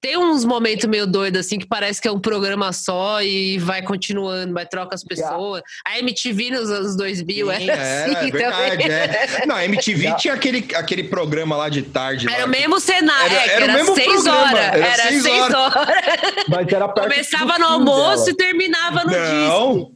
tem 0.00 0.16
uns 0.16 0.44
momentos 0.44 0.86
meio 0.86 1.06
doidos, 1.06 1.40
assim, 1.40 1.58
que 1.58 1.66
parece 1.66 2.00
que 2.00 2.08
é 2.08 2.12
um 2.12 2.18
programa 2.18 2.72
só 2.72 3.20
e 3.22 3.58
vai 3.58 3.82
continuando, 3.82 4.54
vai 4.54 4.66
troca 4.66 4.94
as 4.94 5.04
pessoas. 5.04 5.62
A 5.86 5.98
MTV 5.98 6.50
nos 6.50 6.70
anos 6.70 6.96
2000 6.96 7.46
Sim, 7.46 7.52
era 7.70 7.72
é, 7.72 8.04
assim 8.04 8.28
é 8.28 8.30
verdade, 8.30 8.82
é. 8.82 9.44
Não, 9.46 9.56
a 9.56 9.64
MTV 9.64 10.14
tinha 10.16 10.34
aquele, 10.34 10.66
aquele 10.74 11.04
programa 11.04 11.56
lá 11.56 11.68
de 11.68 11.82
tarde. 11.82 12.28
Era 12.28 12.40
lá, 12.40 12.46
o 12.46 12.48
mesmo 12.48 12.80
cenário, 12.80 13.36
era, 13.36 13.42
é, 13.42 13.54
era, 13.54 13.64
era, 13.64 13.72
o 13.72 13.76
mesmo 13.76 13.94
seis 13.94 14.06
programa, 14.06 14.40
horas. 14.40 14.60
Era, 14.60 14.86
era 14.86 15.02
seis, 15.02 15.22
seis 15.22 15.42
horas. 15.42 15.76
horas. 15.76 16.04
Mas 16.48 16.72
era 16.72 16.88
Começava 16.88 17.58
no 17.58 17.66
almoço 17.66 18.24
dela. 18.24 18.30
e 18.30 18.36
terminava 18.36 19.04
no 19.04 19.12
Não. 19.12 19.74
disco. 19.74 19.95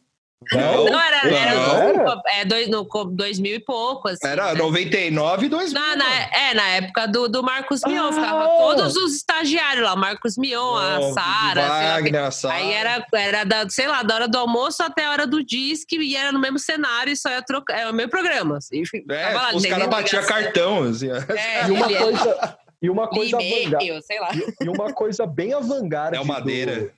Não, 0.52 0.86
não 0.86 1.00
era, 1.00 1.28
não. 1.28 1.36
era, 1.36 1.92
no, 1.92 2.22
é, 2.26 2.44
dois, 2.46 2.68
no 2.68 2.84
2000 2.84 3.56
e 3.56 3.60
pouco. 3.60 4.08
Assim, 4.08 4.26
era 4.26 4.54
né? 4.54 4.58
99 4.58 5.46
e 5.46 5.48
2000. 5.50 5.80
Na, 5.80 5.96
na, 5.96 6.04
é, 6.32 6.54
na 6.54 6.68
época 6.68 7.06
do, 7.06 7.28
do 7.28 7.42
Marcos 7.42 7.82
Mion, 7.86 8.08
ah, 8.08 8.12
ficava 8.12 8.48
todos 8.48 8.96
os 8.96 9.16
estagiários 9.16 9.84
lá, 9.84 9.94
Marcos 9.94 10.38
Mion, 10.38 10.76
a 10.76 11.12
Sara. 11.12 11.68
Wagner, 11.68 12.24
a 12.24 12.30
Sara. 12.30 12.54
Aí 12.54 12.72
era, 12.72 13.06
era 13.12 13.44
da, 13.44 13.68
sei 13.68 13.86
lá, 13.86 14.02
da 14.02 14.14
hora 14.14 14.28
do 14.28 14.38
almoço 14.38 14.82
até 14.82 15.04
a 15.04 15.10
hora 15.10 15.26
do 15.26 15.44
disque, 15.44 15.98
e 15.98 16.16
era 16.16 16.32
no 16.32 16.40
mesmo 16.40 16.58
cenário, 16.58 17.12
e 17.12 17.16
só 17.16 17.28
ia 17.28 17.42
trocar. 17.42 17.78
É 17.78 17.90
o 17.90 17.92
mesmo 17.92 18.10
programa. 18.10 18.56
Assim, 18.56 18.82
é, 19.10 19.34
lá, 19.34 19.54
os 19.54 19.66
caras 19.66 19.88
batiam 19.88 20.24
cartão. 20.24 20.84
Assim. 20.84 21.10
É, 21.10 21.68
e 21.68 21.70
uma 21.70 21.86
coisa. 21.86 22.58
E 22.82 22.88
uma 22.88 23.08
coisa, 23.08 23.36
e, 23.42 24.64
e 24.64 24.68
uma 24.70 24.90
coisa 24.90 25.26
bem 25.26 25.52
avant-garde. 25.52 26.16
É 26.16 26.20
o 26.20 26.24
Madeira. 26.24 26.90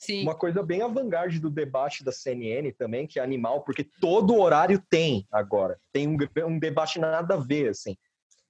Sim. 0.00 0.22
Uma 0.22 0.34
coisa 0.34 0.62
bem 0.62 0.80
avant-garde 0.80 1.38
do 1.38 1.50
debate 1.50 2.02
da 2.02 2.10
CNN 2.10 2.72
também, 2.72 3.06
que 3.06 3.20
é 3.20 3.22
animal, 3.22 3.62
porque 3.62 3.84
todo 4.00 4.34
horário 4.34 4.82
tem 4.88 5.26
agora. 5.30 5.78
Tem 5.92 6.08
um, 6.08 6.16
um 6.46 6.58
debate 6.58 6.98
nada 6.98 7.34
a 7.34 7.36
ver, 7.36 7.68
assim. 7.68 7.94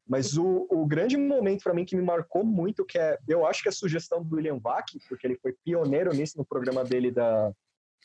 Mas 0.06 0.36
o, 0.38 0.68
o 0.70 0.86
grande 0.86 1.16
momento 1.16 1.64
para 1.64 1.74
mim 1.74 1.84
que 1.84 1.96
me 1.96 2.02
marcou 2.02 2.44
muito, 2.44 2.84
que 2.84 2.98
é, 2.98 3.18
eu 3.28 3.44
acho 3.44 3.62
que 3.62 3.68
é 3.68 3.70
a 3.70 3.72
sugestão 3.72 4.22
do 4.22 4.36
William 4.36 4.58
Bach, 4.58 4.84
porque 5.08 5.26
ele 5.26 5.38
foi 5.42 5.52
pioneiro 5.64 6.14
nisso 6.14 6.38
no 6.38 6.44
programa 6.44 6.84
dele 6.84 7.10
da, 7.10 7.52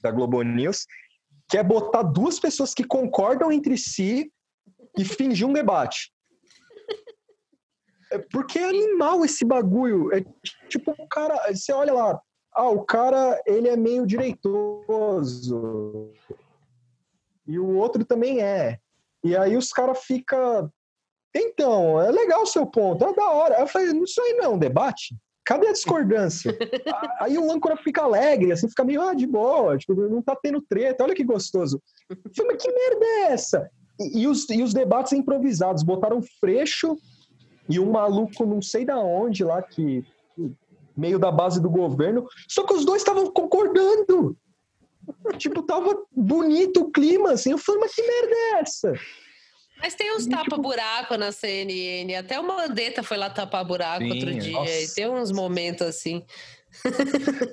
da 0.01 0.09
Globo 0.09 0.41
News, 0.41 0.87
que 1.47 1.57
é 1.57 1.63
botar 1.63 2.01
duas 2.01 2.39
pessoas 2.39 2.73
que 2.73 2.83
concordam 2.83 3.51
entre 3.51 3.77
si 3.77 4.31
e 4.97 5.05
fingir 5.05 5.47
um 5.47 5.53
debate. 5.53 6.11
É 8.11 8.17
porque 8.17 8.57
é 8.57 8.69
animal 8.69 9.23
esse 9.23 9.45
bagulho. 9.45 10.11
É 10.13 10.23
tipo, 10.67 10.95
o 10.97 11.07
cara, 11.07 11.53
você 11.53 11.71
olha 11.73 11.93
lá, 11.93 12.21
ah, 12.55 12.69
o 12.69 12.85
cara, 12.85 13.41
ele 13.45 13.67
é 13.67 13.75
meio 13.75 14.07
direitoso. 14.07 16.13
E 17.45 17.59
o 17.59 17.75
outro 17.75 18.05
também 18.05 18.41
é. 18.41 18.79
E 19.23 19.35
aí 19.35 19.57
os 19.57 19.71
caras 19.71 19.99
ficam. 20.05 20.71
Então, 21.35 21.99
é 21.99 22.09
legal 22.11 22.43
o 22.43 22.47
seu 22.47 22.65
ponto, 22.65 23.03
é 23.03 23.13
da 23.13 23.29
hora. 23.29 23.59
Eu 23.59 23.67
falei, 23.67 23.91
isso 24.01 24.21
aí 24.21 24.35
não 24.35 24.45
é 24.45 24.49
um 24.49 24.57
debate? 24.57 25.13
Cadê 25.43 25.67
a 25.67 25.73
discordância? 25.73 26.57
aí 27.19 27.37
o 27.37 27.51
âncora 27.51 27.75
fica 27.75 28.03
alegre, 28.03 28.53
assim, 28.53 28.69
fica 28.69 28.85
meio, 28.85 29.01
ah, 29.01 29.13
de 29.13 29.27
boa, 29.27 29.77
tipo, 29.77 29.93
não 29.93 30.21
tá 30.21 30.35
tendo 30.41 30.61
treta, 30.61 31.03
olha 31.03 31.13
que 31.13 31.25
gostoso. 31.25 31.81
Eu 32.09 32.15
falei, 32.35 32.53
mas 32.53 32.63
que 32.63 32.71
merda 32.71 33.05
é 33.05 33.21
essa? 33.33 33.69
E, 33.99 34.21
e, 34.21 34.27
os, 34.27 34.49
e 34.49 34.63
os 34.63 34.73
debates 34.73 35.11
improvisados, 35.11 35.83
botaram 35.83 36.21
Freixo 36.39 36.95
e 37.67 37.79
um 37.79 37.91
maluco 37.91 38.45
não 38.45 38.61
sei 38.61 38.85
da 38.85 38.97
onde 38.97 39.43
lá, 39.43 39.61
que 39.61 40.05
meio 40.95 41.19
da 41.19 41.31
base 41.31 41.61
do 41.61 41.69
governo, 41.69 42.27
só 42.47 42.63
que 42.63 42.73
os 42.73 42.85
dois 42.85 43.01
estavam 43.01 43.31
concordando. 43.31 44.37
tipo, 45.37 45.61
tava 45.61 46.03
bonito 46.11 46.81
o 46.81 46.91
clima, 46.91 47.31
assim. 47.31 47.51
Eu 47.51 47.57
falei, 47.57 47.81
mas 47.81 47.95
que 47.95 48.01
merda 48.01 48.35
é 48.35 48.59
essa? 48.61 48.93
Mas 49.81 49.93
tem 49.93 50.15
uns 50.15 50.25
tapa-buraco 50.25 51.13
tipo... 51.13 51.17
na 51.17 51.31
CNN. 51.31 52.15
Até 52.15 52.39
o 52.39 52.47
Mandetta 52.47 53.03
foi 53.03 53.17
lá 53.17 53.29
tapar 53.29 53.65
buraco 53.65 54.03
Sim, 54.03 54.11
outro 54.11 54.33
dia. 54.33 54.53
Nossa. 54.53 54.71
E 54.71 54.87
tem 54.93 55.09
uns 55.09 55.31
momentos 55.31 55.85
assim. 55.85 56.23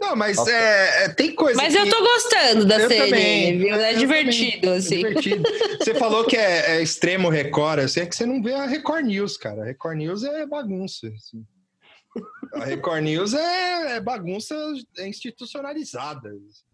Não, 0.01 0.17
mas 0.17 0.37
é, 0.49 1.05
é, 1.05 1.09
tem 1.11 1.35
coisa. 1.35 1.61
Mas 1.61 1.75
que... 1.75 1.81
eu 1.81 1.89
tô 1.89 2.01
gostando 2.01 2.65
da 2.65 2.81
eu 2.81 2.89
CNN, 2.89 3.11
também, 3.11 3.59
viu? 3.59 3.75
É 3.75 3.95
divertido, 3.95 4.61
também. 4.63 4.79
assim. 4.79 4.95
É 4.95 4.99
divertido. 4.99 5.43
Você 5.79 5.95
falou 5.95 6.25
que 6.25 6.37
é, 6.37 6.77
é, 6.77 6.83
extremo 6.83 7.29
Record, 7.29 7.81
assim, 7.81 8.01
é 8.01 8.07
que 8.07 8.17
você 8.17 8.27
não 8.27 8.43
vê 8.43 8.55
a 8.55 8.67
Record 8.67 9.07
News, 9.07 9.37
cara. 9.37 9.63
A 9.63 9.65
Record 9.65 9.99
News 9.99 10.25
é 10.25 10.47
bagunça. 10.47 11.07
Assim. 11.09 11.45
A 12.55 12.65
Record 12.65 13.03
News 13.05 13.33
é, 13.35 13.97
é 13.97 14.01
bagunça 14.01 14.55
institucionalizada. 14.99 16.31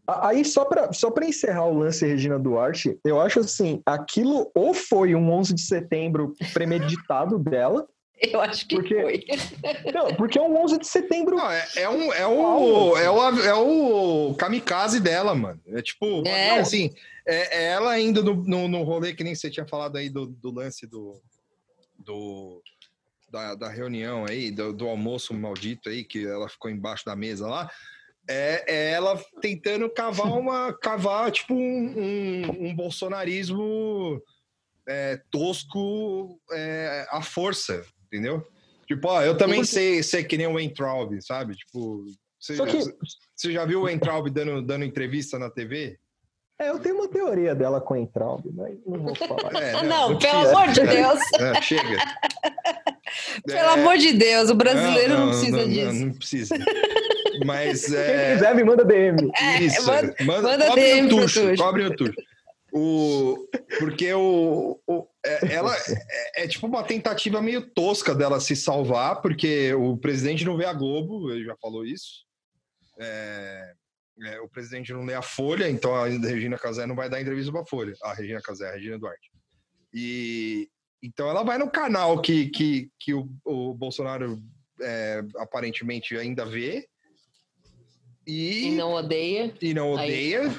Aí, 0.06 0.44
só 0.44 0.64
para 0.64 0.92
só 0.92 1.12
encerrar 1.22 1.66
o 1.66 1.78
lance 1.78 2.06
Regina 2.06 2.38
Duarte, 2.38 2.98
eu 3.04 3.20
acho 3.20 3.40
assim, 3.40 3.82
aquilo 3.84 4.50
ou 4.54 4.72
foi 4.74 5.14
um 5.14 5.30
11 5.30 5.54
de 5.54 5.60
setembro 5.60 6.34
premeditado 6.52 7.38
dela, 7.38 7.86
Eu 8.20 8.40
acho 8.40 8.66
que 8.66 8.74
Porque- 8.74 9.00
foi. 9.00 9.24
Não, 9.94 10.14
porque 10.16 10.38
é 10.38 10.42
um 10.42 10.56
11 10.64 10.78
de 10.78 10.86
setembro. 10.88 11.36
Não, 11.36 11.48
é, 11.50 11.64
é 11.76 11.88
um, 11.88 12.12
é, 12.12 12.26
o, 12.26 12.96
é, 12.96 13.08
o, 13.10 13.38
é 13.44 13.54
o 13.54 14.34
kamikaze 14.34 14.98
dela, 14.98 15.34
mano. 15.34 15.60
É 15.68 15.80
tipo, 15.80 16.26
É. 16.26 16.50
não, 16.50 16.58
assim, 16.58 16.90
é, 17.26 17.58
é 17.58 17.64
ela 17.72 17.96
indo 18.00 18.24
no, 18.24 18.34
no, 18.34 18.66
no 18.66 18.82
rolê 18.82 19.14
que 19.14 19.22
nem 19.22 19.34
você 19.36 19.48
tinha 19.48 19.66
falado 19.66 19.96
aí 19.96 20.08
do, 20.08 20.26
do 20.26 20.50
lance 20.50 20.84
do, 20.86 21.20
do 21.98 22.60
da, 23.30 23.54
da 23.54 23.68
reunião 23.68 24.24
aí, 24.24 24.50
do, 24.50 24.72
do 24.72 24.88
almoço 24.88 25.34
maldito 25.34 25.88
aí, 25.88 26.04
que 26.04 26.26
ela 26.26 26.48
ficou 26.48 26.70
embaixo 26.70 27.04
da 27.04 27.16
mesa 27.16 27.46
lá. 27.46 27.70
É, 28.28 28.64
é 28.66 28.90
ela 28.92 29.22
tentando 29.40 29.88
cavar 29.88 30.32
uma, 30.32 30.72
cavar 30.80 31.30
tipo 31.30 31.54
um, 31.54 31.58
um, 31.58 32.68
um 32.68 32.74
bolsonarismo 32.74 34.22
é, 34.88 35.20
tosco 35.30 36.40
é, 36.52 37.06
à 37.10 37.22
força, 37.22 37.84
entendeu? 38.06 38.46
Tipo, 38.86 39.08
ó, 39.08 39.22
eu 39.22 39.36
também 39.36 39.64
sei 39.64 40.02
ser 40.02 40.24
que 40.24 40.38
nem 40.38 40.46
o 40.46 40.54
Weintraub, 40.54 41.20
sabe? 41.20 41.54
Tipo, 41.54 42.06
você, 42.40 42.56
que, 42.64 42.78
você 43.36 43.52
já 43.52 43.66
viu 43.66 43.80
o 43.80 43.84
Weintraub 43.84 44.30
dando, 44.30 44.62
dando 44.62 44.84
entrevista 44.84 45.38
na 45.38 45.50
TV? 45.50 45.98
É, 46.58 46.70
eu 46.70 46.78
tenho 46.78 46.96
uma 46.96 47.08
teoria 47.08 47.54
dela 47.54 47.80
com 47.80 47.94
a 47.94 47.98
Entraub, 48.00 48.44
mas 48.54 48.74
não 48.86 48.98
vou 49.00 49.14
falar. 49.14 49.62
É, 49.62 49.72
Ah, 49.74 49.82
não, 49.82 50.18
pelo 50.18 50.18
precisa. 50.18 50.50
amor 50.58 50.68
de 50.72 50.80
É, 50.80 50.86
Deus. 50.86 51.20
é, 51.40 51.62
chega. 51.62 51.98
Pelo 53.46 53.58
É, 53.58 53.72
amor 53.74 53.96
de 53.98 54.12
Deus, 54.12 54.50
o 54.50 54.54
brasileiro 54.54 55.18
não, 55.18 55.28
precisa 55.28 55.56
não, 55.56 55.68
disso. 55.68 55.92
Não, 56.06 56.12
precisa. 56.14 56.54
Mas 57.46 57.86
Quem 57.86 57.96
é. 57.96 58.32
quiser, 58.34 58.54
me 58.54 58.64
manda 58.64 58.84
DM. 58.84 59.30
É, 59.40 59.62
Isso, 59.62 59.86
manda- 59.86 60.14
manda, 60.20 60.42
manda 60.42 60.66
cobre 60.66 60.82
DM 60.82 61.06
o 61.06 61.10
tucho, 61.10 61.40
Tuxo. 61.48 61.62
cobre 61.62 61.84
o 61.84 61.96
tucho. 61.96 62.14
O, 62.70 63.48
porque 63.78 64.12
o, 64.12 64.78
o- 64.86 65.06
é- 65.24 65.54
ela 65.54 65.74
é, 66.34 66.44
é 66.44 66.48
tipo 66.48 66.66
uma 66.66 66.82
tentativa 66.82 67.40
meio 67.40 67.62
tosca 67.62 68.14
dela 68.14 68.40
se 68.40 68.54
salvar, 68.54 69.22
porque 69.22 69.72
o 69.74 69.96
presidente 69.96 70.44
não 70.44 70.56
vê 70.56 70.66
a 70.66 70.72
Globo, 70.74 71.30
ele 71.32 71.44
já 71.46 71.56
falou 71.62 71.86
isso. 71.86 72.24
É, 73.00 73.72
é, 74.24 74.40
o 74.40 74.48
presidente 74.48 74.92
não 74.92 75.04
lê 75.04 75.14
a 75.14 75.22
Folha, 75.22 75.68
então 75.68 75.94
a 75.94 76.06
Regina 76.06 76.58
Casé 76.58 76.86
não 76.86 76.96
vai 76.96 77.08
dar 77.08 77.20
entrevista 77.20 77.52
para 77.52 77.62
a 77.62 77.66
Folha. 77.66 77.94
A 78.02 78.14
Regina 78.14 78.40
Casé, 78.40 78.68
a 78.68 78.72
Regina 78.74 78.98
Duarte. 78.98 79.30
E 79.92 80.68
então 81.02 81.28
ela 81.28 81.42
vai 81.42 81.58
no 81.58 81.70
canal 81.70 82.20
que, 82.20 82.48
que, 82.48 82.90
que 82.98 83.14
o, 83.14 83.28
o 83.44 83.72
Bolsonaro 83.72 84.42
é, 84.80 85.22
aparentemente 85.36 86.16
ainda 86.16 86.44
vê. 86.44 86.88
E 88.26 88.72
não 88.72 88.92
odeia. 88.92 89.54
e 89.62 89.72
não 89.72 89.96
Aí. 89.96 90.36
odeia 90.36 90.54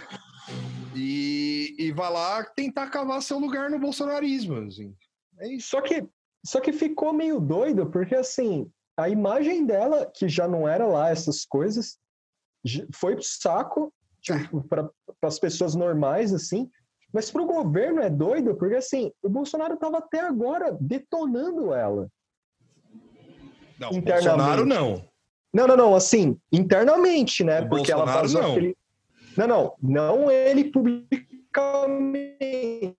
e, 0.96 1.76
e 1.78 1.92
vai 1.92 2.12
lá 2.12 2.44
tentar 2.44 2.90
cavar 2.90 3.22
seu 3.22 3.38
lugar 3.38 3.70
no 3.70 3.80
bolsonarismo. 3.80 4.56
Assim. 4.56 4.96
É 5.40 5.54
isso. 5.54 5.70
Só 5.70 5.82
que, 5.82 6.08
só 6.46 6.60
que 6.60 6.72
ficou 6.72 7.14
meio 7.14 7.40
doido, 7.40 7.90
porque 7.90 8.16
assim, 8.16 8.70
a 8.98 9.10
imagem 9.10 9.66
dela, 9.66 10.12
que 10.14 10.28
já 10.28 10.48
não 10.48 10.68
era 10.68 10.86
lá 10.86 11.10
essas 11.10 11.46
coisas, 11.46 11.98
foi 12.94 13.16
pro 13.16 13.24
saco 13.24 13.94
tipo, 14.22 14.62
para 14.68 14.90
as 15.22 15.40
pessoas 15.40 15.76
normais, 15.76 16.34
assim. 16.34 16.70
Mas 17.12 17.32
pro 17.32 17.46
governo 17.46 18.02
é 18.02 18.10
doido, 18.10 18.56
porque 18.56 18.76
assim, 18.76 19.12
o 19.24 19.30
Bolsonaro 19.30 19.78
tava 19.78 19.98
até 19.98 20.20
agora 20.20 20.78
detonando 20.80 21.74
ela. 21.74 22.08
Não, 23.80 23.90
Internamente. 23.90 24.28
Bolsonaro 24.28 24.66
não. 24.66 25.10
Não, 25.52 25.66
não, 25.66 25.76
não, 25.76 25.96
assim, 25.96 26.40
internamente, 26.52 27.44
né? 27.44 27.62
O 27.62 27.70
porque 27.70 27.92
ela 27.92 28.06
Bolsonaro, 28.06 28.28
vazou 28.28 28.42
não. 28.42 28.52
aquele. 28.52 28.78
Não, 29.36 29.48
não, 29.48 29.74
não 29.82 30.32
ele 30.32 30.66
publicamente, 30.66 32.96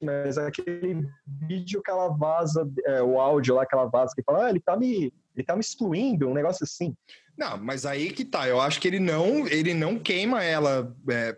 mas 0.00 0.38
aquele 0.38 1.04
vídeo 1.26 1.82
que 1.82 1.90
ela 1.90 2.08
vaza, 2.08 2.70
é, 2.84 3.02
o 3.02 3.20
áudio 3.20 3.56
lá 3.56 3.66
que 3.66 3.74
ela 3.74 3.86
vaza, 3.86 4.14
que 4.14 4.22
fala, 4.22 4.46
ah, 4.46 4.50
ele 4.50 4.60
tá 4.60 4.76
me. 4.76 5.12
Ele 5.34 5.46
tá 5.46 5.54
me 5.54 5.60
excluindo, 5.60 6.28
um 6.28 6.34
negócio 6.34 6.64
assim. 6.64 6.94
Não, 7.40 7.56
mas 7.56 7.86
aí 7.86 8.12
que 8.12 8.22
tá. 8.24 8.46
Eu 8.46 8.60
acho 8.60 8.78
que 8.78 8.86
ele 8.86 8.98
não, 9.00 9.48
ele 9.48 9.72
não 9.72 9.98
queima 9.98 10.44
ela. 10.44 10.94
é, 11.10 11.34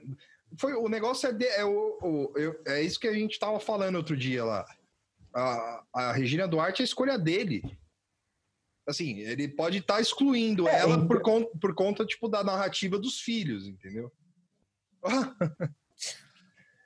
foi 0.59 0.75
o 0.75 0.89
negócio 0.89 1.29
é, 1.29 1.33
de- 1.33 1.47
é, 1.47 1.65
o, 1.65 1.71
o- 2.03 2.33
é 2.67 2.83
isso 2.83 2.99
que 2.99 3.07
a 3.07 3.13
gente 3.15 3.39
tava 3.39 3.61
falando 3.61 3.95
outro 3.97 4.17
dia 4.17 4.45
lá. 4.45 4.67
A, 5.33 5.85
a 5.95 6.13
Regina 6.13 6.49
Duarte 6.49 6.83
é 6.83 6.85
a 6.85 6.87
escolha 6.87 7.17
dele. 7.17 7.63
Assim, 8.85 9.21
ele 9.21 9.47
pode 9.47 9.79
estar 9.79 10.01
excluindo 10.01 10.67
É, 10.69 10.81
ela 10.81 10.97
então- 10.97 11.07
por, 11.07 11.23
con- 11.23 11.47
por 11.61 11.73
conta 11.73 12.05
tipo 12.05 12.29
da 12.29 12.43
narrativa 12.43 12.99
dos 12.99 13.21
filhos, 13.21 13.69
entendeu? 13.69 14.11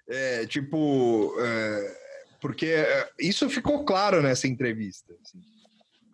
é, 0.09 0.47
tipo, 0.47 1.35
é, 1.41 1.99
porque 2.41 2.67
é, 2.67 3.11
isso 3.19 3.49
ficou 3.49 3.83
claro 3.85 4.21
nessa 4.23 4.47
entrevista. 4.47 5.15
assim 5.23 5.41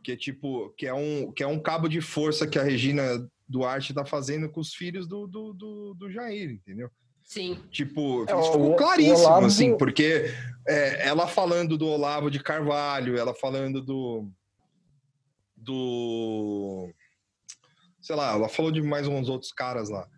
que 0.02 0.12
é 0.12 0.16
tipo 0.16 0.70
que 0.76 0.86
é 0.86 0.94
um 0.94 1.30
que 1.32 1.42
é 1.42 1.46
um 1.46 1.60
cabo 1.60 1.88
de 1.88 2.00
força 2.00 2.46
que 2.46 2.58
a 2.58 2.62
Regina 2.62 3.26
Duarte 3.48 3.92
tá 3.94 4.04
fazendo 4.04 4.48
com 4.50 4.60
os 4.60 4.74
filhos 4.74 5.06
do, 5.06 5.26
do, 5.26 5.52
do, 5.52 5.94
do 5.94 6.10
Jair, 6.10 6.50
entendeu? 6.50 6.90
Sim. 7.24 7.58
Tipo, 7.70 8.22
É, 8.28 8.32
isso 8.32 8.36
o- 8.50 8.52
ficou 8.52 8.72
o 8.72 8.76
claríssimo, 8.76 9.18
Olavo- 9.18 9.46
assim, 9.46 9.76
porque 9.76 10.24
é, 10.66 11.06
ela 11.06 11.26
falando 11.26 11.78
do 11.78 11.86
Olavo 11.86 12.30
de 12.30 12.42
Carvalho, 12.42 13.16
ela 13.16 13.34
falando 13.34 13.80
do 13.80 14.28
do 15.56 16.90
sei 18.00 18.16
lá, 18.16 18.32
ela 18.32 18.48
falou 18.48 18.72
de 18.72 18.82
mais 18.82 19.06
uns 19.06 19.28
outros 19.28 19.52
caras 19.52 19.88
lá. 19.88 20.08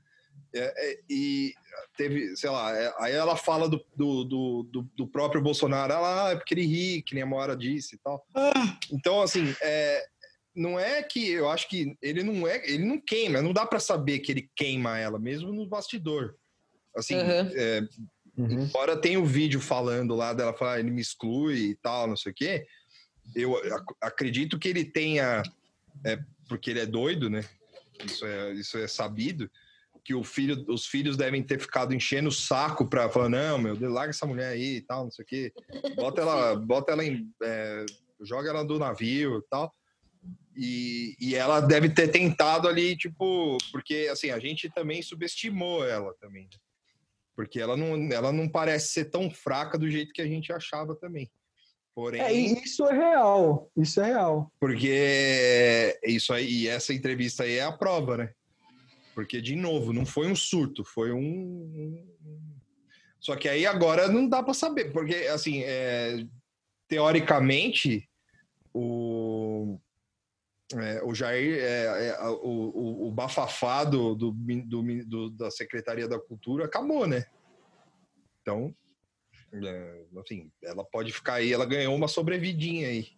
É, 0.54 0.92
é, 0.92 1.00
e 1.10 1.52
teve, 1.96 2.36
sei 2.36 2.50
lá, 2.50 2.72
é, 2.76 2.92
aí 2.98 3.12
ela 3.12 3.36
fala 3.36 3.68
do, 3.68 3.84
do, 3.96 4.24
do, 4.24 4.62
do- 4.70 4.90
do 4.96 5.06
próprio 5.06 5.42
Bolsonaro, 5.42 5.92
ela, 5.92 6.28
ah, 6.28 6.32
é 6.32 6.36
porque 6.36 6.54
ele 6.54 6.66
ri, 6.66 7.02
que 7.02 7.14
nem 7.14 7.22
a 7.22 7.26
Moara 7.26 7.56
disse 7.56 7.96
e 7.96 7.98
tal. 7.98 8.24
Então, 8.92 9.20
assim, 9.22 9.54
é, 9.62 10.04
não 10.54 10.78
é 10.78 11.02
que 11.02 11.28
eu 11.30 11.48
acho 11.48 11.68
que 11.68 11.96
ele 12.02 12.22
não 12.22 12.46
é, 12.46 12.56
ele 12.68 12.84
não 12.84 13.00
queima, 13.00 13.40
não 13.42 13.52
dá 13.52 13.66
para 13.66 13.80
saber 13.80 14.20
que 14.20 14.32
ele 14.32 14.50
queima 14.56 14.98
ela, 14.98 15.18
mesmo 15.18 15.52
no 15.52 15.66
bastidor. 15.66 16.34
Assim, 16.96 17.16
Uhum. 17.16 17.50
é, 17.54 17.80
embora 18.38 18.96
tenha 18.96 19.18
o 19.20 19.24
vídeo 19.26 19.60
falando 19.60 20.14
lá 20.14 20.32
dela 20.32 20.52
falar, 20.54 20.78
ele 20.80 20.90
me 20.90 21.00
exclui 21.00 21.70
e 21.70 21.74
tal, 21.76 22.06
não 22.06 22.16
sei 22.16 22.32
o 22.32 22.34
quê, 22.34 22.66
eu 23.34 23.56
ac- 23.56 23.94
acredito 24.00 24.58
que 24.58 24.68
ele 24.68 24.84
tenha, 24.84 25.42
é, 26.04 26.18
porque 26.48 26.70
ele 26.70 26.80
é 26.80 26.86
doido, 26.86 27.28
né? 27.30 27.44
Isso 28.04 28.24
é, 28.26 28.52
isso 28.52 28.76
é 28.76 28.86
sabido, 28.86 29.50
que 30.04 30.14
o 30.14 30.22
filho, 30.22 30.64
os 30.68 30.86
filhos 30.86 31.16
devem 31.16 31.42
ter 31.42 31.58
ficado 31.58 31.94
enchendo 31.94 32.28
o 32.28 32.32
saco 32.32 32.86
para 32.86 33.08
falar, 33.08 33.30
não, 33.30 33.58
meu 33.58 33.74
Deus, 33.74 33.92
larga 33.92 34.10
essa 34.10 34.26
mulher 34.26 34.48
aí 34.48 34.76
e 34.76 34.80
tal, 34.82 35.04
não 35.04 35.10
sei 35.10 35.24
o 35.24 35.26
quê. 35.26 35.52
Bota 35.96 36.20
ela, 36.20 36.54
bota 36.60 36.92
ela 36.92 37.04
em. 37.04 37.26
é, 37.42 37.86
joga 38.20 38.50
ela 38.50 38.64
do 38.64 38.78
navio 38.78 39.38
e 39.38 39.42
tal. 39.48 39.72
E, 40.56 41.16
e 41.18 41.34
ela 41.34 41.60
deve 41.60 41.88
ter 41.88 42.08
tentado 42.08 42.68
ali, 42.68 42.96
tipo, 42.96 43.58
porque 43.72 44.08
assim, 44.12 44.30
a 44.30 44.38
gente 44.38 44.70
também 44.70 45.02
subestimou 45.02 45.84
ela 45.84 46.14
também. 46.20 46.44
né? 46.44 46.58
Porque 47.34 47.58
ela 47.58 47.76
não, 47.76 47.94
ela 48.12 48.30
não 48.30 48.48
parece 48.48 48.88
ser 48.88 49.06
tão 49.06 49.28
fraca 49.30 49.76
do 49.76 49.90
jeito 49.90 50.12
que 50.12 50.22
a 50.22 50.26
gente 50.26 50.52
achava 50.52 50.94
também. 50.94 51.28
Porém, 51.94 52.20
É, 52.20 52.32
isso 52.32 52.84
é 52.86 52.92
real. 52.92 53.70
Isso 53.76 54.00
é 54.00 54.06
real. 54.06 54.52
porque 54.60 55.98
isso 56.04 56.32
aí, 56.32 56.46
e 56.62 56.68
essa 56.68 56.92
entrevista 56.92 57.44
aí 57.44 57.56
é 57.56 57.62
a 57.62 57.72
prova, 57.72 58.16
né? 58.18 58.32
Porque, 59.14 59.40
de 59.40 59.54
novo, 59.54 59.92
não 59.92 60.04
foi 60.04 60.26
um 60.26 60.34
surto, 60.34 60.84
foi 60.84 61.12
um. 61.12 62.04
Só 63.20 63.36
que 63.36 63.48
aí 63.48 63.64
agora 63.64 64.08
não 64.08 64.28
dá 64.28 64.42
para 64.42 64.52
saber, 64.52 64.92
porque, 64.92 65.14
assim, 65.32 65.62
é, 65.62 66.26
teoricamente, 66.88 68.08
o. 68.74 69.78
é, 70.74 71.02
o 71.04 71.14
Jair, 71.14 71.58
é, 71.58 72.08
é, 72.08 72.28
o, 72.28 72.72
o, 72.74 73.08
o 73.08 73.10
bafafá 73.12 73.84
do, 73.84 74.14
do, 74.14 74.32
do- 74.32 75.04
do- 75.04 75.30
da 75.30 75.50
Secretaria 75.50 76.08
da 76.08 76.18
Cultura 76.18 76.64
acabou, 76.64 77.06
né? 77.06 77.24
Então, 78.42 78.74
é, 79.52 80.02
assim, 80.20 80.50
ela 80.62 80.84
pode 80.84 81.12
ficar 81.12 81.34
aí, 81.34 81.52
ela 81.52 81.64
ganhou 81.64 81.94
uma 81.94 82.08
sobrevidinha 82.08 82.88
aí. 82.88 83.08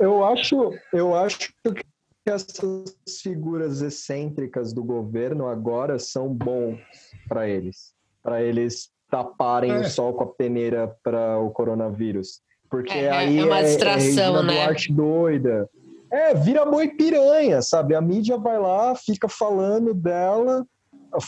Eu, 0.00 0.06
eu 0.06 0.24
acho, 0.24 0.72
eu 0.92 1.14
acho 1.14 1.52
essas 2.34 2.94
figuras 3.22 3.82
excêntricas 3.82 4.72
do 4.72 4.82
governo 4.82 5.46
agora 5.46 5.98
são 5.98 6.28
bons 6.32 6.78
para 7.28 7.48
eles, 7.48 7.92
para 8.22 8.42
eles 8.42 8.90
taparem 9.10 9.72
É. 9.72 9.80
o 9.80 9.84
sol 9.84 10.14
com 10.14 10.24
a 10.24 10.26
peneira 10.26 10.96
para 11.02 11.38
o 11.38 11.50
coronavírus, 11.50 12.40
porque 12.70 12.92
É, 12.92 13.04
é- 13.04 13.10
aí 13.10 13.38
é 13.38 13.44
uma 13.44 13.62
distração, 13.62 13.98
Regina 14.34 14.42
né? 14.42 14.54
Duarte 14.54 14.92
doida. 14.92 15.68
É, 16.10 16.34
vira 16.34 16.64
boi 16.64 16.88
piranha, 16.88 17.60
sabe? 17.60 17.94
A 17.94 18.00
mídia 18.00 18.38
vai 18.38 18.58
lá, 18.58 18.94
fica 18.94 19.28
falando 19.28 19.92
dela, 19.92 20.64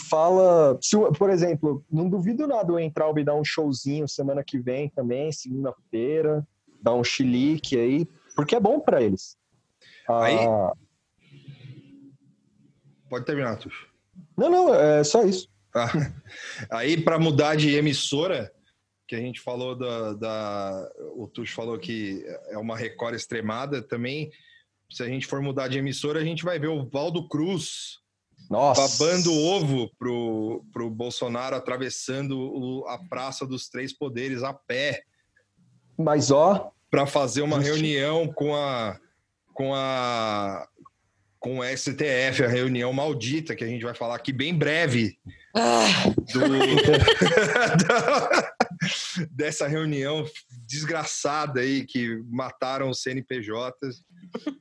fala, 0.08 0.78
se 0.80 0.96
por 1.18 1.28
exemplo, 1.28 1.84
não 1.90 2.08
duvido 2.08 2.46
nada 2.46 2.72
o 2.72 2.78
Entraub 2.80 3.22
dar 3.22 3.34
um 3.34 3.44
showzinho 3.44 4.08
semana 4.08 4.42
que 4.44 4.58
vem 4.58 4.88
também, 4.88 5.30
segunda-feira, 5.30 6.46
dar 6.80 6.94
um 6.94 7.04
chilique 7.04 7.78
aí, 7.78 8.08
porque 8.34 8.56
é 8.56 8.60
bom 8.60 8.80
para 8.80 9.02
eles. 9.02 9.36
Aí- 10.08 10.38
Ah, 10.38 10.72
Pode 13.08 13.24
terminar, 13.24 13.56
Tuxo. 13.56 13.86
não, 14.36 14.50
não, 14.50 14.74
é 14.74 15.04
só 15.04 15.22
isso. 15.24 15.48
Ah, 15.74 15.86
Aí, 16.70 17.00
para 17.00 17.18
mudar 17.18 17.56
de 17.56 17.74
emissora, 17.74 18.50
que 19.06 19.14
a 19.14 19.20
gente 19.20 19.40
falou 19.40 19.76
da, 19.76 20.14
da 20.14 20.90
o 21.14 21.28
Tuxo 21.28 21.54
falou 21.54 21.78
que 21.78 22.24
é 22.48 22.58
uma 22.58 22.76
Record 22.76 23.14
extremada 23.14 23.80
também. 23.82 24.30
Se 24.90 25.02
a 25.02 25.06
gente 25.06 25.26
for 25.26 25.40
mudar 25.42 25.68
de 25.68 25.78
emissora, 25.78 26.18
a 26.20 26.24
gente 26.24 26.44
vai 26.44 26.58
ver 26.58 26.68
o 26.68 26.88
Valdo 26.88 27.28
Cruz 27.28 27.98
Nossa. 28.50 28.80
babando 29.04 29.32
ovo 29.32 29.90
pro, 29.98 30.64
pro 30.72 30.88
Bolsonaro 30.90 31.54
atravessando 31.56 32.38
o- 32.38 32.86
a 32.88 32.98
Praça 33.08 33.46
dos 33.46 33.68
Três 33.68 33.92
Poderes 33.92 34.42
a 34.42 34.52
pé 34.52 35.02
Mas 35.98 36.30
ó, 36.30 36.70
para 36.90 37.06
fazer 37.06 37.42
uma 37.42 37.56
Justi- 37.60 37.70
reunião 37.72 38.32
com 38.32 38.54
a 38.56 38.98
com 39.52 39.74
a 39.74 40.68
com 41.46 41.60
o 41.60 41.64
STF, 41.64 42.42
a 42.42 42.48
reunião 42.48 42.92
maldita 42.92 43.54
que 43.54 43.62
a 43.62 43.68
gente 43.68 43.84
vai 43.84 43.94
falar 43.94 44.16
aqui 44.16 44.32
bem 44.32 44.52
breve 44.52 45.16
Ah, 45.54 45.86
do- 46.32 46.40
dessa 49.30 49.68
reunião 49.68 50.28
desgraçada 50.66 51.60
aí 51.60 51.86
que 51.86 52.20
mataram 52.28 52.90
os 52.90 53.00
CNPJs, 53.00 54.02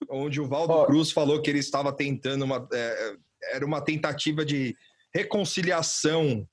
onde 0.07 0.39
o 0.39 0.47
Valdo 0.47 0.73
Ó. 0.73 0.85
Cruz 0.85 1.11
falou 1.11 1.41
que 1.41 1.49
ele 1.49 1.57
estava 1.57 1.91
tentando 1.91 2.45
uma 2.45 2.67
é, 2.71 3.15
era 3.53 3.65
uma 3.65 3.81
tentativa 3.81 4.45
de 4.45 4.77
reconciliação 5.13 6.47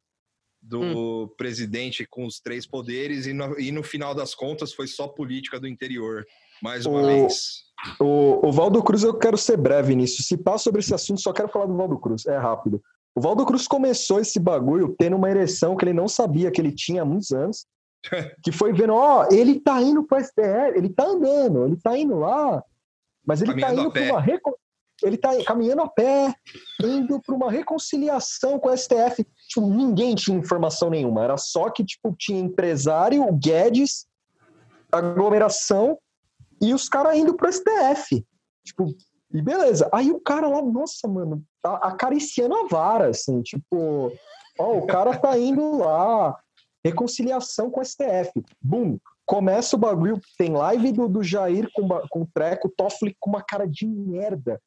do 0.62 1.28
presidente 1.36 2.06
com 2.06 2.24
os 2.24 2.40
três 2.40 2.66
poderes 2.66 3.26
e 3.26 3.34
no, 3.34 3.60
e 3.60 3.70
no 3.70 3.82
final 3.82 4.14
das 4.14 4.34
contas 4.34 4.72
foi 4.72 4.86
só 4.86 5.06
política 5.08 5.60
do 5.60 5.68
interior 5.68 6.24
mais 6.62 6.86
uma 6.86 7.00
O- 7.00 7.06
vez. 7.06 7.62
O, 8.00 8.46
o 8.46 8.52
Valdo 8.52 8.80
Cruz, 8.82 9.02
eu 9.02 9.12
quero 9.18 9.36
ser 9.36 9.56
breve 9.56 9.94
nisso. 9.96 10.22
Se 10.22 10.36
passa 10.36 10.64
sobre 10.64 10.80
esse 10.80 10.94
assunto, 10.94 11.20
só 11.20 11.32
quero 11.32 11.48
falar 11.48 11.66
do 11.66 11.76
Valdo 11.76 11.98
Cruz. 11.98 12.24
É 12.26 12.38
rápido. 12.38 12.80
O 13.14 13.20
Valdo 13.20 13.44
Cruz 13.44 13.66
começou 13.66 14.20
esse 14.20 14.38
bagulho 14.38 14.94
tendo 14.96 15.16
uma 15.16 15.28
ereção 15.28 15.76
que 15.76 15.84
ele 15.84 15.92
não 15.92 16.06
sabia 16.06 16.50
que 16.50 16.60
ele 16.60 16.72
tinha 16.72 17.02
há 17.02 17.04
muitos 17.04 17.32
anos. 17.32 17.66
Que 18.42 18.50
foi 18.52 18.72
vendo, 18.72 18.94
ó, 18.94 19.28
ele 19.30 19.60
tá 19.60 19.80
indo 19.80 20.04
pro 20.04 20.18
STF, 20.18 20.76
ele 20.76 20.88
tá 20.88 21.04
andando, 21.04 21.66
ele 21.66 21.76
tá 21.76 21.96
indo 21.96 22.18
lá, 22.18 22.62
mas 23.24 23.40
ele 23.42 23.50
Caminhando 23.50 23.76
tá 23.76 23.82
indo 23.82 23.92
pra 23.92 24.02
uma. 24.02 24.20
Reco... 24.20 24.58
Ele 25.04 25.16
tá 25.16 25.30
caminhando 25.44 25.82
a 25.82 25.88
pé, 25.88 26.32
indo 26.82 27.20
pra 27.20 27.34
uma 27.34 27.50
reconciliação 27.50 28.58
com 28.58 28.68
o 28.68 28.76
STF. 28.76 29.24
Tipo, 29.48 29.66
ninguém 29.68 30.14
tinha 30.14 30.38
informação 30.38 30.88
nenhuma. 30.90 31.24
Era 31.24 31.36
só 31.36 31.68
que, 31.70 31.84
tipo, 31.84 32.14
tinha 32.16 32.40
empresário, 32.40 33.24
o 33.24 33.32
Guedes, 33.32 34.06
aglomeração 34.92 35.98
e 36.62 36.72
os 36.72 36.88
caras 36.88 37.16
indo 37.16 37.34
pro 37.34 37.52
STF. 37.52 38.24
Tipo, 38.64 38.94
e 39.34 39.42
beleza. 39.42 39.88
Aí 39.92 40.12
o 40.12 40.20
cara 40.20 40.46
lá, 40.48 40.62
nossa, 40.62 41.08
mano, 41.08 41.42
tá 41.60 41.74
acariciando 41.76 42.54
a 42.54 42.68
vara, 42.68 43.08
assim, 43.08 43.42
tipo, 43.42 44.12
ó, 44.58 44.78
o 44.78 44.86
cara 44.86 45.18
tá 45.18 45.36
indo 45.36 45.78
lá, 45.78 46.38
reconciliação 46.84 47.70
com 47.70 47.80
o 47.80 47.84
STF. 47.84 48.30
Bum, 48.60 48.98
começa 49.26 49.74
o 49.74 49.78
bagulho, 49.78 50.20
tem 50.38 50.52
live 50.52 50.92
do, 50.92 51.08
do 51.08 51.22
Jair 51.22 51.68
com, 51.72 51.88
com 52.08 52.22
o 52.22 52.28
treco, 52.32 52.72
Toffoli 52.76 53.16
com 53.18 53.30
uma 53.30 53.42
cara 53.42 53.66
de 53.66 53.86
merda. 53.86 54.60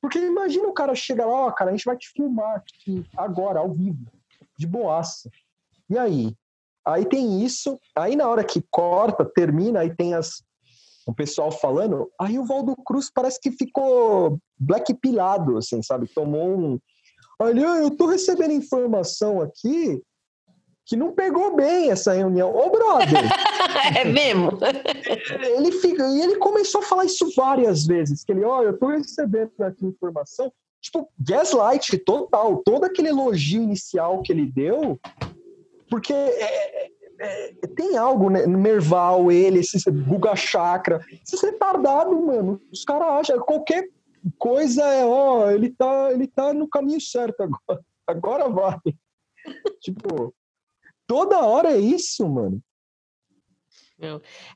Porque 0.00 0.18
imagina 0.18 0.66
o 0.66 0.74
cara 0.74 0.94
chega 0.94 1.24
lá, 1.24 1.46
ó, 1.46 1.52
cara, 1.52 1.70
a 1.70 1.76
gente 1.76 1.84
vai 1.84 1.96
te 1.96 2.10
filmar 2.10 2.56
aqui, 2.56 3.06
agora, 3.16 3.60
ao 3.60 3.70
vivo, 3.70 4.04
de 4.58 4.66
boaça. 4.66 5.30
E 5.88 5.96
aí? 5.96 6.36
Aí 6.84 7.06
tem 7.06 7.44
isso, 7.44 7.78
aí 7.94 8.16
na 8.16 8.28
hora 8.28 8.42
que 8.42 8.60
corta, 8.68 9.24
termina, 9.24 9.80
aí 9.80 9.94
tem 9.94 10.14
as, 10.14 10.42
o 11.06 11.14
pessoal 11.14 11.50
falando, 11.50 12.10
aí 12.20 12.38
o 12.38 12.44
Valdo 12.44 12.76
Cruz 12.84 13.10
parece 13.12 13.40
que 13.40 13.50
ficou 13.50 14.38
black 14.58 14.94
pilado, 14.94 15.56
assim, 15.56 15.82
sabe? 15.82 16.06
Tomou 16.06 16.56
um. 16.56 16.78
Olha, 17.38 17.60
eu 17.60 17.90
tô 17.90 18.06
recebendo 18.06 18.52
informação 18.52 19.40
aqui 19.40 20.00
que 20.84 20.96
não 20.96 21.12
pegou 21.12 21.54
bem 21.54 21.90
essa 21.90 22.12
reunião. 22.12 22.54
Ô, 22.54 22.70
brother! 22.70 23.08
é 23.98 24.04
mesmo? 24.04 24.58
ele 25.56 25.72
fica, 25.72 26.06
e 26.08 26.20
ele 26.20 26.36
começou 26.36 26.80
a 26.80 26.84
falar 26.84 27.04
isso 27.04 27.32
várias 27.34 27.86
vezes, 27.86 28.24
que 28.24 28.32
ele, 28.32 28.44
ó, 28.44 28.62
eu 28.62 28.78
tô 28.78 28.86
recebendo 28.88 29.50
aqui 29.60 29.86
informação, 29.86 30.52
tipo, 30.80 31.08
gaslight 31.18 31.96
total, 31.98 32.62
todo 32.64 32.84
aquele 32.84 33.08
elogio 33.08 33.62
inicial 33.62 34.22
que 34.22 34.32
ele 34.32 34.46
deu, 34.46 34.98
porque 35.88 36.12
é, 36.12 36.90
é, 37.22 37.50
é, 37.50 37.66
tem 37.68 37.96
algo, 37.96 38.28
né, 38.28 38.46
no 38.46 38.58
Merval, 38.58 39.30
ele, 39.30 39.60
esse 39.60 39.78
Guga 39.90 40.34
Chakra, 40.34 41.00
esses 41.24 41.40
retardados, 41.40 42.20
mano, 42.20 42.60
os 42.72 42.84
caras 42.84 43.30
acham, 43.30 43.38
qualquer 43.40 43.88
coisa 44.38 44.82
é, 44.82 45.04
ó, 45.04 45.48
ele 45.50 45.70
tá, 45.70 46.10
ele 46.12 46.26
tá 46.26 46.52
no 46.52 46.68
caminho 46.68 47.00
certo 47.00 47.40
agora, 47.42 47.80
agora 48.06 48.48
vai. 48.48 48.78
tipo, 49.80 50.34
toda 51.06 51.40
hora 51.40 51.70
é 51.72 51.78
isso, 51.78 52.28
mano. 52.28 52.60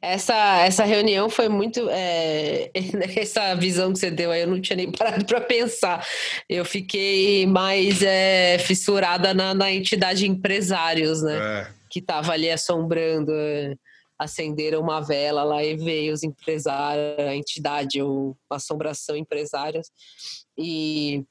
Essa, 0.02 0.64
essa 0.64 0.82
reunião 0.82 1.30
foi 1.30 1.48
muito. 1.48 1.88
é, 1.88 2.68
essa 3.16 3.54
visão 3.54 3.92
que 3.92 4.00
você 4.00 4.10
deu 4.10 4.32
aí, 4.32 4.40
eu 4.40 4.48
não 4.48 4.60
tinha 4.60 4.76
nem 4.76 4.90
parado 4.90 5.24
para 5.24 5.40
pensar. 5.40 6.04
Eu 6.48 6.64
fiquei 6.64 7.46
mais 7.46 8.02
é, 8.02 8.58
fissurada 8.58 9.32
na, 9.32 9.54
na 9.54 9.70
entidade 9.70 10.26
empresários, 10.26 11.22
né? 11.22 11.38
É. 11.38 11.76
Que 11.96 12.00
estava 12.00 12.32
ali 12.32 12.50
assombrando. 12.50 13.32
é, 13.32 13.74
acenderam 14.18 14.82
uma 14.82 15.00
vela 15.00 15.42
lá 15.44 15.64
e 15.64 15.76
veio 15.76 16.12
os 16.12 16.22
empresários, 16.22 17.18
a 17.18 17.34
entidade, 17.34 18.02
ou 18.02 18.36
assombração 18.50 19.16
empresários. 19.16 19.90
E 20.58 21.24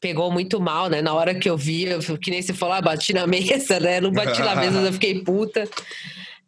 pegou 0.00 0.30
muito 0.30 0.58
mal, 0.58 0.88
né? 0.88 1.02
Na 1.02 1.12
hora 1.12 1.34
que 1.34 1.48
eu 1.48 1.56
vi, 1.56 1.84
eu, 1.84 2.00
que 2.18 2.30
nem 2.30 2.40
você 2.40 2.54
falou, 2.54 2.74
ah, 2.74 2.80
bati 2.80 3.12
na 3.12 3.26
mesa, 3.28 3.78
né? 3.78 4.00
Não 4.00 4.10
bati 4.10 4.40
na 4.40 4.56
mesa, 4.56 4.80
eu 4.80 4.92
fiquei 4.94 5.22
puta. 5.22 5.68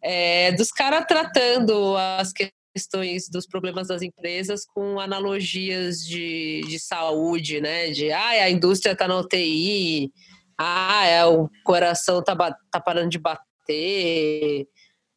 É, 0.02 0.52
dos 0.52 0.70
caras 0.70 1.04
tratando 1.06 1.94
as 2.18 2.32
questões 2.74 3.28
dos 3.28 3.46
problemas 3.46 3.88
das 3.88 4.00
empresas 4.00 4.64
com 4.64 4.98
analogias 4.98 6.06
de, 6.06 6.62
de 6.68 6.78
saúde, 6.78 7.60
né? 7.60 7.90
De 7.90 8.10
ah, 8.12 8.44
a 8.44 8.50
indústria 8.50 8.96
tá 8.96 9.06
na 9.06 9.18
UTI, 9.20 10.10
ah, 10.58 11.04
é, 11.06 11.24
o 11.24 11.48
coração 11.64 12.22
tá, 12.22 12.34
tá 12.70 12.80
parando 12.80 13.10
de 13.10 13.18
bater. 13.18 14.66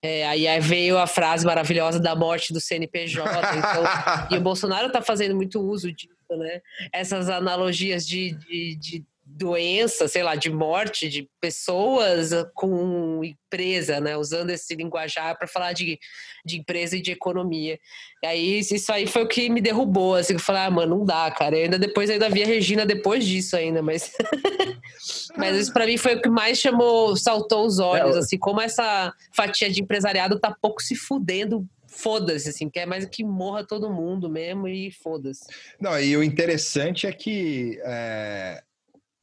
É, 0.01 0.25
aí 0.27 0.47
aí 0.47 0.59
veio 0.61 0.97
a 0.97 1.05
frase 1.05 1.45
maravilhosa 1.45 1.99
da 1.99 2.15
morte 2.15 2.53
do 2.53 2.61
CNPJ. 2.61 3.21
Então, 3.57 3.83
e 4.31 4.37
o 4.37 4.41
Bolsonaro 4.41 4.91
tá 4.91 5.01
fazendo 5.01 5.35
muito 5.35 5.59
uso 5.61 5.91
disso, 5.91 6.13
né? 6.37 6.61
Essas 6.93 7.29
analogias 7.29 8.07
de, 8.07 8.31
de, 8.31 8.75
de 8.75 9.05
doença, 9.39 10.05
sei 10.09 10.21
lá, 10.21 10.35
de 10.35 10.49
morte 10.49 11.07
de 11.07 11.29
pessoas 11.39 12.31
com 12.53 13.23
empresa, 13.23 14.01
né? 14.01 14.17
Usando 14.17 14.49
esse 14.49 14.75
linguajar 14.75 15.37
para 15.37 15.47
falar 15.47 15.71
de, 15.71 15.97
de 16.45 16.59
empresa 16.59 16.97
e 16.97 17.01
de 17.01 17.11
economia. 17.11 17.79
E 18.21 18.27
aí, 18.27 18.59
isso 18.59 18.91
aí 18.91 19.07
foi 19.07 19.23
o 19.23 19.27
que 19.27 19.49
me 19.49 19.61
derrubou, 19.61 20.15
assim, 20.15 20.33
eu 20.33 20.39
falei, 20.39 20.63
ah, 20.63 20.69
mano, 20.69 20.97
não 20.97 21.05
dá, 21.05 21.31
cara. 21.31 21.57
Eu 21.57 21.63
ainda 21.63 21.79
depois 21.79 22.09
ainda 22.09 22.29
vi 22.29 22.43
a 22.43 22.45
Regina 22.45 22.85
depois 22.85 23.25
disso 23.25 23.55
ainda, 23.55 23.81
mas... 23.81 24.11
mas 25.37 25.57
isso 25.57 25.71
para 25.71 25.85
mim 25.85 25.97
foi 25.97 26.15
o 26.15 26.21
que 26.21 26.29
mais 26.29 26.57
chamou, 26.57 27.15
saltou 27.15 27.65
os 27.65 27.79
olhos, 27.79 28.17
assim, 28.17 28.37
como 28.37 28.59
essa 28.59 29.13
fatia 29.33 29.69
de 29.69 29.81
empresariado 29.81 30.37
tá 30.37 30.53
pouco 30.61 30.83
se 30.83 30.95
fudendo 30.95 31.65
foda-se, 31.87 32.49
assim, 32.49 32.69
quer 32.69 32.85
mais 32.85 33.03
que 33.05 33.23
morra 33.23 33.65
todo 33.65 33.91
mundo 33.91 34.29
mesmo 34.29 34.67
e 34.67 34.91
foda-se. 34.91 35.43
Não, 35.81 35.99
e 35.99 36.15
o 36.15 36.23
interessante 36.23 37.07
é 37.07 37.11
que 37.11 37.79
é, 37.83 38.61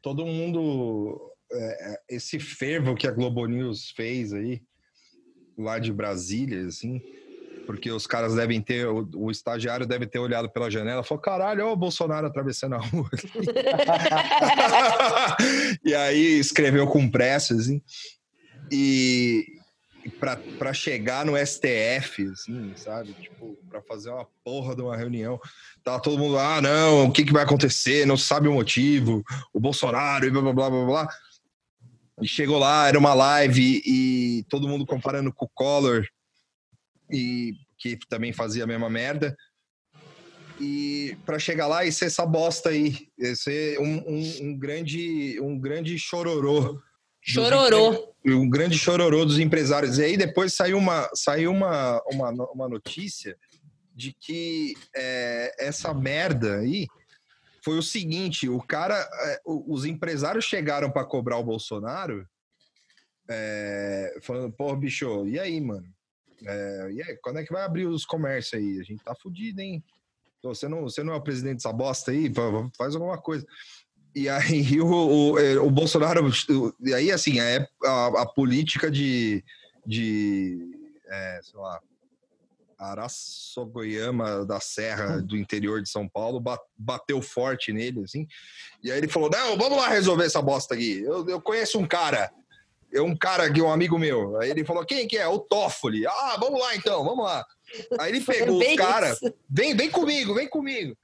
todo 0.06 0.24
mundo. 0.24 1.20
é, 1.50 2.00
esse 2.10 2.38
fervo 2.38 2.94
que 2.94 3.08
a 3.08 3.10
Globo 3.10 3.44
News 3.46 3.90
fez 3.90 4.32
aí, 4.32 4.62
lá 5.58 5.80
de 5.80 5.92
Brasília, 5.92 6.64
assim, 6.64 7.02
porque 7.66 7.90
os 7.90 8.06
caras 8.06 8.36
devem 8.36 8.62
ter, 8.62 8.86
o, 8.86 9.08
o 9.16 9.32
estagiário 9.32 9.84
deve 9.84 10.06
ter 10.06 10.20
olhado 10.20 10.48
pela 10.48 10.70
janela 10.70 11.00
e 11.00 11.04
falou: 11.04 11.20
caralho, 11.20 11.64
olha 11.64 11.72
o 11.72 11.76
Bolsonaro 11.76 12.24
atravessando 12.24 12.76
a 12.76 12.78
rua. 12.78 13.10
e 15.84 15.92
aí 15.92 16.38
escreveu 16.38 16.86
com 16.86 17.10
pressa, 17.10 17.54
assim. 17.54 17.82
E 18.70 19.55
para 20.08 20.72
chegar 20.72 21.24
no 21.24 21.36
STF, 21.36 22.28
assim, 22.32 22.72
sabe? 22.76 23.12
Tipo, 23.14 23.56
para 23.68 23.80
fazer 23.82 24.10
uma 24.10 24.26
porra 24.44 24.74
de 24.74 24.82
uma 24.82 24.96
reunião. 24.96 25.40
Tava 25.82 26.00
todo 26.00 26.18
mundo, 26.18 26.38
ah, 26.38 26.60
não, 26.60 27.06
o 27.06 27.12
que, 27.12 27.24
que 27.24 27.32
vai 27.32 27.42
acontecer? 27.42 28.06
Não 28.06 28.16
sabe 28.16 28.48
o 28.48 28.52
motivo, 28.52 29.24
o 29.52 29.60
Bolsonaro 29.60 30.26
e 30.26 30.30
blá 30.30 30.42
blá 30.42 30.52
blá 30.52 30.70
blá 30.70 30.84
blá. 30.84 31.08
E 32.20 32.26
chegou 32.26 32.58
lá, 32.58 32.88
era 32.88 32.98
uma 32.98 33.12
live 33.12 33.82
e 33.84 34.44
todo 34.48 34.68
mundo 34.68 34.86
comparando 34.86 35.32
com 35.32 35.44
o 35.44 35.50
Collor, 35.54 36.06
e 37.10 37.54
que 37.78 37.98
também 38.08 38.32
fazia 38.32 38.64
a 38.64 38.66
mesma 38.66 38.88
merda. 38.88 39.36
E 40.58 41.16
para 41.26 41.38
chegar 41.38 41.66
lá 41.66 41.84
e 41.84 41.92
ser 41.92 42.06
essa 42.06 42.24
bosta 42.24 42.70
aí, 42.70 43.08
ser 43.34 43.78
um, 43.78 43.98
um, 44.08 44.38
um 44.42 44.58
grande, 44.58 45.38
um 45.40 45.58
grande 45.58 45.98
chororô. 45.98 46.80
Chororô. 47.26 48.14
Um 48.24 48.48
grande 48.48 48.78
chororô 48.78 49.24
dos 49.24 49.38
empresários. 49.38 49.98
E 49.98 50.04
aí 50.04 50.16
depois 50.16 50.54
saiu 50.54 50.78
uma, 50.78 51.08
saiu 51.14 51.50
uma, 51.50 52.00
uma, 52.06 52.30
uma 52.30 52.68
notícia 52.68 53.36
de 53.94 54.12
que 54.12 54.74
é, 54.94 55.54
essa 55.58 55.92
merda 55.92 56.58
aí 56.58 56.86
foi 57.64 57.78
o 57.78 57.82
seguinte: 57.82 58.48
o 58.48 58.60
cara, 58.60 58.96
é, 58.96 59.40
os 59.44 59.84
empresários 59.84 60.44
chegaram 60.44 60.90
para 60.90 61.04
cobrar 61.04 61.38
o 61.38 61.44
Bolsonaro 61.44 62.26
é, 63.28 64.18
falando, 64.22 64.52
pô, 64.52 64.74
bicho, 64.76 65.26
e 65.26 65.38
aí, 65.38 65.60
mano? 65.60 65.86
É, 66.46 66.90
e 66.92 67.02
aí, 67.02 67.16
quando 67.16 67.38
é 67.38 67.44
que 67.44 67.52
vai 67.52 67.64
abrir 67.64 67.86
os 67.86 68.04
comércios 68.04 68.54
aí? 68.54 68.78
A 68.78 68.84
gente 68.84 69.02
tá 69.02 69.14
fudido, 69.14 69.60
hein? 69.60 69.82
Você 70.42 70.68
não, 70.68 70.82
você 70.82 71.02
não 71.02 71.12
é 71.12 71.16
o 71.16 71.22
presidente 71.22 71.56
dessa 71.56 71.72
bosta 71.72 72.12
aí? 72.12 72.32
Faz 72.76 72.94
alguma 72.94 73.18
coisa. 73.18 73.44
E 74.16 74.30
aí 74.30 74.80
o, 74.80 75.32
o, 75.32 75.38
é, 75.38 75.58
o 75.60 75.70
Bolsonaro. 75.70 76.32
E 76.82 76.94
aí, 76.94 77.12
assim, 77.12 77.38
é 77.38 77.68
a, 77.84 78.22
a 78.22 78.26
política 78.26 78.90
de. 78.90 79.44
de 79.86 80.58
é, 81.06 81.40
sei 81.42 81.60
lá. 81.60 81.78
Araçogoiama 82.78 84.44
da 84.44 84.60
Serra 84.60 85.22
do 85.22 85.34
interior 85.34 85.80
de 85.80 85.88
São 85.88 86.06
Paulo 86.06 86.42
bateu 86.76 87.22
forte 87.22 87.72
nele, 87.72 88.04
assim. 88.04 88.26
E 88.82 88.90
aí 88.90 88.98
ele 88.98 89.08
falou: 89.08 89.30
Não, 89.30 89.56
vamos 89.56 89.78
lá 89.78 89.88
resolver 89.88 90.24
essa 90.24 90.42
bosta 90.42 90.74
aqui. 90.74 91.00
Eu, 91.00 91.26
eu 91.26 91.40
conheço 91.40 91.78
um 91.78 91.86
cara 91.86 92.30
é 92.92 93.00
um 93.00 93.16
cara 93.16 93.44
aqui, 93.44 93.60
um 93.60 93.70
amigo 93.70 93.98
meu. 93.98 94.38
Aí 94.38 94.50
ele 94.50 94.64
falou: 94.64 94.84
quem 94.84 95.06
que 95.06 95.16
é? 95.16 95.26
O 95.26 95.38
Toffoli. 95.38 96.06
Ah, 96.06 96.36
vamos 96.40 96.60
lá 96.60 96.74
então, 96.74 97.04
vamos 97.04 97.24
lá. 97.24 97.44
Aí 97.98 98.12
ele 98.12 98.20
pegou 98.20 98.58
os 98.58 98.76
caras, 98.76 99.18
vem, 99.48 99.76
vem 99.76 99.90
comigo, 99.90 100.34
vem 100.34 100.48
comigo. 100.48 100.96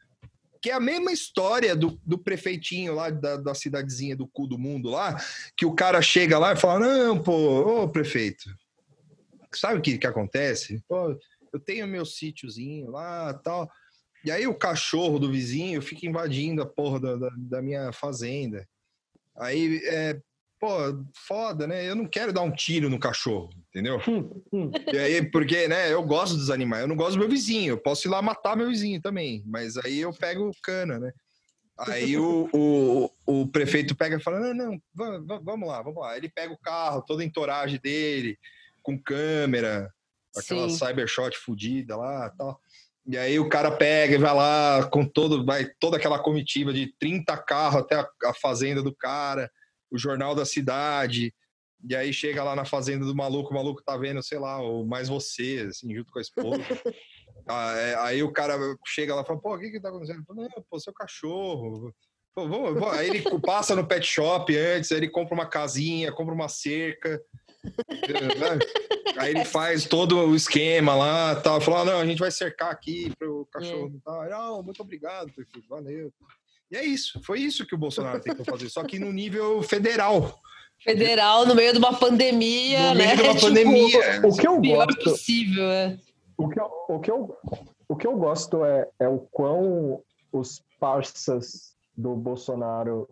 Que 0.62 0.70
é 0.70 0.74
a 0.74 0.80
mesma 0.80 1.12
história 1.12 1.74
do, 1.74 2.00
do 2.06 2.16
prefeitinho 2.16 2.94
lá 2.94 3.10
da, 3.10 3.36
da 3.36 3.54
cidadezinha 3.54 4.16
do 4.16 4.28
cu 4.28 4.46
do 4.46 4.56
mundo 4.56 4.90
lá, 4.90 5.16
que 5.56 5.66
o 5.66 5.74
cara 5.74 6.00
chega 6.00 6.38
lá 6.38 6.52
e 6.52 6.56
fala: 6.56 6.86
Não, 6.86 7.20
pô, 7.20 7.82
ô 7.82 7.88
prefeito, 7.88 8.44
sabe 9.52 9.78
o 9.78 9.82
que, 9.82 9.98
que 9.98 10.06
acontece? 10.06 10.82
Pô, 10.88 11.18
eu 11.52 11.60
tenho 11.60 11.86
meu 11.86 12.06
sítiozinho 12.06 12.90
lá 12.90 13.34
tal. 13.34 13.68
E 14.24 14.30
aí 14.30 14.46
o 14.46 14.54
cachorro 14.54 15.18
do 15.18 15.30
vizinho 15.30 15.82
fica 15.82 16.06
invadindo 16.06 16.62
a 16.62 16.66
porra 16.66 17.00
da, 17.00 17.16
da, 17.16 17.30
da 17.36 17.62
minha 17.62 17.92
fazenda. 17.92 18.66
Aí, 19.36 19.80
é, 19.84 20.20
pô, 20.62 20.76
foda, 21.26 21.66
né? 21.66 21.84
Eu 21.84 21.96
não 21.96 22.06
quero 22.06 22.32
dar 22.32 22.42
um 22.42 22.52
tiro 22.52 22.88
no 22.88 22.96
cachorro, 22.96 23.50
entendeu? 23.68 24.00
Hum, 24.06 24.30
hum. 24.52 24.70
e 24.92 24.96
aí, 24.96 25.28
porque, 25.28 25.66
né, 25.66 25.92
eu 25.92 26.00
gosto 26.04 26.36
dos 26.36 26.50
animais, 26.50 26.82
eu 26.82 26.88
não 26.88 26.94
gosto 26.94 27.14
do 27.14 27.18
meu 27.18 27.28
vizinho, 27.28 27.70
eu 27.70 27.78
posso 27.78 28.06
ir 28.06 28.10
lá 28.10 28.22
matar 28.22 28.56
meu 28.56 28.68
vizinho 28.68 29.02
também, 29.02 29.42
mas 29.44 29.76
aí 29.76 29.98
eu 29.98 30.12
pego 30.12 30.52
cana, 30.62 31.00
né? 31.00 31.12
Aí 31.80 32.16
o, 32.16 32.48
o, 32.52 33.10
o 33.26 33.46
prefeito 33.48 33.96
pega 33.96 34.16
e 34.16 34.22
fala: 34.22 34.54
não, 34.54 34.80
não, 34.94 35.42
vamos 35.42 35.66
lá, 35.66 35.82
vamos 35.82 36.00
lá. 36.00 36.16
Ele 36.16 36.28
pega 36.28 36.52
o 36.52 36.58
carro, 36.58 37.02
toda 37.02 37.22
a 37.22 37.26
entoragem 37.26 37.80
dele, 37.82 38.38
com 38.82 38.96
câmera, 38.96 39.90
aquela 40.36 40.68
Sim. 40.68 40.76
cybershot 40.76 41.36
fodida 41.38 41.96
lá 41.96 42.30
tal. 42.38 42.60
E 43.04 43.18
aí 43.18 43.40
o 43.40 43.48
cara 43.48 43.70
pega 43.72 44.14
e 44.14 44.18
vai 44.18 44.32
lá 44.32 44.84
com 44.92 45.04
todo, 45.04 45.44
vai 45.44 45.64
toda 45.80 45.96
aquela 45.96 46.20
comitiva 46.20 46.72
de 46.72 46.94
30 47.00 47.36
carros 47.38 47.80
até 47.80 47.96
a, 47.96 48.06
a 48.26 48.34
fazenda 48.34 48.80
do 48.80 48.94
cara 48.94 49.50
o 49.92 49.98
jornal 49.98 50.34
da 50.34 50.44
cidade, 50.44 51.32
e 51.88 51.94
aí 51.94 52.12
chega 52.12 52.42
lá 52.42 52.56
na 52.56 52.64
fazenda 52.64 53.04
do 53.04 53.14
maluco, 53.14 53.50
o 53.50 53.54
maluco 53.54 53.82
tá 53.82 53.96
vendo, 53.96 54.22
sei 54.22 54.38
lá, 54.38 54.60
o 54.60 54.86
mais 54.86 55.08
você, 55.08 55.66
assim, 55.68 55.94
junto 55.94 56.12
com 56.12 56.18
a 56.18 56.22
esposa. 56.22 56.62
ah, 57.48 57.76
é, 57.76 57.94
aí 57.96 58.22
o 58.22 58.32
cara 58.32 58.56
chega 58.86 59.14
lá 59.14 59.22
e 59.22 59.26
fala, 59.26 59.40
pô, 59.40 59.54
o 59.54 59.58
que 59.58 59.70
que 59.70 59.80
tá 59.80 59.88
acontecendo? 59.88 60.24
Falo, 60.24 60.42
não, 60.42 60.64
pô, 60.70 60.78
seu 60.78 60.92
cachorro. 60.92 61.92
Pô, 62.34 62.48
vamos, 62.48 62.74
vamos. 62.74 62.96
Aí 62.96 63.10
ele 63.10 63.22
passa 63.44 63.74
no 63.74 63.86
pet 63.86 64.06
shop 64.06 64.56
antes, 64.56 64.92
aí 64.92 64.98
ele 64.98 65.10
compra 65.10 65.34
uma 65.34 65.46
casinha, 65.46 66.12
compra 66.12 66.32
uma 66.32 66.48
cerca. 66.48 67.20
aí 69.18 69.30
ele 69.30 69.44
faz 69.44 69.84
todo 69.84 70.16
o 70.18 70.36
esquema 70.36 70.94
lá, 70.94 71.34
tal. 71.34 71.60
Fala, 71.60 71.80
ah, 71.80 71.84
não, 71.84 72.00
a 72.00 72.06
gente 72.06 72.20
vai 72.20 72.30
cercar 72.30 72.70
aqui 72.70 73.12
pro 73.18 73.46
cachorro. 73.52 73.92
É. 73.96 74.00
Tal. 74.04 74.30
Não, 74.30 74.62
muito 74.62 74.80
obrigado, 74.80 75.32
prefeito, 75.32 75.68
valeu. 75.68 76.12
E 76.72 76.76
é 76.76 76.82
isso. 76.82 77.20
Foi 77.22 77.38
isso 77.38 77.66
que 77.66 77.74
o 77.74 77.78
Bolsonaro 77.78 78.18
tentou 78.18 78.46
fazer, 78.46 78.70
só 78.70 78.82
que 78.82 78.98
no 78.98 79.12
nível 79.12 79.62
federal. 79.62 80.40
Federal, 80.82 81.44
no 81.44 81.54
meio 81.54 81.70
de 81.74 81.78
uma 81.78 81.94
pandemia, 81.94 82.94
no 82.94 82.94
né? 82.94 83.04
meio 83.04 83.16
de 83.18 83.22
uma 83.22 83.34
tipo, 83.34 83.46
pandemia. 83.46 84.26
O 84.26 84.34
que 84.34 84.48
eu 84.48 84.58
gosto. 84.58 85.04
possível, 85.04 85.64
é. 85.64 85.98
O 86.34 86.48
que 86.48 86.58
eu, 86.58 86.70
o 86.88 86.98
que 86.98 87.10
eu, 87.10 87.36
o 87.86 87.96
que 87.96 88.06
eu 88.06 88.16
gosto 88.16 88.64
é, 88.64 88.88
é 88.98 89.06
o 89.06 89.18
quão 89.18 90.02
os 90.32 90.64
parças 90.80 91.74
do 91.94 92.16
Bolsonaro, 92.16 93.06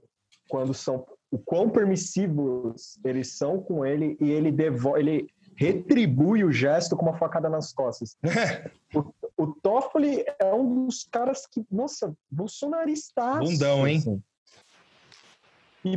quando 0.48 0.72
são. 0.72 1.06
O 1.30 1.38
quão 1.38 1.68
permissivos 1.68 2.98
eles 3.04 3.36
são 3.36 3.62
com 3.62 3.84
ele 3.84 4.16
e 4.20 4.30
ele 4.30 4.50
devolve. 4.50 5.00
Ele 5.00 5.28
retribui 5.54 6.42
o 6.44 6.50
gesto 6.50 6.96
com 6.96 7.04
uma 7.04 7.18
facada 7.18 7.50
nas 7.50 7.74
costas. 7.74 8.16
o, 9.42 9.54
Toffoli 9.62 10.24
é 10.38 10.52
um 10.52 10.86
dos 10.86 11.04
caras 11.10 11.46
que, 11.46 11.64
nossa, 11.70 12.14
bolsonarista. 12.30 13.38
Bundão, 13.38 13.86
hein? 13.86 13.98
Assim. 13.98 14.22
E 15.84 15.96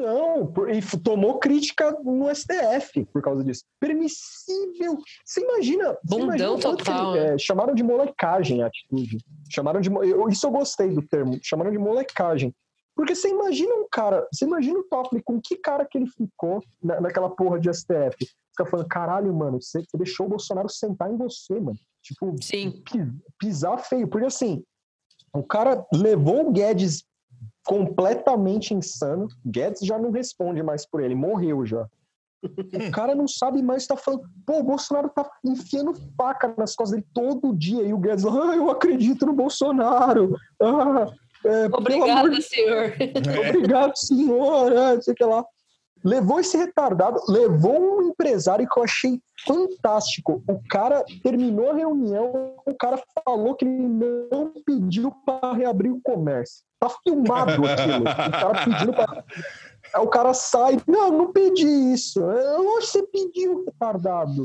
não, 0.00 0.52
e 0.68 0.98
tomou 0.98 1.38
crítica 1.38 1.92
no 2.02 2.34
STF 2.34 3.04
por 3.12 3.22
causa 3.22 3.44
disso. 3.44 3.64
Permissível. 3.78 4.98
Você 5.24 5.42
imagina. 5.42 5.96
Bundão 6.02 6.24
imagina 6.24 6.58
total. 6.58 7.16
é, 7.16 7.38
chamaram 7.38 7.74
de 7.74 7.82
molecagem 7.82 8.62
a 8.62 8.66
atitude. 8.66 9.18
Chamaram 9.50 9.80
de. 9.80 9.90
Eu, 9.90 10.28
isso 10.28 10.46
eu 10.46 10.50
gostei 10.50 10.88
do 10.88 11.02
termo. 11.02 11.38
Chamaram 11.42 11.70
de 11.70 11.78
molecagem. 11.78 12.54
Porque 13.00 13.14
você 13.14 13.30
imagina 13.30 13.74
um 13.76 13.86
cara, 13.90 14.28
você 14.30 14.44
imagina 14.44 14.78
o 14.78 14.82
Toffoli 14.82 15.22
com 15.22 15.40
que 15.40 15.56
cara 15.56 15.86
que 15.86 15.96
ele 15.96 16.06
ficou 16.06 16.62
na, 16.84 17.00
naquela 17.00 17.30
porra 17.30 17.58
de 17.58 17.72
STF. 17.72 18.14
Fica 18.50 18.66
falando, 18.66 18.88
caralho, 18.88 19.32
mano, 19.32 19.58
você, 19.58 19.80
você, 19.80 19.96
deixou 19.96 20.26
o 20.26 20.28
Bolsonaro 20.28 20.68
sentar 20.68 21.10
em 21.10 21.16
você, 21.16 21.58
mano. 21.58 21.78
Tipo, 22.02 22.36
Sim. 22.42 22.82
pisar 23.38 23.78
feio. 23.78 24.06
Porque 24.06 24.26
assim, 24.26 24.62
o 25.32 25.42
cara 25.42 25.82
levou 25.94 26.46
o 26.46 26.52
Guedes 26.52 27.02
completamente 27.64 28.74
insano. 28.74 29.28
Guedes 29.46 29.80
já 29.80 29.98
não 29.98 30.10
responde 30.10 30.62
mais 30.62 30.86
por 30.86 31.02
ele, 31.02 31.14
morreu 31.14 31.64
já. 31.64 31.88
O 32.44 32.44
cara 32.92 33.14
não 33.14 33.26
sabe 33.26 33.62
mais, 33.62 33.86
tá 33.86 33.96
falando, 33.96 34.28
pô, 34.44 34.58
o 34.58 34.62
Bolsonaro 34.62 35.08
tá 35.08 35.26
enfiando 35.42 35.94
faca 36.18 36.54
nas 36.58 36.76
costas 36.76 36.90
dele 37.00 37.06
todo 37.14 37.56
dia. 37.56 37.82
E 37.82 37.94
o 37.94 37.98
Guedes, 37.98 38.26
ah, 38.26 38.54
eu 38.54 38.68
acredito 38.68 39.24
no 39.24 39.32
Bolsonaro. 39.32 40.36
Ah, 40.60 41.06
é, 41.44 41.66
Obrigado, 41.66 42.30
de... 42.30 42.42
senhor. 42.42 42.94
Obrigado, 43.48 43.96
senhor. 43.96 44.72
É, 44.72 45.00
sei 45.00 45.14
que 45.14 45.24
lá. 45.24 45.44
Levou 46.02 46.40
esse 46.40 46.56
retardado, 46.56 47.20
levou 47.28 47.98
um 47.98 48.02
empresário 48.08 48.66
que 48.66 48.78
eu 48.78 48.84
achei 48.84 49.20
fantástico. 49.46 50.42
O 50.48 50.58
cara 50.70 51.04
terminou 51.22 51.70
a 51.70 51.74
reunião, 51.74 52.54
o 52.64 52.74
cara 52.74 52.98
falou 53.22 53.54
que 53.54 53.66
ele 53.66 53.86
não 54.30 54.50
pediu 54.64 55.12
para 55.26 55.52
reabrir 55.52 55.92
o 55.92 56.00
comércio. 56.00 56.64
Tá 56.78 56.88
filmado 57.04 57.52
aquilo. 57.52 58.00
O 58.00 58.30
cara 58.30 58.64
pedindo 58.64 58.92
para. 58.94 59.24
Aí 59.94 60.02
o 60.02 60.08
cara 60.08 60.32
sai, 60.32 60.78
não, 60.86 61.10
não 61.10 61.32
pedi 61.32 61.66
isso. 61.92 62.20
Eu 62.20 62.78
acho 62.78 62.92
que 62.92 62.92
você 62.92 63.02
pediu, 63.06 63.64
retardado. 63.66 64.44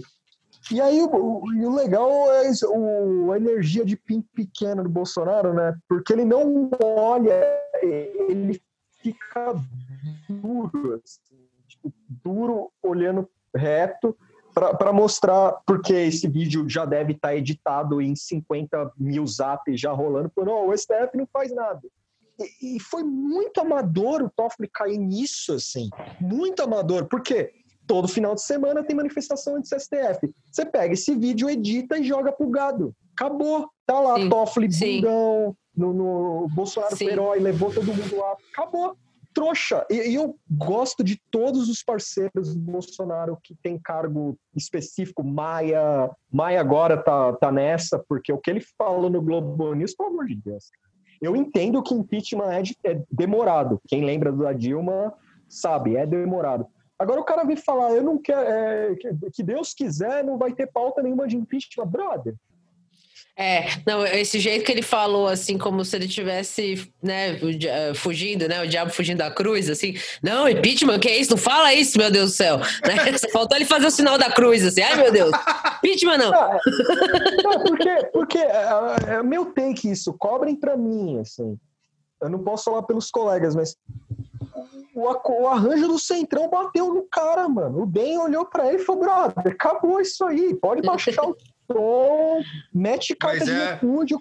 E 0.71 0.81
aí, 0.81 0.99
o, 1.01 1.43
o, 1.43 1.75
legal 1.75 2.09
é 2.33 2.49
o, 2.67 3.31
a 3.31 3.37
energia 3.37 3.85
de 3.85 3.95
pinto 3.95 4.27
pequeno 4.33 4.83
do 4.83 4.89
Bolsonaro, 4.89 5.53
né? 5.53 5.77
Porque 5.87 6.11
ele 6.11 6.25
não 6.25 6.71
olha, 6.81 7.39
ele 7.83 8.59
fica 9.01 9.53
duro, 10.27 10.95
assim, 10.95 11.47
tipo, 11.67 11.93
duro, 12.09 12.71
olhando 12.81 13.29
reto, 13.55 14.17
para 14.53 14.93
mostrar, 14.93 15.51
porque 15.67 15.93
esse 15.93 16.27
vídeo 16.27 16.67
já 16.67 16.85
deve 16.85 17.11
estar 17.11 17.29
tá 17.29 17.35
editado 17.35 18.01
em 18.01 18.15
50 18.15 18.93
mil 18.97 19.27
zaps 19.27 19.79
já 19.79 19.91
rolando, 19.91 20.31
falando, 20.33 20.51
oh, 20.51 20.69
o 20.69 20.77
STF 20.77 21.15
não 21.15 21.27
faz 21.27 21.53
nada. 21.53 21.81
E, 22.39 22.77
e 22.77 22.79
foi 22.79 23.03
muito 23.03 23.59
amador 23.59 24.23
o 24.23 24.29
Toffoli 24.29 24.69
cair 24.73 24.97
nisso, 24.97 25.53
assim, 25.53 25.89
muito 26.19 26.63
amador, 26.63 27.05
porque 27.05 27.53
todo 27.87 28.07
final 28.07 28.35
de 28.35 28.41
semana 28.41 28.83
tem 28.83 28.95
manifestação 28.95 29.55
anti 29.55 29.67
STF. 29.67 30.33
Você 30.51 30.65
pega 30.65 30.93
esse 30.93 31.15
vídeo, 31.15 31.49
edita 31.49 31.97
e 31.97 32.03
joga 32.03 32.31
pro 32.31 32.49
gado. 32.49 32.93
Acabou. 33.13 33.69
Tá 33.85 33.99
lá, 33.99 34.15
Sim. 34.15 34.29
Toffoli, 34.29 34.67
bundão, 34.67 35.55
no, 35.75 35.93
no 35.93 36.47
Bolsonaro 36.49 36.95
Sim. 36.95 37.07
herói, 37.07 37.39
levou 37.39 37.71
todo 37.71 37.93
mundo 37.93 38.17
lá. 38.17 38.35
Acabou. 38.51 38.95
Trouxa. 39.33 39.85
E, 39.89 40.11
e, 40.11 40.15
eu 40.15 40.35
gosto 40.49 41.03
de 41.03 41.19
todos 41.29 41.69
os 41.69 41.83
parceiros 41.83 42.55
do 42.55 42.59
Bolsonaro 42.59 43.37
que 43.43 43.53
tem 43.61 43.77
cargo 43.77 44.37
específico. 44.55 45.23
Maia, 45.23 46.09
Maia 46.31 46.59
agora 46.59 46.97
tá, 46.97 47.33
tá 47.33 47.51
nessa, 47.51 48.03
porque 48.07 48.31
o 48.31 48.37
que 48.37 48.49
ele 48.49 48.63
falou 48.77 49.09
no 49.09 49.21
Globo 49.21 49.73
News, 49.73 49.93
pelo 49.93 50.09
amor 50.09 50.25
de 50.25 50.35
Deus. 50.35 50.71
Eu 51.21 51.35
entendo 51.35 51.83
que 51.83 51.93
impeachment 51.93 52.51
é, 52.51 52.61
de, 52.61 52.75
é 52.83 53.01
demorado. 53.11 53.79
Quem 53.87 54.03
lembra 54.05 54.31
da 54.31 54.53
Dilma 54.53 55.13
sabe, 55.47 55.95
é 55.95 56.05
demorado. 56.05 56.65
Agora 56.97 57.19
o 57.19 57.25
cara 57.25 57.43
vem 57.43 57.57
falar, 57.57 57.91
eu 57.91 58.03
não 58.03 58.17
quero, 58.17 58.39
é, 58.39 58.95
que 59.33 59.43
Deus 59.43 59.73
quiser, 59.73 60.23
não 60.23 60.37
vai 60.37 60.53
ter 60.53 60.67
pauta 60.67 61.03
nenhuma 61.03 61.27
de 61.27 61.35
impeachment, 61.35 61.87
brother. 61.87 62.35
É, 63.37 63.65
não, 63.85 64.05
esse 64.05 64.39
jeito 64.39 64.63
que 64.63 64.71
ele 64.71 64.81
falou, 64.81 65.27
assim, 65.27 65.57
como 65.57 65.83
se 65.83 65.93
ele 65.93 66.07
tivesse, 66.07 66.89
né, 67.03 67.37
eh, 67.65 67.93
fugindo, 67.93 68.47
né, 68.47 68.63
o 68.63 68.67
diabo 68.67 68.91
fugindo 68.91 69.17
da 69.17 69.29
cruz, 69.29 69.69
assim, 69.69 69.93
não, 70.23 70.47
impeachment, 70.47 70.99
que 70.99 71.09
é 71.09 71.17
isso? 71.17 71.31
Não 71.31 71.37
fala 71.37 71.73
isso, 71.73 71.97
meu 71.97 72.09
Deus 72.09 72.31
do 72.31 72.35
céu, 72.35 72.59
né? 72.87 73.17
Só 73.17 73.27
faltou 73.33 73.57
ele 73.57 73.65
fazer 73.65 73.87
o 73.87 73.91
sinal 73.91 74.17
da 74.17 74.31
cruz, 74.31 74.63
assim, 74.63 74.81
ai, 74.81 74.95
meu 74.95 75.11
Deus, 75.11 75.31
impeachment 75.79 76.17
não. 76.17 76.31
Não, 76.31 76.49
não 77.43 77.63
porque, 77.65 78.09
porque 78.13 78.37
é, 78.37 79.15
é 79.15 79.23
meu 79.23 79.47
take 79.47 79.91
isso, 79.91 80.13
cobrem 80.13 80.55
pra 80.55 80.77
mim, 80.77 81.19
assim, 81.19 81.57
eu 82.21 82.29
não 82.29 82.39
posso 82.39 82.63
falar 82.63 82.83
pelos 82.83 83.11
colegas, 83.11 83.53
mas 83.53 83.75
o, 84.95 85.41
o, 85.43 85.47
arranjo 85.47 85.89
do 85.89 85.99
Centrão 85.99 86.49
bateu 86.49 86.93
no 86.93 87.03
cara, 87.03 87.49
mano. 87.49 87.81
O 87.81 87.85
Ben 87.85 88.17
olhou 88.17 88.45
para 88.45 88.69
ele 88.69 88.81
e 88.81 88.85
falou: 88.85 89.01
brother, 89.01 89.51
acabou 89.51 89.99
isso 89.99 90.23
aí, 90.23 90.55
pode 90.55 90.81
baixar 90.81 91.21
o 91.21 91.35
tom, 91.67 92.41
mete 92.73 93.13
carta 93.13 93.43
de 93.43 93.51
é... 93.51 93.79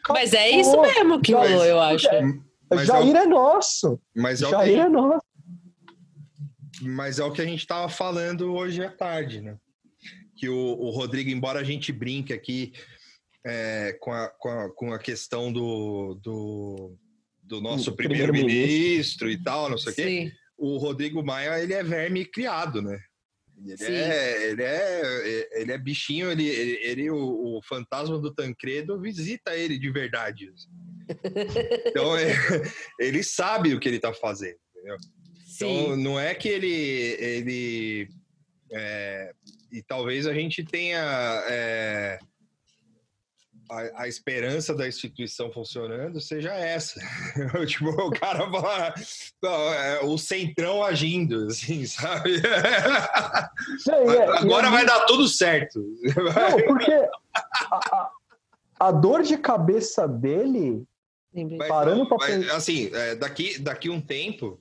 Mas 0.09 0.33
é 0.33 0.51
isso 0.51 0.81
mesmo 0.81 1.20
que 1.20 1.33
rolou, 1.33 1.64
eu 1.64 1.81
acho. 1.81 2.09
É, 2.09 2.79
Jair 2.85 3.14
é, 3.14 3.20
o... 3.20 3.22
é 3.22 3.27
nosso. 3.27 4.01
Mas 4.16 4.43
é 4.43 4.51
Jair 4.51 4.81
é 4.81 4.89
nosso. 4.89 5.25
Mas 6.83 7.18
é 7.20 7.25
o 7.25 7.31
que 7.31 7.41
a 7.41 7.47
gente 7.47 7.61
estava 7.61 7.89
falando 7.89 8.53
hoje 8.53 8.85
à 8.85 8.91
tarde, 8.91 9.41
né? 9.41 9.57
Que 10.37 10.49
o, 10.49 10.57
o 10.57 10.91
Rodrigo, 10.91 11.31
embora 11.31 11.61
a 11.61 11.64
gente 11.64 11.93
brinque 11.93 12.33
aqui 12.33 12.72
é, 13.47 13.97
com, 14.01 14.12
a, 14.12 14.29
com, 14.29 14.49
a, 14.49 14.70
com 14.70 14.93
a 14.93 14.99
questão 14.99 15.53
do, 15.53 16.18
do, 16.20 16.97
do 17.43 17.61
nosso 17.61 17.93
primeiro-ministro 17.93 19.18
primeiro 19.18 19.41
e 19.41 19.45
tal, 19.45 19.70
não 19.70 19.79
sei 19.79 19.93
o 19.93 19.95
quê, 19.95 20.33
o 20.65 20.79
Rodrigo 20.79 21.23
Maia, 21.23 21.62
ele 21.62 21.75
é 21.75 21.83
verme 21.83 22.25
criado, 22.25 22.81
né? 22.81 22.99
Ele 23.67 23.85
é, 23.85 24.51
ele 24.51 24.62
é, 24.62 25.61
ele 25.61 25.73
é 25.73 25.79
bichinho, 25.79 26.31
ele, 26.31 26.47
ele, 26.47 26.79
ele 26.83 27.11
o, 27.11 27.59
o, 27.59 27.62
fantasma 27.62 28.19
do 28.19 28.35
Tancredo 28.35 29.01
visita 29.01 29.55
ele 29.55 29.79
de 29.79 29.91
verdade. 29.91 30.51
Então, 31.87 32.17
é, 32.17 32.33
ele 32.99 33.23
sabe 33.23 33.75
o 33.75 33.79
que 33.79 33.87
ele 33.87 33.97
está 33.97 34.15
fazendo, 34.15 34.57
entendeu? 34.71 34.97
Então, 35.55 35.97
não 35.99 36.19
é 36.19 36.35
que 36.35 36.49
ele. 36.49 36.73
ele 36.73 38.09
é, 38.73 39.35
e 39.71 39.83
talvez 39.83 40.27
a 40.27 40.33
gente 40.33 40.65
tenha 40.65 41.45
é, 41.47 42.19
a, 43.79 44.03
a, 44.03 44.09
esperança 44.09 44.75
da 44.75 44.87
instituição 44.87 45.51
funcionando 45.51 46.20
seja 46.20 46.53
essa. 46.53 47.01
tipo, 47.66 47.89
o 47.91 48.11
cara 48.11 48.51
fala, 48.51 48.95
é, 49.75 50.01
o 50.05 50.16
centrão 50.16 50.83
agindo, 50.83 51.47
assim, 51.47 51.87
sabe? 51.87 52.41
É, 53.89 54.39
Agora 54.39 54.70
vai 54.70 54.85
dar 54.85 55.01
tudo 55.07 55.27
certo. 55.29 55.81
Não, 55.81 56.66
porque 56.66 56.93
a, 56.93 57.11
a, 57.70 58.11
a 58.81 58.93
dor 58.93 59.22
de 59.22 59.37
cabeça 59.37 60.07
dele. 60.07 60.85
Mas, 61.33 61.68
parando 61.68 62.07
para 62.07 62.55
assim, 62.55 62.91
é, 62.93 63.14
daqui, 63.14 63.59
daqui 63.59 63.91
um 63.91 64.01
tempo, 64.01 64.61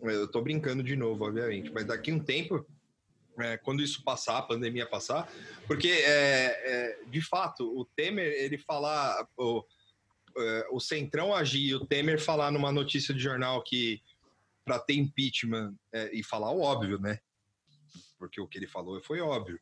eu 0.00 0.28
tô 0.28 0.40
brincando 0.40 0.82
de 0.82 0.94
novo, 0.94 1.24
obviamente, 1.24 1.72
mas 1.72 1.84
daqui 1.84 2.12
um 2.12 2.20
tempo, 2.20 2.64
é, 3.38 3.56
quando 3.56 3.82
isso 3.82 4.02
passar, 4.02 4.38
a 4.38 4.42
pandemia 4.42 4.86
passar, 4.86 5.30
porque 5.66 5.88
é, 5.88 7.00
é 7.00 7.04
de 7.06 7.20
fato 7.20 7.64
o 7.78 7.84
Temer 7.84 8.32
ele 8.32 8.58
falar 8.58 9.26
o, 9.36 9.64
é, 10.36 10.68
o 10.70 10.80
Centrão 10.80 11.34
agir 11.34 11.74
o 11.74 11.86
Temer 11.86 12.20
falar 12.20 12.50
numa 12.50 12.72
notícia 12.72 13.14
de 13.14 13.20
jornal 13.20 13.62
que 13.62 14.02
para 14.64 14.78
ter 14.78 14.94
impeachment 14.94 15.74
é, 15.92 16.10
e 16.14 16.22
falar 16.22 16.50
o 16.50 16.60
óbvio, 16.60 16.98
né? 16.98 17.18
Porque 18.18 18.40
o 18.40 18.46
que 18.46 18.58
ele 18.58 18.68
falou 18.68 19.00
foi 19.02 19.20
óbvio. 19.20 19.58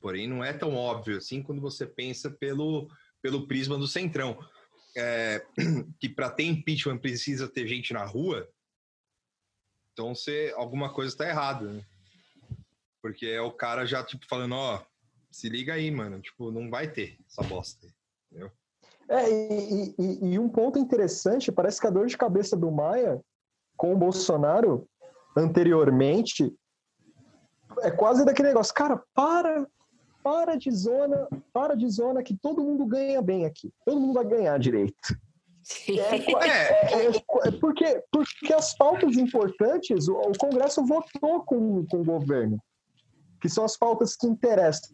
Porém, 0.00 0.26
não 0.26 0.42
é 0.42 0.52
tão 0.52 0.74
óbvio 0.74 1.18
assim 1.18 1.42
quando 1.42 1.60
você 1.60 1.86
pensa 1.86 2.28
pelo, 2.28 2.90
pelo 3.20 3.46
prisma 3.46 3.78
do 3.78 3.86
Centrão. 3.86 4.36
É, 4.96 5.46
que 6.00 6.08
para 6.08 6.28
ter 6.28 6.44
impeachment 6.44 6.98
precisa 6.98 7.48
ter 7.48 7.66
gente 7.68 7.92
na 7.92 8.04
rua, 8.04 8.48
então 9.92 10.14
você, 10.14 10.52
alguma 10.56 10.92
coisa 10.92 11.14
está 11.14 11.28
errada, 11.28 11.70
né? 11.70 11.84
Porque 13.02 13.26
é 13.26 13.42
o 13.42 13.50
cara 13.50 13.84
já, 13.84 14.02
tipo, 14.04 14.24
falando, 14.28 14.54
ó, 14.54 14.80
se 15.30 15.48
liga 15.48 15.74
aí, 15.74 15.90
mano. 15.90 16.20
Tipo, 16.20 16.50
não 16.50 16.70
vai 16.70 16.88
ter 16.88 17.18
essa 17.28 17.42
bosta, 17.42 17.86
entendeu? 18.30 18.50
É, 19.08 19.28
e, 19.28 19.94
e, 19.98 20.32
e, 20.32 20.38
um 20.38 20.48
ponto 20.48 20.78
interessante, 20.78 21.52
parece 21.52 21.80
que 21.80 21.86
a 21.86 21.90
dor 21.90 22.06
de 22.06 22.16
cabeça 22.16 22.56
do 22.56 22.70
Maia 22.70 23.20
com 23.76 23.92
o 23.92 23.98
Bolsonaro 23.98 24.88
anteriormente 25.36 26.54
é 27.80 27.90
quase 27.90 28.24
daquele 28.24 28.48
negócio, 28.48 28.72
cara, 28.72 29.02
para, 29.14 29.66
para 30.22 30.56
de 30.56 30.70
zona, 30.70 31.28
para 31.52 31.74
de 31.74 31.88
zona 31.90 32.22
que 32.22 32.36
todo 32.36 32.62
mundo 32.62 32.86
ganha 32.86 33.20
bem 33.20 33.44
aqui. 33.44 33.72
Todo 33.84 34.00
mundo 34.00 34.14
vai 34.14 34.24
ganhar 34.24 34.58
direito. 34.58 34.96
É, 35.88 35.92
é, 35.92 37.06
é, 37.06 37.06
é, 37.06 37.50
porque, 37.60 38.02
porque 38.10 38.52
as 38.52 38.76
pautas 38.76 39.16
importantes, 39.16 40.08
o, 40.08 40.14
o, 40.14 40.36
Congresso 40.36 40.84
votou 40.84 41.44
com, 41.44 41.86
com 41.86 42.00
o 42.00 42.04
governo, 42.04 42.58
que 43.42 43.48
são 43.48 43.64
as 43.64 43.76
pautas 43.76 44.16
que 44.16 44.26
interessam. 44.26 44.88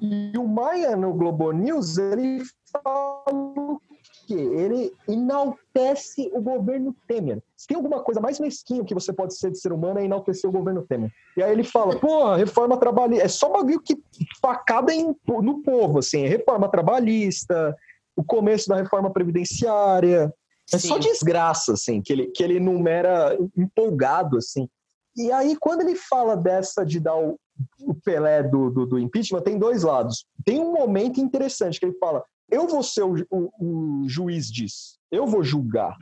E 0.00 0.32
o 0.38 0.46
Maia, 0.46 0.94
no 0.94 1.12
Globo 1.12 1.50
News, 1.52 1.98
ele 1.98 2.42
fala 2.70 3.78
que 4.26 4.34
ele 4.34 4.92
enaltece 5.08 6.30
o 6.32 6.40
governo 6.40 6.94
Temer. 7.08 7.42
Se 7.56 7.66
tem 7.66 7.76
alguma 7.76 8.02
coisa 8.02 8.20
mais 8.20 8.38
mesquinha 8.38 8.84
que 8.84 8.94
você 8.94 9.12
pode 9.12 9.36
ser 9.36 9.50
de 9.50 9.58
ser 9.58 9.72
humano, 9.72 9.98
é 9.98 10.04
enaltecer 10.04 10.48
o 10.48 10.52
governo 10.52 10.82
Temer. 10.86 11.10
E 11.36 11.42
aí 11.42 11.50
ele 11.50 11.64
fala, 11.64 11.98
pô, 11.98 12.34
reforma 12.34 12.76
trabalhista, 12.76 13.24
é 13.24 13.28
só 13.28 13.48
bagulho 13.48 13.80
que 13.80 13.96
facada 14.40 14.92
em, 14.92 15.14
no 15.26 15.62
povo, 15.62 15.98
assim, 15.98 16.26
reforma 16.26 16.68
trabalhista, 16.68 17.74
o 18.14 18.22
começo 18.22 18.68
da 18.68 18.76
reforma 18.76 19.10
previdenciária. 19.12 20.32
É 20.72 20.78
Sim. 20.78 20.88
só 20.88 20.98
desgraça, 20.98 21.72
assim, 21.72 22.02
que 22.02 22.12
ele, 22.12 22.26
que 22.28 22.42
ele 22.42 22.60
numera 22.60 23.36
empolgado, 23.56 24.36
assim. 24.36 24.68
E 25.16 25.32
aí, 25.32 25.56
quando 25.56 25.80
ele 25.80 25.94
fala 25.94 26.36
dessa 26.36 26.84
de 26.84 27.00
dar 27.00 27.16
o, 27.16 27.38
o 27.80 27.94
Pelé 27.94 28.42
do, 28.42 28.70
do, 28.70 28.86
do, 28.86 28.98
impeachment, 28.98 29.42
tem 29.42 29.58
dois 29.58 29.82
lados. 29.82 30.24
Tem 30.44 30.60
um 30.60 30.72
momento 30.72 31.20
interessante 31.20 31.78
que 31.78 31.86
ele 31.86 31.98
fala: 31.98 32.24
eu 32.50 32.66
vou 32.66 32.82
ser 32.82 33.02
o, 33.02 33.14
o, 33.30 33.50
o 33.60 34.08
juiz 34.08 34.50
disso, 34.50 34.98
eu 35.10 35.26
vou 35.26 35.42
julgar. 35.42 35.96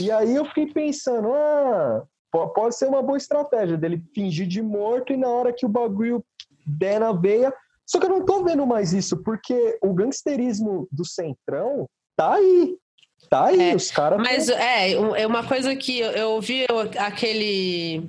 E 0.00 0.10
aí 0.10 0.34
eu 0.34 0.44
fiquei 0.46 0.72
pensando: 0.72 1.32
ah, 1.32 2.04
pode 2.30 2.76
ser 2.76 2.86
uma 2.86 3.02
boa 3.02 3.18
estratégia 3.18 3.76
dele 3.76 4.02
fingir 4.14 4.46
de 4.46 4.62
morto 4.62 5.12
e 5.12 5.16
na 5.16 5.28
hora 5.28 5.52
que 5.52 5.66
o 5.66 5.68
bagulho 5.68 6.24
der 6.66 7.00
na 7.00 7.12
veia, 7.12 7.52
só 7.86 7.98
que 7.98 8.06
eu 8.06 8.10
não 8.10 8.24
tô 8.24 8.42
vendo 8.44 8.66
mais 8.66 8.92
isso, 8.92 9.22
porque 9.22 9.78
o 9.82 9.92
gangsterismo 9.92 10.88
do 10.90 11.04
Centrão 11.04 11.88
tá 12.16 12.34
aí. 12.34 12.76
Tá 13.28 13.46
aí, 13.46 13.70
é, 13.70 13.74
os 13.74 13.90
caras. 13.90 14.18
Mas 14.18 14.48
é, 14.48 14.92
é 14.92 15.26
uma 15.26 15.46
coisa 15.46 15.74
que 15.76 16.00
eu 16.00 16.30
ouvi 16.30 16.66
aquele. 16.98 18.08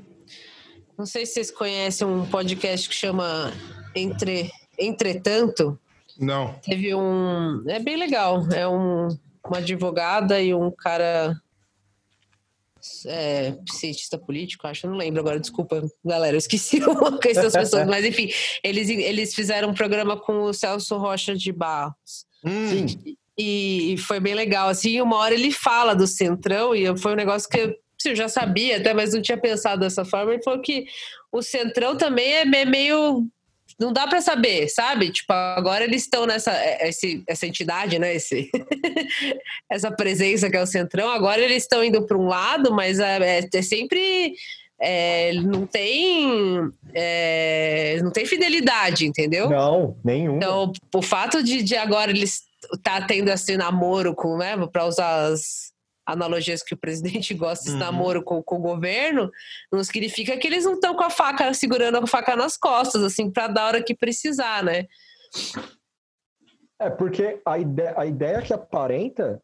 Não 0.98 1.06
sei 1.06 1.26
se 1.26 1.34
vocês 1.34 1.52
conhecem 1.52 2.08
um 2.08 2.26
podcast 2.26 2.88
que 2.88 2.96
chama 2.96 3.52
Entre, 3.96 4.52
Entretanto. 4.78 5.80
Não. 6.20 6.54
Teve 6.64 6.94
um. 6.94 7.64
É 7.68 7.80
bem 7.80 7.98
legal. 7.98 8.46
É 8.52 8.68
um, 8.68 9.08
uma 9.46 9.58
advogada 9.58 10.40
e 10.42 10.54
um 10.54 10.70
cara 10.72 11.36
é, 13.06 13.56
cientista 13.70 14.18
político, 14.18 14.68
acho, 14.68 14.88
não 14.88 14.96
lembro 14.96 15.22
agora, 15.22 15.40
desculpa, 15.40 15.82
galera, 16.04 16.36
eu 16.36 16.40
esqueci 16.40 16.80
uma 16.84 17.18
questão 17.18 17.44
das 17.44 17.54
pessoas, 17.54 17.88
mas 17.88 18.06
enfim, 18.06 18.30
eles, 18.64 18.90
eles 18.90 19.34
fizeram 19.34 19.70
um 19.70 19.74
programa 19.74 20.18
com 20.18 20.44
o 20.44 20.54
Celso 20.54 20.98
Rocha 20.98 21.36
de 21.36 21.52
Barros. 21.52 22.26
Hum. 22.46 22.86
E, 23.38 23.94
e, 23.94 23.98
foi 23.98 24.20
bem 24.20 24.36
legal, 24.36 24.68
assim, 24.68 25.00
uma 25.02 25.18
hora 25.18 25.34
ele 25.34 25.50
fala 25.50 25.96
do 25.96 26.06
Centrão, 26.06 26.76
e 26.76 26.96
foi 26.98 27.14
um 27.14 27.18
negócio 27.18 27.50
que 27.50 27.78
eu, 28.10 28.16
já 28.16 28.28
sabia 28.28 28.78
até, 28.78 28.94
mas 28.94 29.14
não 29.14 29.22
tinha 29.22 29.38
pensado 29.38 29.82
dessa 29.82 30.06
forma, 30.06 30.34
ele 30.34 30.44
falou 30.44 30.62
que 30.62 30.86
o 31.32 31.42
Centrão 31.42 31.98
também 31.98 32.34
é 32.34 32.66
meio 32.66 33.28
não 33.80 33.92
dá 33.92 34.08
para 34.08 34.22
saber, 34.22 34.68
sabe? 34.70 35.12
Tipo, 35.12 35.34
agora 35.34 35.84
eles 35.84 36.04
estão 36.04 36.26
nessa 36.26 36.52
é, 36.52 36.90
esse, 36.90 37.24
essa 37.28 37.48
entidade, 37.48 37.98
né? 37.98 38.16
Esse, 38.16 38.50
essa 39.70 39.92
presença 39.92 40.50
que 40.50 40.56
é 40.56 40.62
o 40.62 40.68
Centrão. 40.68 41.10
Agora 41.10 41.42
eles 41.42 41.64
estão 41.64 41.84
indo 41.84 42.06
para 42.06 42.18
um 42.18 42.28
lado, 42.28 42.72
mas 42.72 43.00
é, 43.00 43.40
é, 43.40 43.50
é 43.52 43.62
sempre 43.62 44.36
é, 44.80 45.34
não 45.34 45.66
tem 45.66 46.70
é, 46.94 48.00
não 48.04 48.12
tem 48.12 48.26
fidelidade, 48.26 49.06
entendeu? 49.06 49.50
Não, 49.50 49.98
nenhum. 50.04 50.38
Então, 50.38 50.72
o 50.94 51.02
fato 51.02 51.44
de, 51.44 51.64
de 51.64 51.76
agora 51.76 52.12
eles 52.12 52.42
tá 52.82 53.02
tendo 53.02 53.30
esse 53.30 53.58
namoro 53.58 54.14
com, 54.14 54.38
né? 54.38 54.56
Para 54.72 54.86
usar 54.86 55.32
as 55.32 55.73
analogias 56.06 56.64
que 56.64 56.74
o 56.74 56.78
presidente 56.78 57.34
gosta 57.36 57.66
de 57.66 57.72
uhum. 57.72 57.78
namoro 57.78 58.24
com, 58.24 58.42
com, 58.42 58.56
o 58.58 58.62
governo, 58.62 59.32
não 59.72 59.84
significa 59.84 60.38
que 60.38 60.48
eles 60.48 60.66
não 60.66 60.74
estão 60.74 60.96
com 60.96 61.04
a 61.04 61.10
faca, 61.10 61.54
segurando 61.54 61.98
a 61.98 62.08
faca 62.08 62.36
nas 62.36 62.58
costas, 62.58 63.04
assim, 63.04 63.32
para 63.32 63.48
dar 63.48 63.62
a 63.64 63.68
hora 63.68 63.84
que 63.84 63.96
precisar, 63.96 64.64
né? 64.64 64.86
É, 66.80 66.90
porque 66.90 67.42
a 67.46 67.58
ideia, 67.58 67.94
a 67.98 68.06
ideia 68.06 68.42
que 68.42 68.54
aparenta, 68.54 69.42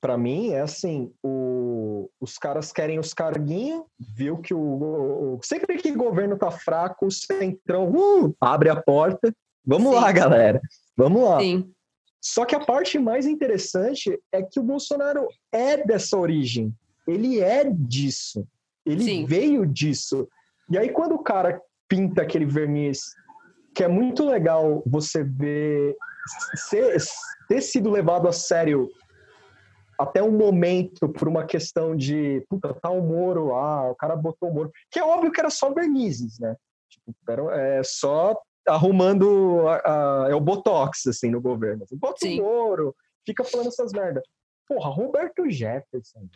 para 0.00 0.16
mim, 0.16 0.50
é 0.50 0.60
assim: 0.60 1.12
o, 1.22 2.10
os 2.20 2.38
caras 2.38 2.72
querem 2.72 2.98
os 2.98 3.12
carguinhos, 3.12 3.84
viu 3.98 4.38
que 4.38 4.54
o, 4.54 4.58
o. 4.60 5.40
Sempre 5.42 5.78
que 5.78 5.90
o 5.90 5.96
governo 5.96 6.36
tá 6.36 6.50
fraco, 6.50 7.06
o 7.06 7.10
centrão 7.10 7.90
uh, 7.90 8.36
abre 8.40 8.68
a 8.68 8.76
porta. 8.76 9.34
Vamos 9.64 9.94
Sim. 9.94 10.00
lá, 10.00 10.12
galera. 10.12 10.60
Vamos 10.96 11.22
lá. 11.22 11.40
Sim. 11.40 11.72
Só 12.20 12.44
que 12.44 12.54
a 12.54 12.60
parte 12.60 12.98
mais 12.98 13.26
interessante 13.26 14.20
é 14.32 14.42
que 14.42 14.58
o 14.58 14.62
Bolsonaro 14.62 15.28
é 15.52 15.84
dessa 15.84 16.16
origem. 16.16 16.74
Ele 17.06 17.40
é 17.40 17.64
disso. 17.64 18.46
Ele 18.84 19.04
Sim. 19.04 19.24
veio 19.26 19.66
disso. 19.66 20.28
E 20.70 20.76
aí, 20.76 20.90
quando 20.90 21.14
o 21.14 21.22
cara 21.22 21.60
pinta 21.88 22.22
aquele 22.22 22.44
verniz, 22.44 23.00
que 23.74 23.84
é 23.84 23.88
muito 23.88 24.24
legal 24.24 24.82
você 24.86 25.22
ver 25.22 25.96
ser, 26.68 26.96
ter 27.48 27.62
sido 27.62 27.90
levado 27.90 28.28
a 28.28 28.32
sério 28.32 28.90
até 29.98 30.22
um 30.22 30.30
momento, 30.30 31.08
por 31.08 31.26
uma 31.26 31.44
questão 31.44 31.96
de, 31.96 32.44
puta, 32.48 32.72
tá 32.72 32.88
o 32.88 33.02
Moro 33.02 33.48
lá, 33.48 33.90
o 33.90 33.96
cara 33.96 34.14
botou 34.14 34.48
o 34.48 34.54
Moro, 34.54 34.72
que 34.90 34.98
é 34.98 35.04
óbvio 35.04 35.32
que 35.32 35.40
era 35.40 35.50
só 35.50 35.72
vernizes, 35.72 36.38
né? 36.38 36.54
Tipo, 36.88 37.12
era, 37.28 37.60
é, 37.60 37.82
só 37.82 38.40
arrumando 38.68 39.66
a, 39.68 40.26
a, 40.26 40.30
é 40.30 40.34
o 40.34 40.40
Botox, 40.40 41.06
assim, 41.06 41.30
no 41.30 41.40
governo. 41.40 41.84
Assim, 41.84 41.96
bota 41.96 42.18
Sim. 42.20 42.40
o 42.40 42.44
Moro, 42.44 42.96
fica 43.26 43.44
falando 43.44 43.68
essas 43.68 43.92
merdas. 43.92 44.22
Porra, 44.66 44.90
Roberto 44.90 45.48
Jefferson, 45.50 46.28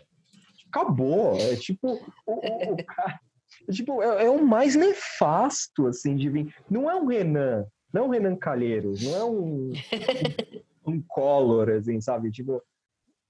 acabou. 0.72 1.37
É 1.37 1.57
tipo, 1.57 2.01
o, 2.26 2.72
o, 2.72 2.76
cara, 2.85 3.20
é, 3.68 3.72
tipo, 3.72 4.03
é, 4.03 4.24
é, 4.24 4.30
o 4.30 4.45
mais 4.45 4.74
nefasto, 4.74 5.87
assim, 5.87 6.16
de 6.16 6.28
vir. 6.28 6.55
Não 6.70 6.91
é 6.91 6.97
um 6.97 7.07
Renan, 7.07 7.66
não 7.93 8.03
é 8.03 8.07
um 8.07 8.11
Renan 8.11 8.37
Calheiros, 8.37 9.03
não 9.03 9.14
é 9.14 9.24
um, 9.24 9.72
um 10.87 11.03
Collor, 11.03 11.70
assim, 11.70 12.01
sabe? 12.01 12.30
Tipo, 12.30 12.62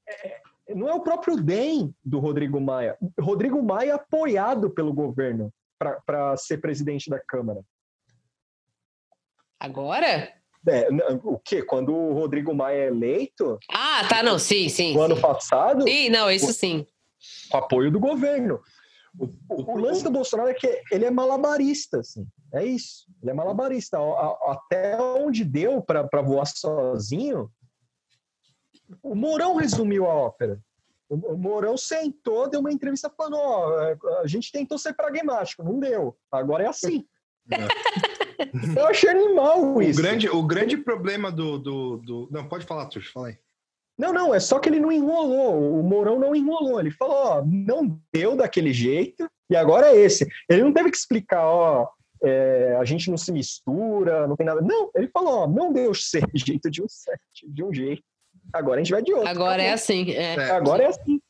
é, 0.09 0.41
não 0.75 0.89
é 0.89 0.95
o 0.95 1.01
próprio 1.01 1.37
DEM 1.37 1.95
do 2.05 2.19
Rodrigo 2.19 2.61
Maia. 2.61 2.97
Rodrigo 3.21 3.63
Maia 3.63 3.97
apoiado 3.97 4.71
pelo 4.71 4.93
governo 4.93 5.53
para 6.07 6.37
ser 6.37 6.59
presidente 6.59 7.11
da 7.11 7.19
Câmara. 7.19 7.63
Agora? 9.63 10.29
É, 10.69 10.89
o 11.23 11.39
quê? 11.39 11.63
Quando 11.63 11.95
o 11.95 12.15
Rodrigo 12.15 12.53
Maia 12.53 12.79
é 12.79 12.87
eleito? 12.89 13.61
Ah, 13.71 14.05
tá, 14.09 14.21
não, 14.21 14.37
sim, 14.37 14.69
sim. 14.69 14.93
No 14.93 14.99
sim. 14.99 15.05
ano 15.13 15.21
passado? 15.21 15.85
Sim, 15.85 16.09
não, 16.09 16.29
isso 16.29 16.51
o, 16.51 16.53
sim. 16.53 16.85
Com 17.49 17.59
apoio 17.59 17.89
do 17.89 18.01
governo. 18.01 18.61
O, 19.17 19.27
o, 19.49 19.73
o, 19.75 19.77
lance 19.77 20.03
do 20.03 20.11
Bolsonaro 20.11 20.51
é 20.51 20.55
que 20.55 20.83
ele 20.91 21.05
é 21.05 21.13
malabarista, 21.13 22.01
assim. 22.01 22.27
É 22.53 22.65
isso. 22.65 23.07
Ele 23.23 23.31
é 23.31 23.35
malabarista. 23.35 23.99
Até 24.47 25.01
onde 25.01 25.45
deu 25.45 25.81
para 25.81 26.23
voar 26.23 26.47
sozinho, 26.47 27.49
o 29.01 29.15
Mourão 29.15 29.55
resumiu 29.55 30.07
a 30.11 30.15
ópera. 30.15 30.59
O 31.09 31.37
Mourão 31.37 31.77
sentou, 31.77 32.49
deu 32.49 32.59
uma 32.59 32.73
entrevista 32.73 33.09
falando: 33.17 33.37
ó, 33.37 33.95
a 34.23 34.27
gente 34.27 34.51
tentou 34.51 34.77
ser 34.77 34.95
pragmático, 34.95 35.63
não 35.63 35.79
deu. 35.79 36.17
Agora 36.33 36.65
é 36.65 36.67
assim. 36.67 37.07
É. 37.49 37.59
Eu 38.77 38.87
achei 38.87 39.11
animal 39.11 39.81
isso. 39.83 40.01
O 40.01 40.03
grande, 40.03 40.29
o 40.29 40.43
grande 40.43 40.77
problema 40.77 41.31
do, 41.31 41.59
do, 41.59 41.97
do... 41.99 42.29
Não, 42.31 42.49
pode 42.49 42.67
falar, 42.67 42.87
Tuxo, 42.87 43.13
fala 43.13 43.29
aí. 43.29 43.39
Não, 43.99 44.13
não, 44.13 44.35
é 44.35 44.41
só 44.41 44.59
que 44.59 44.69
ele 44.69 44.81
não 44.81 44.91
enrolou. 44.91 45.79
O 45.79 45.83
Mourão 45.83 46.19
não 46.19 46.35
enrolou. 46.35 46.81
Ele 46.81 46.91
falou, 46.91 47.17
ó, 47.17 47.45
não 47.45 48.01
deu 48.13 48.37
daquele 48.37 48.73
jeito 48.73 49.29
e 49.51 49.57
agora 49.57 49.89
é 49.89 49.97
esse. 49.97 50.27
Ele 50.49 50.63
não 50.63 50.73
teve 50.73 50.91
que 50.91 50.97
explicar, 50.97 51.47
ó, 51.47 51.89
é, 52.23 52.77
a 52.81 52.85
gente 52.85 53.11
não 53.11 53.17
se 53.17 53.31
mistura, 53.31 54.27
não 54.27 54.37
tem 54.37 54.47
nada. 54.47 54.61
Não, 54.61 54.91
ele 54.95 55.09
falou, 55.09 55.41
ó, 55.41 55.47
não 55.47 55.73
deu 55.73 55.93
jeito 56.35 56.71
de 56.71 56.83
um, 56.83 56.87
de 57.49 57.65
um 57.65 57.73
jeito. 57.73 58.03
Agora 58.53 58.81
a 58.81 58.83
gente 58.83 58.93
vai 58.93 59.03
de 59.03 59.13
outro. 59.13 59.29
Agora 59.29 59.63
é 59.63 59.73
assim. 59.73 60.11
É. 60.13 60.35
É, 60.35 60.51
agora 60.51 60.85
é 60.85 60.87
assim. 60.87 61.21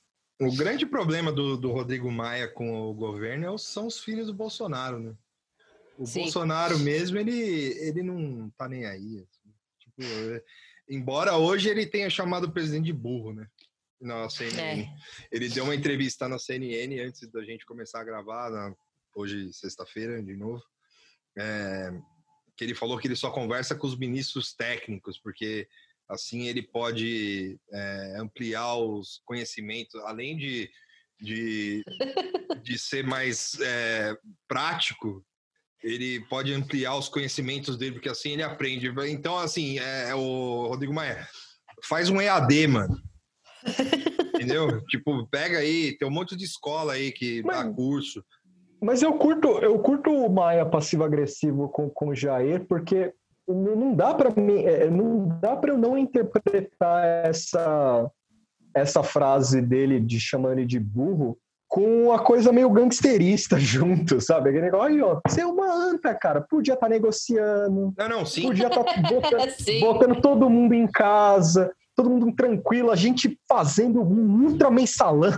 O 0.41 0.57
grande 0.57 0.87
problema 0.87 1.31
do, 1.31 1.57
do 1.57 1.71
Rodrigo 1.71 2.11
Maia 2.11 2.49
com 2.49 2.91
o 2.91 2.95
governo 2.95 3.55
é 3.55 3.59
são 3.59 3.87
os 3.87 4.01
filhos 4.01 4.27
do 4.27 4.35
Bolsonaro, 4.35 4.99
né? 4.99 5.13
O 5.99 6.07
Sim. 6.07 6.23
Bolsonaro 6.23 6.79
mesmo, 6.79 7.19
ele, 7.19 7.33
ele 7.33 8.03
não 8.03 8.51
tá 8.51 8.69
nem 8.69 8.85
aí. 8.87 9.19
Assim. 9.19 9.55
Tipo, 9.79 10.03
é, 10.03 10.43
embora 10.89 11.37
hoje 11.37 11.69
ele 11.69 11.87
tenha 11.87 12.09
chamado 12.09 12.45
o 12.45 12.53
presidente 12.53 12.87
de 12.87 12.93
burro, 12.93 13.33
né? 13.33 13.47
Na 14.01 14.29
CNN. 14.29 14.83
É. 14.83 14.89
Ele 15.31 15.49
deu 15.49 15.65
uma 15.65 15.75
entrevista 15.75 16.29
na 16.29 16.39
CNN 16.39 17.01
antes 17.01 17.31
da 17.31 17.45
gente 17.45 17.65
começar 17.65 18.01
a 18.01 18.05
gravar, 18.05 18.51
na, 18.51 18.75
hoje, 19.15 19.53
sexta-feira, 19.53 20.23
de 20.23 20.37
novo. 20.37 20.63
É, 21.39 21.93
que 22.57 22.65
ele 22.65 22.75
falou 22.75 22.99
que 22.99 23.07
ele 23.07 23.17
só 23.17 23.31
conversa 23.31 23.75
com 23.75 23.87
os 23.87 23.97
ministros 23.97 24.55
técnicos, 24.55 25.19
porque 25.19 25.69
assim 26.09 26.49
ele 26.49 26.63
pode 26.63 27.59
é, 27.73 28.17
ampliar 28.19 28.77
os 28.77 29.23
conhecimentos, 29.25 29.95
além 30.03 30.37
de, 30.37 30.71
de, 31.21 31.83
de 32.63 32.79
ser 32.79 33.05
mais 33.05 33.59
é, 33.61 34.17
prático, 34.47 35.25
ele 35.83 36.21
pode 36.29 36.53
ampliar 36.53 36.97
os 36.97 37.09
conhecimentos 37.09 37.77
dele, 37.77 37.93
porque 37.93 38.09
assim 38.09 38.33
ele 38.33 38.43
aprende. 38.43 38.93
Então, 39.09 39.37
assim, 39.37 39.79
é, 39.79 40.11
é 40.11 40.15
o 40.15 40.67
Rodrigo 40.69 40.95
Maia, 40.95 41.27
faz 41.85 42.09
um 42.09 42.21
EAD, 42.21 42.67
mano. 42.69 42.97
Entendeu? 44.35 44.85
tipo, 44.87 45.27
pega 45.29 45.59
aí, 45.59 45.97
tem 45.97 46.09
um 46.09 46.11
monte 46.11 46.37
de 46.37 46.45
escola 46.45 46.95
aí 46.95 47.13
que 47.13 47.43
mas, 47.43 47.57
dá 47.57 47.73
curso. 47.73 48.25
Mas 48.81 49.03
eu 49.03 49.13
curto, 49.15 49.49
eu 49.59 49.79
curto 49.79 50.11
o 50.11 50.29
Maia 50.29 50.67
passivo-agressivo 50.67 51.69
com, 51.69 51.89
com 51.89 52.09
o 52.09 52.15
Jair, 52.15 52.67
porque 52.67 53.13
não 53.47 53.95
dá 53.95 54.15
para 54.15 54.31
mim, 54.31 54.65
é, 54.65 54.89
não 54.91 55.29
dá 55.41 55.57
para 55.57 55.73
eu 55.73 55.79
não 55.79 55.97
interpretar 55.97 57.05
essa 57.27 58.11
essa 58.75 59.03
frase 59.03 59.61
dele 59.61 60.01
de 60.01 60.19
chamando 60.19 60.59
ele 60.59 60.67
de 60.67 60.81
burro 60.81 61.39
com 61.73 62.09
uma 62.09 62.19
coisa 62.19 62.53
meio 62.53 62.69
gangsterista 62.69 63.57
junto, 63.59 64.21
sabe? 64.21 64.51
Aquele 64.51 64.67
negócio, 64.67 64.89
aí, 64.89 65.01
ó, 65.01 65.19
você 65.27 65.41
é 65.41 65.47
uma 65.47 65.73
anta, 65.73 66.15
cara, 66.15 66.43
podia 66.43 66.75
estar 66.75 66.87
tá 66.87 66.93
negociando. 66.93 67.95
Não, 67.97 68.09
não, 68.11 68.27
sim. 68.27 68.43
Podia 68.43 68.67
estar 68.67 68.85
tá 68.85 69.01
botando, 69.09 69.81
botando 69.81 70.21
todo 70.21 70.51
mundo 70.51 70.75
em 70.75 70.87
casa, 70.87 71.73
todo 71.97 72.11
mundo 72.11 72.31
tranquilo, 72.37 72.91
a 72.91 72.95
gente 72.95 73.39
fazendo 73.49 74.03
um 74.03 74.45
ultra 74.45 74.71
mensalão. 74.71 75.33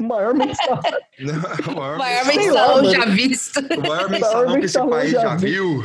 o 0.00 0.02
maior 0.02 0.34
mensalão. 0.34 0.80
Não, 1.20 1.72
o 1.72 1.76
maior, 1.76 1.98
maior 1.98 2.26
mensalão 2.26 2.90
já 2.90 3.04
visto. 3.04 3.60
O 3.60 3.88
maior 3.88 4.10
mensalão 4.10 4.58
que 4.58 4.66
esse 4.66 4.78
país 4.84 5.12
já, 5.12 5.36
viu. 5.36 5.84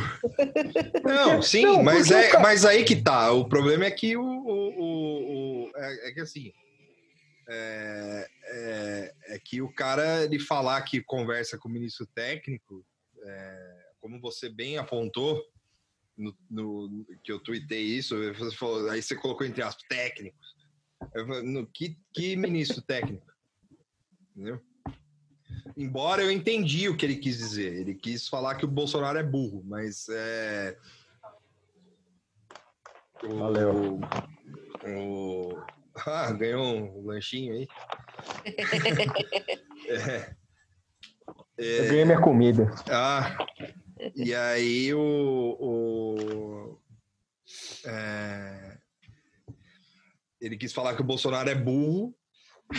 Não, 1.04 1.40
sim, 1.40 1.62
não, 1.62 1.84
mas, 1.84 2.10
é, 2.10 2.30
cara... 2.30 2.42
mas 2.42 2.64
aí 2.64 2.82
que 2.82 2.96
tá. 2.96 3.30
O 3.30 3.44
problema 3.44 3.84
é 3.84 3.92
que 3.92 4.16
o. 4.16 4.24
o, 4.24 4.82
o, 4.82 5.66
o 5.66 5.70
é, 5.76 6.08
é, 6.08 6.12
que 6.14 6.20
assim. 6.20 6.50
É, 7.46 8.28
é, 8.44 9.14
é, 9.26 9.38
que 9.38 9.60
o 9.60 9.70
cara 9.70 10.24
ele 10.24 10.38
falar 10.38 10.80
que 10.82 11.02
conversa 11.02 11.58
com 11.58 11.68
o 11.68 11.72
ministro 11.72 12.06
técnico, 12.06 12.84
é, 13.22 13.92
como 14.00 14.18
você 14.18 14.48
bem 14.48 14.78
apontou, 14.78 15.42
no, 16.16 16.34
no, 16.48 17.04
que 17.22 17.30
eu 17.30 17.40
tuitei 17.40 17.82
isso, 17.82 18.16
você 18.34 18.56
falou, 18.56 18.88
aí 18.88 19.02
você 19.02 19.14
colocou 19.14 19.46
entre 19.46 19.62
aspas, 19.62 19.84
técnicos. 19.88 20.54
Eu, 21.14 21.42
no, 21.42 21.66
que, 21.66 21.98
que 22.12 22.36
ministro 22.36 22.80
técnico? 22.80 23.26
Entendeu? 24.34 24.60
Embora 25.76 26.22
eu 26.22 26.30
entendi 26.30 26.88
o 26.88 26.96
que 26.96 27.04
ele 27.04 27.16
quis 27.16 27.38
dizer. 27.38 27.74
Ele 27.74 27.94
quis 27.94 28.28
falar 28.28 28.54
que 28.56 28.64
o 28.64 28.68
Bolsonaro 28.68 29.18
é 29.18 29.22
burro, 29.22 29.62
mas 29.64 30.06
é. 30.08 30.78
O, 33.22 33.36
Valeu. 33.36 34.00
O, 34.86 35.62
ah, 36.06 36.32
ganhou 36.32 36.62
um 36.62 37.06
lanchinho 37.06 37.54
aí. 37.54 37.68
é, 39.88 40.34
é, 41.58 41.80
eu 41.80 41.84
ganhei 41.88 42.04
minha 42.04 42.20
comida. 42.20 42.74
Ah, 42.90 43.36
e 44.14 44.34
aí 44.34 44.92
o. 44.94 45.56
o 45.60 46.78
é, 47.86 48.78
ele 50.40 50.56
quis 50.56 50.72
falar 50.72 50.94
que 50.94 51.00
o 51.00 51.04
Bolsonaro 51.04 51.48
é 51.48 51.54
burro, 51.54 52.14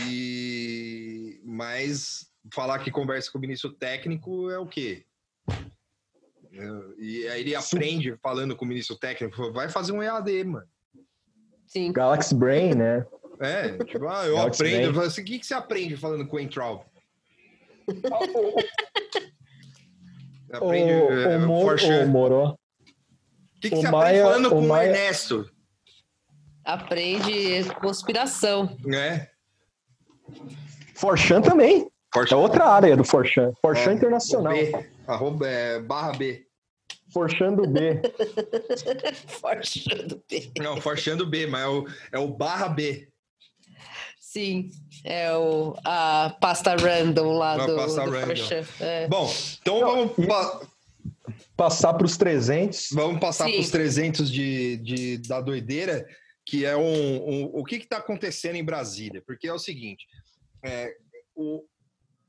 e 0.07 1.41
mas 1.43 2.27
falar 2.53 2.79
que 2.79 2.91
conversa 2.91 3.31
com 3.31 3.37
o 3.37 3.41
ministro 3.41 3.71
técnico 3.71 4.49
é 4.49 4.59
o 4.59 4.67
quê? 4.67 5.05
E 6.97 7.27
aí 7.27 7.41
ele 7.41 7.55
aprende 7.55 8.15
falando 8.21 8.55
com 8.55 8.65
o 8.65 8.67
ministro 8.67 8.95
técnico, 8.97 9.51
vai 9.51 9.69
fazer 9.69 9.91
um 9.91 10.01
EAD, 10.01 10.43
mano. 10.45 10.67
Sim. 11.67 11.91
Galaxy 11.91 12.35
Brain, 12.35 12.73
né? 12.75 13.05
É, 13.39 13.77
tipo, 13.83 14.07
ah, 14.07 14.25
eu 14.25 14.35
Galaxy 14.35 14.61
aprendo. 14.61 14.93
Brain. 14.93 15.07
Assim, 15.07 15.21
o 15.21 15.25
que, 15.25 15.39
que 15.39 15.45
você 15.45 15.53
aprende 15.53 15.97
falando 15.97 16.27
com 16.27 16.37
o 16.37 16.39
Entraub? 16.39 16.81
Aprende, 20.51 20.93
o, 20.93 21.11
é, 21.11 21.37
o, 21.37 21.41
Mor 21.41 21.77
o 21.77 22.07
Moro. 22.07 22.45
O 22.47 22.57
que, 23.59 23.69
que 23.69 23.75
o 23.75 23.81
você 23.81 23.89
Maia, 23.89 24.23
aprende 24.23 24.23
falando 24.23 24.49
com 24.49 24.61
Maia... 24.67 24.91
o 24.91 24.95
Ernesto? 24.95 25.51
Aprende 26.63 27.63
conspiração. 27.81 28.77
É. 28.93 29.29
Forchan 30.95 31.41
também. 31.41 31.89
Forchan. 32.13 32.35
É 32.35 32.37
outra 32.37 32.65
área 32.65 32.95
do 32.95 33.03
Forchan. 33.03 33.51
Forchan 33.61 33.91
é, 33.91 33.93
Internacional. 33.93 34.53
B, 34.53 34.89
arroba, 35.05 35.47
é, 35.47 35.79
barra 35.79 36.13
B. 36.13 36.44
Forchando 37.15 37.65
B. 37.65 38.01
Forchando 39.39 40.21
B. 40.29 40.51
Não, 40.59 40.81
Forchando 40.81 41.25
B, 41.25 41.47
mas 41.47 41.61
é 41.61 41.67
o, 41.69 41.87
é 42.11 42.19
o 42.19 42.27
barra 42.27 42.67
B. 42.67 43.07
Sim, 44.19 44.69
é 45.01 45.33
o, 45.33 45.73
a 45.85 46.35
pasta 46.41 46.75
random 46.75 47.37
lá 47.37 47.55
Uma 47.55 47.67
do, 47.67 47.75
pasta 47.77 48.03
do 48.03 48.11
random. 48.11 48.65
É. 48.81 49.07
Bom, 49.07 49.33
então 49.61 49.79
Não, 49.79 50.07
vamos 50.09 50.27
pa 50.27 50.61
passar 51.55 51.93
para 51.93 52.05
os 52.05 52.17
300. 52.17 52.89
Vamos 52.91 53.21
passar 53.21 53.49
para 53.49 53.61
os 53.61 53.69
300 53.69 54.29
de, 54.29 54.75
de, 54.77 55.17
da 55.19 55.39
doideira, 55.39 56.05
que 56.45 56.65
é 56.65 56.75
um, 56.75 56.83
um 56.83 57.45
o 57.53 57.63
que 57.63 57.77
está 57.77 57.95
acontecendo 57.95 58.57
em 58.57 58.63
Brasília. 58.65 59.23
Porque 59.25 59.47
é 59.47 59.53
o 59.53 59.57
seguinte, 59.57 60.05
é, 60.65 60.93
o, 61.33 61.63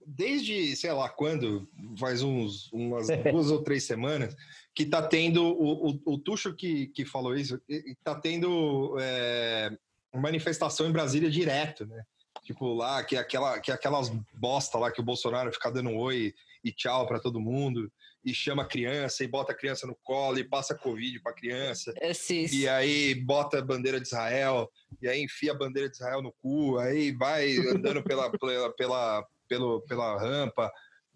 desde, 0.07 0.77
sei 0.77 0.93
lá 0.93 1.09
quando, 1.09 1.69
faz 1.99 2.23
uns, 2.23 2.73
umas 2.73 3.09
duas 3.33 3.51
ou 3.51 3.65
três 3.65 3.83
semanas, 3.83 4.33
que 4.77 4.83
está 4.83 5.01
tendo, 5.01 5.43
o, 5.43 5.89
o, 5.89 6.01
o 6.05 6.19
Tuxo 6.19 6.55
que, 6.55 6.89
que 6.89 7.07
falou 7.07 7.35
isso, 7.35 7.59
está 7.67 8.15
tendo 8.15 8.95
é, 9.01 9.71
manifestação 10.15 10.87
em 10.87 10.93
Brasília 10.93 11.31
direto, 11.31 11.87
né? 11.87 12.05
Tipo, 12.45 12.75
lá, 12.75 13.03
que 13.03 13.17
é, 13.17 13.19
aquela, 13.19 13.59
que 13.59 13.71
é 13.71 13.75
aquelas 13.75 14.11
bosta 14.35 14.77
lá 14.77 14.93
que 14.93 15.01
o 15.01 15.05
Bolsonaro 15.05 15.51
fica 15.51 15.73
dando 15.73 15.89
um 15.89 15.97
oi 15.97 16.35
e 16.63 16.71
tchau 16.71 17.07
para 17.07 17.19
todo 17.19 17.41
mundo, 17.41 17.91
e 18.23 18.35
chama 18.35 18.65
a 18.65 18.67
criança, 18.67 19.25
e 19.25 19.27
bota 19.27 19.53
a 19.53 19.57
criança 19.57 19.87
no 19.87 19.97
colo, 20.05 20.39
e 20.39 20.45
passa 20.45 20.75
Covid 20.75 21.21
pra 21.21 21.33
criança. 21.33 21.95
É, 21.97 22.13
sim. 22.13 22.45
E 22.53 22.69
aí 22.69 23.15
bota 23.15 23.59
a 23.59 23.63
bandeira 23.63 23.99
de 23.99 24.09
Israel, 24.09 24.71
e 25.01 25.09
aí 25.09 25.23
enfia 25.23 25.53
a 25.53 25.57
bandeira 25.57 25.89
de 25.89 25.97
Israel 25.97 26.21
no 26.21 26.33
cu, 26.33 26.77
aí 26.79 27.13
vai 27.13 27.57
andando 27.57 28.03
pela, 28.03 28.29
pela, 28.39 28.73
pela, 28.75 29.27
pelo, 29.49 29.81
pela 29.83 30.21
rampa, 30.21 30.71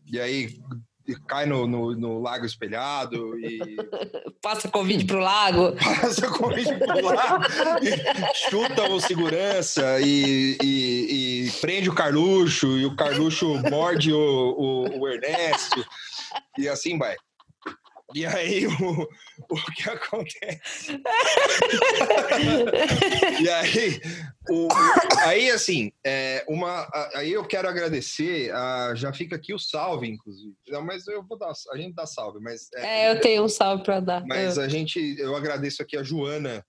e 0.07 0.19
aí 0.19 0.59
cai 1.27 1.47
no, 1.47 1.67
no, 1.67 1.95
no, 1.97 2.21
lago 2.21 2.45
espelhado 2.45 3.39
e. 3.39 3.59
Passa 4.43 4.69
Covid 4.69 5.05
pro 5.05 5.19
lago. 5.19 5.73
Passa 5.83 6.29
Covid 6.29 6.79
pro 6.79 7.05
lago, 7.05 7.45
chuta 8.49 8.85
o 8.91 9.01
segurança 9.01 10.01
e, 10.01 10.57
e, 10.63 11.47
e, 11.47 11.51
prende 11.61 11.89
o 11.89 11.95
Carluxo, 11.95 12.79
e 12.79 12.87
o 12.87 12.97
Carluxo 12.97 13.61
morde 13.71 14.13
o, 14.13 14.19
o, 14.19 15.01
o 15.01 15.09
Ernesto, 15.09 15.85
e 16.59 16.69
assim 16.69 16.99
vai. 16.99 17.17
E 18.15 18.27
aí, 18.27 18.67
o, 18.67 19.09
o 19.49 19.73
que 19.73 19.89
acontece? 19.89 21.01
e 23.41 23.49
aí, 23.49 24.01
o, 24.49 24.69
aí 25.25 25.51
assim, 25.51 25.93
é, 26.05 26.45
uma, 26.49 26.89
aí 27.15 27.33
eu 27.33 27.45
quero 27.47 27.69
agradecer, 27.69 28.53
a, 28.53 28.95
já 28.95 29.13
fica 29.13 29.37
aqui 29.37 29.55
o 29.55 29.59
salve, 29.59 30.09
inclusive. 30.09 30.55
Não, 30.69 30.85
mas 30.85 31.07
eu 31.07 31.23
vou 31.23 31.39
dar, 31.39 31.53
a 31.73 31.77
gente 31.77 31.95
dá 31.95 32.07
salve, 32.07 32.41
mas... 32.41 32.69
É, 32.75 33.05
é 33.05 33.13
eu 33.13 33.21
tenho 33.21 33.45
um 33.45 33.49
salve 33.49 33.85
para 33.85 34.01
dar. 34.01 34.25
Mas 34.27 34.57
eu. 34.57 34.63
a 34.65 34.69
gente, 34.69 35.17
eu 35.19 35.37
agradeço 35.37 35.83
aqui 35.83 35.97
a 35.97 36.03
Joana, 36.03 36.65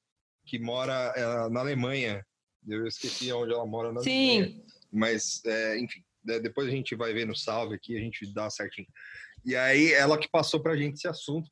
que 0.46 0.60
mora 0.60 1.14
é, 1.16 1.50
na 1.50 1.62
Alemanha. 1.62 2.26
Eu 2.68 2.86
esqueci 2.86 3.32
onde 3.34 3.54
ela 3.54 3.66
mora 3.66 3.92
na 3.92 4.02
Sim. 4.02 4.42
Alemanha. 4.42 4.64
Mas, 4.92 5.42
é, 5.46 5.80
enfim, 5.80 6.04
depois 6.24 6.68
a 6.68 6.72
gente 6.72 6.96
vai 6.96 7.14
ver 7.14 7.26
no 7.26 7.36
salve 7.36 7.76
aqui, 7.76 7.98
a 7.98 8.00
gente 8.00 8.32
dá 8.34 8.50
certinho. 8.50 8.88
E 9.46 9.56
aí, 9.56 9.92
ela 9.94 10.18
que 10.18 10.30
passou 10.30 10.60
para 10.60 10.74
a 10.74 10.78
gente 10.78 10.96
esse 10.96 11.08
assunto, 11.08 11.50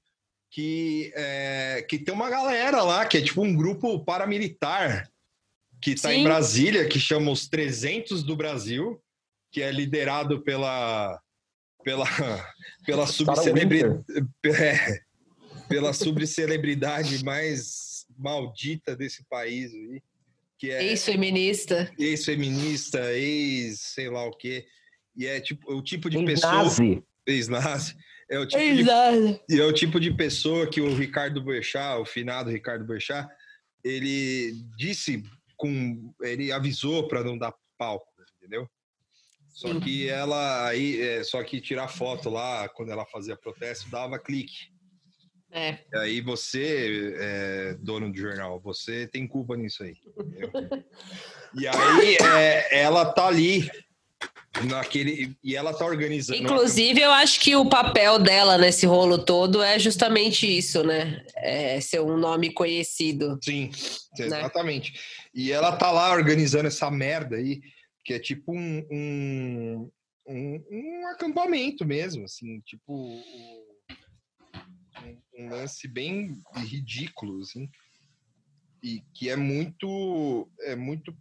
que, 0.52 1.12
é, 1.16 1.86
que 1.88 2.00
tem 2.00 2.14
uma 2.14 2.30
galera 2.30 2.82
lá, 2.84 3.06
que 3.06 3.18
é 3.18 3.22
tipo 3.22 3.42
um 3.42 3.56
grupo 3.56 4.04
paramilitar, 4.04 5.10
que 5.82 5.92
está 5.92 6.14
em 6.14 6.24
Brasília, 6.24 6.88
que 6.88 7.00
chama 7.00 7.32
os 7.32 7.48
300 7.48 8.24
do 8.24 8.36
Brasil, 8.36 9.02
que 9.52 9.62
é 9.62 9.72
liderado 9.72 10.42
pela, 10.44 11.20
pela, 11.84 12.06
pela 12.86 13.08
subcelebridade. 13.08 14.04
É, 14.46 15.02
pela 15.68 15.94
subcelebridade 15.94 17.24
mais 17.24 18.06
maldita 18.18 18.96
desse 18.96 19.24
país 19.30 19.72
aí. 19.72 20.02
Que 20.58 20.72
é 20.72 20.84
ex-feminista. 20.84 21.90
Ex-feminista, 21.98 23.14
ex 23.14 23.80
sei 23.80 24.10
lá 24.10 24.26
o 24.26 24.32
quê. 24.32 24.66
E 25.16 25.26
é 25.26 25.40
tipo 25.40 25.72
o 25.72 25.82
tipo 25.82 26.10
de 26.10 26.24
pessoa. 26.26 26.66
Nazi 27.30 27.38
ex-nazi. 27.38 27.96
É 28.30 28.38
o, 28.38 28.46
tipo 28.46 28.62
de, 28.64 29.60
é 29.60 29.66
o 29.66 29.74
tipo 29.74 30.00
de 30.00 30.14
pessoa 30.14 30.70
que 30.70 30.80
o 30.80 30.94
Ricardo 30.94 31.42
Boechat, 31.42 32.00
o 32.00 32.06
finado 32.06 32.52
Ricardo 32.52 32.86
Boechat, 32.86 33.28
ele 33.84 34.54
disse 34.78 35.24
com. 35.58 36.14
Ele 36.22 36.52
avisou 36.52 37.08
para 37.08 37.24
não 37.24 37.38
dar 37.38 37.54
palco, 37.78 38.06
entendeu? 38.38 38.70
Só 39.50 39.78
que 39.80 40.08
ela 40.08 40.68
aí, 40.68 41.02
é, 41.02 41.24
só 41.24 41.44
que 41.44 41.60
tirar 41.60 41.88
foto 41.88 42.30
lá, 42.30 42.70
quando 42.70 42.92
ela 42.92 43.06
fazia 43.06 43.36
protesto, 43.36 43.90
dava 43.90 44.20
clique. 44.20 44.72
É. 45.52 45.80
E 45.92 45.98
aí 45.98 46.22
você, 46.22 47.16
é, 47.18 47.74
dono 47.80 48.12
do 48.12 48.18
jornal, 48.18 48.60
você 48.62 49.08
tem 49.08 49.28
culpa 49.28 49.58
nisso 49.58 49.84
aí. 49.84 49.96
e 51.60 51.68
aí 51.68 52.18
é, 52.22 52.82
ela 52.84 53.12
tá 53.12 53.28
ali 53.28 53.70
naquele 54.66 55.36
e 55.44 55.56
ela 55.56 55.74
tá 55.74 55.86
organizando. 55.86 56.42
Inclusive, 56.42 57.00
eu 57.00 57.12
acho 57.12 57.40
que 57.40 57.56
o 57.56 57.70
papel 57.70 58.20
dela 58.20 58.58
nesse 58.58 58.86
rolo 58.86 59.18
todo 59.18 59.62
é 59.62 59.78
justamente 59.78 60.46
isso, 60.46 60.84
né? 60.84 61.24
É 61.36 61.80
ser 61.80 62.02
um 62.02 62.18
nome 62.18 62.52
conhecido. 62.52 63.38
Sim, 63.44 63.70
né? 64.18 64.26
exatamente. 64.26 64.94
Né? 64.94 65.00
E 65.34 65.52
ela 65.52 65.76
tá 65.76 65.92
lá 65.92 66.12
organizando 66.12 66.68
essa 66.68 66.90
merda 66.90 67.36
aí, 67.36 67.62
que 68.04 68.14
é 68.14 68.20
tipo 68.20 68.52
um, 68.52 68.86
um, 68.92 69.92
um, 70.28 70.64
um 70.72 71.08
acampamento 71.08 71.86
mesmo, 71.86 72.26
assim, 72.26 72.60
tipo 72.62 72.94
um, 72.94 73.24
um 75.38 75.50
lance 75.50 75.88
bem 75.88 76.42
ridículo, 76.56 77.42
assim, 77.42 77.70
e 78.84 79.02
que 79.14 79.30
é 79.30 79.36
muito 79.36 80.50
é 80.62 80.76
muito 80.76 81.16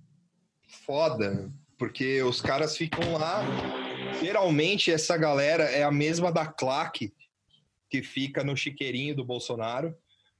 foda 0.86 1.52
porque 1.78 2.20
os 2.22 2.40
caras 2.40 2.76
ficam 2.76 3.12
lá. 3.12 3.42
Geralmente, 4.20 4.90
essa 4.90 5.16
galera 5.16 5.64
é 5.64 5.84
a 5.84 5.92
mesma 5.92 6.32
da 6.32 6.44
claque 6.44 7.14
que 7.88 8.02
fica 8.02 8.42
no 8.42 8.56
chiqueirinho 8.56 9.14
do 9.14 9.24
Bolsonaro, 9.24 9.96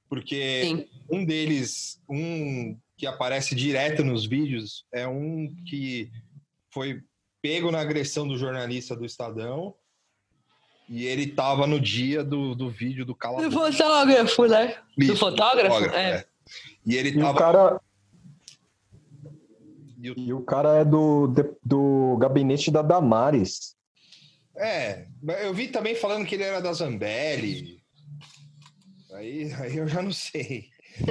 porque 0.07 0.63
Sim. 0.63 0.87
um 1.09 1.25
deles, 1.25 1.99
um 2.07 2.77
que 2.97 3.07
aparece 3.07 3.55
direto 3.55 4.03
nos 4.03 4.25
vídeos, 4.25 4.85
é 4.91 5.07
um 5.07 5.55
que 5.65 6.11
foi 6.69 7.01
pego 7.41 7.71
na 7.71 7.79
agressão 7.79 8.27
do 8.27 8.37
jornalista 8.37 8.95
do 8.95 9.05
Estadão. 9.05 9.73
E 10.89 11.05
ele 11.05 11.27
tava 11.27 11.67
no 11.67 11.79
dia 11.79 12.23
do, 12.23 12.55
do 12.55 12.69
vídeo 12.69 13.05
do 13.05 13.15
Cala 13.15 13.47
Do 13.47 13.51
fotógrafo, 13.51 14.47
né? 14.47 14.75
Isso, 14.97 15.13
do 15.13 15.17
fotógrafo? 15.17 15.75
fotógrafo 15.75 15.95
é. 15.95 16.11
é. 16.11 16.25
E 16.85 16.95
ele 16.97 17.09
e 17.09 17.19
tava. 17.19 17.31
O 17.31 17.35
cara 17.35 17.81
e 20.01 20.11
o, 20.11 20.15
e 20.17 20.33
o 20.33 20.41
cara 20.41 20.77
é 20.77 20.85
do, 20.85 21.27
do 21.63 22.17
gabinete 22.17 22.71
da 22.71 22.81
Damares. 22.81 23.75
É, 24.55 25.07
eu 25.43 25.53
vi 25.53 25.67
também 25.67 25.95
falando 25.95 26.25
que 26.25 26.35
ele 26.35 26.43
era 26.43 26.61
da 26.61 26.73
Zambelli. 26.73 27.81
Aí, 29.13 29.53
aí 29.53 29.77
eu 29.77 29.87
já 29.87 30.01
não 30.01 30.11
sei. 30.11 30.69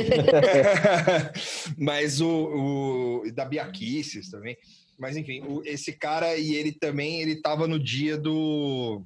Mas 1.77 2.21
o, 2.21 3.23
o 3.25 3.33
da 3.33 3.45
Biaquices 3.45 4.31
também. 4.31 4.57
Mas 4.99 5.17
enfim, 5.17 5.43
o, 5.43 5.63
esse 5.65 5.93
cara 5.93 6.37
e 6.37 6.55
ele 6.55 6.73
também, 6.73 7.21
ele 7.21 7.41
tava 7.41 7.69
no 7.69 7.79
dia 7.79 8.17
do 8.17 9.03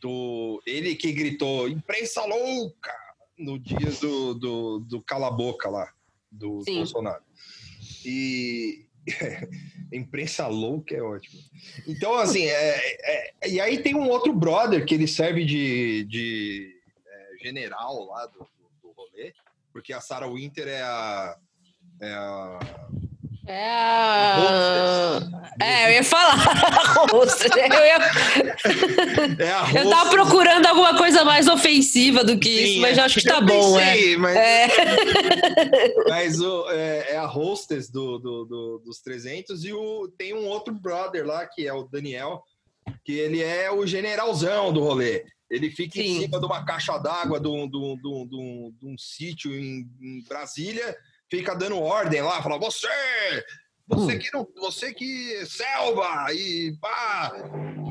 do 0.00 0.60
ele 0.66 0.94
que 0.94 1.12
gritou 1.12 1.68
imprensa 1.68 2.24
louca 2.26 2.92
no 3.38 3.58
dia 3.58 3.90
do, 4.00 4.34
do, 4.34 4.78
do 4.80 5.02
cala 5.02 5.30
boca 5.30 5.70
lá 5.70 5.90
do 6.30 6.62
Sim. 6.64 6.76
Bolsonaro. 6.76 7.22
E, 8.04 8.85
imprensa 9.92 10.46
louca 10.46 10.94
é 10.94 11.02
ótimo. 11.02 11.40
Então, 11.86 12.14
assim, 12.14 12.44
é, 12.44 13.32
é, 13.40 13.48
e 13.48 13.60
aí 13.60 13.82
tem 13.82 13.94
um 13.94 14.08
outro 14.08 14.32
brother 14.32 14.84
que 14.84 14.94
ele 14.94 15.06
serve 15.06 15.44
de, 15.44 16.04
de 16.04 16.74
é, 17.06 17.44
general 17.44 18.06
lá 18.06 18.26
do, 18.26 18.40
do, 18.40 18.70
do, 18.82 18.92
rolê, 18.92 19.32
porque 19.72 19.92
a 19.92 20.00
Sarah 20.00 20.28
Winter 20.28 20.66
é 20.68 20.82
a. 20.82 21.38
É 22.00 22.12
a 22.12 22.58
é 23.46 23.70
a... 23.70 25.20
É, 25.60 25.86
eu 25.86 25.92
ia 25.92 26.04
falar. 26.04 26.36
eu, 27.56 27.84
ia... 27.84 27.96
É 29.38 29.52
a 29.52 29.72
eu 29.72 29.88
tava 29.88 30.10
procurando 30.10 30.66
alguma 30.66 30.96
coisa 30.96 31.24
mais 31.24 31.48
ofensiva 31.48 32.22
do 32.22 32.38
que 32.38 32.48
Sim, 32.48 32.64
isso, 32.64 32.80
mas 32.80 32.98
é. 32.98 33.00
acho 33.00 33.20
que 33.20 33.26
tá 33.26 33.40
bom. 33.40 33.78
Pensei, 33.78 34.14
é. 34.14 34.16
Mas, 34.16 34.36
é. 34.36 34.68
mas 36.08 36.40
o, 36.40 36.70
é, 36.70 37.12
é, 37.12 37.16
a 37.16 37.26
hostess 37.26 37.88
do, 37.90 38.18
do, 38.18 38.44
do, 38.44 38.78
dos 38.84 39.00
300 39.00 39.64
e 39.64 39.72
o, 39.72 40.08
tem 40.18 40.34
um 40.34 40.46
outro 40.46 40.74
brother 40.74 41.24
lá, 41.24 41.46
que 41.46 41.66
é 41.66 41.72
o 41.72 41.84
Daniel, 41.84 42.42
que 43.04 43.12
ele 43.12 43.42
é 43.42 43.70
o 43.70 43.86
generalzão 43.86 44.72
do 44.72 44.80
rolê. 44.80 45.24
Ele 45.48 45.70
fica 45.70 46.00
Sim. 46.00 46.00
em 46.00 46.20
cima 46.22 46.40
de 46.40 46.46
uma 46.46 46.64
caixa 46.64 46.98
d'água 46.98 47.40
de 47.40 47.48
um, 47.48 47.68
de, 47.68 47.76
um, 47.76 47.96
de, 47.96 48.08
um, 48.08 48.74
de 48.80 48.86
um 48.86 48.98
sítio 48.98 49.54
em, 49.54 49.88
em 50.02 50.24
Brasília 50.28 50.96
fica 51.30 51.54
dando 51.54 51.78
ordem 51.78 52.22
lá, 52.22 52.42
fala, 52.42 52.58
você, 52.58 52.88
você 53.86 54.16
hum. 54.16 54.18
que 54.18 54.32
não, 54.32 54.48
você 54.56 54.92
que 54.92 55.44
selva 55.46 56.32
e 56.32 56.76
pá, 56.80 57.32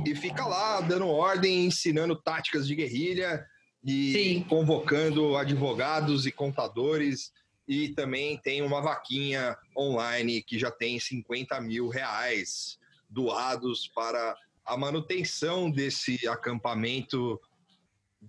e 0.05 0.15
fica 0.15 0.45
lá 0.45 0.81
dando 0.81 1.07
ordem, 1.07 1.65
ensinando 1.65 2.15
táticas 2.15 2.67
de 2.67 2.75
guerrilha 2.75 3.45
e 3.83 4.13
Sim. 4.13 4.43
convocando 4.47 5.37
advogados 5.37 6.25
e 6.25 6.31
contadores 6.31 7.31
e 7.67 7.89
também 7.89 8.37
tem 8.37 8.61
uma 8.61 8.81
vaquinha 8.81 9.57
online 9.75 10.41
que 10.41 10.59
já 10.59 10.69
tem 10.69 10.99
50 10.99 11.59
mil 11.61 11.89
reais 11.89 12.77
doados 13.09 13.87
para 13.87 14.35
a 14.65 14.77
manutenção 14.77 15.69
desse 15.69 16.27
acampamento 16.27 17.39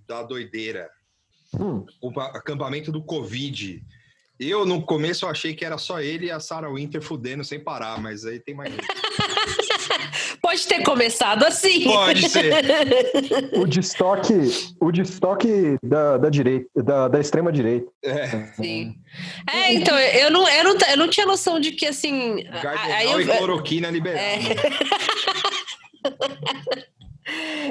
da 0.07 0.23
doideira. 0.23 0.91
Hum. 1.59 1.87
O 2.01 2.19
acampamento 2.21 2.93
do 2.93 3.03
Covid, 3.03 3.83
eu, 4.39 4.67
no 4.67 4.83
começo, 4.83 5.25
eu 5.25 5.31
achei 5.31 5.55
que 5.55 5.65
era 5.65 5.79
só 5.79 6.01
ele 6.01 6.27
e 6.27 6.31
a 6.31 6.39
Sarah 6.39 6.71
Winter 6.71 7.01
fudendo 7.01 7.43
sem 7.43 7.59
parar, 7.59 8.01
mas 8.01 8.25
aí 8.27 8.39
tem 8.39 8.55
mais 8.55 8.73
pode 10.43 10.67
ter 10.67 10.83
começado 10.83 11.45
assim. 11.45 11.85
Pode 11.85 12.29
ser. 12.29 12.53
O 13.55 13.67
destoque, 13.67 14.33
o 14.81 14.93
destoque 14.93 15.77
da, 15.83 16.19
da 16.19 16.29
direita, 16.29 16.69
da, 16.83 17.09
da 17.09 17.19
extrema 17.19 17.51
direita. 17.51 17.91
É. 18.05 18.53
Sim. 18.55 18.97
É, 19.51 19.73
então, 19.73 19.99
eu 19.99 20.31
não, 20.31 20.49
eu, 20.49 20.65
não, 20.65 20.77
eu 20.89 20.97
não 20.97 21.09
tinha 21.09 21.27
noção 21.27 21.59
de 21.59 21.73
que, 21.73 21.87
assim... 21.87 22.45
aí 22.51 22.63
Cardenal 22.63 23.03
eu, 23.03 23.21
e 23.21 23.27
cloroquina 23.39 23.91
liberada. 23.91 24.21
É. 24.21 24.39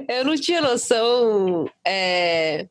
eu 0.20 0.26
não 0.26 0.36
tinha 0.36 0.62
noção 0.62 1.70
é, 1.86 2.68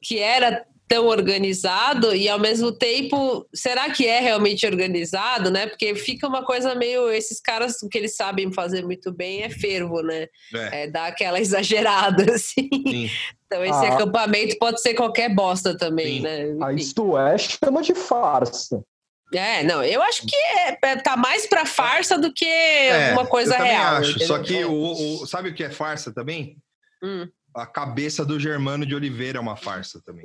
que 0.00 0.18
era 0.18 0.64
tão 0.94 1.06
organizado 1.06 2.14
e 2.14 2.28
ao 2.28 2.38
mesmo 2.38 2.70
tempo, 2.70 3.46
será 3.52 3.90
que 3.90 4.06
é 4.06 4.20
realmente 4.20 4.64
organizado, 4.66 5.50
né? 5.50 5.66
Porque 5.66 5.94
fica 5.96 6.26
uma 6.28 6.44
coisa 6.44 6.74
meio 6.74 7.10
esses 7.10 7.40
caras 7.40 7.82
o 7.82 7.88
que 7.88 7.98
eles 7.98 8.14
sabem 8.16 8.52
fazer 8.52 8.84
muito 8.84 9.12
bem 9.12 9.42
é 9.42 9.50
fervo, 9.50 10.00
né? 10.02 10.28
É. 10.54 10.82
É, 10.84 10.86
dar 10.88 11.06
aquela 11.06 11.38
exagerada 11.40 12.32
assim. 12.34 12.68
Sim. 12.70 13.10
Então 13.46 13.64
esse 13.64 13.86
Ah. 13.86 13.94
acampamento 13.94 14.56
pode 14.58 14.80
ser 14.80 14.94
qualquer 14.94 15.28
bosta 15.34 15.76
também, 15.76 16.16
Sim. 16.16 16.20
né? 16.22 16.42
A 16.62 16.72
Enfim. 16.72 16.82
Isto 16.82 17.18
é 17.18 17.36
chama 17.38 17.82
de 17.82 17.94
farsa. 17.94 18.82
É, 19.32 19.64
não, 19.64 19.82
eu 19.82 20.00
acho 20.02 20.22
que 20.26 20.36
é, 20.36 20.78
é- 20.82 20.96
tá 20.96 21.16
mais 21.16 21.44
pra 21.46 21.66
farsa 21.66 22.16
do 22.16 22.32
que 22.32 22.44
É, 22.44 23.08
alguma 23.10 23.26
coisa 23.26 23.56
eu 23.58 23.64
real. 23.64 23.96
acho. 23.96 24.10
entendeu? 24.10 24.26
Só 24.28 24.38
que 24.38 24.64
o, 24.64 25.22
o- 25.22 25.26
sabe 25.26 25.48
o 25.48 25.54
que 25.54 25.64
é 25.64 25.70
farsa 25.70 26.12
também? 26.14 26.56
Hum. 27.02 27.26
A 27.54 27.66
cabeça 27.66 28.24
do 28.24 28.38
Germano 28.40 28.84
de 28.84 28.94
Oliveira 28.94 29.38
é 29.38 29.40
uma 29.40 29.56
farsa 29.56 30.02
também. 30.04 30.24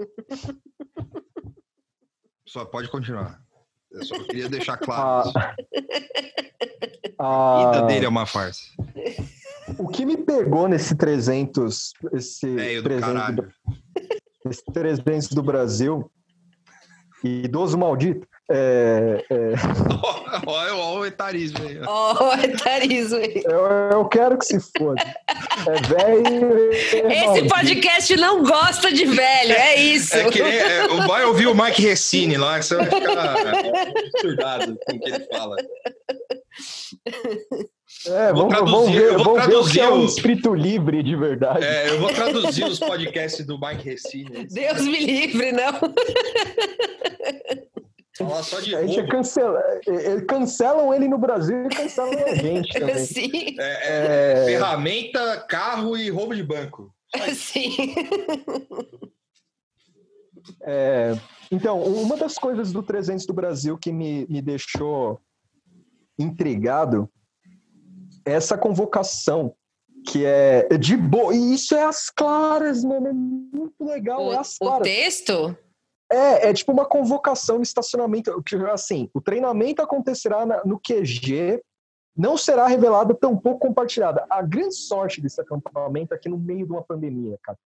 Só 2.48 2.66
pode 2.66 2.90
continuar. 2.90 3.40
Eu 3.92 4.04
só 4.04 4.24
queria 4.24 4.50
deixar 4.50 4.78
claro. 4.78 5.30
A, 5.30 5.30
isso. 5.30 5.38
A 7.20 7.72
vida 7.72 7.88
dele 7.88 8.06
é 8.06 8.10
uma 8.10 8.26
farsa. 8.26 8.64
o 9.78 9.88
que 9.88 10.06
me 10.06 10.18
pegou 10.18 10.68
nesse 10.68 10.96
300, 10.96 11.94
esse 12.14 12.48
do 12.48 12.84
300 12.84 13.00
caralho. 13.00 13.36
do, 13.36 14.50
esse 14.50 14.64
300 14.74 15.30
do 15.30 15.44
Brasil, 15.44 16.12
idoso 17.24 17.78
maldito, 17.78 18.28
é, 18.52 19.26
é, 19.30 19.54
Olha 20.48 20.76
o 20.76 21.06
etarismo 21.06 21.58
aí. 21.68 21.80
ó. 21.86 22.30
O 22.30 22.34
etarismo 22.34 23.18
aí. 23.18 23.42
eu, 23.46 23.66
eu 23.92 24.06
quero 24.06 24.38
que 24.38 24.46
se 24.46 24.60
foda. 24.78 25.02
É 25.68 25.82
velho. 25.88 26.72
é 27.12 27.26
Esse 27.38 27.48
podcast 27.48 28.16
não 28.18 28.44
gosta 28.44 28.92
de 28.92 29.06
velho, 29.06 29.52
é 29.54 29.76
isso. 29.76 30.16
É 30.16 30.30
que 30.30 30.42
é, 30.42 30.88
vai 31.08 31.24
ouvir 31.26 31.48
o 31.48 31.56
Mike 31.56 31.82
Recine 31.82 32.38
lá, 32.38 32.60
que 32.60 32.66
você 32.66 32.76
vai 32.76 32.86
ficar 32.86 33.38
absurdado 33.98 34.78
com 34.86 34.96
o 34.96 35.00
que 35.00 35.10
ele 35.10 35.26
fala. 35.32 35.56
É, 38.08 38.32
Vou 38.34 38.50
vamos, 38.50 38.54
traduzir, 38.54 38.72
vamos 38.72 38.92
ver, 38.92 39.04
eu 39.14 39.24
vou 39.24 39.36
vamos 39.36 39.46
ver 39.48 39.56
o 39.56 39.64
que 39.70 39.80
é 39.80 39.84
traduzir 39.84 39.84
um 39.94 40.02
o- 40.02 40.06
espírito 40.06 40.54
livre 40.56 41.04
de 41.04 41.16
verdade. 41.16 41.66
É, 41.66 41.90
eu 41.90 42.00
vou 42.00 42.10
traduzir 42.14 42.64
os 42.66 42.80
podcasts 42.80 43.46
do 43.46 43.60
Mike 43.60 43.84
Recine. 43.84 44.48
Deus 44.50 44.82
me 44.84 45.06
livre, 45.06 45.52
não. 45.52 45.74
Falar 48.28 48.44
só 48.44 48.60
de 48.60 48.76
A 48.76 48.86
gente 48.86 49.00
é 49.00 49.08
cancela, 49.08 49.62
cancelam 50.28 50.94
ele 50.94 51.08
no 51.08 51.18
Brasil 51.18 51.66
e 51.66 51.70
cancelam 51.70 52.26
a 52.26 52.36
gente 52.36 52.74
também. 52.80 53.06
Sim, 53.06 53.56
É, 53.60 53.64
é, 53.64 54.44
É, 54.44 54.46
ferramenta, 54.46 55.40
carro 55.48 55.96
e 55.98 56.10
roubo 56.10 56.36
de 56.36 56.44
banco. 56.44 56.94
sim. 57.34 57.96
é, 60.64 61.18
então, 61.52 61.82
uma 61.82 62.18
das 62.18 62.36
coisas 62.36 62.72
do 62.72 62.84
300 62.84 63.26
do 63.26 63.34
Brasil 63.34 63.78
que 63.78 63.92
me, 63.92 64.26
me 64.28 64.42
deixou 64.42 65.20
intrigado 66.18 67.10
é 68.26 68.34
essa 68.34 68.58
convocação 68.58 69.56
que 70.08 70.26
é 70.26 70.68
de 70.78 70.96
boa. 70.96 71.34
E 71.34 71.54
isso 71.54 71.76
é 71.76 71.84
as 71.84 72.10
claras, 72.10 72.84
mano. 72.84 73.08
É 73.08 73.14
muito 73.14 73.76
legal. 73.82 74.28
O, 74.28 74.34
é 74.34 74.38
as 74.38 74.56
o 74.56 74.60
claras. 74.60 74.88
texto? 74.88 75.58
É, 76.12 76.50
é 76.50 76.54
tipo 76.54 76.72
uma 76.72 76.86
convocação 76.86 77.58
no 77.58 77.64
estacionamento. 77.64 78.32
Assim, 78.72 79.10
o 79.14 79.22
treinamento 79.22 79.82
acontecerá 79.82 80.46
na- 80.46 80.64
no 80.66 80.80
QG, 80.80 81.62
não 82.18 82.36
será 82.36 82.68
revelada, 82.68 83.14
tampouco 83.14 83.60
compartilhada. 83.68 84.26
A 84.30 84.42
grande 84.42 84.76
sorte 84.76 85.22
desse 85.22 85.40
acampamento 85.40 86.14
é 86.14 86.18
que 86.18 86.28
no 86.28 86.38
meio 86.38 86.66
de 86.66 86.72
uma 86.72 86.84
pandemia, 86.84 87.38
cara. 87.44 87.58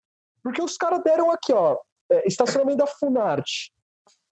Porque 0.43 0.61
os 0.61 0.77
caras 0.77 1.01
deram 1.03 1.31
aqui, 1.31 1.53
ó, 1.53 1.77
é, 2.11 2.27
estacionamento 2.27 2.79
da 2.79 2.85
Funarte. 2.87 3.71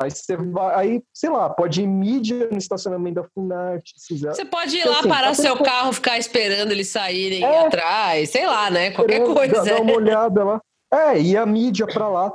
Aí 0.02 0.12
você 0.12 0.36
vai, 0.36 0.76
aí, 0.76 1.04
sei 1.14 1.30
lá, 1.30 1.50
pode 1.50 1.82
ir 1.84 1.88
mídia 1.88 2.50
no 2.52 2.58
estacionamento 2.58 3.22
da 3.22 3.28
Funarte. 3.30 3.94
Você 3.98 4.44
pode 4.44 4.76
ir 4.76 4.82
Assim, 4.82 4.90
lá 5.08 5.16
parar 5.16 5.30
a 5.30 5.34
seu 5.36 5.52
pessoa- 5.56 5.64
carro, 5.64 5.94
ficar 5.94 6.18
esperando 6.18 6.72
eles 6.72 6.90
saírem 6.90 7.44
É. 7.44 7.66
atrás, 7.68 8.30
sei 8.32 8.46
lá, 8.46 8.70
né? 8.70 8.92
Qualquer 8.92 9.24
coisa. 9.24 9.54
Dá, 9.54 9.64
dá 9.64 9.82
uma 9.82 9.94
olhada 9.94 10.44
lá. 10.44 10.62
É, 10.92 11.20
e 11.22 11.38
a 11.38 11.46
mídia 11.46 11.86
para 11.88 12.10
lá. 12.10 12.34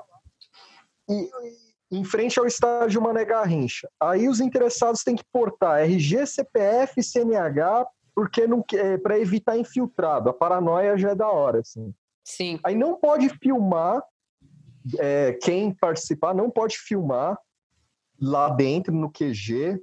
E, 1.11 1.29
em 1.91 2.05
frente 2.05 2.39
ao 2.39 2.47
estádio 2.47 3.01
Mané 3.01 3.25
Garrincha. 3.25 3.89
Aí 4.01 4.29
os 4.29 4.41
interessados 4.41 5.03
têm 5.03 5.17
que 5.17 5.25
portar 5.33 5.83
RG, 5.83 6.27
CPF, 6.27 7.03
CNH, 7.03 7.87
porque 8.15 8.47
não 8.47 8.65
para 9.03 9.19
evitar 9.19 9.57
infiltrado. 9.57 10.31
A 10.31 10.33
paranoia 10.33 10.97
já 10.97 11.11
é 11.11 11.15
da 11.15 11.29
hora, 11.29 11.61
assim. 11.61 11.95
Sim. 12.25 12.59
Aí 12.65 12.75
não 12.75 12.97
pode 12.99 13.29
filmar, 13.39 14.03
é, 14.99 15.33
quem 15.35 15.73
participar 15.73 16.35
não 16.35 16.51
pode 16.51 16.79
filmar 16.79 17.39
lá 18.21 18.49
dentro 18.49 18.93
no 18.93 19.11
QG. 19.11 19.81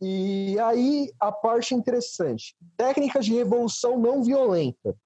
E 0.00 0.58
aí 0.60 1.12
a 1.20 1.30
parte 1.30 1.74
interessante: 1.74 2.56
técnicas 2.76 3.26
de 3.26 3.34
revolução 3.34 3.98
não 3.98 4.22
violenta. 4.22 4.96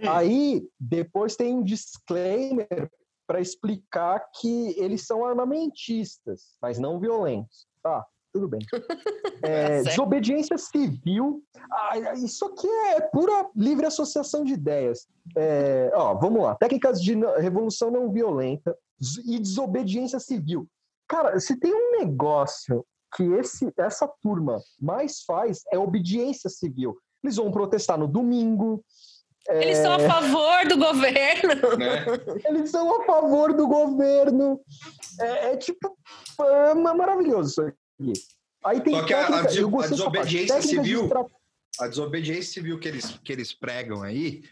Hum. 0.00 0.10
Aí 0.10 0.68
depois 0.78 1.34
tem 1.34 1.54
um 1.54 1.62
disclaimer 1.62 2.90
para 3.26 3.40
explicar 3.40 4.20
que 4.40 4.74
eles 4.78 5.06
são 5.06 5.24
armamentistas, 5.24 6.56
mas 6.60 6.78
não 6.78 7.00
violentos. 7.00 7.66
Tá, 7.82 8.04
tudo 8.32 8.48
bem. 8.48 8.60
É, 9.42 9.82
certo. 9.82 9.88
desobediência 9.90 10.56
civil. 10.56 11.42
Ah, 11.70 12.14
isso 12.14 12.46
aqui 12.46 12.66
é 12.66 13.00
pura 13.02 13.48
livre 13.54 13.84
associação 13.84 14.42
de 14.42 14.54
ideias. 14.54 15.06
É, 15.36 15.92
ó, 15.94 16.14
vamos 16.14 16.42
lá. 16.42 16.54
Técnicas 16.54 17.02
de 17.02 17.14
revolução 17.38 17.90
não 17.90 18.10
violenta 18.10 18.76
e 19.26 19.38
desobediência 19.38 20.18
civil. 20.18 20.66
Cara, 21.06 21.38
se 21.38 21.54
tem 21.60 21.72
um 21.72 21.98
negócio 21.98 22.84
que 23.14 23.22
esse, 23.34 23.72
essa 23.76 24.08
turma 24.22 24.58
mais 24.80 25.22
faz 25.22 25.62
é 25.70 25.78
obediência 25.78 26.48
civil. 26.48 26.96
Eles 27.22 27.36
vão 27.36 27.52
protestar 27.52 27.98
no 27.98 28.08
domingo, 28.08 28.84
Eles 29.48 29.78
são 29.78 29.92
a 29.92 29.98
favor 30.00 30.66
do 30.68 30.76
governo. 30.76 31.76
Né? 31.78 32.04
eles 32.48 32.70
são 32.70 33.00
a 33.00 33.04
favor 33.04 33.52
do 33.54 33.66
governo. 33.68 34.60
É, 35.20 35.52
é 35.52 35.56
tipo, 35.56 35.96
é 36.40 36.74
ma- 36.74 36.94
maravilhoso 36.94 37.50
isso 37.50 37.60
aqui. 37.62 38.12
Aí 38.64 38.80
tem 38.80 38.94
Só 38.94 39.04
que 39.04 39.14
a- 39.14 39.20
a 39.20 39.22
técnica- 39.44 39.46
a 39.46 39.48
dessa 39.50 39.70
parte, 39.70 39.90
desobediência 39.90 40.60
de 40.60 40.68
civil- 40.68 41.02
estra- 41.04 41.26
A 41.78 41.86
desobediência 41.88 42.52
civil 42.54 42.78
que 42.80 42.88
eles, 42.88 43.18
que 43.22 43.32
eles 43.32 43.52
pregam 43.52 44.02
aí 44.02 44.42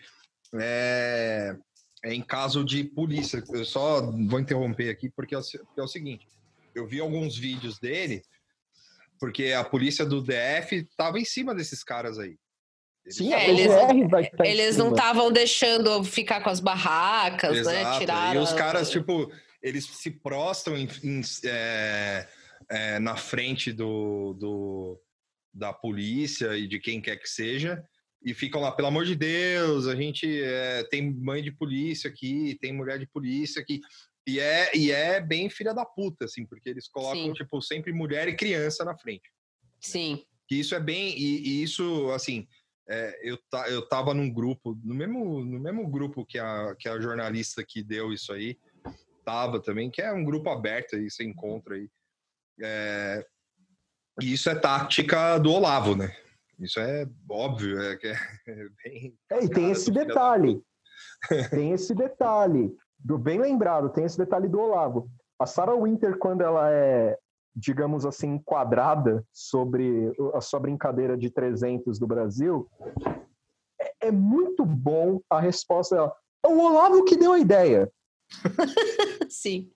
é, 0.55 1.57
é 2.05 2.15
em 2.15 2.23
caso 2.23 2.65
de 2.65 2.85
polícia. 2.85 3.43
Eu 3.51 3.65
só 3.65 4.03
vou 4.03 4.39
interromper 4.39 4.91
aqui 4.91 5.09
porque 5.11 5.35
é 5.35 5.39
o, 5.39 5.43
porque 5.43 5.81
é 5.81 5.83
o 5.83 5.89
seguinte: 5.89 6.27
eu 6.75 6.87
vi 6.87 7.01
alguns 7.01 7.37
vídeos 7.37 7.79
dele, 7.81 8.23
porque 9.19 9.53
a 9.53 9.65
polícia 9.65 10.05
do 10.05 10.21
DF 10.21 10.77
estava 10.89 11.19
em 11.19 11.25
cima 11.25 11.55
desses 11.55 11.83
caras 11.83 12.19
aí. 12.19 12.37
Eles 13.05 13.17
Sim, 13.17 13.33
É, 13.35 13.51
eles- 13.51 13.67
Eles 14.45 14.77
não 14.77 14.91
estavam 14.91 15.31
deixando 15.31 16.03
ficar 16.05 16.43
com 16.43 16.49
as 16.51 16.61
barracas, 16.61 17.65
né? 17.67 17.81
Exato. 17.81 18.01
Tiraram. 18.01 18.41
E 18.41 18.43
os 18.45 18.53
caras, 18.53 18.91
tipo, 18.91 19.31
eles 19.63 19.85
se 19.85 20.11
prostam 20.11 20.77
em- 20.77 20.89
em- 21.03 21.21
é, 21.45 22.27
é, 22.71 22.99
na 22.99 23.17
frente 23.17 23.73
do, 23.73 24.35
do- 24.35 25.01
da 25.53 25.73
polícia 25.73 26.57
e 26.57 26.67
de 26.67 26.81
quem 26.81 27.01
quer 27.01 27.17
que 27.17 27.29
seja 27.29 27.85
e 28.25 28.33
ficam 28.33 28.61
lá, 28.63 28.73
pelo 28.73 28.89
amor 28.89 29.05
de 29.05 29.15
Deus, 29.15 29.87
a 29.87 29.95
gente 29.95 30.27
é, 30.43 30.83
tem 30.85 31.03
mãe 31.13 31.43
de 31.43 31.53
polícia 31.53 32.09
aqui, 32.09 32.57
tem 32.61 32.73
mulher 32.73 32.99
de 32.99 33.07
polícia 33.07 33.61
aqui. 33.61 33.81
E 34.27 34.41
é, 34.41 34.75
e 34.75 34.91
é 34.91 35.21
bem 35.21 35.51
filha 35.51 35.75
da 35.75 35.85
puta, 35.85 36.25
assim, 36.25 36.47
porque 36.47 36.71
eles 36.71 36.89
colocam, 36.89 37.27
Sim. 37.27 37.33
tipo, 37.35 37.61
sempre 37.61 37.93
mulher 37.93 38.27
e 38.29 38.35
criança 38.35 38.83
na 38.83 38.97
frente. 38.97 39.31
Sim. 39.79 40.25
Que 40.49 40.55
isso 40.57 40.75
é 40.75 40.81
bem. 40.81 41.15
E, 41.19 41.47
e 41.47 41.63
isso, 41.63 42.11
assim, 42.11 42.49
é, 42.89 43.21
eu, 43.23 43.39
ta, 43.51 43.69
eu 43.69 43.87
tava 43.89 44.13
num 44.13 44.33
grupo, 44.33 44.79
no 44.83 44.95
mesmo, 44.95 45.45
no 45.45 45.59
mesmo 45.59 45.89
grupo 45.89 46.25
que 46.25 46.39
a, 46.39 46.75
que 46.79 46.89
a 46.89 47.01
jornalista 47.01 47.65
que 47.67 47.83
deu 47.83 48.13
isso 48.13 48.33
aí, 48.33 48.59
tava 49.25 49.61
também, 49.61 49.91
que 49.91 50.03
é 50.03 50.13
um 50.13 50.25
grupo 50.25 50.51
aberto 50.51 50.97
aí, 50.97 51.11
você 51.11 51.25
encontra 51.25 51.75
aí. 51.75 51.89
É, 52.63 53.27
e 54.21 54.33
isso 54.33 54.49
é 54.51 54.55
tática 54.55 55.39
do 55.39 55.51
Olavo, 55.51 55.97
né? 55.97 56.15
Isso 56.61 56.79
é 56.79 57.07
óbvio, 57.29 57.81
é, 57.81 57.97
que 57.97 58.09
é 58.09 58.15
bem. 58.85 59.19
É, 59.31 59.45
e 59.45 59.49
tem 59.49 59.71
esse 59.71 59.91
detalhe. 59.91 60.63
Tem 61.51 61.73
esse 61.73 61.95
detalhe. 61.95 62.77
Do, 62.99 63.19
bem 63.19 63.41
lembrado, 63.41 63.91
tem 63.91 64.05
esse 64.05 64.17
detalhe 64.17 64.49
do 64.49 64.61
Olavo. 64.61 65.11
A 65.39 65.47
Sarah 65.47 65.75
Winter, 65.75 66.17
quando 66.19 66.43
ela 66.43 66.71
é, 66.71 67.19
digamos 67.55 68.05
assim, 68.05 68.35
enquadrada 68.35 69.25
sobre 69.33 70.13
a 70.35 70.41
sua 70.41 70.61
brincadeira 70.61 71.17
de 71.17 71.31
300 71.31 71.99
do 71.99 72.07
Brasil, 72.07 72.69
é 74.01 74.11
muito 74.11 74.65
bom 74.65 75.21
a 75.31 75.41
resposta 75.41 75.97
dela. 75.97 76.15
É 76.45 76.49
o 76.49 76.59
Olavo 76.59 77.05
que 77.05 77.17
deu 77.17 77.33
a 77.33 77.39
ideia. 77.39 77.91
Sim. 79.29 79.71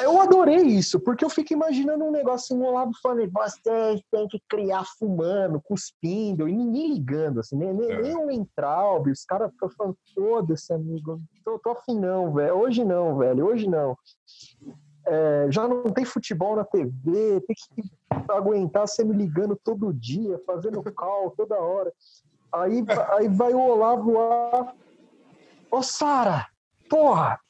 Eu 0.00 0.20
adorei 0.20 0.62
isso, 0.62 0.98
porque 1.00 1.24
eu 1.24 1.28
fico 1.28 1.52
imaginando 1.52 2.04
um 2.04 2.10
negócio, 2.10 2.56
um 2.56 2.64
Olavo 2.64 2.92
falando, 3.02 3.30
vocês 3.30 4.00
têm 4.10 4.26
que 4.28 4.40
criar 4.48 4.84
fumando, 4.98 5.60
cuspindo, 5.60 6.48
e 6.48 6.56
ninguém 6.56 6.94
ligando, 6.94 7.40
assim, 7.40 7.56
nem, 7.56 7.74
nem, 7.74 7.90
É. 7.90 8.02
nem 8.02 8.16
o 8.16 8.30
Entraub, 8.30 9.10
os 9.10 9.24
caras 9.24 9.50
ficam 9.50 9.68
falando, 9.70 9.96
foda-se, 10.14 10.72
amigo, 10.72 11.20
tô, 11.44 11.58
tô 11.58 11.70
afim 11.70 11.98
não, 11.98 12.32
velho, 12.32 12.54
hoje 12.54 12.84
não, 12.84 13.18
velho, 13.18 13.44
hoje 13.44 13.68
não. 13.68 13.96
É, 15.04 15.46
já 15.50 15.66
não 15.66 15.84
tem 15.84 16.04
futebol 16.04 16.56
na 16.56 16.64
TV, 16.64 17.40
tem 17.40 17.56
que 17.56 17.90
aguentar 18.28 18.86
você 18.86 19.04
me 19.04 19.14
ligando 19.14 19.56
todo 19.56 19.92
dia, 19.92 20.40
fazendo 20.46 20.82
call 20.92 21.30
toda 21.32 21.58
hora. 21.58 21.92
Aí, 22.52 22.84
aí 23.16 23.28
vai 23.28 23.52
o 23.54 23.60
Olavo 23.60 24.12
lá, 24.12 24.74
ô 25.70 25.82
Sara, 25.82 26.46
porra, 26.88 27.40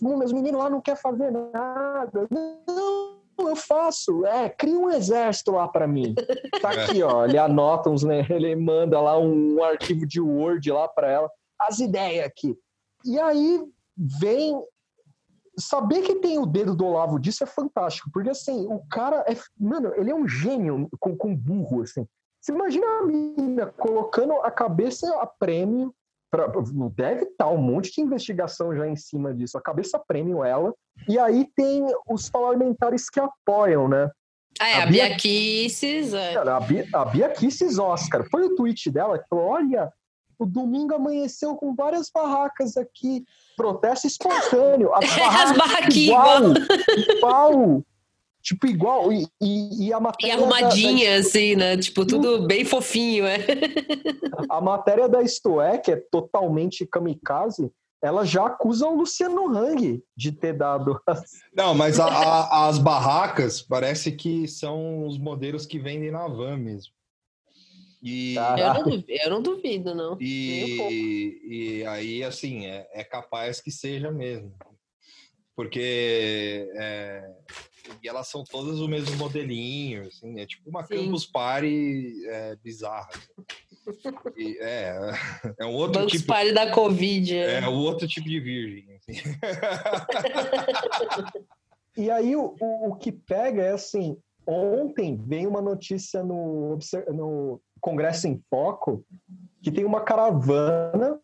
meus 0.00 0.32
meninos 0.32 0.60
lá 0.60 0.70
não 0.70 0.80
querem 0.80 1.00
fazer 1.00 1.30
nada. 1.30 2.28
Não, 2.30 3.16
eu 3.38 3.56
faço. 3.56 4.24
É, 4.24 4.48
cria 4.48 4.78
um 4.78 4.90
exército 4.90 5.52
lá 5.52 5.68
para 5.68 5.86
mim. 5.86 6.14
Tá 6.62 6.70
aqui, 6.70 7.02
ó. 7.02 7.24
Ele 7.24 7.38
anota 7.38 7.90
uns, 7.90 8.02
né? 8.02 8.26
Ele 8.30 8.54
manda 8.56 9.00
lá 9.00 9.18
um 9.18 9.62
arquivo 9.62 10.06
de 10.06 10.20
Word 10.20 10.70
lá 10.70 10.88
para 10.88 11.10
ela. 11.10 11.30
As 11.60 11.78
ideias 11.80 12.26
aqui. 12.26 12.56
E 13.04 13.18
aí 13.18 13.62
vem. 13.96 14.62
Saber 15.58 16.02
que 16.02 16.16
tem 16.16 16.38
o 16.38 16.44
dedo 16.46 16.74
do 16.74 16.84
Olavo 16.86 17.18
disso 17.18 17.42
é 17.42 17.46
fantástico, 17.46 18.10
porque 18.12 18.28
assim, 18.30 18.66
o 18.66 18.80
cara 18.90 19.24
é. 19.26 19.34
Mano, 19.58 19.92
ele 19.96 20.10
é 20.10 20.14
um 20.14 20.28
gênio 20.28 20.88
com, 21.00 21.16
com 21.16 21.34
burro, 21.34 21.82
assim. 21.82 22.06
Você 22.40 22.52
imagina 22.52 22.86
a 22.86 23.02
menina 23.06 23.66
colocando 23.78 24.34
a 24.42 24.50
cabeça 24.50 25.08
a 25.20 25.26
prêmio 25.26 25.94
pra- 26.30 26.52
deve 26.94 27.24
estar 27.24 27.48
um 27.48 27.56
monte 27.56 27.90
de 27.92 28.00
investigação 28.02 28.76
já 28.76 28.86
em 28.86 28.96
cima 28.96 29.32
disso. 29.34 29.56
A 29.56 29.62
cabeça 29.62 29.98
prêmio 29.98 30.44
ela. 30.44 30.74
E 31.08 31.18
aí 31.18 31.48
tem 31.56 31.84
os 32.08 32.28
parlamentares 32.28 33.08
que 33.08 33.18
apoiam, 33.18 33.88
né? 33.88 34.10
Ah, 34.60 34.68
é, 34.68 34.74
A 34.74 34.82
a 34.82 34.86
Bia- 34.86 35.06
Bia 35.08 35.16
Kisses. 35.16 36.12
Cara, 36.12 36.56
a 36.56 36.60
Bia, 36.60 36.86
a 36.92 37.04
Bia 37.04 37.28
Kisses 37.30 37.78
Oscar. 37.78 38.26
Foi 38.30 38.44
o 38.44 38.54
tweet 38.54 38.90
dela 38.90 39.18
que 39.18 39.28
falou: 39.28 39.46
olha, 39.46 39.90
o 40.38 40.44
domingo 40.46 40.94
amanheceu 40.94 41.56
com 41.56 41.74
várias 41.74 42.10
barracas 42.10 42.76
aqui. 42.76 43.24
Protesto 43.56 44.06
espontâneo. 44.06 44.92
As 44.94 45.00
barracas 45.16 45.56
barraquinhas 45.56 46.06
igual. 46.06 46.42
igual. 47.16 47.82
Tipo, 48.42 48.66
igual. 48.66 49.12
E, 49.12 49.26
e, 49.42 49.86
e 49.88 49.92
a 49.92 49.96
E 49.96 50.00
matéria. 50.00 50.36
da- 50.36 50.42
arrumadinha, 50.42 51.16
assim, 51.18 51.56
né? 51.56 51.76
Tipo, 51.76 52.04
tudo 52.06 52.46
bem 52.46 52.64
fofinho, 52.64 53.26
é. 53.26 53.38
da- 53.38 54.44
a 54.56 54.60
matéria 54.60 55.08
da 55.08 55.22
Isto 55.22 55.60
É, 55.60 55.78
que 55.78 55.90
é 55.92 55.96
totalmente 55.96 56.86
kamikaze, 56.86 57.70
ela 58.02 58.24
já 58.24 58.46
acusa 58.46 58.86
o 58.86 58.94
Luciano 58.94 59.48
Hang 59.56 60.00
de 60.16 60.30
ter 60.30 60.52
dado. 60.52 61.00
as- 61.06 61.24
Não, 61.56 61.74
mas 61.74 61.98
a- 61.98 62.06
a- 62.06 62.68
as 62.68 62.78
barracas 62.78 63.62
parece 63.62 64.12
que 64.12 64.46
são 64.46 65.06
os 65.06 65.18
modelos 65.18 65.66
que 65.66 65.78
vendem 65.78 66.12
na 66.12 66.28
van 66.28 66.56
mesmo. 66.58 66.92
E, 68.08 68.36
Eu 68.36 68.74
não 68.74 68.84
duvido, 68.84 69.04
eu 69.08 69.30
não 69.30 69.42
duvido, 69.42 69.94
não. 69.94 70.16
e, 70.20 71.40
e 71.80 71.86
aí, 71.86 72.22
assim, 72.22 72.66
é, 72.66 72.88
é 72.92 73.02
capaz 73.02 73.60
que 73.60 73.72
seja 73.72 74.12
mesmo. 74.12 74.54
Porque 75.56 76.70
é, 76.76 77.28
e 78.02 78.08
elas 78.08 78.28
são 78.28 78.44
todas 78.44 78.78
o 78.78 78.86
mesmo 78.86 79.16
modelinho, 79.16 80.06
assim, 80.06 80.38
é 80.38 80.46
tipo 80.46 80.70
uma 80.70 80.84
Sim. 80.84 80.96
Campus 80.96 81.26
Party 81.26 82.14
é, 82.26 82.54
bizarra. 82.62 83.08
E, 84.36 84.56
é, 84.60 84.94
é 85.58 85.66
um 85.66 85.74
outro 85.74 86.00
Bancos 86.00 86.12
tipo, 86.12 86.26
Party 86.26 86.52
da 86.52 86.70
Covid. 86.70 87.36
é. 87.36 87.60
é 87.60 87.68
um 87.68 87.74
outro 87.74 88.06
tipo 88.06 88.28
de 88.28 88.38
virgem. 88.38 88.86
assim. 88.96 89.14
E 91.98 92.10
aí 92.10 92.36
o, 92.36 92.54
o, 92.60 92.90
o 92.90 92.96
que 92.96 93.10
pega 93.10 93.62
é 93.62 93.72
assim: 93.72 94.18
ontem 94.46 95.16
veio 95.16 95.48
uma 95.48 95.62
notícia 95.62 96.22
no, 96.22 96.78
no 97.08 97.58
Congresso 97.80 98.26
em 98.28 98.40
Foco 98.50 99.04
que 99.62 99.70
tem 99.70 99.84
uma 99.84 100.00
caravana 100.00 101.18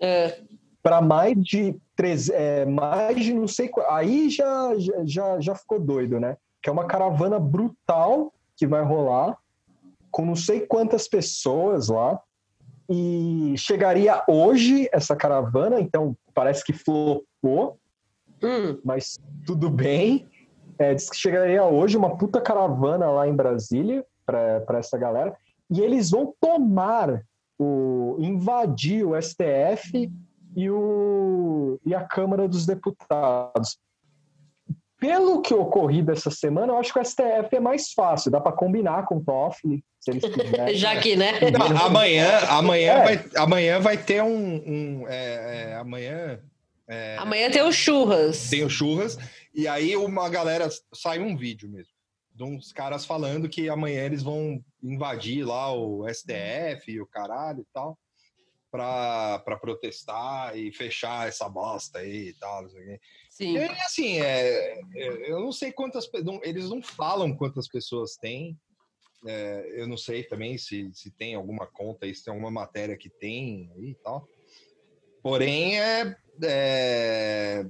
É. 0.00 0.40
para 0.82 1.00
mais 1.00 1.34
de 1.42 1.76
três, 1.94 2.28
é, 2.28 2.64
mais 2.66 3.16
de 3.24 3.32
não 3.32 3.46
sei 3.48 3.70
aí 3.88 4.28
já, 4.30 4.76
já- 4.78 5.04
já 5.04 5.40
já 5.40 5.54
ficou 5.54 5.78
doido, 5.80 6.18
né? 6.20 6.36
Que 6.62 6.68
é 6.68 6.72
uma 6.72 6.86
caravana 6.86 7.38
brutal 7.38 8.32
que 8.56 8.66
vai 8.66 8.82
rolar 8.82 9.36
com 10.10 10.24
não 10.24 10.34
sei 10.36 10.60
quantas 10.60 11.06
pessoas 11.08 11.88
lá 11.88 12.20
e 12.88 13.54
chegaria 13.56 14.22
hoje 14.28 14.88
essa 14.92 15.16
caravana, 15.16 15.80
então 15.80 16.16
parece 16.34 16.64
que 16.64 16.72
flopou, 16.72 17.78
Hum, 18.42 18.78
mas 18.84 19.18
tudo 19.46 19.70
bem. 19.70 20.28
É, 20.78 20.92
diz 20.94 21.08
que 21.08 21.16
chegaria 21.16 21.64
hoje 21.64 21.96
uma 21.96 22.16
puta 22.18 22.38
caravana 22.40 23.08
lá 23.10 23.26
em 23.26 23.34
Brasília 23.34 24.04
para 24.26 24.78
essa 24.78 24.98
galera 24.98 25.34
e 25.70 25.80
eles 25.80 26.10
vão 26.10 26.34
tomar 26.40 27.22
o 27.58 28.16
invadir 28.20 29.04
o 29.06 29.20
STF 29.20 30.10
e, 30.54 30.70
o, 30.70 31.78
e 31.84 31.94
a 31.94 32.04
Câmara 32.04 32.48
dos 32.48 32.66
Deputados. 32.66 33.78
Pelo 34.98 35.42
que 35.42 35.52
ocorri 35.52 36.02
dessa 36.02 36.30
semana, 36.30 36.72
eu 36.72 36.78
acho 36.78 36.92
que 36.92 36.98
o 36.98 37.04
STF 37.04 37.54
é 37.54 37.60
mais 37.60 37.92
fácil, 37.92 38.30
dá 38.30 38.40
para 38.40 38.52
combinar 38.52 39.04
com 39.04 39.18
o 39.18 39.24
Toffoli, 39.24 39.84
se 40.00 40.10
eles 40.10 40.24
quiserem. 40.24 40.74
já 40.76 40.98
que, 40.98 41.14
né? 41.14 41.32
Não, 41.50 41.86
amanhã, 41.86 42.38
amanhã, 42.48 42.92
É. 42.92 43.04
vai, 43.04 43.24
amanhã 43.36 43.80
vai 43.80 43.98
ter 43.98 44.22
um. 44.22 44.56
um, 44.56 45.04
é, 45.06 45.70
é, 45.72 45.74
amanhã 45.74 46.40
é, 46.88 47.16
Amanhã 47.18 47.50
tem 47.50 47.62
o 47.62 47.72
churras. 47.72 48.48
tem 48.48 48.64
o 48.64 48.70
churras, 48.70 49.18
e 49.54 49.66
aí 49.66 49.96
uma 49.96 50.28
galera 50.28 50.68
sai 50.94 51.18
um 51.18 51.36
vídeo 51.36 51.68
mesmo. 51.68 51.92
De 52.36 52.44
uns 52.44 52.70
caras 52.70 53.06
falando 53.06 53.48
que 53.48 53.66
amanhã 53.68 54.04
eles 54.04 54.22
vão 54.22 54.62
invadir 54.82 55.42
lá 55.42 55.72
o 55.72 56.06
STF 56.06 56.92
e 56.92 57.00
o 57.00 57.06
caralho 57.06 57.60
e 57.62 57.66
tal, 57.72 57.98
pra, 58.70 59.38
pra 59.38 59.56
protestar 59.56 60.54
e 60.54 60.70
fechar 60.70 61.26
essa 61.26 61.48
bosta 61.48 62.00
aí 62.00 62.28
e 62.28 62.34
tal. 62.34 62.68
Quê. 62.68 63.00
Sim. 63.30 63.56
E 63.56 63.64
assim, 63.64 64.20
é, 64.20 64.80
é, 64.94 65.30
eu 65.32 65.40
não 65.40 65.50
sei 65.50 65.72
quantas 65.72 66.06
não- 66.22 66.40
eles 66.44 66.68
não 66.68 66.82
falam 66.82 67.34
quantas 67.34 67.66
pessoas 67.68 68.16
tem. 68.16 68.54
É, 69.26 69.72
eu 69.80 69.88
não 69.88 69.96
sei 69.96 70.22
também 70.22 70.58
se, 70.58 70.90
se 70.92 71.10
tem 71.10 71.34
alguma 71.34 71.66
conta 71.66 72.06
se 72.14 72.22
tem 72.22 72.32
alguma 72.34 72.50
matéria 72.50 72.98
que 72.98 73.08
tem 73.08 73.70
aí 73.76 73.90
e 73.92 73.94
tal. 73.94 74.28
Porém, 75.22 75.80
é, 75.80 76.14
é- 76.44 77.66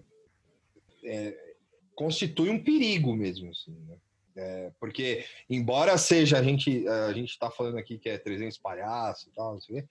é, 1.05 1.55
constitui 1.95 2.51
um 2.51 2.63
perigo 2.63 3.15
mesmo, 3.15 3.49
assim, 3.51 3.73
né? 3.87 3.97
É, 4.37 4.71
porque, 4.79 5.25
embora 5.49 5.97
seja 5.97 6.39
a 6.39 6.43
gente, 6.43 6.87
a 6.87 7.13
gente 7.13 7.31
está 7.31 7.51
falando 7.51 7.79
aqui 7.79 7.99
que 7.99 8.09
é 8.09 8.19
300 8.19 8.59
palhaços 8.59 9.27
e 9.29 9.35
tal, 9.35 9.55
não 9.55 9.61
sei 9.61 9.79
o 9.79 9.83
quê, 9.83 9.89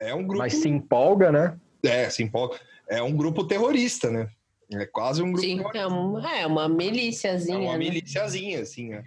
é 0.00 0.14
um 0.14 0.22
grupo 0.26 0.38
Mas 0.38 0.54
se 0.54 0.68
empolga, 0.68 1.30
né? 1.30 1.60
é, 1.84 2.10
se 2.10 2.22
empolga. 2.22 2.58
É 2.88 3.02
um 3.02 3.16
grupo 3.16 3.44
terrorista, 3.46 4.10
né? 4.10 4.28
É 4.72 4.84
quase 4.86 5.22
um 5.22 5.30
grupo 5.30 5.46
Sim, 5.46 5.56
terrorista. 5.58 5.78
é 5.78 5.86
uma, 5.86 6.36
é 6.38 6.46
uma 6.46 6.68
milíciazinha. 6.68 7.56
É 7.56 7.60
uma 7.60 7.72
né? 7.72 7.78
miliciazinha, 7.78 8.60
assim, 8.60 8.88
né? 8.88 9.04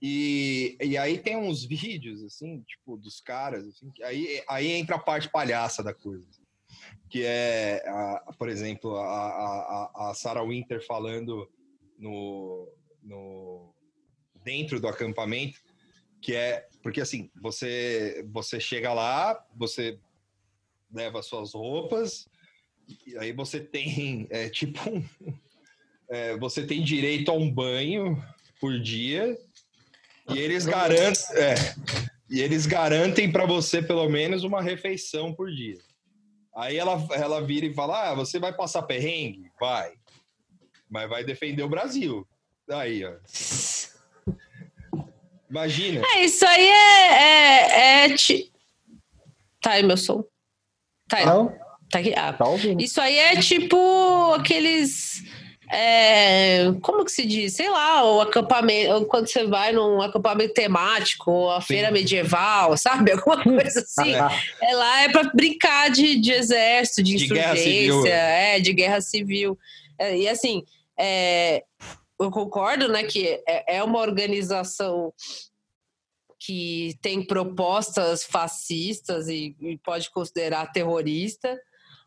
E, 0.00 0.76
e 0.80 0.96
aí 0.96 1.18
tem 1.18 1.36
uns 1.36 1.64
vídeos, 1.64 2.22
assim, 2.22 2.60
tipo, 2.62 2.96
dos 2.96 3.20
caras, 3.20 3.66
assim, 3.66 3.90
que 3.90 4.02
aí, 4.02 4.42
aí 4.48 4.70
entra 4.72 4.96
a 4.96 4.98
parte 4.98 5.28
palhaça 5.28 5.82
da 5.82 5.92
coisa. 5.92 6.26
assim, 6.30 6.42
que 7.10 7.24
é, 7.24 7.82
a- 7.86 8.32
por 8.38 8.48
exemplo, 8.48 8.96
a, 8.96 9.04
a, 9.06 9.90
a- 9.94 10.10
a 10.10 10.14
Sarah 10.14 10.42
Winter 10.44 10.84
falando 10.86 11.48
no, 11.98 12.68
no, 13.02 13.73
dentro 14.44 14.78
do 14.78 14.86
acampamento, 14.86 15.58
que 16.20 16.34
é, 16.34 16.68
porque 16.82 17.00
assim, 17.00 17.30
você, 17.40 18.24
você 18.30 18.60
chega 18.60 18.92
lá, 18.92 19.44
você 19.56 19.98
leva 20.92 21.22
suas 21.22 21.54
roupas, 21.54 22.28
e 23.06 23.16
aí 23.18 23.32
você 23.32 23.60
tem, 23.60 24.26
é, 24.30 24.48
tipo, 24.48 24.78
um, 24.88 25.04
é, 26.08 26.36
você 26.36 26.66
tem 26.66 26.82
direito 26.82 27.30
a 27.30 27.34
um 27.34 27.50
banho 27.50 28.22
por 28.60 28.78
dia 28.78 29.36
e 30.30 30.38
eles 30.38 30.64
garantem, 30.64 31.36
é, 31.36 31.54
e 32.30 32.40
eles 32.40 32.66
garantem 32.66 33.30
para 33.30 33.46
você 33.46 33.82
pelo 33.82 34.08
menos 34.08 34.44
uma 34.44 34.62
refeição 34.62 35.34
por 35.34 35.50
dia. 35.50 35.78
Aí 36.56 36.76
ela, 36.76 37.06
ela 37.12 37.40
vira 37.40 37.66
e 37.66 37.74
fala: 37.74 38.10
Ah, 38.10 38.14
você 38.14 38.38
vai 38.38 38.54
passar 38.54 38.82
perrengue? 38.82 39.50
Vai. 39.58 39.94
Mas 40.88 41.08
vai 41.08 41.24
defender 41.24 41.62
o 41.62 41.68
Brasil. 41.68 42.26
Aí, 42.70 43.04
ó. 43.04 43.14
Imagina. 45.50 46.02
É, 46.14 46.24
isso 46.24 46.44
aí 46.46 46.66
é. 46.68 47.22
é, 47.22 48.04
é 48.06 48.14
ti- 48.14 48.50
Tá 49.60 49.72
aí 49.72 49.82
meu 49.82 49.96
som? 49.96 50.24
Tá 51.08 51.18
aí. 51.18 51.26
Não, 51.26 51.52
Tá 51.90 51.98
aqui. 52.00 52.12
Ah, 52.16 52.32
tá. 52.32 52.44
Isso 52.78 53.00
aí 53.00 53.16
é 53.18 53.36
tipo 53.36 54.32
aqueles. 54.34 55.22
é, 55.70 56.72
como 56.82 57.04
que 57.04 57.10
se 57.12 57.24
diz? 57.24 57.54
Sei 57.54 57.68
lá, 57.70 58.04
o 58.04 58.20
acampamento, 58.20 59.04
quando 59.06 59.26
você 59.28 59.44
vai 59.46 59.70
num 59.72 60.00
acampamento 60.02 60.54
temático, 60.54 61.50
a 61.50 61.60
feira 61.60 61.90
medieval, 61.92 62.76
sabe? 62.76 63.12
Alguma 63.12 63.42
coisa 63.42 63.80
assim. 63.80 64.12
é 64.62 64.74
lá 64.74 65.02
é 65.02 65.08
para 65.08 65.30
brincar 65.34 65.90
de, 65.90 66.16
de 66.20 66.32
exército, 66.32 67.02
de, 67.02 67.16
de 67.16 67.24
insurgência, 67.24 68.12
é, 68.14 68.60
de 68.60 68.72
guerra 68.72 69.00
civil. 69.00 69.56
É, 69.98 70.16
e 70.16 70.28
assim, 70.28 70.64
é, 70.98 71.62
eu 72.20 72.30
concordo, 72.30 72.88
né, 72.88 73.04
que 73.04 73.42
é, 73.46 73.76
é 73.76 73.82
uma 73.82 74.00
organização 74.00 75.12
que 76.38 76.96
tem 77.00 77.24
propostas 77.24 78.24
fascistas 78.24 79.28
e, 79.28 79.56
e 79.60 79.78
pode 79.78 80.10
considerar 80.10 80.72
terrorista, 80.72 81.58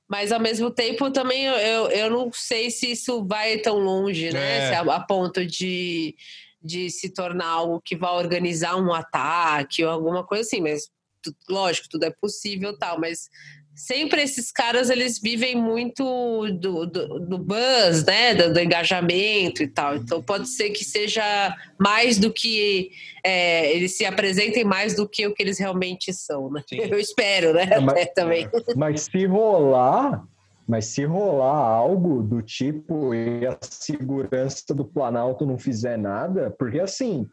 mas 0.07 0.31
ao 0.31 0.39
mesmo 0.39 0.69
tempo 0.69 1.11
também 1.11 1.45
eu, 1.45 1.89
eu 1.89 2.09
não 2.09 2.31
sei 2.31 2.69
se 2.69 2.91
isso 2.91 3.25
vai 3.25 3.57
tão 3.57 3.79
longe, 3.79 4.31
né? 4.31 4.69
É. 4.69 4.75
A, 4.75 4.81
a, 4.81 4.99
ponto 4.99 5.45
de, 5.45 6.15
de 6.61 6.89
se 6.89 7.09
tornar 7.09 7.47
algo 7.47 7.81
que 7.81 7.95
vai 7.95 8.11
organizar 8.11 8.75
um 8.77 8.93
ataque 8.93 9.83
ou 9.83 9.91
alguma 9.91 10.23
coisa 10.23 10.43
assim, 10.43 10.61
mas 10.61 10.89
lógico, 11.49 11.89
tudo 11.89 12.03
é 12.03 12.11
possível 12.11 12.77
tal, 12.77 12.99
mas 12.99 13.29
sempre 13.77 14.23
esses 14.23 14.51
caras 14.51 14.89
eles 14.89 15.19
vivem 15.19 15.55
muito 15.55 16.03
do, 16.53 16.87
do, 16.87 17.19
do 17.19 17.37
buzz, 17.37 18.03
né, 18.03 18.33
do, 18.33 18.51
do, 18.51 18.59
engajamento 18.59 19.61
e 19.61 19.67
tal. 19.67 19.95
Então 19.95 20.21
pode 20.21 20.49
ser 20.49 20.71
que 20.71 20.83
seja 20.83 21.23
mais 21.79 22.17
do 22.17 22.33
que 22.33 22.89
é, 23.23 23.71
eles 23.75 23.95
se 23.95 24.03
apresentem 24.03 24.63
mais 24.63 24.95
do 24.95 25.07
que 25.07 25.27
o 25.27 25.33
que 25.33 25.43
eles 25.43 25.59
realmente 25.59 26.11
são, 26.11 26.51
né? 26.51 26.63
Sim. 26.67 26.77
Eu 26.77 26.99
espero, 26.99 27.53
né? 27.53 27.67
É, 27.69 27.79
mas, 27.79 28.09
também. 28.15 28.49
Mas 28.75 29.01
se 29.01 29.25
rolar, 29.27 30.23
mas 30.67 30.85
se 30.85 31.05
rolar 31.05 31.67
algo 31.67 32.23
do 32.23 32.41
tipo 32.41 33.13
e 33.13 33.45
a 33.45 33.55
segurança 33.61 34.73
do 34.73 34.83
Planalto 34.83 35.45
não 35.45 35.59
fizer 35.59 35.97
nada, 35.97 36.49
porque 36.57 36.79
assim, 36.79 37.27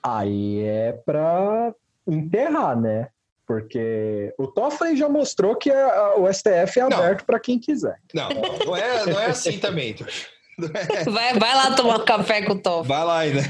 aí 0.00 0.60
é 0.60 0.92
para 1.04 1.74
enterrar, 2.06 2.80
né? 2.80 3.08
Porque 3.48 4.34
o 4.36 4.46
Toffoli 4.46 4.94
já 4.94 5.08
mostrou 5.08 5.56
que 5.56 5.70
a, 5.70 6.16
o 6.16 6.30
STF 6.30 6.78
é 6.78 6.82
aberto 6.82 7.24
para 7.24 7.40
quem 7.40 7.58
quiser. 7.58 7.98
Não, 8.12 8.28
não 8.28 8.76
é, 8.76 9.06
não 9.06 9.18
é 9.18 9.26
assim 9.30 9.58
também. 9.58 9.96
É... 9.96 10.28
Vai, 11.08 11.38
vai 11.38 11.54
lá 11.54 11.76
tomar 11.76 12.04
café 12.04 12.44
com 12.44 12.54
o 12.54 12.60
Toffoli. 12.60 12.88
Vai 12.88 13.04
lá 13.04 13.18
ainda. 13.20 13.40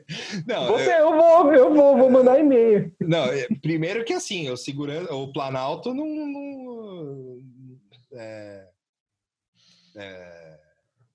Não, 0.44 0.66
Você, 0.66 0.90
eu... 0.94 0.98
eu 0.98 1.12
vou, 1.12 1.54
eu 1.54 1.72
vou, 1.72 1.96
vou 1.96 2.10
mandar 2.10 2.40
e-mail. 2.40 2.92
Não, 3.00 3.24
é, 3.26 3.46
primeiro 3.62 4.04
que 4.04 4.12
assim, 4.12 4.50
o 4.50 4.56
segurança, 4.56 5.14
o 5.14 5.32
Planalto 5.32 5.94
não, 5.94 6.04
não, 6.04 7.40
é, 8.14 8.68
é, 9.94 10.58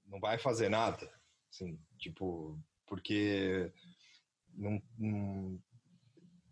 não 0.08 0.22
vai 0.22 0.38
fazer 0.38 0.70
nada, 0.70 1.12
assim, 1.52 1.78
tipo, 2.00 2.58
porque 2.88 3.70
não, 4.56 4.82
não, 4.98 5.60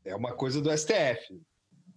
é 0.04 0.14
uma 0.14 0.34
coisa 0.34 0.62
do 0.62 0.78
STF. 0.78 1.40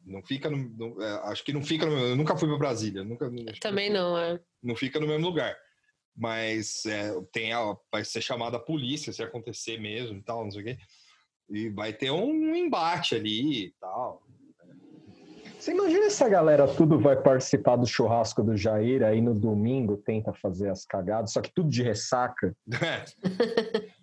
Não 0.04 0.22
fica 0.22 0.50
no. 0.50 0.56
no 0.56 1.02
é, 1.02 1.20
acho 1.30 1.44
que 1.44 1.52
não 1.52 1.62
fica 1.62 1.86
no. 1.86 1.92
Eu 1.92 2.16
nunca 2.16 2.36
fui 2.36 2.48
para 2.48 2.58
Brasília. 2.58 3.04
Nunca, 3.04 3.30
Também 3.60 3.90
não, 3.90 4.18
é. 4.18 4.40
Não 4.62 4.74
fica 4.74 4.98
no 4.98 5.06
mesmo 5.06 5.26
lugar. 5.26 5.56
Mas 6.14 6.84
é, 6.86 7.12
tem 7.32 7.52
a, 7.52 7.76
vai 7.90 8.04
ser 8.04 8.20
chamada 8.20 8.56
a 8.56 8.60
polícia 8.60 9.12
se 9.12 9.22
acontecer 9.22 9.78
mesmo 9.80 10.18
e 10.18 10.22
tal, 10.22 10.44
não 10.44 10.50
sei 10.50 10.60
o 10.60 10.64
quê. 10.64 10.78
E 11.48 11.68
vai 11.70 11.92
ter 11.92 12.10
um 12.10 12.54
embate 12.54 13.14
ali 13.14 13.66
e 13.66 13.74
tal. 13.80 14.22
Você 15.58 15.70
imagina 15.70 16.06
essa 16.06 16.28
galera 16.28 16.66
tudo 16.66 16.98
vai 16.98 17.14
participar 17.14 17.76
do 17.76 17.86
churrasco 17.86 18.42
do 18.42 18.56
Jair, 18.56 19.04
aí 19.04 19.20
no 19.20 19.32
domingo 19.32 19.96
tenta 19.96 20.32
fazer 20.32 20.68
as 20.68 20.84
cagadas, 20.84 21.32
só 21.32 21.40
que 21.40 21.54
tudo 21.54 21.70
de 21.70 21.84
ressaca. 21.84 22.54
É. 22.82 23.04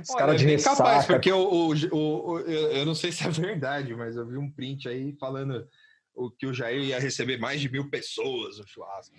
Os 0.00 0.14
caras 0.14 0.40
de 0.40 0.46
é 0.46 0.50
ressaca. 0.50 0.76
capaz, 0.76 1.06
porque 1.06 1.30
o, 1.32 1.38
o, 1.38 1.74
o, 1.92 2.38
eu 2.40 2.86
não 2.86 2.94
sei 2.94 3.12
se 3.12 3.26
é 3.26 3.30
verdade, 3.30 3.94
mas 3.94 4.16
eu 4.16 4.26
vi 4.26 4.36
um 4.36 4.50
print 4.50 4.88
aí 4.88 5.14
falando 5.18 5.66
o 6.14 6.30
que 6.30 6.46
o 6.46 6.54
Jair 6.54 6.82
ia 6.82 6.98
receber 6.98 7.38
mais 7.38 7.60
de 7.60 7.70
mil 7.70 7.88
pessoas 7.88 8.58
no 8.58 8.66
churrasco. 8.66 9.14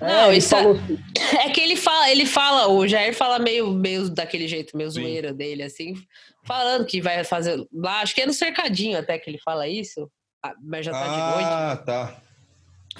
Não, 0.00 0.30
é, 0.30 0.36
isso 0.36 0.54
é, 0.56 1.46
é, 1.46 1.50
que 1.50 1.60
ele 1.60 1.76
fala, 1.76 2.10
ele 2.10 2.24
fala, 2.24 2.68
o 2.68 2.86
Jair 2.86 3.14
fala 3.14 3.38
meio, 3.38 3.70
meio 3.70 4.08
daquele 4.08 4.46
jeito, 4.46 4.76
meio 4.76 4.90
Sim. 4.90 5.02
zoeira 5.02 5.32
dele, 5.32 5.62
assim, 5.62 5.94
falando 6.46 6.86
que 6.86 7.00
vai 7.00 7.24
fazer 7.24 7.62
lá, 7.72 8.00
acho 8.00 8.14
que 8.14 8.22
é 8.22 8.26
no 8.26 8.32
cercadinho 8.32 8.98
até 8.98 9.18
que 9.18 9.28
ele 9.28 9.38
fala 9.38 9.68
isso, 9.68 10.10
ah, 10.42 10.54
mas 10.62 10.86
já 10.86 10.92
tá 10.92 11.00
ah, 11.00 11.08
de 11.08 11.34
noite. 11.34 11.52
Ah, 11.52 11.76
tá. 11.84 12.22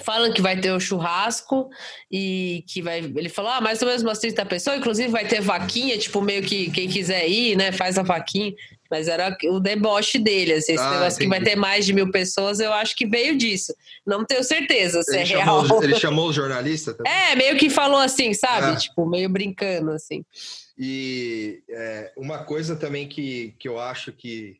Falam 0.03 0.33
que 0.33 0.41
vai 0.41 0.59
ter 0.59 0.71
o 0.71 0.79
churrasco 0.79 1.69
e 2.11 2.63
que 2.67 2.81
vai. 2.81 2.99
Ele 2.99 3.29
falou, 3.29 3.51
ah, 3.51 3.61
mais 3.61 3.81
ou 3.81 3.87
menos 3.87 4.03
umas 4.03 4.19
30 4.19 4.45
pessoas, 4.45 4.77
inclusive 4.77 5.09
vai 5.09 5.27
ter 5.27 5.41
vaquinha, 5.41 5.97
tipo, 5.97 6.21
meio 6.21 6.43
que 6.43 6.71
quem 6.71 6.87
quiser 6.87 7.27
ir, 7.27 7.55
né, 7.55 7.71
faz 7.71 7.97
a 7.97 8.03
vaquinha. 8.03 8.53
Mas 8.89 9.07
era 9.07 9.37
o 9.43 9.59
deboche 9.59 10.17
dele, 10.17 10.53
assim, 10.53 10.73
esse 10.73 10.83
ah, 10.83 10.91
negócio 10.91 11.17
entendi. 11.17 11.23
que 11.23 11.29
vai 11.29 11.41
ter 11.43 11.55
mais 11.55 11.85
de 11.85 11.93
mil 11.93 12.09
pessoas, 12.09 12.59
eu 12.59 12.73
acho 12.73 12.95
que 12.95 13.05
veio 13.05 13.37
disso. 13.37 13.71
Não 14.05 14.25
tenho 14.25 14.43
certeza 14.43 15.03
se 15.03 15.11
ele 15.11 15.21
é 15.21 15.25
chamou, 15.25 15.61
real. 15.61 15.83
Ele 15.83 15.95
chamou 15.95 16.29
o 16.29 16.33
jornalista 16.33 16.93
também? 16.95 17.13
É, 17.13 17.35
meio 17.35 17.55
que 17.55 17.69
falou 17.69 17.99
assim, 17.99 18.33
sabe? 18.33 18.73
É. 18.73 18.75
Tipo, 18.77 19.05
meio 19.05 19.29
brincando, 19.29 19.91
assim. 19.91 20.25
E 20.75 21.61
é, 21.69 22.11
uma 22.15 22.39
coisa 22.39 22.75
também 22.75 23.07
que, 23.07 23.53
que 23.59 23.67
eu 23.67 23.79
acho 23.79 24.13
que, 24.13 24.57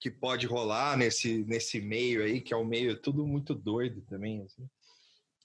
que 0.00 0.10
pode 0.10 0.46
rolar 0.46 0.96
nesse, 0.96 1.44
nesse 1.44 1.80
meio 1.80 2.24
aí, 2.24 2.40
que 2.40 2.54
é 2.54 2.56
um 2.56 2.64
meio 2.64 3.00
tudo 3.00 3.26
muito 3.26 3.54
doido 3.54 4.00
também, 4.02 4.42
assim, 4.42 4.66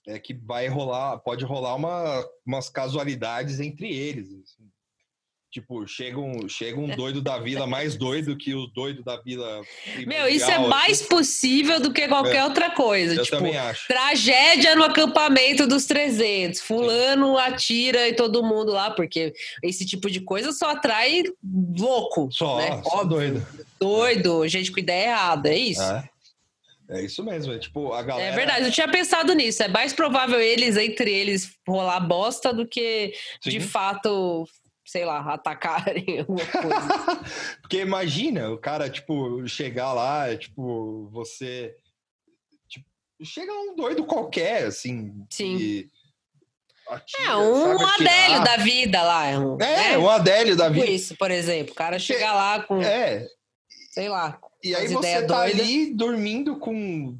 é 0.06 0.18
que 0.18 0.32
vai 0.32 0.66
rolar, 0.68 1.18
pode 1.18 1.44
rolar 1.44 1.74
uma, 1.74 2.26
umas 2.46 2.68
casualidades 2.68 3.60
entre 3.60 3.92
eles. 3.94 4.32
Assim. 4.32 4.70
Tipo, 5.56 5.86
chega 5.86 6.20
um, 6.20 6.46
chega 6.50 6.78
um 6.78 6.94
doido 6.94 7.22
da 7.22 7.38
vila 7.38 7.66
mais 7.66 7.96
doido 7.96 8.36
que 8.36 8.54
o 8.54 8.66
doido 8.66 9.02
da 9.02 9.16
vila. 9.16 9.62
Meu, 10.06 10.28
isso 10.28 10.50
é 10.50 10.58
mais 10.58 11.00
assim. 11.00 11.08
possível 11.08 11.80
do 11.80 11.94
que 11.94 12.06
qualquer 12.06 12.36
é, 12.36 12.44
outra 12.44 12.68
coisa. 12.72 13.14
Eu 13.14 13.24
tipo, 13.24 13.38
também 13.38 13.56
acho. 13.56 13.88
Tragédia 13.88 14.76
no 14.76 14.84
acampamento 14.84 15.66
dos 15.66 15.86
300. 15.86 16.60
Fulano 16.60 17.38
atira 17.38 18.06
e 18.06 18.12
todo 18.12 18.44
mundo 18.44 18.70
lá, 18.70 18.90
porque 18.90 19.32
esse 19.62 19.86
tipo 19.86 20.10
de 20.10 20.20
coisa 20.20 20.52
só 20.52 20.72
atrai 20.72 21.22
louco. 21.74 22.28
Só, 22.30 22.58
né? 22.58 22.82
só 22.84 23.02
doido. 23.02 23.46
Doido, 23.80 24.46
gente 24.48 24.70
com 24.70 24.78
ideia 24.78 25.06
errada, 25.06 25.48
é 25.48 25.56
isso. 25.56 25.80
É. 25.80 26.06
É 26.90 27.02
isso 27.02 27.24
mesmo, 27.24 27.52
é 27.52 27.58
tipo, 27.58 27.94
a 27.94 28.02
galera. 28.02 28.30
É 28.30 28.36
verdade, 28.36 28.66
eu 28.66 28.70
tinha 28.70 28.88
pensado 28.88 29.32
nisso. 29.32 29.62
É 29.62 29.68
mais 29.68 29.94
provável 29.94 30.38
eles, 30.38 30.76
entre 30.76 31.10
eles, 31.10 31.50
rolar 31.66 31.98
bosta 32.00 32.52
do 32.52 32.66
que 32.66 33.14
Sim. 33.40 33.50
de 33.50 33.60
fato, 33.60 34.46
sei 34.86 35.04
lá, 35.04 35.18
atacarem 35.32 36.20
alguma 36.20 36.46
coisa. 36.46 37.24
Porque 37.60 37.80
imagina 37.80 38.50
o 38.50 38.58
cara, 38.58 38.88
tipo, 38.88 39.46
chegar 39.48 39.92
lá, 39.92 40.34
tipo, 40.36 41.08
você. 41.12 41.74
Tipo, 42.68 42.86
chega 43.22 43.52
um 43.52 43.74
doido 43.74 44.04
qualquer, 44.04 44.66
assim. 44.66 45.26
Sim. 45.30 45.56
E... 45.56 45.90
É, 47.18 47.34
um 47.34 47.84
Adélio 47.84 48.44
da 48.44 48.56
vida 48.58 49.02
lá. 49.02 49.26
É, 49.26 49.36
um, 49.36 49.54
é, 49.56 49.90
né? 49.90 49.98
um 49.98 50.08
Adélio 50.08 50.56
da 50.56 50.68
tipo 50.68 50.80
vida. 50.80 50.92
Isso, 50.92 51.16
por 51.16 51.32
exemplo. 51.32 51.72
O 51.72 51.74
cara 51.74 51.98
chega 51.98 52.32
lá 52.32 52.62
com. 52.62 52.80
É. 52.80 53.26
Sei 53.90 54.08
lá, 54.08 54.38
e 54.62 54.74
aí 54.74 54.88
você 54.88 55.22
tá 55.22 55.42
doida. 55.42 55.62
ali 55.62 55.94
dormindo 55.94 56.58
com 56.58 57.18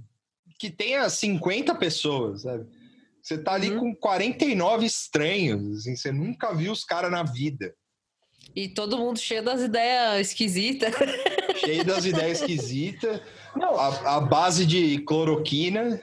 que 0.58 0.70
tenha 0.70 1.08
50 1.08 1.74
pessoas, 1.74 2.42
sabe? 2.42 2.66
Você 3.26 3.36
tá 3.36 3.54
ali 3.54 3.72
uhum. 3.72 3.80
com 3.80 3.96
49 3.96 4.86
estranhos, 4.86 5.78
assim, 5.78 5.96
você 5.96 6.12
nunca 6.12 6.54
viu 6.54 6.70
os 6.70 6.84
caras 6.84 7.10
na 7.10 7.24
vida. 7.24 7.74
E 8.54 8.68
todo 8.68 8.96
mundo 8.96 9.18
cheio 9.18 9.42
das 9.42 9.62
ideias 9.62 10.28
esquisitas. 10.28 10.94
Cheio 11.58 11.84
das 11.84 12.04
ideias 12.04 12.40
esquisitas. 12.40 13.20
A, 13.60 14.16
a 14.16 14.20
base 14.20 14.64
de 14.64 14.98
cloroquina, 15.00 16.00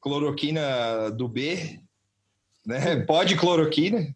cloroquina 0.00 1.10
do 1.10 1.26
B, 1.26 1.80
né? 2.64 3.00
Pode 3.04 3.36
cloroquina. 3.36 4.14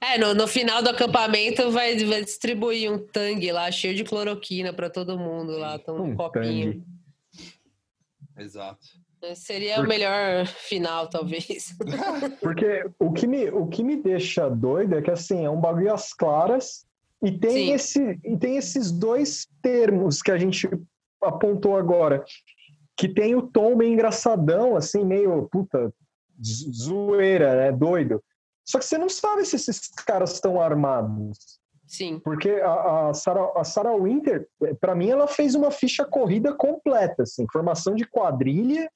É, 0.00 0.16
no, 0.16 0.32
no 0.32 0.48
final 0.48 0.82
do 0.82 0.88
acampamento 0.88 1.70
vai, 1.70 1.98
vai 2.06 2.24
distribuir 2.24 2.90
um 2.90 2.98
tangue 2.98 3.52
lá 3.52 3.70
cheio 3.70 3.94
de 3.94 4.04
cloroquina 4.04 4.72
para 4.72 4.88
todo 4.88 5.18
mundo 5.18 5.58
lá, 5.58 5.78
tão 5.78 6.02
um 6.02 6.16
copinho. 6.16 6.72
Tangue. 6.72 6.84
Exato. 8.38 9.01
Seria 9.34 9.76
Porque... 9.76 9.86
o 9.86 9.88
melhor 9.88 10.46
final, 10.68 11.08
talvez. 11.08 11.74
Porque 12.40 12.84
o 12.98 13.12
que, 13.12 13.26
me, 13.26 13.50
o 13.50 13.66
que 13.66 13.82
me 13.82 13.96
deixa 13.96 14.48
doido 14.48 14.96
é 14.96 15.02
que 15.02 15.10
assim, 15.10 15.44
é 15.44 15.50
um 15.50 15.60
bagulho 15.60 15.92
às 15.92 16.12
claras 16.12 16.86
e 17.22 17.30
tem, 17.30 17.70
esse, 17.70 18.18
e 18.24 18.36
tem 18.36 18.56
esses 18.56 18.90
dois 18.90 19.46
termos 19.62 20.20
que 20.20 20.32
a 20.32 20.36
gente 20.36 20.68
apontou 21.22 21.76
agora. 21.76 22.24
Que 22.96 23.08
tem 23.08 23.34
o 23.34 23.42
tom 23.42 23.76
meio 23.76 23.92
engraçadão, 23.92 24.76
assim, 24.76 25.04
meio 25.04 25.48
puta, 25.50 25.92
zoeira, 26.42 27.56
né? 27.56 27.72
Doido. 27.72 28.22
Só 28.64 28.78
que 28.78 28.84
você 28.84 28.98
não 28.98 29.08
sabe 29.08 29.44
se 29.44 29.56
esses 29.56 29.88
caras 30.04 30.34
estão 30.34 30.60
armados. 30.60 31.60
Sim. 31.86 32.18
Porque 32.18 32.50
a, 32.50 33.10
a, 33.10 33.14
Sarah, 33.14 33.52
a 33.54 33.64
Sarah 33.64 33.94
Winter, 33.94 34.48
para 34.80 34.94
mim, 34.94 35.10
ela 35.10 35.28
fez 35.28 35.54
uma 35.54 35.70
ficha 35.70 36.04
corrida 36.04 36.54
completa, 36.54 37.22
assim, 37.22 37.46
formação 37.52 37.94
de 37.94 38.04
quadrilha. 38.04 38.90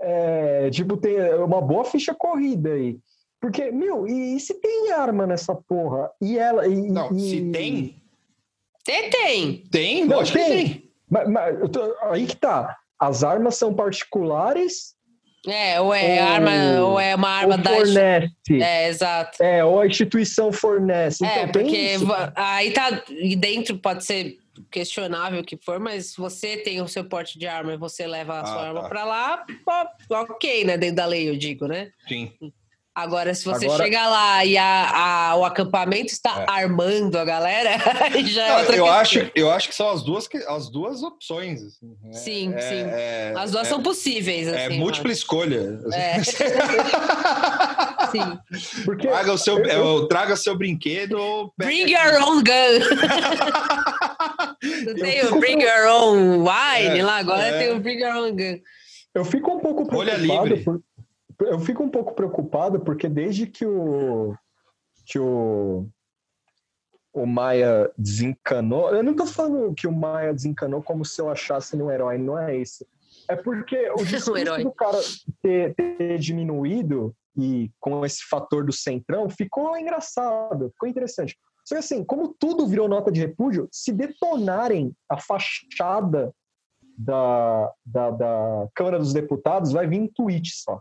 É, 0.00 0.70
tipo, 0.70 0.96
tem 0.96 1.18
uma 1.34 1.60
boa 1.60 1.84
ficha 1.84 2.14
corrida 2.14 2.72
aí. 2.72 2.98
Porque, 3.40 3.70
meu, 3.70 4.06
e, 4.06 4.36
e 4.36 4.40
se 4.40 4.54
tem 4.54 4.90
arma 4.92 5.26
nessa 5.26 5.54
porra? 5.54 6.10
E 6.20 6.38
ela. 6.38 6.66
E, 6.66 6.90
Não, 6.90 7.14
e- 7.14 7.20
se 7.20 7.50
tem, 7.52 8.02
Tem, 8.84 9.10
tem. 9.10 9.64
tem, 9.70 10.04
Não, 10.04 10.16
lógico 10.18 10.38
que 10.38 10.44
tem. 10.44 10.56
tem. 10.68 10.90
Mas, 11.10 11.28
mas 11.28 11.60
eu 11.60 11.68
tô- 11.68 11.94
aí 12.02 12.26
que 12.26 12.36
tá. 12.36 12.76
As 12.98 13.22
armas 13.22 13.54
são 13.56 13.72
particulares 13.72 14.96
É, 15.46 15.80
ou 15.80 15.94
é 15.94 16.20
Ou- 16.20 16.28
arma, 16.28 16.50
ou 16.82 17.00
é 17.00 17.14
uma 17.14 17.28
arma 17.28 17.54
ou 17.56 17.62
da. 17.62 17.70
fornece? 17.70 18.32
É, 18.60 18.88
exato. 18.88 19.40
É, 19.42 19.64
ou 19.64 19.80
a 19.80 19.86
instituição 19.86 20.50
fornece. 20.52 21.24
Então, 21.24 21.36
É, 21.42 21.46
tem 21.46 21.62
porque 21.62 21.96
aí 22.34 22.72
tá. 22.72 23.04
E 23.08 23.36
dentro 23.36 23.78
pode 23.78 24.04
ser 24.04 24.36
questionável 24.70 25.42
que 25.44 25.56
for, 25.56 25.78
mas 25.78 26.14
você 26.16 26.56
tem 26.58 26.80
o 26.80 26.88
seu 26.88 27.04
porte 27.04 27.38
de 27.38 27.46
arma 27.46 27.72
e 27.74 27.76
você 27.76 28.06
leva 28.06 28.40
a 28.40 28.46
sua 28.46 28.54
Ah, 28.62 28.68
arma 28.68 28.82
tá. 28.82 28.88
pra 28.88 29.04
lá, 29.04 29.46
ok, 30.10 30.64
né? 30.64 30.76
Dentro 30.78 30.96
da 30.96 31.06
lei, 31.06 31.28
eu 31.28 31.36
digo, 31.36 31.66
né? 31.66 31.90
Sim. 32.06 32.32
Agora, 33.00 33.32
se 33.32 33.44
você 33.44 33.66
Agora- 33.66 33.84
chegar 33.84 34.08
lá 34.08 34.44
e 34.44 34.56
a, 34.58 35.30
a- 35.30 35.36
o 35.36 35.44
acampamento 35.44 36.12
está 36.12 36.42
É. 36.42 36.50
armando 36.50 37.16
a 37.16 37.24
galera, 37.24 37.70
já 38.26 38.44
é 38.44 38.48
Não, 38.48 38.58
eu, 38.58 38.66
questão. 38.66 38.86
acho, 38.88 39.30
eu 39.36 39.50
acho 39.52 39.68
que 39.68 39.74
são 39.76 39.88
as 39.90 40.02
duas, 40.02 40.28
as 40.48 40.68
duas 40.68 41.02
opções. 41.04 41.60
assim. 41.62 41.96
É- 42.04 42.12
Sim, 42.12 42.54
é- 42.54 42.60
sim. 42.60 42.74
é- 42.90 43.34
As 43.36 43.52
duas 43.52 43.66
é- 43.68 43.70
são 43.70 43.80
possíveis. 43.80 44.48
É 44.48 44.66
assim, 44.66 44.74
eu 44.74 44.80
múltipla 44.80 45.12
escolha. 45.12 45.78
É. 45.92 46.18
Sim. 48.10 48.84
Porque 48.84 49.06
traga, 49.06 49.32
o 49.32 49.38
seu, 49.38 49.58
eu- 49.64 50.04
é, 50.04 50.08
traga 50.08 50.34
seu 50.36 50.56
brinquedo 50.56 51.12
ou 51.12 51.52
Bring 51.58 51.90
your 51.92 52.22
own 52.22 52.42
gun. 52.42 52.78
Não 54.86 54.94
tem 54.94 55.24
o 55.26 55.38
Bring 55.38 55.62
Your 55.62 55.86
Own 55.88 56.38
Wine 56.42 56.98
É, 56.98 57.02
lá, 57.04 57.16
agora 57.18 57.46
é. 57.46 57.58
tem 57.58 57.70
o 57.76 57.80
Bring 57.80 58.00
Your 58.02 58.16
Own 58.16 58.30
Gun. 58.34 58.58
Eu 59.14 59.24
fico 59.24 59.52
um 59.52 59.60
pouco 59.60 59.86
preocupado. 59.86 60.20
livre. 60.48 60.64
por- 60.64 60.80
eu 61.40 61.58
fico 61.60 61.82
um 61.82 61.90
pouco 61.90 62.14
preocupado 62.14 62.80
porque 62.80 63.08
desde 63.08 63.46
que 63.46 63.64
o 63.64 64.34
que 65.06 65.18
o 65.18 65.88
o 67.12 67.26
Maia 67.26 67.90
desencanou, 67.96 68.94
eu 68.94 69.02
não 69.02 69.14
tô 69.14 69.26
falando 69.26 69.74
que 69.74 69.86
o 69.86 69.92
Maia 69.92 70.32
desencanou 70.32 70.82
como 70.82 71.04
se 71.04 71.20
eu 71.20 71.28
achasse 71.28 71.74
ele 71.74 71.82
um 71.82 71.90
herói, 71.90 72.18
não 72.18 72.38
é 72.38 72.56
isso. 72.56 72.86
É 73.28 73.34
porque 73.34 73.90
o 73.90 73.96
discurso 74.04 74.36
herói. 74.36 74.62
do 74.62 74.70
cara 74.72 74.98
ter, 75.42 75.74
ter 75.74 76.18
diminuído 76.18 77.14
e 77.36 77.70
com 77.80 78.04
esse 78.04 78.24
fator 78.28 78.64
do 78.64 78.72
centrão 78.72 79.28
ficou 79.30 79.76
engraçado, 79.76 80.70
ficou 80.70 80.88
interessante. 80.88 81.36
Só 81.64 81.74
que 81.74 81.80
assim, 81.80 82.04
como 82.04 82.34
tudo 82.38 82.66
virou 82.66 82.88
nota 82.88 83.12
de 83.12 83.20
repúdio, 83.20 83.68
se 83.70 83.92
detonarem 83.92 84.92
a 85.08 85.18
fachada 85.20 86.32
da, 86.96 87.72
da, 87.84 88.10
da 88.10 88.68
Câmara 88.74 88.98
dos 88.98 89.12
Deputados, 89.12 89.72
vai 89.72 89.86
vir 89.86 90.00
um 90.00 90.08
tweet 90.08 90.50
só. 90.50 90.80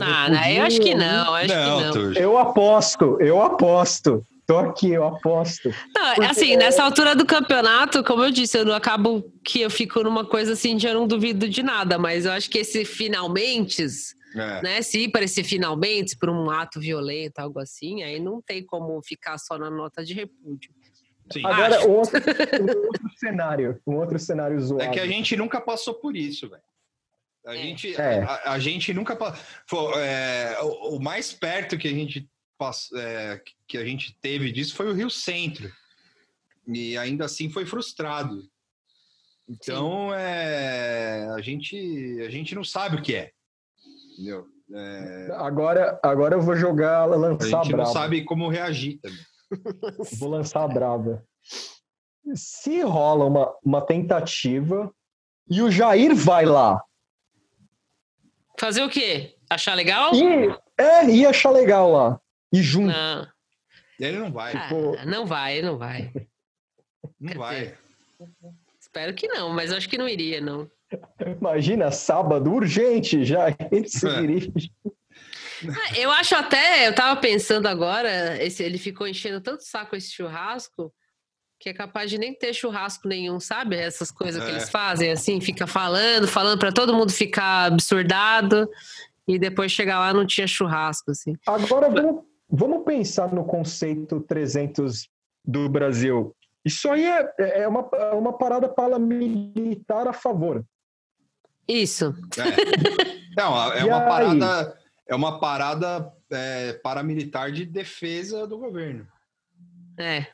Não, 0.00 0.28
não, 0.30 0.48
eu 0.48 0.62
acho 0.64 0.80
que 0.80 0.94
não, 0.94 1.34
acho 1.34 1.54
não, 1.54 1.92
que 1.92 1.98
não. 1.98 2.12
Eu 2.14 2.38
aposto, 2.38 3.18
eu 3.20 3.42
aposto. 3.42 4.24
Tô 4.46 4.56
aqui, 4.56 4.90
eu 4.92 5.04
aposto. 5.06 5.68
Não, 5.94 6.14
Porque- 6.14 6.30
assim, 6.30 6.56
nessa 6.56 6.82
altura 6.82 7.14
do 7.14 7.26
campeonato, 7.26 8.02
como 8.02 8.24
eu 8.24 8.30
disse, 8.30 8.56
eu 8.56 8.64
não 8.64 8.72
acabo 8.74 9.22
que 9.44 9.60
eu 9.60 9.68
fico 9.68 10.02
numa 10.02 10.24
coisa 10.24 10.54
assim 10.54 10.74
de 10.74 10.86
eu 10.86 10.94
não 10.94 11.06
duvido 11.06 11.46
de 11.46 11.62
nada, 11.62 11.98
mas 11.98 12.24
eu 12.24 12.32
acho 12.32 12.48
que 12.48 12.56
esse 12.56 12.82
finalmente, 12.86 13.84
É. 14.34 14.62
né? 14.62 14.80
Se 14.80 15.00
ir 15.00 15.08
para 15.10 15.24
esse 15.24 15.44
finalmente, 15.44 16.16
por 16.16 16.30
um 16.30 16.50
ato 16.50 16.80
violento, 16.80 17.38
algo 17.40 17.60
assim, 17.60 18.02
aí 18.02 18.18
não 18.18 18.40
tem 18.40 18.64
como 18.64 18.98
ficar 19.02 19.36
só 19.36 19.58
na 19.58 19.68
nota 19.70 20.02
de 20.02 20.14
repúdio. 20.14 20.70
Sim. 21.30 21.44
Agora, 21.44 21.86
outro, 21.86 22.18
um 22.18 22.86
outro 22.86 23.10
cenário, 23.18 23.78
um 23.86 23.96
outro 23.96 24.18
cenário 24.18 24.58
zoado. 24.62 24.82
É 24.82 24.88
que 24.88 24.98
a 25.00 25.06
gente 25.06 25.36
nunca 25.36 25.60
passou 25.60 25.92
por 25.92 26.16
isso, 26.16 26.48
velho. 26.48 26.62
A, 27.48 27.54
É. 27.56 27.62
gente, 27.62 27.94
É. 27.96 28.22
a, 28.22 28.52
a 28.52 28.58
gente 28.58 28.92
nunca 28.92 29.16
passou. 29.16 29.92
o, 30.62 30.96
o 30.96 31.00
mais 31.02 31.32
perto 31.32 31.78
que 31.78 31.88
a 31.88 31.92
gente 31.92 32.28
pass- 32.58 32.90
é, 32.94 33.40
que 33.66 33.78
a 33.78 33.84
gente 33.84 34.16
teve 34.20 34.52
disso 34.52 34.74
foi 34.74 34.88
o 34.90 34.94
Rio 34.94 35.08
Centro. 35.10 35.72
E 36.66 36.96
ainda 36.98 37.24
assim 37.24 37.48
foi 37.48 37.64
frustrado. 37.64 38.42
Então, 39.48 40.12
é, 40.12 41.26
a, 41.34 41.40
gente, 41.40 41.74
a 42.20 42.28
gente 42.30 42.54
não 42.54 42.62
sabe 42.62 42.96
o 42.96 43.02
que 43.02 43.14
é. 43.14 43.30
Entendeu? 44.12 44.46
É, 44.74 45.28
Agora, 45.36 45.98
agora 46.02 46.34
eu 46.34 46.42
vou 46.42 46.54
jogar, 46.54 46.98
a 46.98 47.06
lançar 47.06 47.60
a 47.60 47.62
gente 47.62 47.70
não 47.72 47.78
brava. 47.78 47.92
sabe 47.92 48.22
como 48.24 48.48
reagir 48.50 48.98
também. 49.00 49.18
Vou 50.18 50.28
lançar 50.28 50.64
a 50.64 50.68
brava. 50.68 51.24
Se 52.34 52.82
rola 52.82 53.24
uma, 53.24 53.56
uma 53.64 53.80
tentativa 53.80 54.92
e 55.50 55.62
o 55.62 55.70
Jair 55.70 56.14
vai 56.14 56.44
lá 56.44 56.82
Fazer 58.58 58.82
o 58.82 58.88
quê? 58.88 59.34
Achar 59.48 59.74
legal? 59.74 60.12
e 60.14 60.54
é, 60.78 61.06
ia 61.10 61.30
achar 61.30 61.50
legal 61.50 61.90
lá. 61.90 62.20
E 62.52 62.62
junto. 62.62 62.88
Não, 62.92 63.26
Ele 63.98 64.18
não 64.18 64.32
vai, 64.32 64.52
Ah, 64.56 64.62
Tipo- 64.68 64.96
não 65.06 65.26
vai, 65.26 65.62
não 65.62 65.78
vai. 65.78 66.12
não 67.20 67.28
quer 67.32 67.38
vai. 67.38 67.60
dizer, 67.60 67.78
Espero 68.80 69.14
que 69.14 69.28
não, 69.28 69.50
mas 69.50 69.72
acho 69.72 69.88
que 69.88 69.98
não 69.98 70.08
iria, 70.08 70.40
não. 70.40 70.70
Imagina, 71.38 71.90
sábado, 71.90 72.50
urgente, 72.52 73.24
Jair 73.24 73.54
se 73.86 74.08
É. 74.08 74.20
dirige. 74.20 74.72
Ah, 75.68 75.98
Eu 75.98 76.10
acho 76.12 76.34
até, 76.34 76.86
eu 76.88 76.94
tava 76.94 77.20
pensando 77.20 77.66
agora, 77.66 78.42
esse, 78.42 78.62
ele 78.62 78.78
ficou 78.78 79.06
enchendo 79.06 79.40
tanto 79.40 79.62
saco 79.64 79.94
esse 79.96 80.10
churrasco, 80.12 80.92
que 81.58 81.68
é 81.68 81.72
capaz 81.74 82.10
de 82.10 82.18
nem 82.18 82.32
ter 82.32 82.54
churrasco 82.54 83.08
nenhum, 83.08 83.40
sabe? 83.40 83.76
Essas 83.76 84.10
coisas 84.10 84.42
que 84.42 84.48
É. 84.48 84.52
eles 84.52 84.70
fazem, 84.70 85.10
assim, 85.10 85.40
fica 85.40 85.66
falando, 85.66 86.28
falando 86.28 86.58
para 86.58 86.72
todo 86.72 86.94
mundo 86.94 87.12
ficar 87.12 87.64
absurdado, 87.66 88.68
e 89.26 89.38
depois 89.38 89.72
chegar 89.72 89.98
lá 89.98 90.12
não 90.14 90.24
tinha 90.26 90.46
churrasco, 90.46 91.10
assim. 91.10 91.34
Agora 91.46 91.90
vamos, 91.90 92.24
vamos 92.48 92.84
pensar 92.84 93.32
no 93.32 93.44
conceito 93.44 94.20
300 94.20 95.08
do 95.44 95.68
Brasil. 95.68 96.34
Isso 96.64 96.88
aí 96.90 97.04
é, 97.04 97.32
é, 97.62 97.68
uma, 97.68 97.88
é 97.92 98.12
uma 98.12 98.36
parada 98.38 98.68
paramilitar 98.68 100.06
a 100.06 100.12
favor. 100.12 100.64
Isso. 101.66 102.14
É. 102.38 103.40
Não, 103.40 103.72
é 103.72 103.84
uma 103.84 103.98
aí? 104.00 104.08
parada, 104.08 104.78
é 105.06 105.14
uma 105.14 105.38
parada 105.40 106.12
é, 106.30 106.72
paramilitar 106.74 107.50
de 107.52 107.66
defesa 107.66 108.46
do 108.46 108.58
governo. 108.58 109.06
É. 109.98 110.26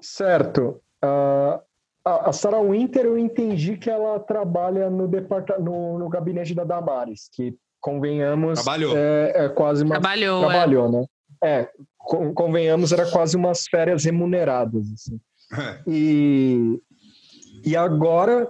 Certo. 0.00 0.80
Ah, 1.02 1.60
a 2.04 2.32
Sarah 2.32 2.60
Winter, 2.60 3.04
eu 3.04 3.18
entendi 3.18 3.76
que 3.76 3.90
ela 3.90 4.18
trabalha 4.20 4.88
no, 4.90 5.06
departa 5.06 5.58
no, 5.58 5.98
no 5.98 6.08
gabinete 6.08 6.54
da 6.54 6.64
Damares, 6.64 7.28
que, 7.32 7.54
convenhamos, 7.80 8.62
Trabalhou. 8.62 8.96
É, 8.96 9.32
é 9.44 9.48
quase 9.48 9.82
uma. 9.84 9.92
Trabalhou. 10.00 10.44
é. 10.44 10.48
Trabalhou, 10.48 10.90
né? 10.92 11.04
É, 11.42 11.68
con- 11.98 12.32
convenhamos, 12.34 12.92
era 12.92 13.10
quase 13.10 13.36
umas 13.36 13.64
férias 13.70 14.04
remuneradas. 14.04 14.84
Assim. 14.92 15.20
E, 15.86 16.78
e 17.64 17.76
agora 17.76 18.46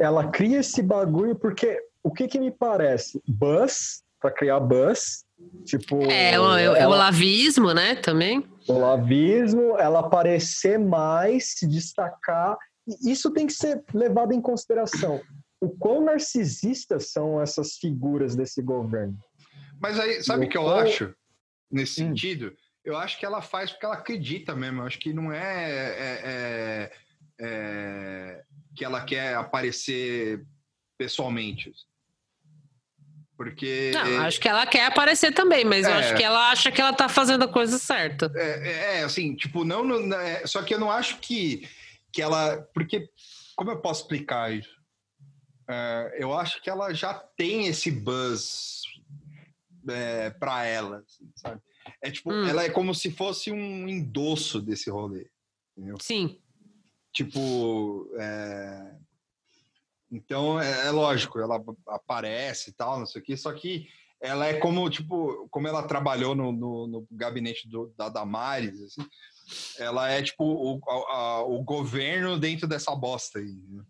ela 0.00 0.28
cria 0.28 0.60
esse 0.60 0.82
bagulho 0.82 1.34
porque 1.36 1.78
o 2.02 2.10
que 2.12 2.26
que 2.26 2.38
me 2.40 2.50
parece? 2.50 3.20
Buzz, 3.28 4.02
para 4.20 4.30
criar 4.30 4.60
buzz, 4.60 5.24
tipo 5.64 6.02
É, 6.10 6.38
o, 6.40 6.42
o- 6.42 6.46
o 6.46 6.76
ela, 6.76 6.96
lavismo, 6.96 7.72
né, 7.74 7.94
também. 7.96 8.44
O 8.68 8.78
lavismo, 8.78 9.76
ela 9.78 10.00
aparecer 10.00 10.78
mais, 10.78 11.52
se 11.58 11.66
destacar. 11.66 12.56
E 12.86 13.10
Isso 13.10 13.30
tem 13.30 13.46
que 13.46 13.52
ser 13.52 13.82
levado 13.92 14.32
em 14.32 14.40
consideração. 14.40 15.20
O 15.60 15.68
quão 15.70 16.04
narcisistas 16.04 17.10
são 17.10 17.40
essas 17.40 17.76
figuras 17.76 18.34
desse 18.36 18.60
governo? 18.62 19.18
Mas 19.80 19.98
aí, 19.98 20.22
sabe 20.22 20.46
o 20.46 20.48
que 20.48 20.56
eu 20.58 20.62
Eu- 20.62 20.70
acho 20.70 21.14
nesse 21.70 22.02
Hum. 22.02 22.08
sentido? 22.08 22.52
Eu 22.84 22.96
acho 22.98 23.18
que 23.18 23.24
ela 23.24 23.40
faz 23.40 23.70
porque 23.70 23.86
ela 23.86 23.94
acredita 23.94 24.54
mesmo. 24.54 24.82
Eu 24.82 24.86
acho 24.86 24.98
que 24.98 25.12
não 25.12 25.32
é, 25.32 25.38
é- 25.40 26.20
é- 26.24 26.92
é 27.40 28.42
que 28.76 28.84
ela 28.84 29.04
quer 29.04 29.34
aparecer 29.36 30.44
pessoalmente. 30.98 31.72
Porque 33.44 33.90
Não, 33.92 34.22
acho 34.22 34.40
que 34.40 34.48
ela 34.48 34.66
quer 34.66 34.86
aparecer 34.86 35.32
também, 35.34 35.64
mas 35.66 35.84
eu 35.84 35.92
É. 35.92 35.98
acho 35.98 36.16
que 36.16 36.22
ela 36.22 36.50
acha 36.50 36.72
que 36.72 36.80
ela 36.80 36.94
tá 36.94 37.08
fazendo 37.10 37.44
a 37.44 37.48
coisa 37.48 37.78
certa. 37.78 38.32
É, 38.34 39.00
é, 39.00 39.02
assim, 39.04 39.36
tipo, 39.36 39.64
não, 39.64 39.84
não- 39.84 40.18
é, 40.18 40.46
só 40.46 40.62
que 40.62 40.72
eu 40.72 40.78
não 40.80 40.90
acho 40.90 41.18
que, 41.18 41.68
que 42.10 42.22
ela, 42.22 42.56
porque, 42.72 43.06
como 43.54 43.70
eu 43.70 43.80
posso 43.82 44.02
explicar 44.02 44.50
isso? 44.50 44.74
É, 45.68 46.16
eu 46.18 46.32
acho 46.32 46.62
que 46.62 46.70
ela 46.70 46.92
já 46.94 47.12
tem 47.12 47.66
esse 47.66 47.90
buzz 47.90 48.80
é, 49.88 50.30
para 50.30 50.64
ela, 50.64 51.04
assim, 51.06 51.30
sabe? 51.36 51.60
É 52.02 52.10
tipo, 52.10 52.32
Hum. 52.32 52.46
ela 52.48 52.64
é 52.64 52.70
como 52.70 52.94
se 52.94 53.10
fosse 53.10 53.52
um 53.52 53.86
endosso 53.86 54.58
desse 54.62 54.88
rolê, 54.88 55.26
entendeu? 55.76 55.96
Sim. 56.00 56.40
Tipo, 57.12 58.10
é, 58.18 58.94
então 60.16 60.60
é, 60.60 60.86
é 60.86 60.90
lógico, 60.90 61.38
ela 61.38 61.62
aparece 61.88 62.70
e 62.70 62.72
tal, 62.72 62.98
não 62.98 63.06
sei 63.06 63.20
o 63.20 63.24
quê, 63.24 63.36
só 63.36 63.52
que 63.52 63.86
ela 64.20 64.46
é 64.46 64.54
como, 64.54 64.88
tipo, 64.88 65.46
como 65.50 65.68
ela 65.68 65.82
trabalhou 65.86 66.34
no, 66.34 66.50
no, 66.52 66.86
no 66.86 67.06
gabinete 67.10 67.68
do, 67.68 67.92
da 67.96 68.08
Damares, 68.08 68.80
assim, 68.82 69.06
ela 69.78 70.08
é 70.10 70.22
tipo 70.22 70.44
o, 70.44 70.80
a- 70.88 71.16
a- 71.16 71.42
o 71.44 71.62
governo 71.62 72.38
dentro 72.38 72.66
dessa 72.66 72.94
bosta 72.94 73.38
aí. 73.38 73.54
né? 73.68 73.84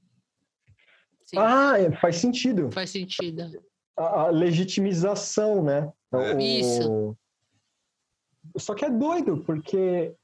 Sim. 1.25 1.37
Ah, 1.39 1.79
é, 1.79 1.93
faz 1.93 2.17
sentido. 2.17 2.71
Faz 2.73 2.91
sentido. 2.91 3.43
A, 3.97 4.23
a 4.23 4.31
legitimização, 4.31 5.63
né? 5.63 5.93
É. 6.13 6.43
Isso. 6.43 7.17
Só 8.59 8.75
que 8.75 8.85
é 8.85 8.91
doido, 8.91 9.43
porque 9.45 10.15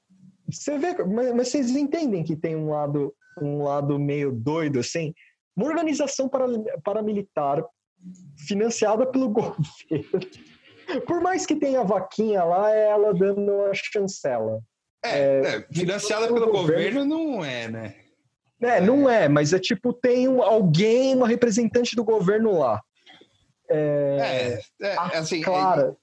você 0.51 0.79
vê, 0.79 0.95
mas, 1.05 1.35
mas, 1.35 1.49
vocês 1.49 1.71
entendem 1.71 2.23
que 2.25 2.37
tem 2.37 2.55
um 2.57 2.71
lado, 2.71 3.15
um 3.41 3.63
lado 3.63 3.99
meio 3.99 4.33
doido, 4.33 4.81
assim? 4.81 5.15
Uma 5.57 5.67
organização 5.67 6.29
para, 6.29 6.47
paramilitar 6.83 7.65
financiada 8.47 9.07
pelo 9.07 9.29
governo. 9.31 10.21
Por 11.07 11.21
mais 11.21 11.47
que 11.47 11.57
tenha 11.57 11.85
vaquinha 11.85 12.43
lá, 12.43 12.75
é 12.75 12.91
ela 12.91 13.15
dando 13.15 13.65
a 13.65 13.75
chancela. 13.75 14.61
É, 15.05 15.11
é, 15.11 15.57
é 15.57 15.67
financiada 15.73 16.27
pelo 16.27 16.51
governo, 16.51 17.01
governo 17.01 17.05
não 17.05 17.45
é, 17.45 17.69
né? 17.69 17.95
É, 18.61 18.81
não 18.81 19.09
é, 19.09 19.27
mas 19.29 19.53
é 19.55 19.59
tipo, 19.59 19.93
tem 19.93 20.29
um, 20.29 20.43
alguém, 20.43 21.15
uma 21.17 21.27
representante 21.27 21.97
do 21.97 22.05
governo 22.05 22.59
lá. 22.59 22.83
É, 23.71 24.61
é, 24.81 24.87
é 24.89 25.17
assim, 25.17 25.41
clara. 25.41 25.97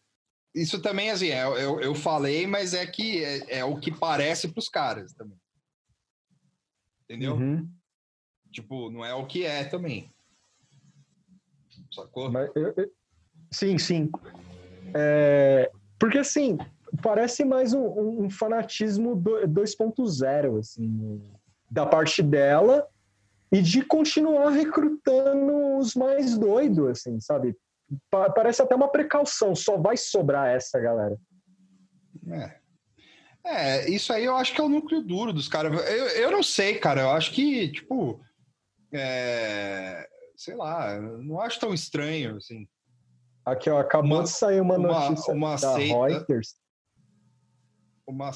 É, 0.56 0.60
isso 0.60 0.82
também, 0.82 1.12
assim, 1.12 1.30
é, 1.30 1.44
eu, 1.44 1.80
eu 1.80 1.94
falei, 1.94 2.48
mas 2.48 2.74
é 2.74 2.86
que 2.88 3.24
é, 3.24 3.60
é 3.60 3.64
o 3.64 3.80
que 3.80 3.92
parece 3.92 4.48
para 4.48 4.60
os 4.60 4.70
caras 4.70 5.14
também. 5.14 5.38
Entendeu? 7.04 7.36
Uhum. 7.36 7.70
Tipo, 8.58 8.90
não 8.90 9.06
é 9.06 9.14
o 9.14 9.24
que 9.24 9.46
é 9.46 9.66
também. 9.66 10.12
Sacou? 11.94 12.32
Mas, 12.32 12.50
eu, 12.56 12.74
eu, 12.76 12.92
sim, 13.52 13.78
sim. 13.78 14.10
É, 14.96 15.70
porque, 16.00 16.18
assim, 16.18 16.58
parece 17.04 17.46
mais 17.46 17.76
um, 17.76 18.24
um 18.24 18.30
fanatismo 18.32 19.16
2.0, 19.16 20.58
assim, 20.58 21.22
da 21.70 21.86
parte 21.86 22.24
dela 22.24 22.88
e 23.52 23.62
de 23.62 23.84
continuar 23.84 24.50
recrutando 24.50 25.78
os 25.78 25.94
mais 25.94 26.36
doidos, 26.36 26.90
assim, 26.90 27.20
sabe? 27.20 27.56
Parece 28.10 28.64
até 28.64 28.74
uma 28.74 28.88
precaução, 28.88 29.54
só 29.54 29.78
vai 29.78 29.96
sobrar 29.96 30.48
essa 30.48 30.80
galera. 30.80 31.16
É. 32.28 32.58
É, 33.46 33.88
isso 33.88 34.12
aí 34.12 34.26
eu 34.26 34.36
acho 34.36 34.52
que 34.56 34.60
é 34.60 34.64
o 34.64 34.68
núcleo 34.68 35.04
duro 35.04 35.32
dos 35.32 35.48
caras. 35.48 35.72
Eu, 35.88 36.08
eu 36.08 36.32
não 36.32 36.42
sei, 36.42 36.80
cara. 36.80 37.02
Eu 37.02 37.12
acho 37.12 37.32
que, 37.32 37.72
tipo, 37.72 38.20
é, 38.92 40.08
sei 40.36 40.56
lá, 40.56 41.00
não 41.00 41.40
acho 41.40 41.60
tão 41.60 41.74
estranho, 41.74 42.38
assim. 42.38 42.68
Aqui, 43.46 43.70
ó, 43.70 43.80
acabou 43.80 44.18
uma, 44.18 44.24
de 44.24 44.30
sair 44.30 44.62
uma, 44.62 44.78
uma 44.78 45.10
notícia 45.10 45.34
uma 45.34 45.52
da 45.56 45.76
seita, 45.76 46.08
Reuters. 46.08 46.56
Uma, 48.06 48.32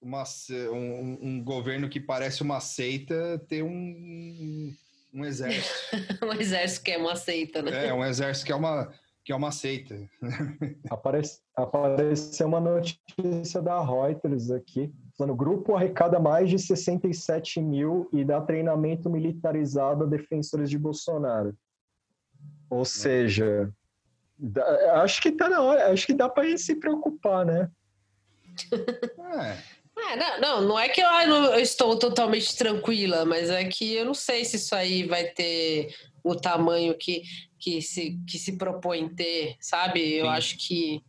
uma, 0.00 0.24
um, 0.70 1.18
um, 1.22 1.44
governo 1.44 1.88
que 1.88 1.98
parece 1.98 2.42
uma 2.42 2.60
seita 2.60 3.38
ter 3.48 3.62
um, 3.62 4.74
um 5.14 5.24
exército. 5.24 5.74
um 6.24 6.32
exército 6.32 6.84
que 6.84 6.90
é 6.90 6.98
uma 6.98 7.16
seita, 7.16 7.62
né? 7.62 7.86
É, 7.86 7.94
um 7.94 8.04
exército 8.04 8.46
que 8.46 8.52
é 8.52 8.56
uma, 8.56 8.92
que 9.24 9.32
é 9.32 9.36
uma 9.36 9.50
seita. 9.50 9.96
Aparece, 10.90 11.40
apareceu 11.56 12.46
uma 12.46 12.60
notícia 12.60 13.62
da 13.62 13.82
Reuters 13.82 14.50
aqui, 14.50 14.92
falando 15.20 15.34
grupo 15.34 15.76
arrecada 15.76 16.18
mais 16.18 16.48
de 16.48 16.58
67 16.58 17.60
mil 17.60 18.08
e 18.10 18.24
dá 18.24 18.40
treinamento 18.40 19.10
militarizado 19.10 20.04
a 20.04 20.06
defensores 20.06 20.70
de 20.70 20.78
Bolsonaro. 20.78 21.54
Ou 22.70 22.86
seja, 22.86 23.70
acho 24.94 25.20
que 25.20 25.30
tá 25.30 25.50
na 25.50 25.60
hora, 25.60 25.92
acho 25.92 26.06
que 26.06 26.14
dá 26.14 26.26
para 26.26 26.56
se 26.56 26.74
preocupar, 26.76 27.44
né? 27.44 27.70
é. 28.72 29.80
É, 30.02 30.16
não, 30.16 30.40
não, 30.40 30.68
não 30.68 30.78
é 30.78 30.88
que 30.88 30.98
eu, 30.98 31.06
eu, 31.06 31.60
estou 31.60 31.98
totalmente 31.98 32.56
tranquila, 32.56 33.26
mas 33.26 33.50
é 33.50 33.64
que 33.66 33.92
eu 33.92 34.04
não 34.04 34.14
sei 34.14 34.46
se 34.46 34.56
isso 34.56 34.74
aí 34.74 35.02
vai 35.02 35.24
ter 35.24 35.94
o 36.24 36.34
tamanho 36.34 36.96
que, 36.96 37.22
que, 37.58 37.82
se, 37.82 38.18
que 38.26 38.38
se 38.38 38.56
propõe 38.56 39.10
ter, 39.10 39.56
sabe? 39.60 40.14
Eu 40.14 40.24
Sim. 40.24 40.30
acho 40.30 40.56
que 40.56 41.02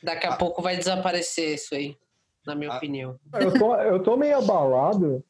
daqui 0.00 0.28
a 0.28 0.34
ah. 0.34 0.36
pouco 0.36 0.62
vai 0.62 0.76
desaparecer 0.76 1.56
isso 1.56 1.74
aí, 1.74 1.96
na 2.46 2.54
minha 2.54 2.72
ah. 2.72 2.76
opinião. 2.76 3.18
Eu 3.34 3.58
tô, 3.58 3.76
eu 3.76 4.02
tô 4.02 4.16
meio 4.16 4.38
abalado. 4.38 5.24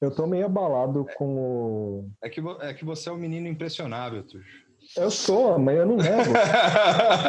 Eu 0.00 0.10
tô 0.10 0.26
meio 0.26 0.46
abalado 0.46 1.06
é, 1.08 1.14
com 1.14 1.36
o. 1.36 2.10
É 2.22 2.30
que, 2.30 2.40
é 2.60 2.72
que 2.72 2.84
você 2.84 3.08
é 3.10 3.12
um 3.12 3.18
menino 3.18 3.46
impressionável, 3.46 4.22
Tuxo. 4.22 4.70
Eu 4.96 5.10
sou, 5.10 5.58
mas 5.58 5.76
eu 5.76 5.86
não 5.86 5.96
nego. 5.98 6.32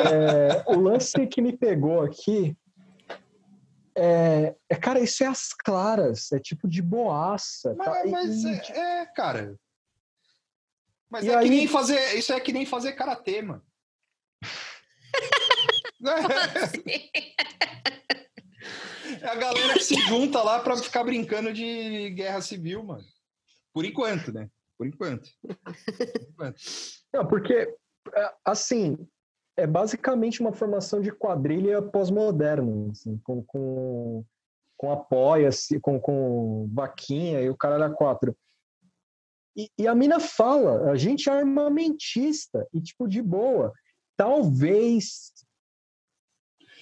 é, 0.10 0.64
o 0.65 0.80
lance 0.80 1.27
que 1.27 1.41
me 1.41 1.56
pegou 1.56 2.02
aqui 2.02 2.56
é, 3.95 4.56
é, 4.69 4.76
cara, 4.76 4.99
isso 4.99 5.23
é 5.23 5.27
as 5.27 5.53
claras, 5.53 6.31
é 6.31 6.39
tipo 6.39 6.68
de 6.68 6.81
boaça. 6.81 7.76
Mas, 7.76 7.88
tá? 7.88 8.03
mas 8.10 8.43
e, 8.43 8.72
é, 8.72 9.02
é, 9.02 9.06
cara. 9.06 9.56
Mas 11.10 11.27
é 11.27 11.35
aí... 11.35 11.43
que 11.43 11.49
nem 11.49 11.68
fazer. 11.68 12.18
Isso 12.18 12.31
é 12.31 12.39
que 12.39 12.53
nem 12.53 12.65
fazer 12.65 12.93
karatê, 12.93 13.41
mano. 13.41 13.61
é 16.03 18.01
a 19.23 19.35
galera 19.35 19.73
que 19.73 19.83
se 19.83 19.95
junta 20.01 20.41
lá 20.41 20.59
pra 20.59 20.77
ficar 20.77 21.03
brincando 21.03 21.53
de 21.53 22.09
guerra 22.11 22.41
civil, 22.41 22.83
mano. 22.83 23.03
Por 23.73 23.85
enquanto, 23.85 24.33
né? 24.33 24.49
Por 24.77 24.88
enquanto. 24.88 25.29
Por 25.41 26.21
enquanto. 26.29 26.57
Não, 27.13 27.27
porque, 27.27 27.53
é, 28.15 28.33
assim, 28.43 28.97
é 29.57 29.67
basicamente 29.67 30.41
uma 30.41 30.53
formação 30.53 31.01
de 31.01 31.11
quadrilha 31.11 31.81
pós-moderna, 31.81 32.91
assim, 32.91 33.17
com, 33.19 33.43
com, 33.43 34.25
com 34.77 34.91
apoia-se, 34.91 35.79
com, 35.79 35.99
com 35.99 36.69
vaquinha 36.73 37.41
e 37.41 37.49
o 37.49 37.57
cara 37.57 37.75
era 37.75 37.89
quatro. 37.89 38.35
E, 39.55 39.69
e, 39.77 39.88
a 39.88 39.93
mina 39.93 40.19
fala, 40.19 40.91
a 40.91 40.95
gente 40.95 41.29
é 41.29 41.33
armamentista, 41.33 42.65
e 42.73 42.81
tipo, 42.81 43.07
de 43.07 43.21
boa. 43.21 43.73
Talvez 44.15 45.33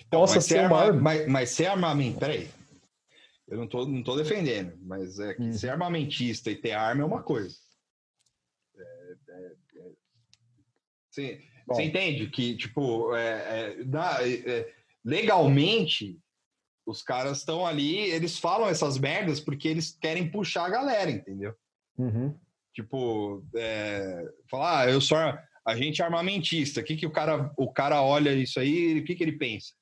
então, 0.10 0.22
possa 0.22 0.42
ser 0.42 0.58
arma, 0.60 0.92
mas, 0.92 1.28
mas 1.28 1.50
ser 1.52 1.68
armamento, 1.68 2.20
peraí. 2.20 2.50
Eu 3.48 3.58
não 3.58 3.68
tô, 3.68 3.86
não 3.86 4.04
tô 4.04 4.16
defendendo, 4.16 4.76
mas 4.82 5.20
é 5.20 5.36
que 5.36 5.44
hum. 5.44 5.54
ser 5.54 5.70
armamentista 5.70 6.50
e 6.50 6.56
ter 6.56 6.72
arma 6.72 7.04
é 7.04 7.06
uma 7.06 7.22
coisa. 7.22 7.56
É, 8.76 9.16
é, 9.30 9.54
é, 11.22 11.40
Bom. 11.68 11.76
Você 11.76 11.84
entende 11.84 12.28
que, 12.28 12.58
tipo, 12.58 13.16
é, 13.16 13.30
é, 13.80 13.84
na, 13.84 14.18
é, 14.24 14.74
legalmente, 15.06 16.20
os 16.84 17.04
caras 17.04 17.40
estão 17.40 17.66
ali, 17.66 17.98
eles 17.98 18.40
falam 18.40 18.68
essas 18.68 18.98
merdas 18.98 19.40
porque 19.40 19.68
eles 19.68 19.96
querem 20.02 20.30
puxar 20.32 20.66
a 20.66 20.70
galera, 20.70 21.12
entendeu? 21.12 21.54
Uhum. 21.98 22.36
Tipo, 22.74 23.46
é, 23.56 24.28
falar, 24.50 24.80
ah, 24.80 24.90
eu 24.90 25.00
sou 25.00 25.18
agente 25.64 26.02
armamentista, 26.02 26.82
o 26.82 26.84
que, 26.84 26.96
que 26.96 27.06
o 27.06 27.12
cara, 27.12 27.52
o 27.56 27.72
cara 27.72 28.02
olha 28.02 28.34
isso 28.34 28.60
aí, 28.60 29.00
o 29.00 29.04
que, 29.04 29.14
que 29.14 29.24
ele 29.24 29.38
pensa? 29.38 29.74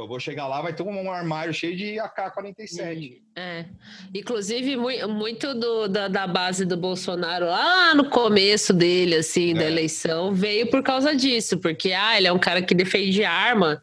Eu 0.00 0.08
vou 0.08 0.18
chegar 0.18 0.46
lá, 0.46 0.62
vai 0.62 0.72
ter 0.72 0.82
um 0.82 1.10
armário 1.10 1.52
cheio 1.52 1.76
de 1.76 1.98
AK-47. 1.98 3.20
É. 3.36 3.66
Inclusive, 4.14 4.76
muito 5.06 5.54
do, 5.54 5.86
da, 5.86 6.08
da, 6.08 6.26
base 6.26 6.64
do 6.64 6.76
Bolsonaro, 6.76 7.46
lá 7.46 7.94
no 7.94 8.08
começo 8.08 8.72
dele, 8.72 9.16
assim, 9.16 9.50
é. 9.50 9.54
da 9.54 9.64
eleição, 9.64 10.32
veio 10.32 10.70
por 10.70 10.82
causa 10.82 11.14
disso, 11.14 11.58
porque, 11.58 11.92
ah, 11.92 12.16
ele 12.16 12.26
é 12.26 12.32
um 12.32 12.38
cara 12.38 12.62
que 12.62 12.74
defende 12.74 13.22
arma, 13.22 13.82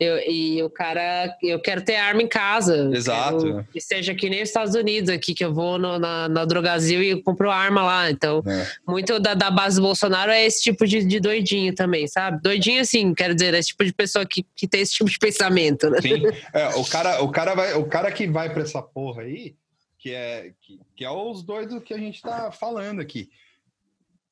eu, 0.00 0.18
e 0.26 0.62
o 0.62 0.70
cara, 0.70 1.36
eu 1.42 1.60
quero 1.60 1.84
ter 1.84 1.96
arma 1.96 2.22
em 2.22 2.26
casa. 2.26 2.90
Exato. 2.90 3.66
Que 3.70 3.82
seja 3.82 4.14
que 4.14 4.30
nem 4.30 4.42
os 4.42 4.48
Estados 4.48 4.74
Unidos 4.74 5.10
aqui, 5.10 5.34
que 5.34 5.44
eu 5.44 5.52
vou 5.52 5.78
no, 5.78 5.98
na, 5.98 6.26
na 6.26 6.44
Drogazil 6.46 7.02
e 7.02 7.22
compro 7.22 7.50
arma 7.50 7.82
lá. 7.82 8.10
Então, 8.10 8.42
é. 8.46 8.66
muito 8.88 9.20
da, 9.20 9.34
da, 9.34 9.50
base 9.50 9.76
do 9.76 9.82
Bolsonaro 9.82 10.30
é 10.30 10.46
esse 10.46 10.62
tipo 10.62 10.86
de, 10.86 11.04
de, 11.04 11.20
doidinho 11.20 11.74
também, 11.74 12.08
sabe? 12.08 12.40
Doidinho, 12.40 12.80
assim, 12.80 13.12
quero 13.12 13.34
dizer, 13.34 13.52
é 13.52 13.58
esse 13.58 13.68
tipo 13.68 13.84
de 13.84 13.92
pessoa 13.92 14.24
que, 14.24 14.42
que 14.56 14.66
tem 14.66 14.80
esse 14.80 14.94
tipo 14.94 15.10
de 15.10 15.18
pensamento, 15.18 15.90
né? 15.90 16.00
Sim. 16.00 16.22
É, 16.54 16.68
o, 16.68 16.84
cara, 16.86 17.22
o, 17.22 17.30
cara 17.30 17.54
vai, 17.54 17.74
o 17.74 17.84
cara 17.84 18.10
que 18.10 18.26
vai 18.26 18.50
pra 18.50 18.62
essa 18.62 18.80
porra 18.80 19.22
aí, 19.22 19.54
que 19.98 20.14
é, 20.14 20.52
que, 20.62 20.80
que 20.96 21.04
é 21.04 21.10
os 21.10 21.42
doidos 21.42 21.82
que 21.84 21.92
a 21.92 21.98
gente 21.98 22.22
tá 22.22 22.50
falando 22.50 23.02
aqui. 23.02 23.28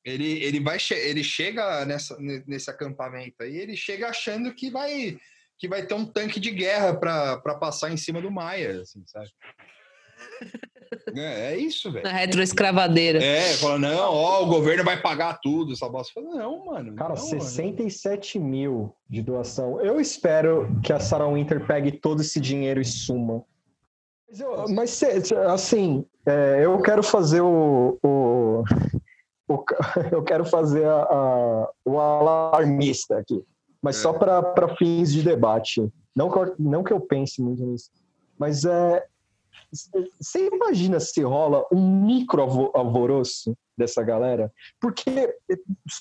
Ele, 0.03 0.43
ele 0.43 0.59
vai 0.59 0.79
ele 0.91 1.23
chega 1.23 1.85
nessa, 1.85 2.17
nesse 2.19 2.71
acampamento 2.71 3.43
aí, 3.43 3.55
ele 3.55 3.75
chega 3.75 4.07
achando 4.07 4.51
que 4.51 4.71
vai 4.71 5.19
que 5.59 5.67
vai 5.67 5.85
ter 5.85 5.93
um 5.93 6.05
tanque 6.05 6.39
de 6.39 6.51
guerra 6.51 6.95
para 6.95 7.55
passar 7.55 7.91
em 7.91 7.97
cima 7.97 8.21
do 8.21 8.31
Maia, 8.31 8.81
assim, 8.81 9.03
sabe? 9.05 9.29
É, 11.15 11.53
é 11.53 11.57
isso, 11.57 11.91
velho. 11.91 12.03
Na 12.03 12.11
retroescravadeira. 12.11 13.23
É, 13.23 13.53
fala, 13.53 13.77
não, 13.77 14.11
ó, 14.11 14.41
o 14.41 14.47
governo 14.47 14.83
vai 14.83 14.99
pagar 14.99 15.39
tudo, 15.39 15.73
essa 15.73 15.87
bosta. 15.87 16.11
Fala, 16.13 16.35
não, 16.35 16.65
mano. 16.65 16.95
Cara, 16.95 17.09
não, 17.09 17.15
67 17.15 18.39
mano. 18.39 18.49
mil 18.49 18.95
de 19.07 19.21
doação. 19.21 19.79
Eu 19.81 20.01
espero 20.01 20.67
que 20.83 20.91
a 20.91 20.99
Sarah 20.99 21.27
Winter 21.27 21.63
pegue 21.65 21.91
todo 21.91 22.21
esse 22.21 22.39
dinheiro 22.39 22.81
e 22.81 22.85
suma. 22.85 23.43
Mas, 24.27 24.39
eu, 24.39 24.69
mas 24.69 25.03
assim, 25.47 26.03
é, 26.25 26.65
eu 26.65 26.81
quero 26.81 27.03
fazer 27.03 27.41
o, 27.41 27.99
o, 28.03 28.63
o, 29.47 29.65
eu 30.11 30.23
quero 30.23 30.43
fazer 30.43 30.85
a, 30.85 31.03
a, 31.03 31.69
o 31.85 31.99
alarmista 31.99 33.19
aqui 33.19 33.45
mas 33.81 33.97
é. 33.97 33.99
só 34.01 34.13
para 34.13 34.75
fins 34.75 35.11
de 35.11 35.23
debate. 35.23 35.91
Não, 36.15 36.29
não 36.57 36.83
que 36.83 36.93
eu 36.93 36.99
pense 36.99 37.41
muito 37.41 37.63
nisso, 37.63 37.89
mas 38.37 38.65
é. 38.65 39.05
Você 40.19 40.47
imagina 40.47 40.99
se 40.99 41.21
rola 41.21 41.65
um 41.71 42.05
micro 42.05 42.41
alvoroço 42.73 43.55
dessa 43.77 44.01
galera? 44.01 44.51
Porque 44.79 45.35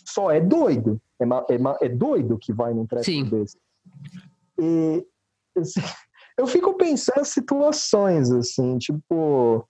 só 0.06 0.30
é 0.30 0.40
doido. 0.40 1.00
É, 1.20 1.24
é, 1.24 1.86
é 1.86 1.88
doido 1.88 2.38
que 2.38 2.52
vai 2.52 2.72
num 2.72 2.86
treco 2.86 3.30
desse. 3.30 3.59
E 4.59 5.05
assim, 5.56 5.80
eu 6.38 6.46
fico 6.46 6.74
pensando 6.74 7.20
em 7.20 7.24
situações, 7.24 8.30
assim, 8.30 8.78
tipo. 8.78 9.68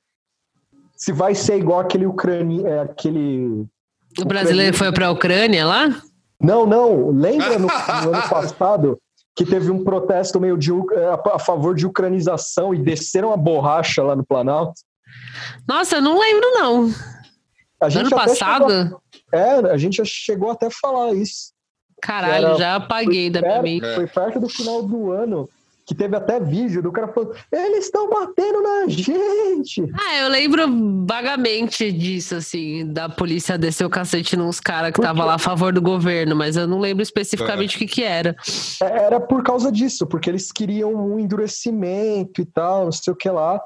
Se 0.95 1.13
vai 1.13 1.35
ser 1.35 1.57
igual 1.57 1.81
aquele 1.81 2.07
ucraniano. 2.07 2.69
É, 2.69 2.81
aquele. 2.81 3.67
O 4.19 4.25
brasileiro 4.25 4.77
foi 4.77 4.93
para 4.93 5.07
a 5.07 5.11
Ucrânia 5.11 5.65
lá? 5.67 6.03
Não, 6.41 6.67
não. 6.67 7.11
Lembra 7.11 7.59
no, 7.59 7.67
no 8.05 8.15
ano 8.15 8.29
passado 8.29 8.99
que 9.35 9.45
teve 9.45 9.71
um 9.71 9.85
protesto 9.85 10.41
meio 10.41 10.59
de, 10.59 10.73
a 11.33 11.39
favor 11.39 11.75
de 11.75 11.87
ucranização 11.87 12.75
e 12.75 12.79
desceram 12.79 13.33
a 13.33 13.37
borracha 13.37 14.03
lá 14.03 14.17
no 14.17 14.27
Planalto? 14.27 14.81
Nossa, 15.67 15.97
eu 15.97 16.03
não 16.03 16.19
lembro, 16.19 16.51
não. 16.55 16.93
A 17.81 17.89
gente 17.89 18.07
ano 18.07 18.11
passado? 18.11 18.69
Chegou, 18.69 19.01
é, 19.33 19.73
a 19.73 19.77
gente 19.77 19.97
já 19.99 20.05
chegou 20.05 20.51
até 20.51 20.67
a 20.67 20.71
falar 20.71 21.15
isso. 21.15 21.53
Caralho, 22.03 22.47
era, 22.47 22.57
já 22.57 22.77
apaguei 22.77 23.31
da 23.31 23.41
minha 23.41 23.63
mente. 23.63 23.95
Foi 23.95 24.07
perto 24.07 24.41
do 24.41 24.49
final 24.49 24.83
do 24.83 25.13
ano 25.13 25.49
que 25.89 25.95
teve 25.95 26.15
até 26.15 26.39
vídeo 26.39 26.83
do 26.83 26.93
cara 26.93 27.09
falando: 27.09 27.35
eles 27.51 27.87
estão 27.87 28.11
batendo 28.11 28.61
na 28.61 28.87
gente. 28.89 29.91
Ah, 29.95 30.19
eu 30.19 30.29
lembro 30.29 31.07
vagamente 31.07 31.91
disso, 31.91 32.35
assim, 32.35 32.87
da 32.93 33.09
polícia 33.09 33.57
descer 33.57 33.87
o 33.87 33.91
cacete 33.91 34.37
nos 34.37 34.61
caras 34.61 34.93
que 34.93 35.01
estavam 35.01 35.25
lá 35.25 35.35
a 35.35 35.39
favor 35.39 35.73
do 35.73 35.81
governo, 35.81 36.37
mas 36.37 36.57
eu 36.57 36.69
não 36.69 36.79
lembro 36.79 37.03
especificamente 37.03 37.73
é. 37.73 37.77
o 37.77 37.79
que, 37.79 37.87
que 37.87 38.05
era. 38.05 38.37
É, 38.83 39.05
era 39.05 39.19
por 39.19 39.43
causa 39.43 39.73
disso, 39.73 40.07
porque 40.07 40.29
eles 40.29 40.53
queriam 40.53 40.95
um 40.95 41.19
endurecimento 41.19 42.43
e 42.43 42.45
tal, 42.45 42.85
não 42.85 42.93
sei 42.93 43.15
o 43.15 43.17
que 43.17 43.31
lá. 43.31 43.59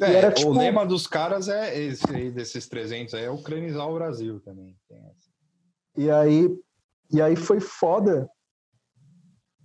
É, 0.00 0.14
era, 0.14 0.30
tipo... 0.30 0.50
O 0.50 0.56
lema 0.56 0.86
dos 0.86 1.08
caras 1.08 1.48
é 1.48 1.76
esse 1.76 2.08
aí, 2.14 2.30
desses 2.30 2.68
300 2.68 3.12
aí, 3.14 3.24
é 3.24 3.30
ucranizar 3.30 3.88
o 3.88 3.94
Brasil 3.94 4.38
também. 4.40 4.76
E 5.96 6.08
aí, 6.08 6.48
e 7.12 7.20
aí 7.20 7.34
foi 7.34 7.58
foda. 7.58 8.30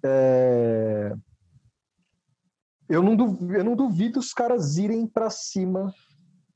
É 0.04 1.14
eu 2.90 3.02
não 3.02 3.16
duvido, 3.16 3.54
eu 3.54 3.64
não 3.64 3.76
duvido 3.76 4.20
os 4.20 4.34
caras 4.34 4.78
irem 4.78 5.08
para 5.08 5.30
cima 5.30 5.94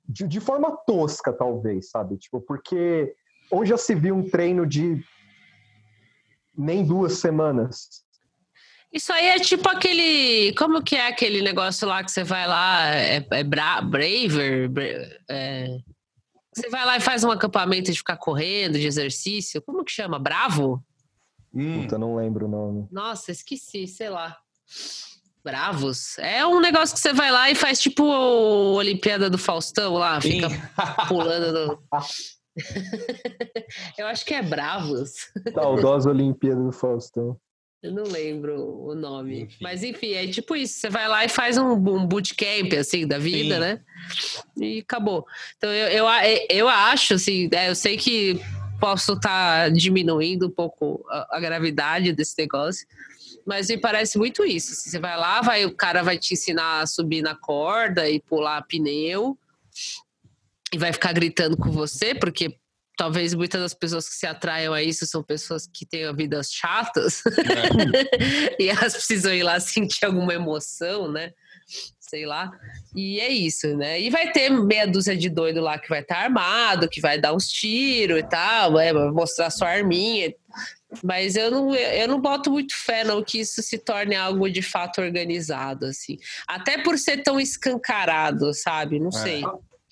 de, 0.07 0.27
de, 0.27 0.39
forma 0.39 0.75
tosca, 0.85 1.31
talvez, 1.31 1.89
sabe? 1.89 2.17
Tipo, 2.17 2.41
porque 2.41 3.13
onde 3.51 3.69
já 3.69 3.77
se 3.77 3.93
viu 3.95 4.15
um 4.15 4.29
treino 4.29 4.65
de 4.65 5.03
nem 6.57 6.83
duas 6.83 7.13
semanas. 7.13 8.03
Isso 8.91 9.13
aí 9.13 9.27
é 9.27 9.39
tipo 9.39 9.69
aquele. 9.69 10.53
Como 10.55 10.83
que 10.83 10.95
é 10.95 11.07
aquele 11.07 11.41
negócio 11.41 11.87
lá 11.87 12.03
que 12.03 12.11
você 12.11 12.23
vai 12.23 12.47
lá? 12.47 12.87
É, 12.87 13.25
é 13.31 13.43
bra, 13.43 13.81
Braver? 13.81 14.71
É, 15.29 15.77
você 16.53 16.69
vai 16.69 16.85
lá 16.85 16.97
e 16.97 17.01
faz 17.01 17.23
um 17.23 17.29
acampamento 17.29 17.91
de 17.91 17.97
ficar 17.97 18.17
correndo, 18.17 18.79
de 18.79 18.87
exercício. 18.87 19.61
Como 19.61 19.83
que 19.83 19.91
chama? 19.91 20.17
Bravo? 20.17 20.83
Hum. 21.53 21.83
Puta, 21.83 21.97
não 21.97 22.15
lembro 22.15 22.47
o 22.47 22.49
nome. 22.49 22.87
Nossa, 22.91 23.31
esqueci, 23.31 23.87
sei 23.87 24.09
lá. 24.09 24.37
Bravos. 25.43 26.17
É 26.19 26.45
um 26.45 26.59
negócio 26.59 26.95
que 26.95 27.01
você 27.01 27.13
vai 27.13 27.31
lá 27.31 27.49
e 27.49 27.55
faz 27.55 27.79
tipo 27.79 28.03
a 28.11 28.19
Olimpíada 28.75 29.29
do 29.29 29.37
Faustão 29.37 29.93
lá, 29.93 30.19
fica 30.19 30.49
pulando. 31.07 31.53
No... 31.53 31.79
Eu 33.97 34.07
acho 34.07 34.25
que 34.25 34.33
é 34.33 34.41
Bravos. 34.41 35.31
Saudosa 35.53 36.09
Olimpíada 36.09 36.61
do 36.61 36.71
Faustão. 36.71 37.37
Eu 37.81 37.93
não 37.93 38.03
lembro 38.03 38.87
o 38.87 38.93
nome. 38.93 39.43
Enfim. 39.43 39.57
Mas 39.61 39.83
enfim, 39.83 40.11
é 40.11 40.27
tipo 40.27 40.55
isso. 40.55 40.79
Você 40.79 40.89
vai 40.89 41.07
lá 41.07 41.23
e 41.23 41.29
faz 41.29 41.57
um, 41.57 41.71
um 41.71 42.05
bootcamp, 42.05 42.73
assim, 42.77 43.07
da 43.07 43.17
vida, 43.17 43.55
Sim. 43.55 43.61
né? 43.61 43.79
E 44.57 44.79
acabou. 44.79 45.25
Então, 45.55 45.69
eu, 45.71 45.87
eu, 45.87 46.45
eu 46.49 46.67
acho, 46.67 47.13
assim, 47.13 47.49
é, 47.53 47.69
eu 47.69 47.75
sei 47.75 47.95
que 47.95 48.41
posso 48.81 49.13
estar 49.13 49.63
tá 49.63 49.69
diminuindo 49.69 50.47
um 50.47 50.51
pouco 50.51 51.05
a, 51.09 51.37
a 51.37 51.39
gravidade 51.39 52.11
desse 52.11 52.35
negócio, 52.37 52.85
mas 53.49 53.67
me 53.67 53.79
parece 53.79 54.15
muito 54.15 54.45
isso. 54.45 54.75
Você 54.75 54.99
vai 54.99 55.17
lá, 55.17 55.41
vai, 55.41 55.65
o 55.65 55.75
cara 55.75 56.03
vai 56.03 56.19
te 56.19 56.35
ensinar 56.35 56.81
a 56.81 56.85
subir 56.85 57.23
na 57.23 57.33
corda 57.33 58.07
e 58.07 58.19
pular 58.19 58.61
pneu 58.61 59.35
e 60.71 60.77
vai 60.77 60.93
ficar 60.93 61.13
gritando 61.13 61.57
com 61.57 61.71
você, 61.71 62.13
porque 62.13 62.55
talvez 62.95 63.33
muitas 63.33 63.59
das 63.59 63.73
pessoas 63.73 64.07
que 64.07 64.13
se 64.13 64.27
atraiam 64.27 64.71
a 64.71 64.83
isso 64.83 65.03
são 65.07 65.23
pessoas 65.23 65.65
que 65.65 65.83
têm 65.83 66.15
vidas 66.15 66.51
chatas 66.51 67.23
é. 67.25 68.61
e 68.61 68.69
elas 68.69 68.93
precisam 68.93 69.33
ir 69.33 69.41
lá 69.41 69.59
sentir 69.59 70.05
alguma 70.05 70.35
emoção, 70.35 71.11
né? 71.11 71.31
Sei 71.99 72.27
lá. 72.27 72.51
E 72.95 73.19
é 73.19 73.29
isso, 73.29 73.75
né? 73.75 73.99
E 73.99 74.11
vai 74.11 74.31
ter 74.31 74.51
meia 74.51 74.85
dúzia 74.85 75.17
de 75.17 75.27
doido 75.27 75.59
lá 75.59 75.79
que 75.79 75.89
vai 75.89 76.01
estar 76.01 76.15
tá 76.17 76.21
armado, 76.21 76.87
que 76.87 77.01
vai 77.01 77.19
dar 77.19 77.33
uns 77.33 77.47
tiros 77.47 78.19
e 78.19 78.23
tal, 78.23 78.73
vai 78.73 78.93
mostrar 78.93 79.49
sua 79.49 79.69
arminha. 79.69 80.31
Mas 81.03 81.35
eu 81.35 81.51
não, 81.51 81.75
eu 81.75 82.07
não 82.07 82.19
boto 82.19 82.51
muito 82.51 82.73
fé, 82.75 83.03
não, 83.03 83.23
que 83.23 83.39
isso 83.39 83.61
se 83.61 83.77
torne 83.77 84.15
algo 84.15 84.49
de 84.49 84.61
fato 84.61 85.01
organizado, 85.01 85.85
assim. 85.85 86.17
Até 86.47 86.81
por 86.81 86.97
ser 86.97 87.21
tão 87.21 87.39
escancarado, 87.39 88.53
sabe? 88.53 88.99
Não 88.99 89.09
é. 89.09 89.11
sei. 89.11 89.43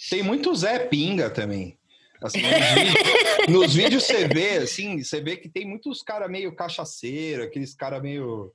Tem 0.09 0.23
muito 0.23 0.53
Zé 0.55 0.79
Pinga 0.79 1.29
também. 1.29 1.77
Assim, 2.21 2.41
nos, 2.41 2.51
vídeos, 2.51 3.47
nos, 3.47 3.75
vídeos, 3.75 4.03
você 4.03 4.27
vê, 4.27 4.57
assim, 4.57 5.03
você 5.03 5.21
vê 5.21 5.37
que 5.37 5.47
tem 5.47 5.67
muitos 5.67 6.01
caras 6.01 6.29
meio 6.29 6.55
cachaceiro, 6.55 7.43
aqueles 7.43 7.75
caras 7.75 8.01
meio 8.01 8.51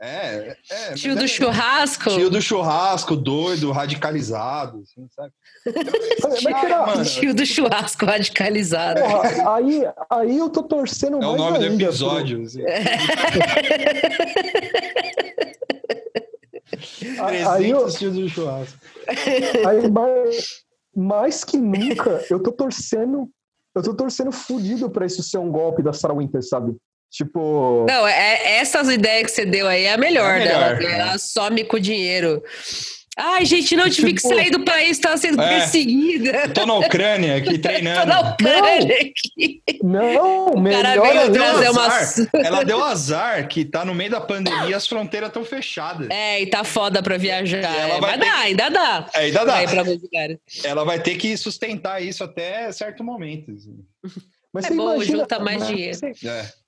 é, 0.00 0.56
é. 0.70 0.94
Tio 0.94 1.14
do 1.14 1.24
é, 1.24 1.28
churrasco. 1.28 2.10
Tio 2.10 2.28
do 2.28 2.42
churrasco, 2.42 3.16
doido, 3.16 3.70
radicalizado, 3.70 4.82
assim, 4.82 5.06
sabe? 5.10 5.32
Mas, 6.96 7.14
Tio 7.14 7.34
do 7.34 7.46
churrasco 7.46 8.04
radicalizado. 8.04 9.00
Porra, 9.00 9.54
aí, 9.54 9.82
aí 10.10 10.36
eu 10.38 10.50
tô 10.50 10.62
torcendo 10.64 11.16
é 11.16 11.20
mais. 11.20 11.32
É 11.32 11.34
o 11.34 11.36
nome 11.38 11.58
do 11.58 11.64
episódio. 11.66 12.42
Assim. 12.42 12.62
aí 17.48 17.70
eu... 17.70 17.88
tio 17.88 18.10
do 18.10 18.28
churrasco. 18.28 18.78
Aí, 19.66 19.90
mais, 19.90 20.64
mais 20.94 21.44
que 21.44 21.56
nunca, 21.56 22.24
eu 22.28 22.42
tô 22.42 22.50
torcendo. 22.52 23.30
Eu 23.74 23.82
tô 23.82 23.94
torcendo 23.94 24.30
fudido 24.30 24.88
pra 24.88 25.06
isso 25.06 25.22
ser 25.22 25.38
um 25.38 25.50
golpe 25.50 25.82
da 25.82 25.92
Sarah 25.92 26.14
Winter, 26.14 26.42
sabe? 26.42 26.76
Tipo. 27.14 27.86
Não, 27.88 28.08
é, 28.08 28.12
é, 28.12 28.56
essas 28.56 28.88
ideias 28.88 29.26
que 29.26 29.30
você 29.30 29.44
deu 29.44 29.68
aí 29.68 29.84
é 29.84 29.92
a 29.92 29.96
melhor, 29.96 30.36
é 30.36 30.42
a 30.42 30.44
melhor 30.44 30.78
dela. 30.78 30.94
Ela 31.10 31.18
some 31.18 31.62
com 31.62 31.76
o 31.76 31.80
dinheiro. 31.80 32.42
Ai, 33.16 33.44
gente, 33.44 33.76
não 33.76 33.88
tive 33.88 34.12
tipo, 34.12 34.28
que 34.28 34.34
sair 34.34 34.50
do 34.50 34.64
país, 34.64 34.90
estava 34.90 35.16
sendo 35.16 35.40
é, 35.40 35.60
perseguida. 35.60 36.48
Tô 36.48 36.66
na 36.66 36.74
Ucrânia 36.74 37.36
aqui 37.36 37.56
treinando. 37.62 38.00
tô 38.00 38.06
na 38.08 38.32
Ucrânia 38.32 38.80
não, 38.80 38.96
aqui. 38.96 39.62
Não, 39.80 40.60
melhor 40.60 40.84
ela 40.84 41.28
deu, 41.28 41.44
azar, 41.44 42.28
ela 42.34 42.64
deu 42.64 42.82
azar 42.82 43.46
que 43.46 43.64
tá 43.64 43.84
no 43.84 43.94
meio 43.94 44.10
da 44.10 44.20
pandemia 44.20 44.70
e 44.70 44.74
as 44.74 44.84
fronteiras 44.88 45.28
estão 45.28 45.44
fechadas. 45.44 46.08
É, 46.10 46.42
e 46.42 46.46
tá 46.46 46.64
foda 46.64 47.00
pra 47.00 47.16
viajar. 47.16 47.62
Ela 47.62 48.00
vai, 48.00 48.18
dar, 48.18 48.38
ainda 48.40 48.68
dá. 48.68 49.08
É, 49.14 49.20
ainda 49.20 49.44
dá. 49.44 49.58
Ela 50.64 50.84
vai 50.84 50.98
ter 50.98 51.14
que 51.14 51.36
sustentar 51.36 52.02
isso 52.02 52.24
até 52.24 52.72
certo 52.72 53.04
momento. 53.04 53.52
Assim. 53.52 53.78
Mas 54.52 54.64
é 54.64 54.70
bom, 54.70 54.94
imagina, 54.94 55.18
junta 55.18 55.38
mais 55.38 55.64
dinheiro. 55.68 55.98
É. 56.24 56.63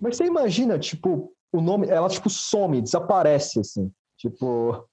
Mas 0.00 0.16
você 0.16 0.24
imagina, 0.24 0.78
tipo, 0.78 1.32
o 1.52 1.60
nome, 1.60 1.88
ela 1.88 2.08
tipo 2.08 2.30
some, 2.30 2.80
desaparece 2.80 3.60
assim, 3.60 3.90
tipo, 4.16 4.88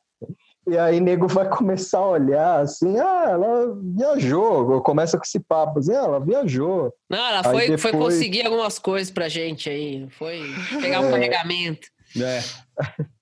e 0.68 0.78
aí 0.78 1.00
nego 1.00 1.28
vai 1.28 1.48
começar 1.56 2.00
a 2.00 2.10
olhar 2.10 2.60
assim, 2.62 3.00
ah, 3.00 3.26
ela 3.30 3.76
viajou, 3.82 4.82
começa 4.82 5.18
com 5.18 5.24
esse 5.24 5.40
papo 5.40 5.80
assim, 5.80 5.94
ah, 5.94 6.04
ela 6.04 6.20
viajou. 6.20 6.94
Não, 7.10 7.18
ela 7.18 7.44
foi, 7.44 7.62
depois... 7.62 7.82
foi 7.82 7.92
conseguir 7.94 8.46
algumas 8.46 8.78
coisas 8.78 9.12
pra 9.12 9.30
gente 9.30 9.70
aí, 9.70 10.08
foi 10.12 10.42
pegar 10.82 11.02
um 11.02 11.08
é... 11.08 11.12
carregamento. 11.12 11.88
É. 12.20 12.40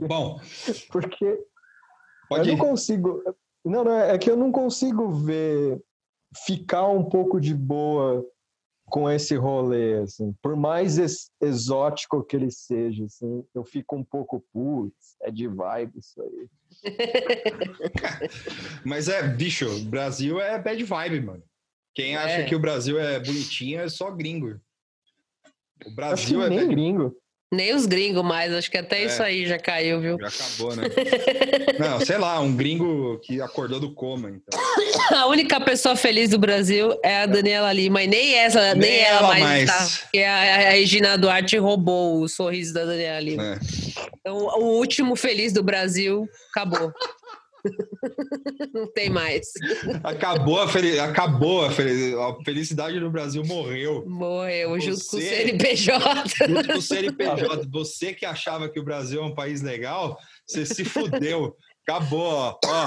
Bom. 0.00 0.40
Porque 0.90 1.38
Pode 2.28 2.48
eu 2.48 2.54
ir. 2.54 2.58
não 2.58 2.66
consigo. 2.66 3.22
Não, 3.64 3.84
não, 3.84 3.98
é 3.98 4.16
que 4.18 4.30
eu 4.30 4.36
não 4.36 4.52
consigo 4.52 5.10
ver 5.10 5.80
ficar 6.44 6.86
um 6.88 7.04
pouco 7.04 7.40
de 7.40 7.54
boa 7.54 8.24
com 8.86 9.10
esse 9.10 9.34
rolê, 9.34 9.98
assim. 9.98 10.34
Por 10.40 10.56
mais 10.56 10.98
ex 10.98 11.30
exótico 11.40 12.24
que 12.24 12.36
ele 12.36 12.50
seja, 12.50 13.04
assim, 13.04 13.44
eu 13.54 13.64
fico 13.64 13.96
um 13.96 14.04
pouco, 14.04 14.44
putz, 14.52 15.16
é 15.22 15.30
de 15.30 15.48
vibe 15.48 15.98
isso 15.98 16.22
aí. 16.22 16.48
Mas 18.84 19.08
é, 19.08 19.26
bicho, 19.26 19.84
Brasil 19.86 20.40
é 20.40 20.58
bad 20.58 20.82
vibe, 20.82 21.20
mano. 21.20 21.42
Quem 21.94 22.14
é. 22.14 22.18
acha 22.18 22.44
que 22.44 22.54
o 22.54 22.60
Brasil 22.60 22.98
é 22.98 23.18
bonitinho 23.18 23.80
é 23.80 23.88
só 23.88 24.10
gringo. 24.10 24.60
O 25.84 25.94
Brasil 25.94 26.42
é 26.42 26.48
nem 26.48 26.60
bad... 26.60 26.70
gringo. 26.70 27.16
Nem 27.52 27.74
os 27.74 27.86
gringos 27.86 28.24
mais, 28.24 28.52
acho 28.52 28.68
que 28.68 28.76
até 28.76 29.02
é, 29.02 29.06
isso 29.06 29.22
aí 29.22 29.46
já 29.46 29.56
caiu, 29.56 30.00
viu? 30.00 30.18
Já 30.20 30.26
acabou, 30.26 30.74
né? 30.74 30.82
Não, 31.78 32.00
sei 32.00 32.18
lá, 32.18 32.40
um 32.40 32.54
gringo 32.54 33.20
que 33.20 33.40
acordou 33.40 33.78
do 33.78 33.94
coma, 33.94 34.30
então. 34.30 34.60
A 35.16 35.26
única 35.26 35.60
pessoa 35.60 35.94
feliz 35.94 36.30
do 36.30 36.38
Brasil 36.38 36.98
é 37.04 37.22
a 37.22 37.26
Daniela 37.26 37.72
Lima, 37.72 38.02
e 38.02 38.08
nem 38.08 38.34
essa, 38.34 38.74
nem, 38.74 38.90
nem 38.90 39.00
ela, 39.00 39.18
ela, 39.18 39.28
mais, 39.28 39.44
mais. 39.44 39.70
Tá, 39.70 39.98
porque 40.02 40.18
a, 40.18 40.34
a, 40.34 40.70
Regina 40.70 41.16
Duarte 41.16 41.56
roubou 41.56 42.20
o 42.20 42.28
sorriso 42.28 42.74
da 42.74 42.84
Daniela 42.84 43.20
Lima. 43.20 43.44
É. 43.44 43.58
Então, 44.18 44.36
o 44.36 44.78
último 44.78 45.14
feliz 45.14 45.52
do 45.52 45.62
Brasil 45.62 46.28
acabou. 46.50 46.92
Não 48.74 48.90
tem 48.92 49.10
mais. 49.10 49.46
Acabou 50.02 50.60
a, 50.60 50.68
fel... 50.68 51.02
Acabou 51.02 51.64
a, 51.64 51.70
fel... 51.70 52.22
a 52.22 52.44
felicidade 52.44 52.98
no 53.00 53.10
Brasil 53.10 53.42
morreu. 53.44 54.04
Morreu, 54.06 54.70
Você... 54.70 54.80
junto 54.80 55.06
com 55.10 55.16
o 55.16 55.20
CNPJ. 55.20 56.00
Junto 56.48 56.68
com 56.68 56.78
o 56.78 56.82
CNPJ. 56.82 57.68
Você 57.70 58.14
que 58.14 58.26
achava 58.26 58.68
que 58.68 58.80
o 58.80 58.84
Brasil 58.84 59.22
é 59.22 59.24
um 59.24 59.34
país 59.34 59.62
legal, 59.62 60.18
você 60.46 60.64
se 60.64 60.84
fudeu. 60.84 61.54
Acabou, 61.88 62.32
ó. 62.32 62.58
Ó, 62.64 62.86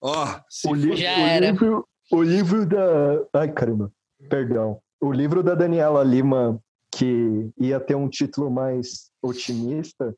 ó 0.00 0.40
o, 0.66 0.74
li 0.74 0.96
Já 0.96 1.16
o 1.16 1.20
era. 1.20 1.50
livro, 1.50 1.88
o 2.12 2.22
livro 2.22 2.66
da. 2.66 3.24
Ai, 3.34 3.52
caramba, 3.52 3.90
perdão. 4.28 4.80
O 5.00 5.12
livro 5.12 5.42
da 5.42 5.54
Daniela 5.54 6.04
Lima, 6.04 6.60
que 6.92 7.50
ia 7.58 7.80
ter 7.80 7.96
um 7.96 8.08
título 8.08 8.48
mais 8.50 9.10
otimista, 9.20 10.14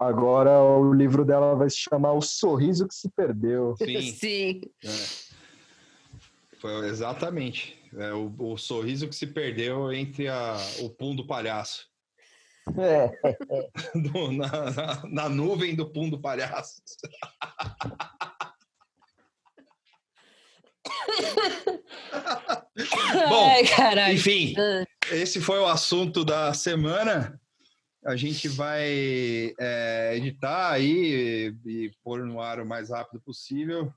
Agora 0.00 0.62
o 0.62 0.94
livro 0.94 1.26
dela 1.26 1.54
vai 1.54 1.68
se 1.68 1.76
chamar 1.76 2.14
O 2.14 2.22
Sorriso 2.22 2.88
que 2.88 2.94
se 2.94 3.10
Perdeu. 3.10 3.76
Sim. 3.76 4.00
Sim. 4.16 4.62
É. 4.82 4.88
Foi 6.58 6.88
exatamente. 6.88 7.78
É, 7.96 8.12
o, 8.12 8.32
o, 8.38 8.56
sorriso 8.56 9.08
que 9.08 9.16
se 9.16 9.26
perdeu 9.26 9.92
entre 9.92 10.28
a, 10.28 10.56
o 10.80 10.90
pum 10.90 11.16
do 11.16 11.26
palhaço. 11.26 11.88
É. 12.78 13.10
Do, 13.98 14.30
na, 14.30 14.70
na, 14.70 15.02
na, 15.08 15.28
nuvem 15.28 15.74
do 15.74 15.90
pum 15.90 16.08
do 16.08 16.20
palhaço. 16.20 16.80
Bom, 23.28 23.50
Ai, 23.78 24.14
enfim, 24.14 24.54
ah. 24.56 24.84
esse 25.10 25.40
foi 25.40 25.58
o 25.58 25.66
assunto 25.66 26.24
da 26.24 26.54
semana 26.54 27.40
a 28.04 28.16
gente 28.16 28.48
vai 28.48 29.54
é, 29.58 30.12
editar 30.16 30.72
aí 30.72 31.54
e, 31.64 31.66
e, 31.66 31.90
pôr 32.02 32.24
no 32.24 32.40
ar 32.40 32.58
o 32.60 32.66
mais 32.66 32.90
rápido 32.90 33.20
possível. 33.20 33.92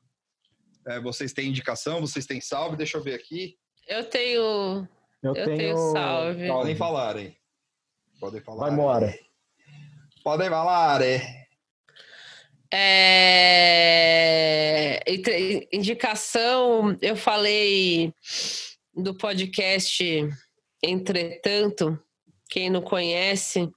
É, 0.88 1.00
vocês 1.00 1.34
têm 1.34 1.50
indicação? 1.50 2.02
Vocês 2.02 2.26
têm 2.26 2.42
salve? 2.42 2.76
Deixa 2.76 2.98
eu 2.98 3.04
ver 3.04 3.14
aqui. 3.14 3.56
Eu 3.88 4.04
tenho. 4.04 4.88
Eu, 5.22 5.36
eu 5.36 5.46
tenho... 5.46 5.58
tenho... 5.58 5.78
salve. 5.92 6.48
Podem 6.48 6.76
falar 6.76 7.16
aí. 7.16 7.38
Podem 8.20 8.42
falar. 8.42 8.68
Vai, 8.68 8.76
Moara. 8.76 9.18
Podem 10.24 10.50
falar. 10.50 11.02
É... 11.02 11.44
É... 12.74 15.00
Indicação, 15.72 16.98
eu 17.02 17.16
falei 17.16 18.14
do 18.96 19.16
podcast 19.16 20.04
Entretanto, 20.86 21.98
quem 22.50 22.70
não 22.70 22.82
conhece, 22.82 23.72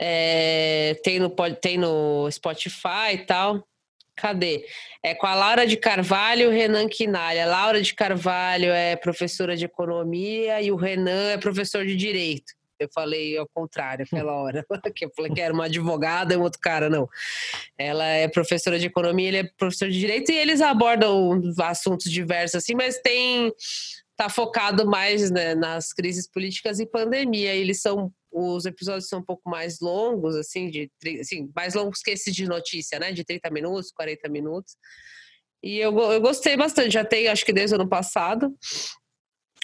é, 0.00 0.98
tem, 1.02 1.18
no, 1.18 1.30
tem 1.60 1.78
no 1.78 2.30
Spotify 2.30 3.14
e 3.14 3.18
tal. 3.18 3.66
Cadê? 4.14 4.64
É 5.02 5.14
com 5.14 5.26
a 5.26 5.34
Laura 5.34 5.66
de 5.66 5.76
Carvalho 5.76 6.42
e 6.42 6.46
o 6.46 6.50
Renan 6.50 6.88
Quinalha. 6.88 7.44
A 7.44 7.46
Laura 7.46 7.80
de 7.80 7.94
Carvalho 7.94 8.70
é 8.72 8.96
professora 8.96 9.56
de 9.56 9.64
economia 9.64 10.60
e 10.60 10.72
o 10.72 10.76
Renan 10.76 11.30
é 11.30 11.38
professor 11.38 11.86
de 11.86 11.94
direito. 11.94 12.52
Eu 12.78 12.88
falei 12.94 13.36
ao 13.36 13.48
contrário 13.48 14.04
aquela 14.04 14.32
hora, 14.32 14.64
que 14.94 15.04
eu 15.04 15.10
falei 15.14 15.32
que 15.32 15.40
era 15.40 15.52
uma 15.52 15.64
advogada 15.64 16.32
e 16.32 16.36
um 16.36 16.42
outro 16.42 16.60
cara, 16.60 16.88
não. 16.88 17.08
Ela 17.76 18.06
é 18.06 18.28
professora 18.28 18.78
de 18.78 18.86
economia, 18.86 19.28
ele 19.28 19.36
é 19.38 19.44
professor 19.44 19.88
de 19.88 19.98
direito, 19.98 20.30
e 20.30 20.36
eles 20.36 20.60
abordam 20.60 21.40
assuntos 21.60 22.10
diversos 22.10 22.56
assim, 22.56 22.74
mas 22.74 22.98
tem 23.00 23.52
tá 24.16 24.28
focado 24.28 24.84
mais 24.84 25.30
né, 25.30 25.54
nas 25.54 25.92
crises 25.92 26.28
políticas 26.28 26.80
e 26.80 26.86
pandemia. 26.86 27.54
Eles 27.54 27.80
são 27.80 28.12
os 28.38 28.66
episódios 28.66 29.08
são 29.08 29.20
um 29.20 29.24
pouco 29.24 29.48
mais 29.48 29.80
longos, 29.80 30.36
assim, 30.36 30.70
de 30.70 30.90
assim, 31.20 31.50
mais 31.54 31.74
longos 31.74 32.00
que 32.00 32.10
esse 32.10 32.30
de 32.30 32.46
notícia, 32.46 32.98
né? 32.98 33.12
De 33.12 33.24
30 33.24 33.50
minutos, 33.50 33.90
40 33.92 34.28
minutos. 34.28 34.76
E 35.62 35.78
eu, 35.78 35.96
eu 35.98 36.20
gostei 36.20 36.56
bastante, 36.56 36.92
já 36.92 37.04
tem, 37.04 37.28
acho 37.28 37.44
que 37.44 37.52
desde 37.52 37.74
o 37.74 37.80
ano 37.80 37.88
passado, 37.88 38.56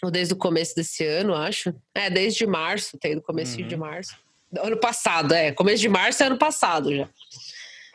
ou 0.02 0.10
desde 0.10 0.34
o 0.34 0.36
começo 0.36 0.74
desse 0.74 1.04
ano, 1.04 1.34
acho. 1.34 1.74
É, 1.94 2.10
desde 2.10 2.46
março, 2.46 2.98
tem 2.98 3.14
do 3.14 3.22
começo 3.22 3.60
uhum. 3.60 3.68
de 3.68 3.76
março. 3.76 4.16
Ano 4.58 4.78
passado, 4.78 5.32
é. 5.32 5.52
Começo 5.52 5.80
de 5.80 5.88
março 5.88 6.22
é 6.22 6.26
ano 6.26 6.38
passado 6.38 6.94
já. 6.94 7.08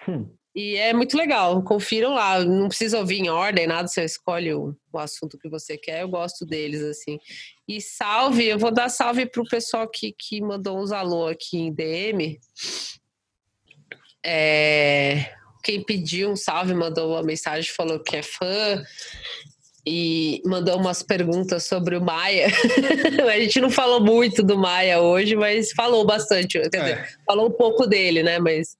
Hum. 0.07 0.29
E 0.59 0.75
é 0.75 0.91
muito 0.91 1.15
legal, 1.15 1.63
confiram 1.63 2.15
lá. 2.15 2.43
Não 2.43 2.67
precisa 2.67 2.99
ouvir 2.99 3.19
em 3.19 3.29
ordem, 3.29 3.65
nada, 3.65 3.87
você 3.87 4.03
escolhe 4.03 4.53
o, 4.53 4.75
o 4.91 4.99
assunto 4.99 5.39
que 5.39 5.47
você 5.47 5.77
quer. 5.77 6.01
Eu 6.01 6.09
gosto 6.09 6.45
deles, 6.45 6.81
assim. 6.81 7.17
E 7.65 7.79
salve, 7.79 8.45
eu 8.45 8.59
vou 8.59 8.69
dar 8.69 8.89
salve 8.89 9.25
pro 9.25 9.47
pessoal 9.47 9.87
que, 9.87 10.11
que 10.11 10.41
mandou 10.41 10.77
uns 10.77 10.91
alô 10.91 11.27
aqui 11.27 11.57
em 11.57 11.71
DM. 11.71 12.37
É, 14.21 15.31
quem 15.63 15.81
pediu 15.81 16.29
um 16.29 16.35
salve 16.35 16.73
mandou 16.73 17.11
uma 17.13 17.23
mensagem, 17.23 17.71
falou 17.71 17.97
que 17.97 18.17
é 18.17 18.21
fã 18.21 18.83
e 19.87 20.41
mandou 20.43 20.77
umas 20.77 21.01
perguntas 21.01 21.63
sobre 21.63 21.95
o 21.95 22.01
Maia. 22.01 22.47
a 23.33 23.39
gente 23.39 23.61
não 23.61 23.69
falou 23.69 24.01
muito 24.01 24.43
do 24.43 24.57
Maia 24.57 24.99
hoje, 24.99 25.37
mas 25.37 25.71
falou 25.71 26.05
bastante. 26.05 26.59
Quer 26.59 26.67
dizer, 26.67 26.97
é. 26.97 27.07
falou 27.25 27.47
um 27.47 27.53
pouco 27.53 27.87
dele, 27.87 28.21
né? 28.23 28.39
Mas 28.39 28.77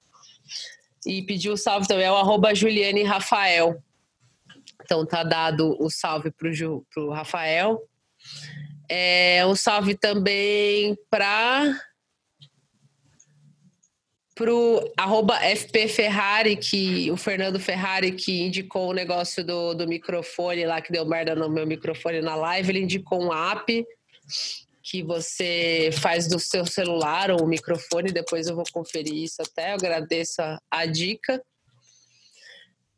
e 1.06 1.22
pediu 1.22 1.56
salve 1.56 1.86
também, 1.86 2.06
é 2.06 2.12
o 2.12 2.16
arroba 2.16 2.54
Juliane 2.54 3.02
Rafael. 3.02 3.82
Então 4.82 5.06
tá 5.06 5.22
dado 5.22 5.76
o 5.80 5.90
salve 5.90 6.30
pro, 6.30 6.52
Ju, 6.52 6.84
pro 6.92 7.10
Rafael. 7.10 7.80
É, 8.88 9.44
um 9.46 9.54
salve 9.54 9.94
também 9.94 10.96
para 11.08 11.78
pro 14.34 14.90
arroba 14.96 15.38
FP 15.54 15.86
Ferrari, 15.86 16.56
que 16.56 17.10
o 17.10 17.16
Fernando 17.16 17.60
Ferrari, 17.60 18.12
que 18.12 18.40
indicou 18.40 18.88
o 18.88 18.94
negócio 18.94 19.44
do, 19.44 19.74
do 19.74 19.86
microfone 19.86 20.64
lá, 20.64 20.80
que 20.80 20.90
deu 20.90 21.04
merda 21.04 21.34
no 21.34 21.48
meu 21.50 21.66
microfone 21.66 22.22
na 22.22 22.34
live, 22.34 22.70
ele 22.70 22.80
indicou 22.80 23.22
um 23.22 23.32
app 23.32 23.86
que 24.90 25.04
você 25.04 25.90
faz 25.92 26.26
do 26.26 26.40
seu 26.40 26.66
celular 26.66 27.30
ou 27.30 27.44
o 27.44 27.46
microfone, 27.46 28.10
depois 28.10 28.48
eu 28.48 28.56
vou 28.56 28.64
conferir 28.72 29.14
isso 29.14 29.40
até, 29.40 29.70
eu 29.70 29.74
agradeço 29.74 30.42
a, 30.42 30.58
a 30.68 30.84
dica. 30.84 31.40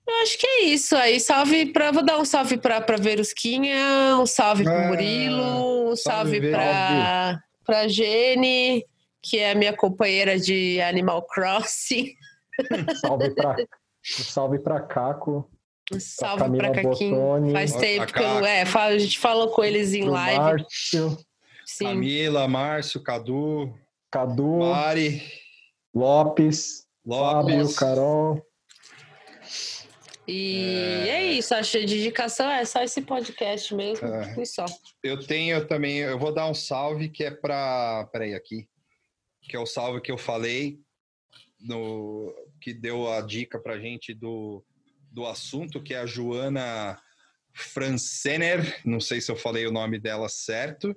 Eu 0.08 0.14
acho 0.22 0.38
que 0.38 0.46
é 0.46 0.64
isso 0.64 0.96
aí. 0.96 1.20
Salve 1.20 1.66
para. 1.66 1.92
Vou 1.92 2.04
dar 2.04 2.18
um 2.18 2.24
salve 2.24 2.56
para 2.56 2.96
Verusquinha, 2.98 4.16
um 4.18 4.26
salve 4.26 4.64
para 4.64 4.86
ah, 4.86 4.88
Murilo, 4.88 5.92
um 5.92 5.96
salve, 5.96 6.40
salve 6.40 6.50
para 6.50 7.42
para 7.64 7.86
Jenny, 7.86 8.84
que 9.22 9.38
é 9.38 9.52
a 9.52 9.54
minha 9.54 9.76
companheira 9.76 10.40
de 10.40 10.80
Animal 10.80 11.22
Crossing. 11.26 12.10
Salve 13.00 13.34
para 13.34 13.56
salve 14.02 14.58
para 14.58 14.80
Caco. 14.80 15.48
Um 15.92 16.00
salve 16.00 16.56
para 16.56 16.72
Caquinho. 16.72 17.52
Faz 17.52 17.72
tempo 17.76 18.12
que 18.12 18.22
eu, 18.22 18.44
é, 18.44 18.62
a 18.62 18.98
gente 18.98 19.18
falou 19.18 19.50
com 19.50 19.62
eles 19.62 19.92
em 19.92 20.04
live. 20.04 20.38
Márcio. 20.38 21.18
Sim. 21.64 21.84
Camila, 21.84 22.48
Márcio, 22.48 23.02
Cadu, 23.02 23.74
Cadu, 24.10 24.58
Mari, 24.58 25.22
Lopes, 25.94 26.86
Lopes. 27.04 27.54
Fábio, 27.54 27.74
Carol. 27.74 28.46
E 30.26 30.64
é... 31.06 31.08
é 31.08 31.32
isso, 31.32 31.54
acho 31.54 31.72
que 31.78 31.84
de 31.84 31.98
indicação 31.98 32.48
é 32.50 32.64
só 32.64 32.82
esse 32.82 33.02
podcast 33.02 33.74
mesmo, 33.74 34.06
é. 34.06 34.40
e 34.40 34.46
só. 34.46 34.64
Eu 35.02 35.18
tenho 35.24 35.66
também, 35.66 35.98
eu 35.98 36.18
vou 36.18 36.32
dar 36.32 36.48
um 36.48 36.54
salve 36.54 37.08
que 37.08 37.24
é 37.24 37.30
para, 37.30 38.08
peraí 38.12 38.34
aqui, 38.34 38.68
que 39.42 39.56
é 39.56 39.58
o 39.58 39.66
salve 39.66 40.00
que 40.00 40.12
eu 40.12 40.18
falei 40.18 40.78
no 41.60 42.34
que 42.60 42.72
deu 42.72 43.12
a 43.12 43.20
dica 43.20 43.58
pra 43.58 43.78
gente 43.78 44.14
do, 44.14 44.64
do 45.10 45.26
assunto, 45.26 45.82
que 45.82 45.94
é 45.94 45.98
a 45.98 46.06
Joana 46.06 47.00
Francener, 47.52 48.80
não 48.84 49.00
sei 49.00 49.20
se 49.20 49.30
eu 49.30 49.36
falei 49.36 49.66
o 49.66 49.72
nome 49.72 49.98
dela 49.98 50.28
certo, 50.28 50.96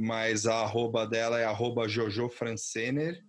mas 0.00 0.46
a 0.46 0.62
arroba 0.62 1.06
dela 1.06 1.38
é 1.38 1.44
arroba 1.44 1.86
Jojo 1.86 2.30
Francener. 2.30 3.22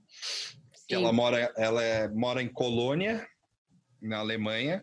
Que 0.87 0.95
ela 0.95 1.11
mora, 1.11 1.53
ela 1.57 1.83
é, 1.83 2.07
mora 2.07 2.41
em 2.41 2.47
Colônia, 2.47 3.27
na 4.01 4.19
Alemanha. 4.19 4.81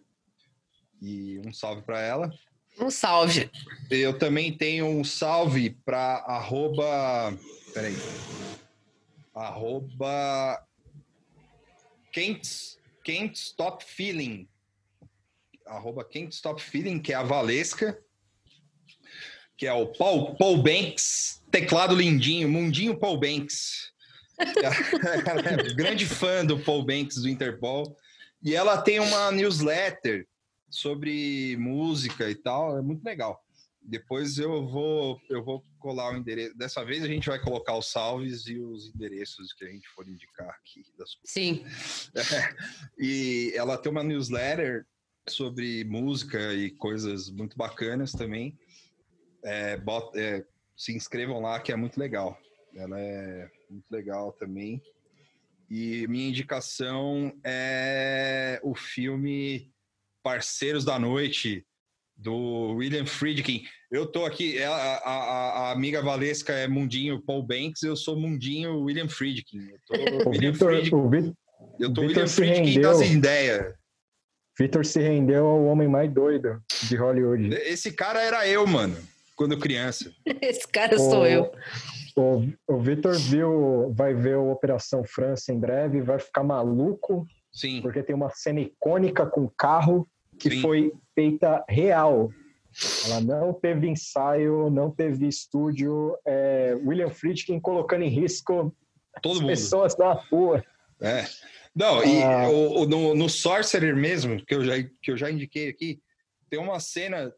E 1.00 1.40
um 1.46 1.50
salve 1.50 1.80
para 1.80 1.98
ela. 2.02 2.30
Um 2.78 2.90
salve. 2.90 3.50
Eu 3.90 4.18
também 4.18 4.54
tenho 4.54 4.84
um 4.84 5.02
salve 5.02 5.70
para 5.70 6.16
arroba. 6.26 7.34
Peraí. 7.72 7.96
Arroba. 9.34 10.62
Can't 12.12 13.32
Stop 13.32 13.82
Feeling. 13.82 14.46
Arroba 15.64 16.04
Can't 16.04 16.34
Stop 16.34 16.62
Feeling, 16.62 17.00
que 17.00 17.14
é 17.14 17.16
a 17.16 17.22
Valesca 17.22 17.98
que 19.58 19.66
é 19.66 19.72
o 19.72 19.88
Paul, 19.88 20.36
Paul 20.36 20.62
Banks, 20.62 21.42
teclado 21.50 21.94
lindinho, 21.96 22.48
mundinho 22.48 22.96
Paul 22.96 23.18
Banks. 23.18 23.92
é 24.38 25.74
grande 25.74 26.06
fã 26.06 26.46
do 26.46 26.60
Paul 26.60 26.84
Banks 26.84 27.16
do 27.16 27.28
Interpol. 27.28 27.98
E 28.40 28.54
ela 28.54 28.80
tem 28.80 29.00
uma 29.00 29.32
newsletter 29.32 30.28
sobre 30.70 31.56
música 31.58 32.30
e 32.30 32.36
tal, 32.36 32.78
é 32.78 32.82
muito 32.82 33.04
legal. 33.04 33.44
Depois 33.82 34.38
eu 34.38 34.64
vou, 34.68 35.20
eu 35.28 35.42
vou 35.42 35.64
colar 35.80 36.12
o 36.12 36.16
endereço. 36.16 36.56
Dessa 36.56 36.84
vez 36.84 37.02
a 37.02 37.08
gente 37.08 37.28
vai 37.28 37.40
colocar 37.40 37.76
os 37.76 37.90
salves 37.90 38.46
e 38.46 38.60
os 38.60 38.94
endereços 38.94 39.52
que 39.54 39.64
a 39.64 39.68
gente 39.68 39.88
for 39.88 40.06
indicar 40.08 40.50
aqui. 40.50 40.84
Sim. 41.24 41.64
É, 42.14 42.54
e 42.98 43.52
ela 43.56 43.76
tem 43.76 43.90
uma 43.90 44.04
newsletter 44.04 44.86
sobre 45.28 45.84
música 45.84 46.54
e 46.54 46.70
coisas 46.70 47.28
muito 47.30 47.56
bacanas 47.56 48.12
também. 48.12 48.56
É, 49.48 49.76
bota, 49.78 50.20
é, 50.20 50.44
se 50.76 50.94
inscrevam 50.94 51.40
lá, 51.40 51.58
que 51.58 51.72
é 51.72 51.76
muito 51.76 51.98
legal. 51.98 52.38
Ela 52.76 53.00
é 53.00 53.48
muito 53.70 53.90
legal 53.90 54.32
também. 54.32 54.82
E 55.70 56.06
minha 56.06 56.28
indicação 56.28 57.32
é 57.42 58.60
o 58.62 58.74
filme 58.74 59.70
Parceiros 60.22 60.84
da 60.84 60.98
Noite, 60.98 61.66
do 62.16 62.72
William 62.74 63.06
Friedkin. 63.06 63.64
Eu 63.90 64.06
tô 64.06 64.26
aqui, 64.26 64.62
a, 64.62 64.70
a, 64.70 65.12
a, 65.12 65.72
amiga 65.72 66.02
Valesca 66.02 66.52
é 66.52 66.68
Mundinho 66.68 67.22
Paul 67.22 67.42
Banks, 67.42 67.82
eu 67.82 67.96
sou 67.96 68.18
Mundinho 68.18 68.80
William 68.80 69.08
Friedkin. 69.08 69.70
Eu 69.70 69.78
tô 69.86 69.94
O 70.28 70.30
William 70.30 70.52
Vitor, 70.52 70.74
Friedkin, 70.74 70.94
o 70.94 71.34
eu 71.78 71.92
tô 71.92 72.00
William 72.02 72.26
Friedkin 72.26 72.64
rendeu. 72.64 72.82
das 72.82 73.00
ideias. 73.00 73.74
Vitor 74.58 74.84
se 74.84 75.00
rendeu 75.00 75.46
ao 75.46 75.64
homem 75.66 75.86
mais 75.86 76.12
doido 76.12 76.60
de 76.82 76.96
Hollywood. 76.96 77.54
Esse 77.54 77.92
cara 77.92 78.20
era 78.20 78.46
eu, 78.48 78.66
mano, 78.66 78.96
quando 79.38 79.56
criança. 79.58 80.12
Esse 80.42 80.66
cara 80.68 80.98
sou 80.98 81.24
eu. 81.26 81.50
O, 82.16 82.42
o 82.66 82.78
Vitor 82.80 83.16
viu, 83.16 83.92
vai 83.94 84.12
ver 84.12 84.36
o 84.36 84.50
Operação 84.50 85.04
França 85.04 85.52
em 85.52 85.58
breve, 85.58 86.02
vai 86.02 86.18
ficar 86.18 86.42
maluco, 86.42 87.24
Sim, 87.52 87.80
porque 87.80 88.02
tem 88.02 88.14
uma 88.14 88.28
cena 88.30 88.60
icônica 88.60 89.24
com 89.24 89.48
carro 89.48 90.06
que 90.38 90.50
Sim. 90.50 90.60
foi 90.60 90.92
feita 91.14 91.64
real. 91.68 92.30
Ela 93.06 93.20
não 93.20 93.52
teve 93.54 93.88
ensaio, 93.88 94.68
não 94.70 94.90
teve 94.90 95.26
estúdio. 95.26 96.16
É, 96.26 96.76
William 96.84 97.08
Friedkin 97.10 97.58
colocando 97.60 98.02
em 98.02 98.08
risco 98.10 98.74
todo 99.22 99.34
as 99.36 99.40
mundo. 99.40 99.48
pessoas 99.50 99.96
na 99.96 100.12
rua. 100.12 100.64
É. 101.00 101.24
Não, 101.74 102.04
e 102.04 102.22
Ah. 102.22 102.48
o, 102.50 102.82
o- 102.82 102.86
no, 102.86 103.14
no 103.14 103.28
Sorcerer 103.28 103.94
mesmo, 103.96 104.44
que 104.44 104.54
eu, 104.54 104.64
já, 104.64 104.74
que 105.00 105.10
eu 105.12 105.16
já 105.16 105.30
indiquei 105.30 105.68
aqui, 105.68 106.00
tem 106.50 106.58
uma 106.58 106.78
cena 106.80 107.32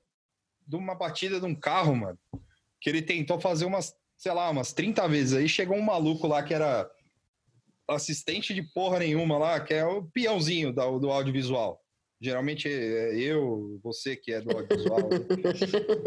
de 0.70 0.76
uma 0.76 0.94
batida 0.94 1.40
de 1.40 1.46
um 1.46 1.54
carro, 1.54 1.96
mano, 1.96 2.18
que 2.80 2.88
ele 2.88 3.02
tentou 3.02 3.40
fazer 3.40 3.64
umas, 3.64 3.92
sei 4.16 4.32
lá, 4.32 4.48
umas 4.48 4.72
30 4.72 5.06
vezes. 5.08 5.34
Aí 5.34 5.48
chegou 5.48 5.76
um 5.76 5.82
maluco 5.82 6.28
lá 6.28 6.42
que 6.44 6.54
era 6.54 6.88
assistente 7.88 8.54
de 8.54 8.62
porra 8.72 9.00
nenhuma 9.00 9.36
lá, 9.36 9.60
que 9.60 9.74
é 9.74 9.84
o 9.84 10.04
peãozinho 10.04 10.72
da- 10.72 10.86
do 10.86 11.10
audiovisual. 11.10 11.82
Geralmente 12.20 12.68
é 12.68 13.16
eu, 13.16 13.80
você 13.82 14.14
que 14.14 14.32
é 14.32 14.40
do 14.40 14.56
audiovisual. 14.56 15.08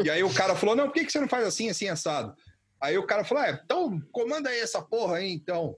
e 0.06 0.10
aí 0.10 0.24
o 0.24 0.34
cara 0.34 0.56
falou: 0.56 0.76
não, 0.76 0.86
por 0.86 0.94
que, 0.94 1.06
que 1.06 1.12
você 1.12 1.20
não 1.20 1.28
faz 1.28 1.46
assim, 1.46 1.70
assim, 1.70 1.90
assado? 1.90 2.34
Aí 2.80 2.98
o 2.98 3.06
cara 3.06 3.26
falou: 3.26 3.44
é, 3.44 3.60
então 3.66 4.00
comanda 4.12 4.50
aí 4.50 4.60
essa 4.60 4.82
porra 4.82 5.18
aí, 5.18 5.34
então. 5.34 5.76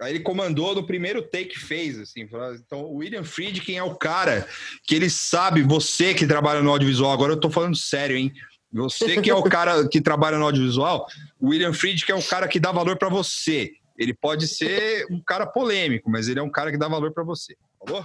Aí 0.00 0.12
ele 0.14 0.20
comandou 0.20 0.74
no 0.74 0.86
primeiro 0.86 1.22
take 1.22 1.50
que 1.50 1.58
fez, 1.60 1.98
assim. 2.00 2.26
falou, 2.28 2.54
Então, 2.54 2.80
o 2.80 2.96
William 2.96 3.22
Friedkin 3.24 3.76
é 3.76 3.82
o 3.82 3.94
cara 3.94 4.46
que 4.82 4.94
ele 4.94 5.08
sabe, 5.08 5.62
você 5.62 6.12
que 6.14 6.26
trabalha 6.26 6.60
no 6.62 6.70
audiovisual, 6.70 7.12
agora 7.12 7.32
eu 7.32 7.40
tô 7.40 7.48
falando 7.48 7.76
sério, 7.76 8.16
hein? 8.16 8.32
Você 8.72 9.20
que 9.22 9.30
é 9.30 9.34
o 9.34 9.42
cara 9.44 9.86
que 9.88 10.00
trabalha 10.00 10.36
no 10.36 10.44
audiovisual, 10.44 11.06
o 11.40 11.50
William 11.50 11.72
Friedkin 11.72 12.10
é 12.12 12.16
o 12.16 12.22
cara 12.26 12.48
que 12.48 12.58
dá 12.58 12.72
valor 12.72 12.98
pra 12.98 13.08
você. 13.08 13.70
Ele 13.96 14.12
pode 14.12 14.48
ser 14.48 15.06
um 15.10 15.20
cara 15.24 15.46
polêmico, 15.46 16.10
mas 16.10 16.26
ele 16.26 16.40
é 16.40 16.42
um 16.42 16.50
cara 16.50 16.72
que 16.72 16.76
dá 16.78 16.88
valor 16.88 17.12
pra 17.12 17.22
você. 17.22 17.54
Falou? 17.86 18.04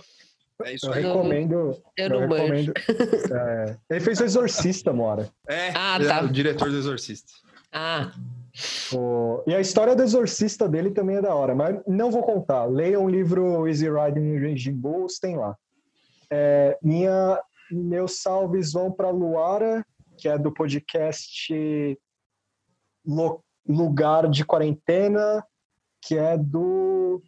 É 0.64 0.74
isso 0.76 0.86
Eu 0.86 0.94
aí. 0.94 1.02
recomendo. 1.04 1.82
Eu 1.98 2.10
não 2.10 2.28
manjo. 2.28 2.44
recomendo. 2.44 2.74
é, 3.34 3.78
ele 3.90 4.00
fez 4.02 4.20
o 4.20 4.26
Exorcista, 4.26 4.94
Mora. 4.94 5.28
É, 5.48 5.72
Ah, 5.74 5.98
é 6.00 6.06
tá. 6.06 6.22
o 6.24 6.28
diretor 6.30 6.70
do 6.70 6.78
Exorcista. 6.78 7.32
Ah, 7.72 8.12
O- 8.94 9.44
E 9.48 9.54
a 9.54 9.60
história 9.62 9.96
do 9.96 10.04
exorcista 10.04 10.68
dele 10.68 10.92
também 10.92 11.18
é 11.18 11.22
da 11.22 11.34
hora, 11.34 11.56
mas 11.56 11.82
não 11.88 12.12
vou 12.12 12.24
contar. 12.24 12.66
Leiam 12.66 13.06
o 13.06 13.10
livro 13.10 13.68
Easy 13.68 13.90
Riding 13.90 14.38
Raging 14.40 14.76
Bulls, 14.76 15.20
tem 15.20 15.38
lá. 15.38 15.56
É, 16.32 16.78
minha, 16.82 17.42
meus 17.72 18.22
salves 18.22 18.74
vão 18.74 18.92
para 18.92 19.10
Luara, 19.10 19.86
que 20.18 20.28
é 20.28 20.38
do 20.38 20.54
podcast 20.54 21.98
Lo- 23.06 23.44
Lugar 23.68 24.30
de 24.30 24.44
Quarentena, 24.46 25.46
que 26.02 26.18
é 26.18 26.38
do. 26.38 27.22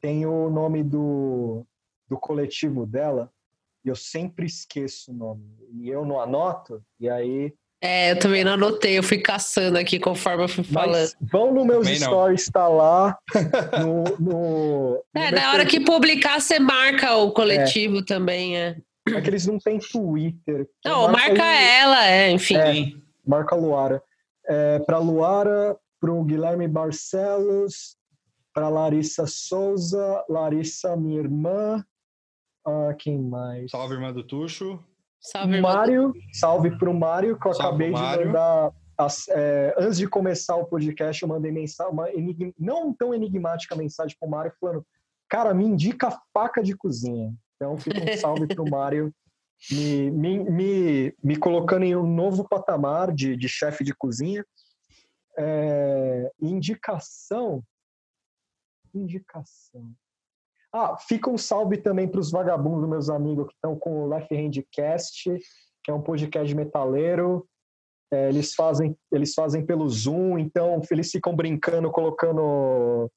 Tem 0.00 0.26
o 0.26 0.50
nome 0.50 0.82
do, 0.84 1.66
do 2.08 2.18
coletivo 2.18 2.86
dela, 2.86 3.32
e 3.84 3.88
eu 3.88 3.96
sempre 3.96 4.46
esqueço 4.46 5.10
o 5.10 5.14
nome. 5.14 5.44
E 5.72 5.88
eu 5.88 6.04
não 6.04 6.20
anoto, 6.20 6.84
e 6.98 7.08
aí 7.08 7.54
é, 7.82 8.12
eu 8.12 8.18
também 8.18 8.44
não 8.44 8.52
anotei, 8.52 8.98
eu 8.98 9.02
fui 9.02 9.18
caçando 9.18 9.78
aqui 9.78 9.98
conforme 9.98 10.44
eu 10.44 10.48
fui 10.48 10.64
falando. 10.64 10.92
Mas 11.00 11.16
vão 11.20 11.52
no 11.54 11.64
meus 11.64 11.86
Também 11.86 12.00
não. 12.00 12.08
stories, 12.08 12.46
tá 12.46 12.68
lá. 12.68 13.18
No, 13.80 14.04
no- 14.18 14.18
no 14.18 15.04
É, 15.14 15.30
na 15.30 15.52
hora 15.52 15.64
que 15.64 15.80
publicar, 15.80 16.40
você 16.40 16.58
marca 16.58 17.14
o 17.16 17.32
coletivo 17.32 18.04
também, 18.04 18.56
é. 18.56 18.76
É 19.08 19.20
que 19.20 19.30
eles 19.30 19.46
não 19.46 19.58
têm 19.58 19.78
Twitter. 19.78 20.68
Não, 20.84 21.10
marca 21.10 21.42
aí- 21.42 21.64
ela, 21.80 22.06
é, 22.06 22.30
enfim. 22.30 22.56
É. 22.56 22.72
Marca 23.26 23.54
a 23.54 23.58
Luara. 23.58 24.02
É, 24.46 24.78
para 24.80 24.98
Luara, 24.98 25.76
para 26.00 26.12
o 26.12 26.22
Guilherme 26.24 26.68
Barcelos, 26.68 27.96
para 28.52 28.68
Larissa 28.68 29.26
Souza, 29.26 30.24
Larissa, 30.28 30.96
minha 30.96 31.18
irmã. 31.20 31.84
Ah, 32.66 32.94
quem 32.98 33.18
mais? 33.18 33.70
Salve, 33.70 33.94
irmã 33.94 34.12
do 34.12 34.22
Tuxo. 34.22 34.78
Salve, 35.20 35.54
irmão. 35.56 35.72
Mário, 35.72 36.12
salve 36.32 36.76
para 36.78 36.90
o 36.90 36.94
Mário, 36.98 37.38
que 37.38 37.46
eu 37.46 37.52
Salve 37.54 37.68
acabei 37.68 37.88
pro 37.90 37.96
de 37.98 38.02
Mário. 38.02 38.26
mandar. 38.26 38.72
as- 38.98 39.28
é, 39.28 39.74
antes 39.78 39.96
de 39.98 40.06
começar 40.06 40.56
o 40.56 40.66
podcast, 40.66 41.22
eu 41.22 41.28
mandei 41.28 41.50
mensagem, 41.50 41.92
uma 41.92 42.10
enigma- 42.10 42.52
não 42.58 42.92
tão 42.92 43.14
enigmática 43.14 43.74
mensagem 43.76 44.16
para 44.18 44.26
o 44.26 44.30
Mário, 44.30 44.52
falando: 44.60 44.86
Cara, 45.28 45.54
me 45.54 45.64
indica 45.64 46.10
faca 46.34 46.62
de 46.62 46.76
cozinha. 46.76 47.32
Então, 47.56 47.78
fica 47.78 47.98
um 47.98 48.04
salve 48.18 48.46
para 48.46 48.62
o 48.62 48.68
Mário, 48.70 49.14
me, 49.70 50.10
me, 50.10 50.38
me, 50.50 51.14
me 51.22 51.36
colocando 51.36 51.84
em 51.84 51.94
um 51.96 52.06
novo 52.06 52.46
patamar 52.48 53.12
de, 53.12 53.36
de 53.36 53.48
chefe 53.48 53.84
de 53.84 53.94
cozinha. 53.94 54.44
É, 55.38 56.30
indicação. 56.40 57.62
Indicação. 58.94 59.90
Ah, 60.72 60.96
fica 60.96 61.28
um 61.28 61.36
salve 61.38 61.76
também 61.78 62.06
para 62.06 62.20
os 62.20 62.30
vagabundos, 62.30 62.88
meus 62.88 63.10
amigos, 63.10 63.46
que 63.46 63.54
estão 63.54 63.76
com 63.76 64.04
o 64.04 64.08
Left 64.08 64.32
Handcast, 64.34 65.24
que 65.82 65.90
é 65.90 65.94
um 65.94 66.00
podcast 66.00 66.54
metaleiro. 66.54 67.46
É, 68.12 68.28
eles, 68.28 68.54
fazem, 68.54 68.96
eles 69.12 69.34
fazem 69.34 69.64
pelo 69.64 69.88
Zoom, 69.88 70.38
então 70.38 70.80
eles 70.90 71.10
ficam 71.10 71.34
brincando, 71.34 71.90
colocando 71.90 73.08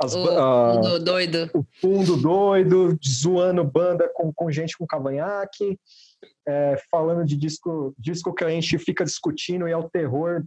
as, 0.00 0.14
O, 0.14 0.24
ba- 0.24 0.40
ah, 0.40 0.80
o 0.94 0.98
doido. 0.98 1.48
o 1.54 1.64
fundo 1.80 2.16
doido, 2.16 2.98
zoando 3.06 3.62
banda 3.62 4.10
com, 4.12 4.32
com 4.34 4.50
gente 4.50 4.76
com 4.76 4.84
cavanhaque, 4.86 5.78
é, 6.46 6.76
falando 6.90 7.24
de 7.24 7.36
disco, 7.36 7.94
disco 7.96 8.34
que 8.34 8.42
a 8.42 8.50
gente 8.50 8.78
fica 8.78 9.04
discutindo 9.04 9.68
e 9.68 9.72
é 9.72 9.76
o 9.76 9.88
terror 9.88 10.44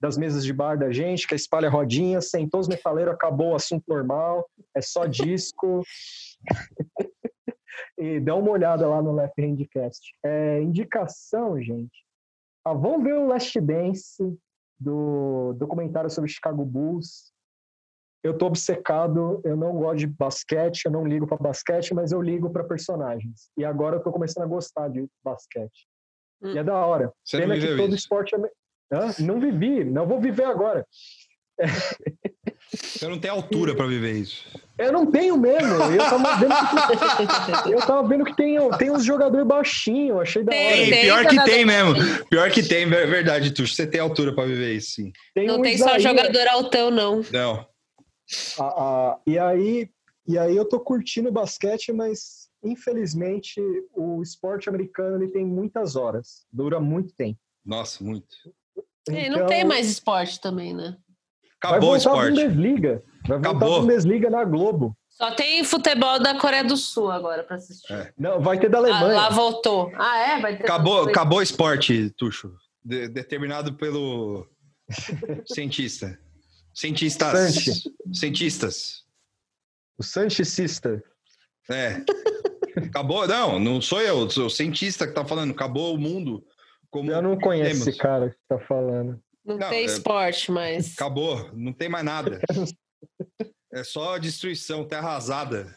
das 0.00 0.16
mesas 0.16 0.44
de 0.44 0.52
bar 0.52 0.78
da 0.78 0.92
gente, 0.92 1.26
que 1.26 1.34
é 1.34 1.36
espalha 1.36 1.68
rodinha, 1.68 2.20
sentou 2.20 2.60
os 2.60 2.68
metaleiros, 2.68 3.14
acabou 3.14 3.52
o 3.52 3.54
assunto 3.54 3.84
normal, 3.88 4.48
é 4.74 4.80
só 4.80 5.06
disco. 5.06 5.82
e 7.98 8.20
dá 8.20 8.34
uma 8.34 8.50
olhada 8.50 8.86
lá 8.88 9.02
no 9.02 9.12
Left 9.12 9.40
Handcast. 9.40 10.12
É, 10.24 10.60
indicação, 10.62 11.60
gente. 11.60 12.04
Ah, 12.64 12.74
vamos 12.74 13.02
ver 13.02 13.14
o 13.14 13.26
Last 13.26 13.60
Dance 13.60 14.38
do 14.78 15.52
documentário 15.54 16.10
sobre 16.10 16.30
Chicago 16.30 16.64
Bulls 16.64 17.32
eu 18.22 18.36
tô 18.36 18.46
obcecado, 18.46 19.40
eu 19.44 19.56
não 19.56 19.72
gosto 19.72 19.98
de 19.98 20.06
basquete, 20.06 20.84
eu 20.84 20.90
não 20.90 21.06
ligo 21.06 21.26
para 21.26 21.36
basquete, 21.36 21.94
mas 21.94 22.10
eu 22.10 22.20
ligo 22.20 22.50
para 22.50 22.64
personagens. 22.64 23.50
E 23.56 23.64
agora 23.64 23.96
eu 23.96 24.02
tô 24.02 24.10
começando 24.10 24.44
a 24.44 24.46
gostar 24.46 24.88
de 24.88 25.08
basquete. 25.22 25.88
Hum. 26.42 26.52
E 26.52 26.58
é 26.58 26.64
da 26.64 26.74
hora. 26.74 27.12
Você 27.24 27.38
Pena 27.38 27.54
que 27.54 27.76
todo 27.76 27.88
isso. 27.88 27.96
esporte 27.96 28.34
é... 28.34 28.38
me- 28.38 28.50
Hã? 28.92 29.14
Não 29.20 29.38
vivi, 29.40 29.84
não 29.84 30.06
vou 30.06 30.20
viver 30.20 30.44
agora. 30.44 30.86
Você 32.70 33.08
não 33.08 33.18
tem 33.18 33.30
altura 33.30 33.74
pra 33.74 33.86
viver 33.86 34.12
isso. 34.12 34.44
Eu 34.76 34.92
não 34.92 35.10
tenho 35.10 35.36
mesmo. 35.38 35.74
Eu 35.74 35.98
tava 35.98 36.36
vendo 36.36 36.54
que, 37.64 37.72
eu 37.72 37.78
tava 37.80 38.08
vendo 38.08 38.24
que 38.24 38.36
tem, 38.36 38.56
tem 38.78 38.90
uns 38.90 39.04
jogadores 39.04 39.46
baixinhos, 39.46 40.20
achei 40.20 40.44
da 40.44 40.54
hora. 40.54 40.62
Tem, 40.76 40.90
Tem, 40.90 41.00
pior 41.02 41.26
que 41.26 41.44
tem 41.44 41.64
mesmo. 41.64 41.94
Pior 42.26 42.50
que 42.50 42.62
tem, 42.62 42.82
é 42.84 43.06
verdade, 43.06 43.52
Tuxo. 43.52 43.74
Você 43.74 43.86
tem 43.86 44.00
altura 44.00 44.34
pra 44.34 44.44
viver 44.44 44.74
isso, 44.74 44.92
sim. 44.96 45.12
Não 45.36 45.58
um 45.58 45.62
tem 45.62 45.76
só 45.78 45.98
jogador 45.98 46.46
altão, 46.48 46.90
não. 46.90 47.22
Não. 47.32 47.66
a- 48.60 48.62
a- 48.64 49.18
e 49.26 49.38
aí 49.38 49.88
e 50.26 50.36
aí 50.38 50.54
eu 50.54 50.64
tô 50.66 50.78
curtindo 50.78 51.32
basquete, 51.32 51.90
mas 51.92 52.48
infelizmente 52.62 53.58
o 53.94 54.22
esporte 54.22 54.68
americano 54.68 55.22
ele 55.22 55.32
tem 55.32 55.44
muitas 55.44 55.96
horas, 55.96 56.44
dura 56.52 56.78
muito 56.78 57.14
tempo. 57.14 57.38
Nossa, 57.64 58.04
muito. 58.04 58.26
É, 59.16 59.28
não 59.28 59.36
Então, 59.36 59.46
tem 59.46 59.64
mais 59.64 59.88
esporte 59.88 60.40
também, 60.40 60.74
né? 60.74 60.96
Vai 61.62 61.72
Acabou 61.72 61.92
o 61.92 61.96
esporte. 61.96 62.30
Bundesliga. 62.30 63.02
Vai 63.26 63.38
voltar 63.38 63.50
Acabou. 63.50 63.76
a 63.76 63.80
Bundesliga 63.80 64.30
na 64.30 64.44
Globo. 64.44 64.96
Só 65.10 65.32
tem 65.32 65.64
futebol 65.64 66.20
da 66.22 66.38
Coreia 66.38 66.62
do 66.62 66.76
Sul 66.76 67.10
agora 67.10 67.42
pra 67.42 67.56
assistir. 67.56 67.92
É. 67.92 68.12
Não, 68.16 68.40
vai 68.40 68.58
ter 68.60 68.68
da 68.68 68.78
Ah, 68.78 68.80
Alemanha. 68.82 69.14
lá 69.14 69.30
voltou. 69.30 69.90
Ah, 69.96 70.16
é? 70.18 70.40
Vai 70.40 70.56
ter. 70.56 70.62
Acabou, 70.62 71.08
acabou 71.08 71.38
o 71.38 71.42
esporte, 71.42 72.10
Tuxo. 72.16 72.54
De- 72.84 73.08
determinado 73.08 73.74
pelo 73.74 74.46
cientista. 75.46 76.18
Cientistas. 76.72 77.32
Sanche. 77.54 77.72
Cientistas. 78.12 79.02
O 79.98 80.02
Sanchicista. 80.04 81.02
É. 81.68 82.02
Acabou. 82.76 83.26
Não, 83.26 83.58
não 83.58 83.80
sou 83.80 84.00
eu, 84.00 84.30
sou 84.30 84.46
o 84.46 84.50
cientista 84.50 85.06
que 85.06 85.12
tá 85.12 85.24
falando. 85.24 85.50
Acabou 85.50 85.94
o 85.94 85.98
mundo. 85.98 86.44
Como 86.90 87.10
Eu 87.10 87.20
não 87.22 87.38
conheço 87.38 87.70
temos. 87.72 87.86
esse 87.88 87.98
cara 87.98 88.30
que 88.30 88.36
tá 88.48 88.58
falando. 88.60 89.20
Não, 89.44 89.56
Não, 89.58 89.68
tem 89.68 89.80
é- 89.82 89.84
esporte, 89.84 90.50
mas. 90.50 90.94
Acabou, 90.94 91.50
não 91.54 91.72
tem 91.72 91.88
mais 91.88 92.04
nada. 92.04 92.40
É 93.70 93.84
só 93.84 94.16
destruição, 94.16 94.82
terra 94.82 95.08
arrasada. 95.10 95.76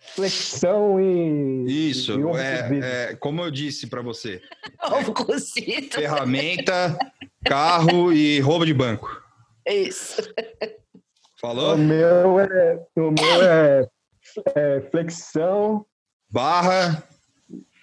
Flexão 0.00 0.98
e. 1.00 1.90
Isso, 1.90 2.18
e 2.18 2.38
é, 2.38 3.10
é, 3.10 3.16
como 3.16 3.42
eu 3.42 3.50
disse 3.50 3.86
pra 3.88 4.00
você, 4.00 4.40
ferramenta, 5.92 6.98
carro 7.44 8.10
e 8.12 8.40
roubo 8.40 8.64
de 8.64 8.72
banco. 8.72 9.22
Isso. 9.66 10.22
Falou? 11.38 11.74
O 11.74 11.78
meu 11.78 12.40
é. 12.40 12.86
O 12.96 13.10
meu 13.10 13.42
é, 13.42 13.88
é 14.54 14.80
flexão. 14.90 15.84
Barra, 16.30 17.06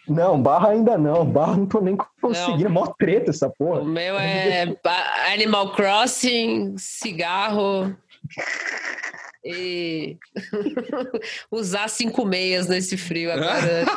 Não, 0.08 0.42
barra 0.42 0.70
ainda 0.70 0.98
não. 0.98 1.26
Barra 1.26 1.58
não 1.58 1.66
tô 1.66 1.82
nem 1.82 1.98
conseguindo. 2.22 2.70
Mó 2.70 2.88
treta 2.98 3.32
essa 3.32 3.48
O 3.48 3.54
porra. 3.54 3.84
meu 3.84 4.18
é 4.18 4.74
Animal 5.34 5.74
Crossing, 5.74 6.76
cigarro 6.78 7.96
e 9.44 10.18
usar 11.52 11.88
cinco 11.88 12.26
meias 12.26 12.68
nesse 12.68 12.98
frio 12.98 13.32
agora. 13.32 13.86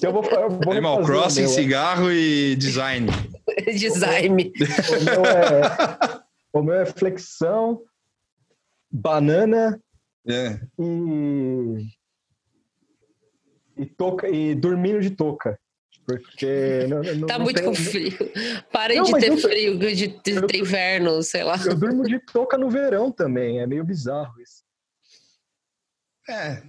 Eu 0.00 0.12
vou, 0.12 0.24
eu 0.24 0.50
vou 0.50 0.72
Animal 0.72 1.02
o 1.02 1.04
Crossing, 1.04 1.40
meu. 1.42 1.50
cigarro 1.50 2.10
e 2.12 2.54
design. 2.56 3.08
Design. 3.74 4.52
O 5.00 5.04
meu 5.04 5.24
é, 5.26 6.20
o 6.52 6.62
meu 6.62 6.74
é 6.76 6.86
flexão, 6.86 7.80
banana 8.90 9.80
É. 10.26 10.58
e. 10.78 11.97
E, 13.78 13.86
toca, 13.86 14.28
e 14.28 14.54
dormindo 14.54 15.00
de 15.00 15.10
touca. 15.10 15.58
Porque. 16.04 16.86
Não, 16.88 17.02
não- 17.02 17.26
Tá 17.26 17.36
não 17.38 17.44
muito 17.44 17.56
tem- 17.56 17.64
com 17.66 17.74
frio. 17.74 18.12
Parem 18.72 19.02
de 19.02 19.12
ter 19.12 19.28
eu- 19.30 19.36
frio, 19.38 19.78
de, 19.78 19.94
de 19.94 20.08
ter 20.46 20.56
inverno, 20.56 21.22
sei 21.22 21.44
lá. 21.44 21.56
Eu 21.64 21.74
durmo 21.76 22.02
de 22.04 22.18
touca 22.20 22.56
no 22.56 22.70
verão 22.70 23.12
também. 23.12 23.60
É 23.60 23.66
meio 23.66 23.84
bizarro 23.84 24.32
isso. 24.40 24.62
É. 26.28 26.32
É, 26.32 26.62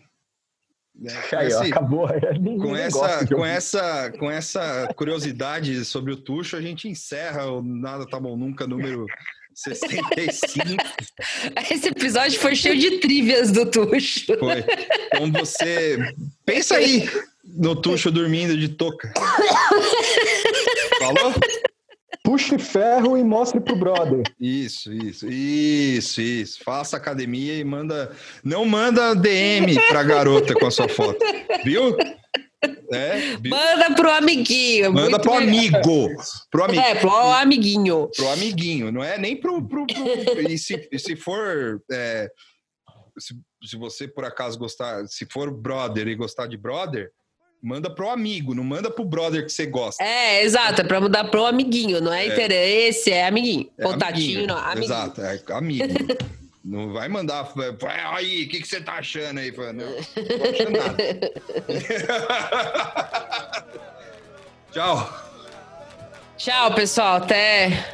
Aí, 1.37 1.53
ó, 1.53 1.61
esse- 1.63 1.71
acabou. 1.71 2.07
Com, 2.61 2.75
essa, 2.75 3.25
com, 3.27 3.45
essa, 3.45 4.11
com 4.19 4.29
essa 4.29 4.93
curiosidade 4.95 5.85
sobre 5.85 6.11
o 6.11 6.17
Tuxo, 6.17 6.57
a 6.57 6.61
gente 6.61 6.89
encerra 6.89 7.45
o 7.49 7.61
Nada 7.61 8.05
Tá 8.05 8.19
Bom 8.19 8.35
Nunca, 8.35 8.67
número 8.67 9.05
65. 9.59 10.77
Esse 11.71 11.89
episódio 11.89 12.39
foi 12.39 12.55
cheio 12.55 12.79
de 12.79 12.99
trivias 12.99 13.51
do 13.51 13.65
Tuxo. 13.65 14.37
Foi. 14.39 14.63
Então 15.07 15.31
você. 15.33 15.97
Pensa 16.45 16.77
aí 16.77 17.09
no 17.43 17.75
Tuxo 17.75 18.11
dormindo 18.11 18.57
de 18.57 18.69
touca. 18.69 19.11
Falou? 20.99 21.33
Puxe 22.23 22.57
ferro 22.59 23.17
e 23.17 23.23
mostre 23.23 23.59
pro 23.59 23.75
brother. 23.75 24.23
Isso, 24.39 24.91
isso, 24.93 25.27
isso, 25.27 26.21
isso. 26.21 26.63
Faça 26.63 26.97
academia 26.97 27.55
e 27.55 27.63
manda. 27.63 28.11
Não 28.43 28.65
manda 28.65 29.15
DM 29.15 29.75
pra 29.87 30.03
garota 30.03 30.53
com 30.53 30.67
a 30.67 30.71
sua 30.71 30.87
foto. 30.87 31.19
Viu? 31.63 31.95
É? 32.91 33.37
Manda 33.47 33.95
pro 33.95 34.11
amiguinho. 34.11 34.91
Manda 34.93 35.19
pro 35.19 35.35
melhor. 35.35 35.49
amigo. 35.49 36.09
Pro 36.51 36.63
amigo. 36.65 36.81
É, 36.81 36.95
pro 36.95 37.11
amiguinho. 37.11 38.09
pro 38.15 38.29
amiguinho, 38.29 38.91
não 38.91 39.03
é 39.03 39.17
nem 39.17 39.39
pro. 39.39 39.61
pro, 39.65 39.85
pro- 39.87 40.41
e, 40.49 40.57
se, 40.57 40.87
e 40.91 40.99
se 40.99 41.15
for. 41.15 41.81
é, 41.91 42.29
se, 43.17 43.33
se 43.63 43.77
você 43.77 44.07
por 44.07 44.25
acaso 44.25 44.57
gostar, 44.57 45.05
se 45.07 45.25
for 45.25 45.51
brother 45.51 46.07
e 46.07 46.15
gostar 46.15 46.47
de 46.47 46.57
brother, 46.57 47.11
manda 47.61 47.93
pro 47.93 48.09
amigo, 48.09 48.53
não 48.55 48.63
manda 48.63 48.89
pro 48.89 49.05
brother 49.05 49.45
que 49.45 49.51
você 49.51 49.65
gosta. 49.65 50.03
É, 50.03 50.43
exato, 50.43 50.81
é 50.81 50.83
pra 50.83 50.99
mudar 51.01 51.25
pro 51.25 51.45
amiguinho, 51.45 52.01
não 52.01 52.13
é, 52.13 52.27
interesse, 52.27 53.11
é 53.11 53.27
amiguinho. 53.27 53.69
É 53.77 53.83
Contatinho, 53.83 54.39
amiguinho, 54.39 54.47
não, 54.47 54.57
amiguinho. 54.57 54.85
Exato, 54.85 55.21
é 55.21 55.41
amigo. 55.53 55.85
não 56.69 56.93
vai 56.93 57.09
mandar. 57.09 57.43
vai, 57.55 57.75
Aí, 58.15 58.43
o 58.43 58.49
que, 58.49 58.61
que 58.61 58.67
você 58.67 58.79
tá 58.79 58.93
achando 58.93 59.39
aí? 59.39 59.51
Fala, 59.51 59.73
Não, 59.73 59.89
não 59.89 59.95
tô 59.95 60.03
achando 60.49 60.71
nada. 60.77 60.97
Tchau. 64.71 65.29
Tchau, 66.37 66.73
pessoal. 66.75 67.15
Até 67.17 67.85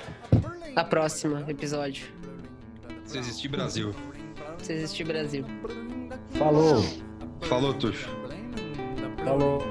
a 0.76 0.84
próxima 0.84 1.46
episódio. 1.48 2.06
Se 3.06 3.18
existir 3.18 3.48
Brasil. 3.48 3.96
Se 4.62 4.74
existir 4.74 5.06
Brasil. 5.06 5.46
Falou. 6.38 6.84
Falou, 7.44 7.74
Tuxo. 7.76 8.10
Falou. 9.24 9.64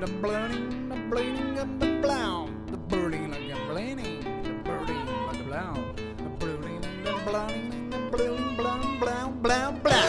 the 0.00 0.06
burning, 0.22 0.88
the 0.88 0.96
burning, 1.10 1.54
the 1.54 1.66
blown, 2.00 2.64
the 2.70 2.76
burning 2.78 3.30
like 3.30 3.50
a 3.52 3.56
burning, 3.68 4.20
the 4.42 4.50
burning 4.64 5.06
like 5.26 5.40
a 5.40 5.44
blown, 5.44 5.94
the 6.16 6.30
burning, 6.40 6.80
the 7.04 7.12
blowing, 7.26 7.90
the 7.90 7.98
blowing, 8.10 8.56
blown, 8.56 8.98
blown, 8.98 9.40
blown, 9.42 9.78
blown. 9.80 10.00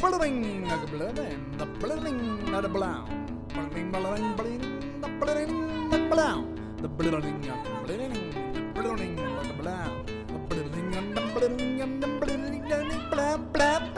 Blowing 0.00 0.68
like 0.68 0.82
a 0.82 0.86
blowing, 0.86 1.56
the 1.56 1.66
blowing 1.80 2.52
like 2.52 2.64
a 2.64 2.68
blown, 2.68 3.06
blowing, 3.54 3.90
blowing, 3.90 4.36
blowing, 4.36 5.00
the 5.00 5.08
blowing, 5.08 5.88
the 5.88 5.98
blown, 6.10 6.76
the 6.76 6.88
blowing, 6.88 7.40
the 7.40 7.54
blowing, 7.86 8.12
the 8.52 8.82
blowing. 8.82 9.47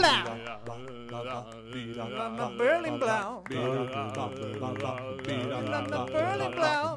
Blau. 0.00 0.24
Berlin 2.58 2.98
Blau. 2.98 3.44
Berlin 3.48 3.90
Blau. 3.90 4.16
Berlin 6.16 6.52
Blau. 6.56 6.96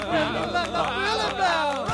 Berlin 0.00 1.32
Blau. 1.36 1.93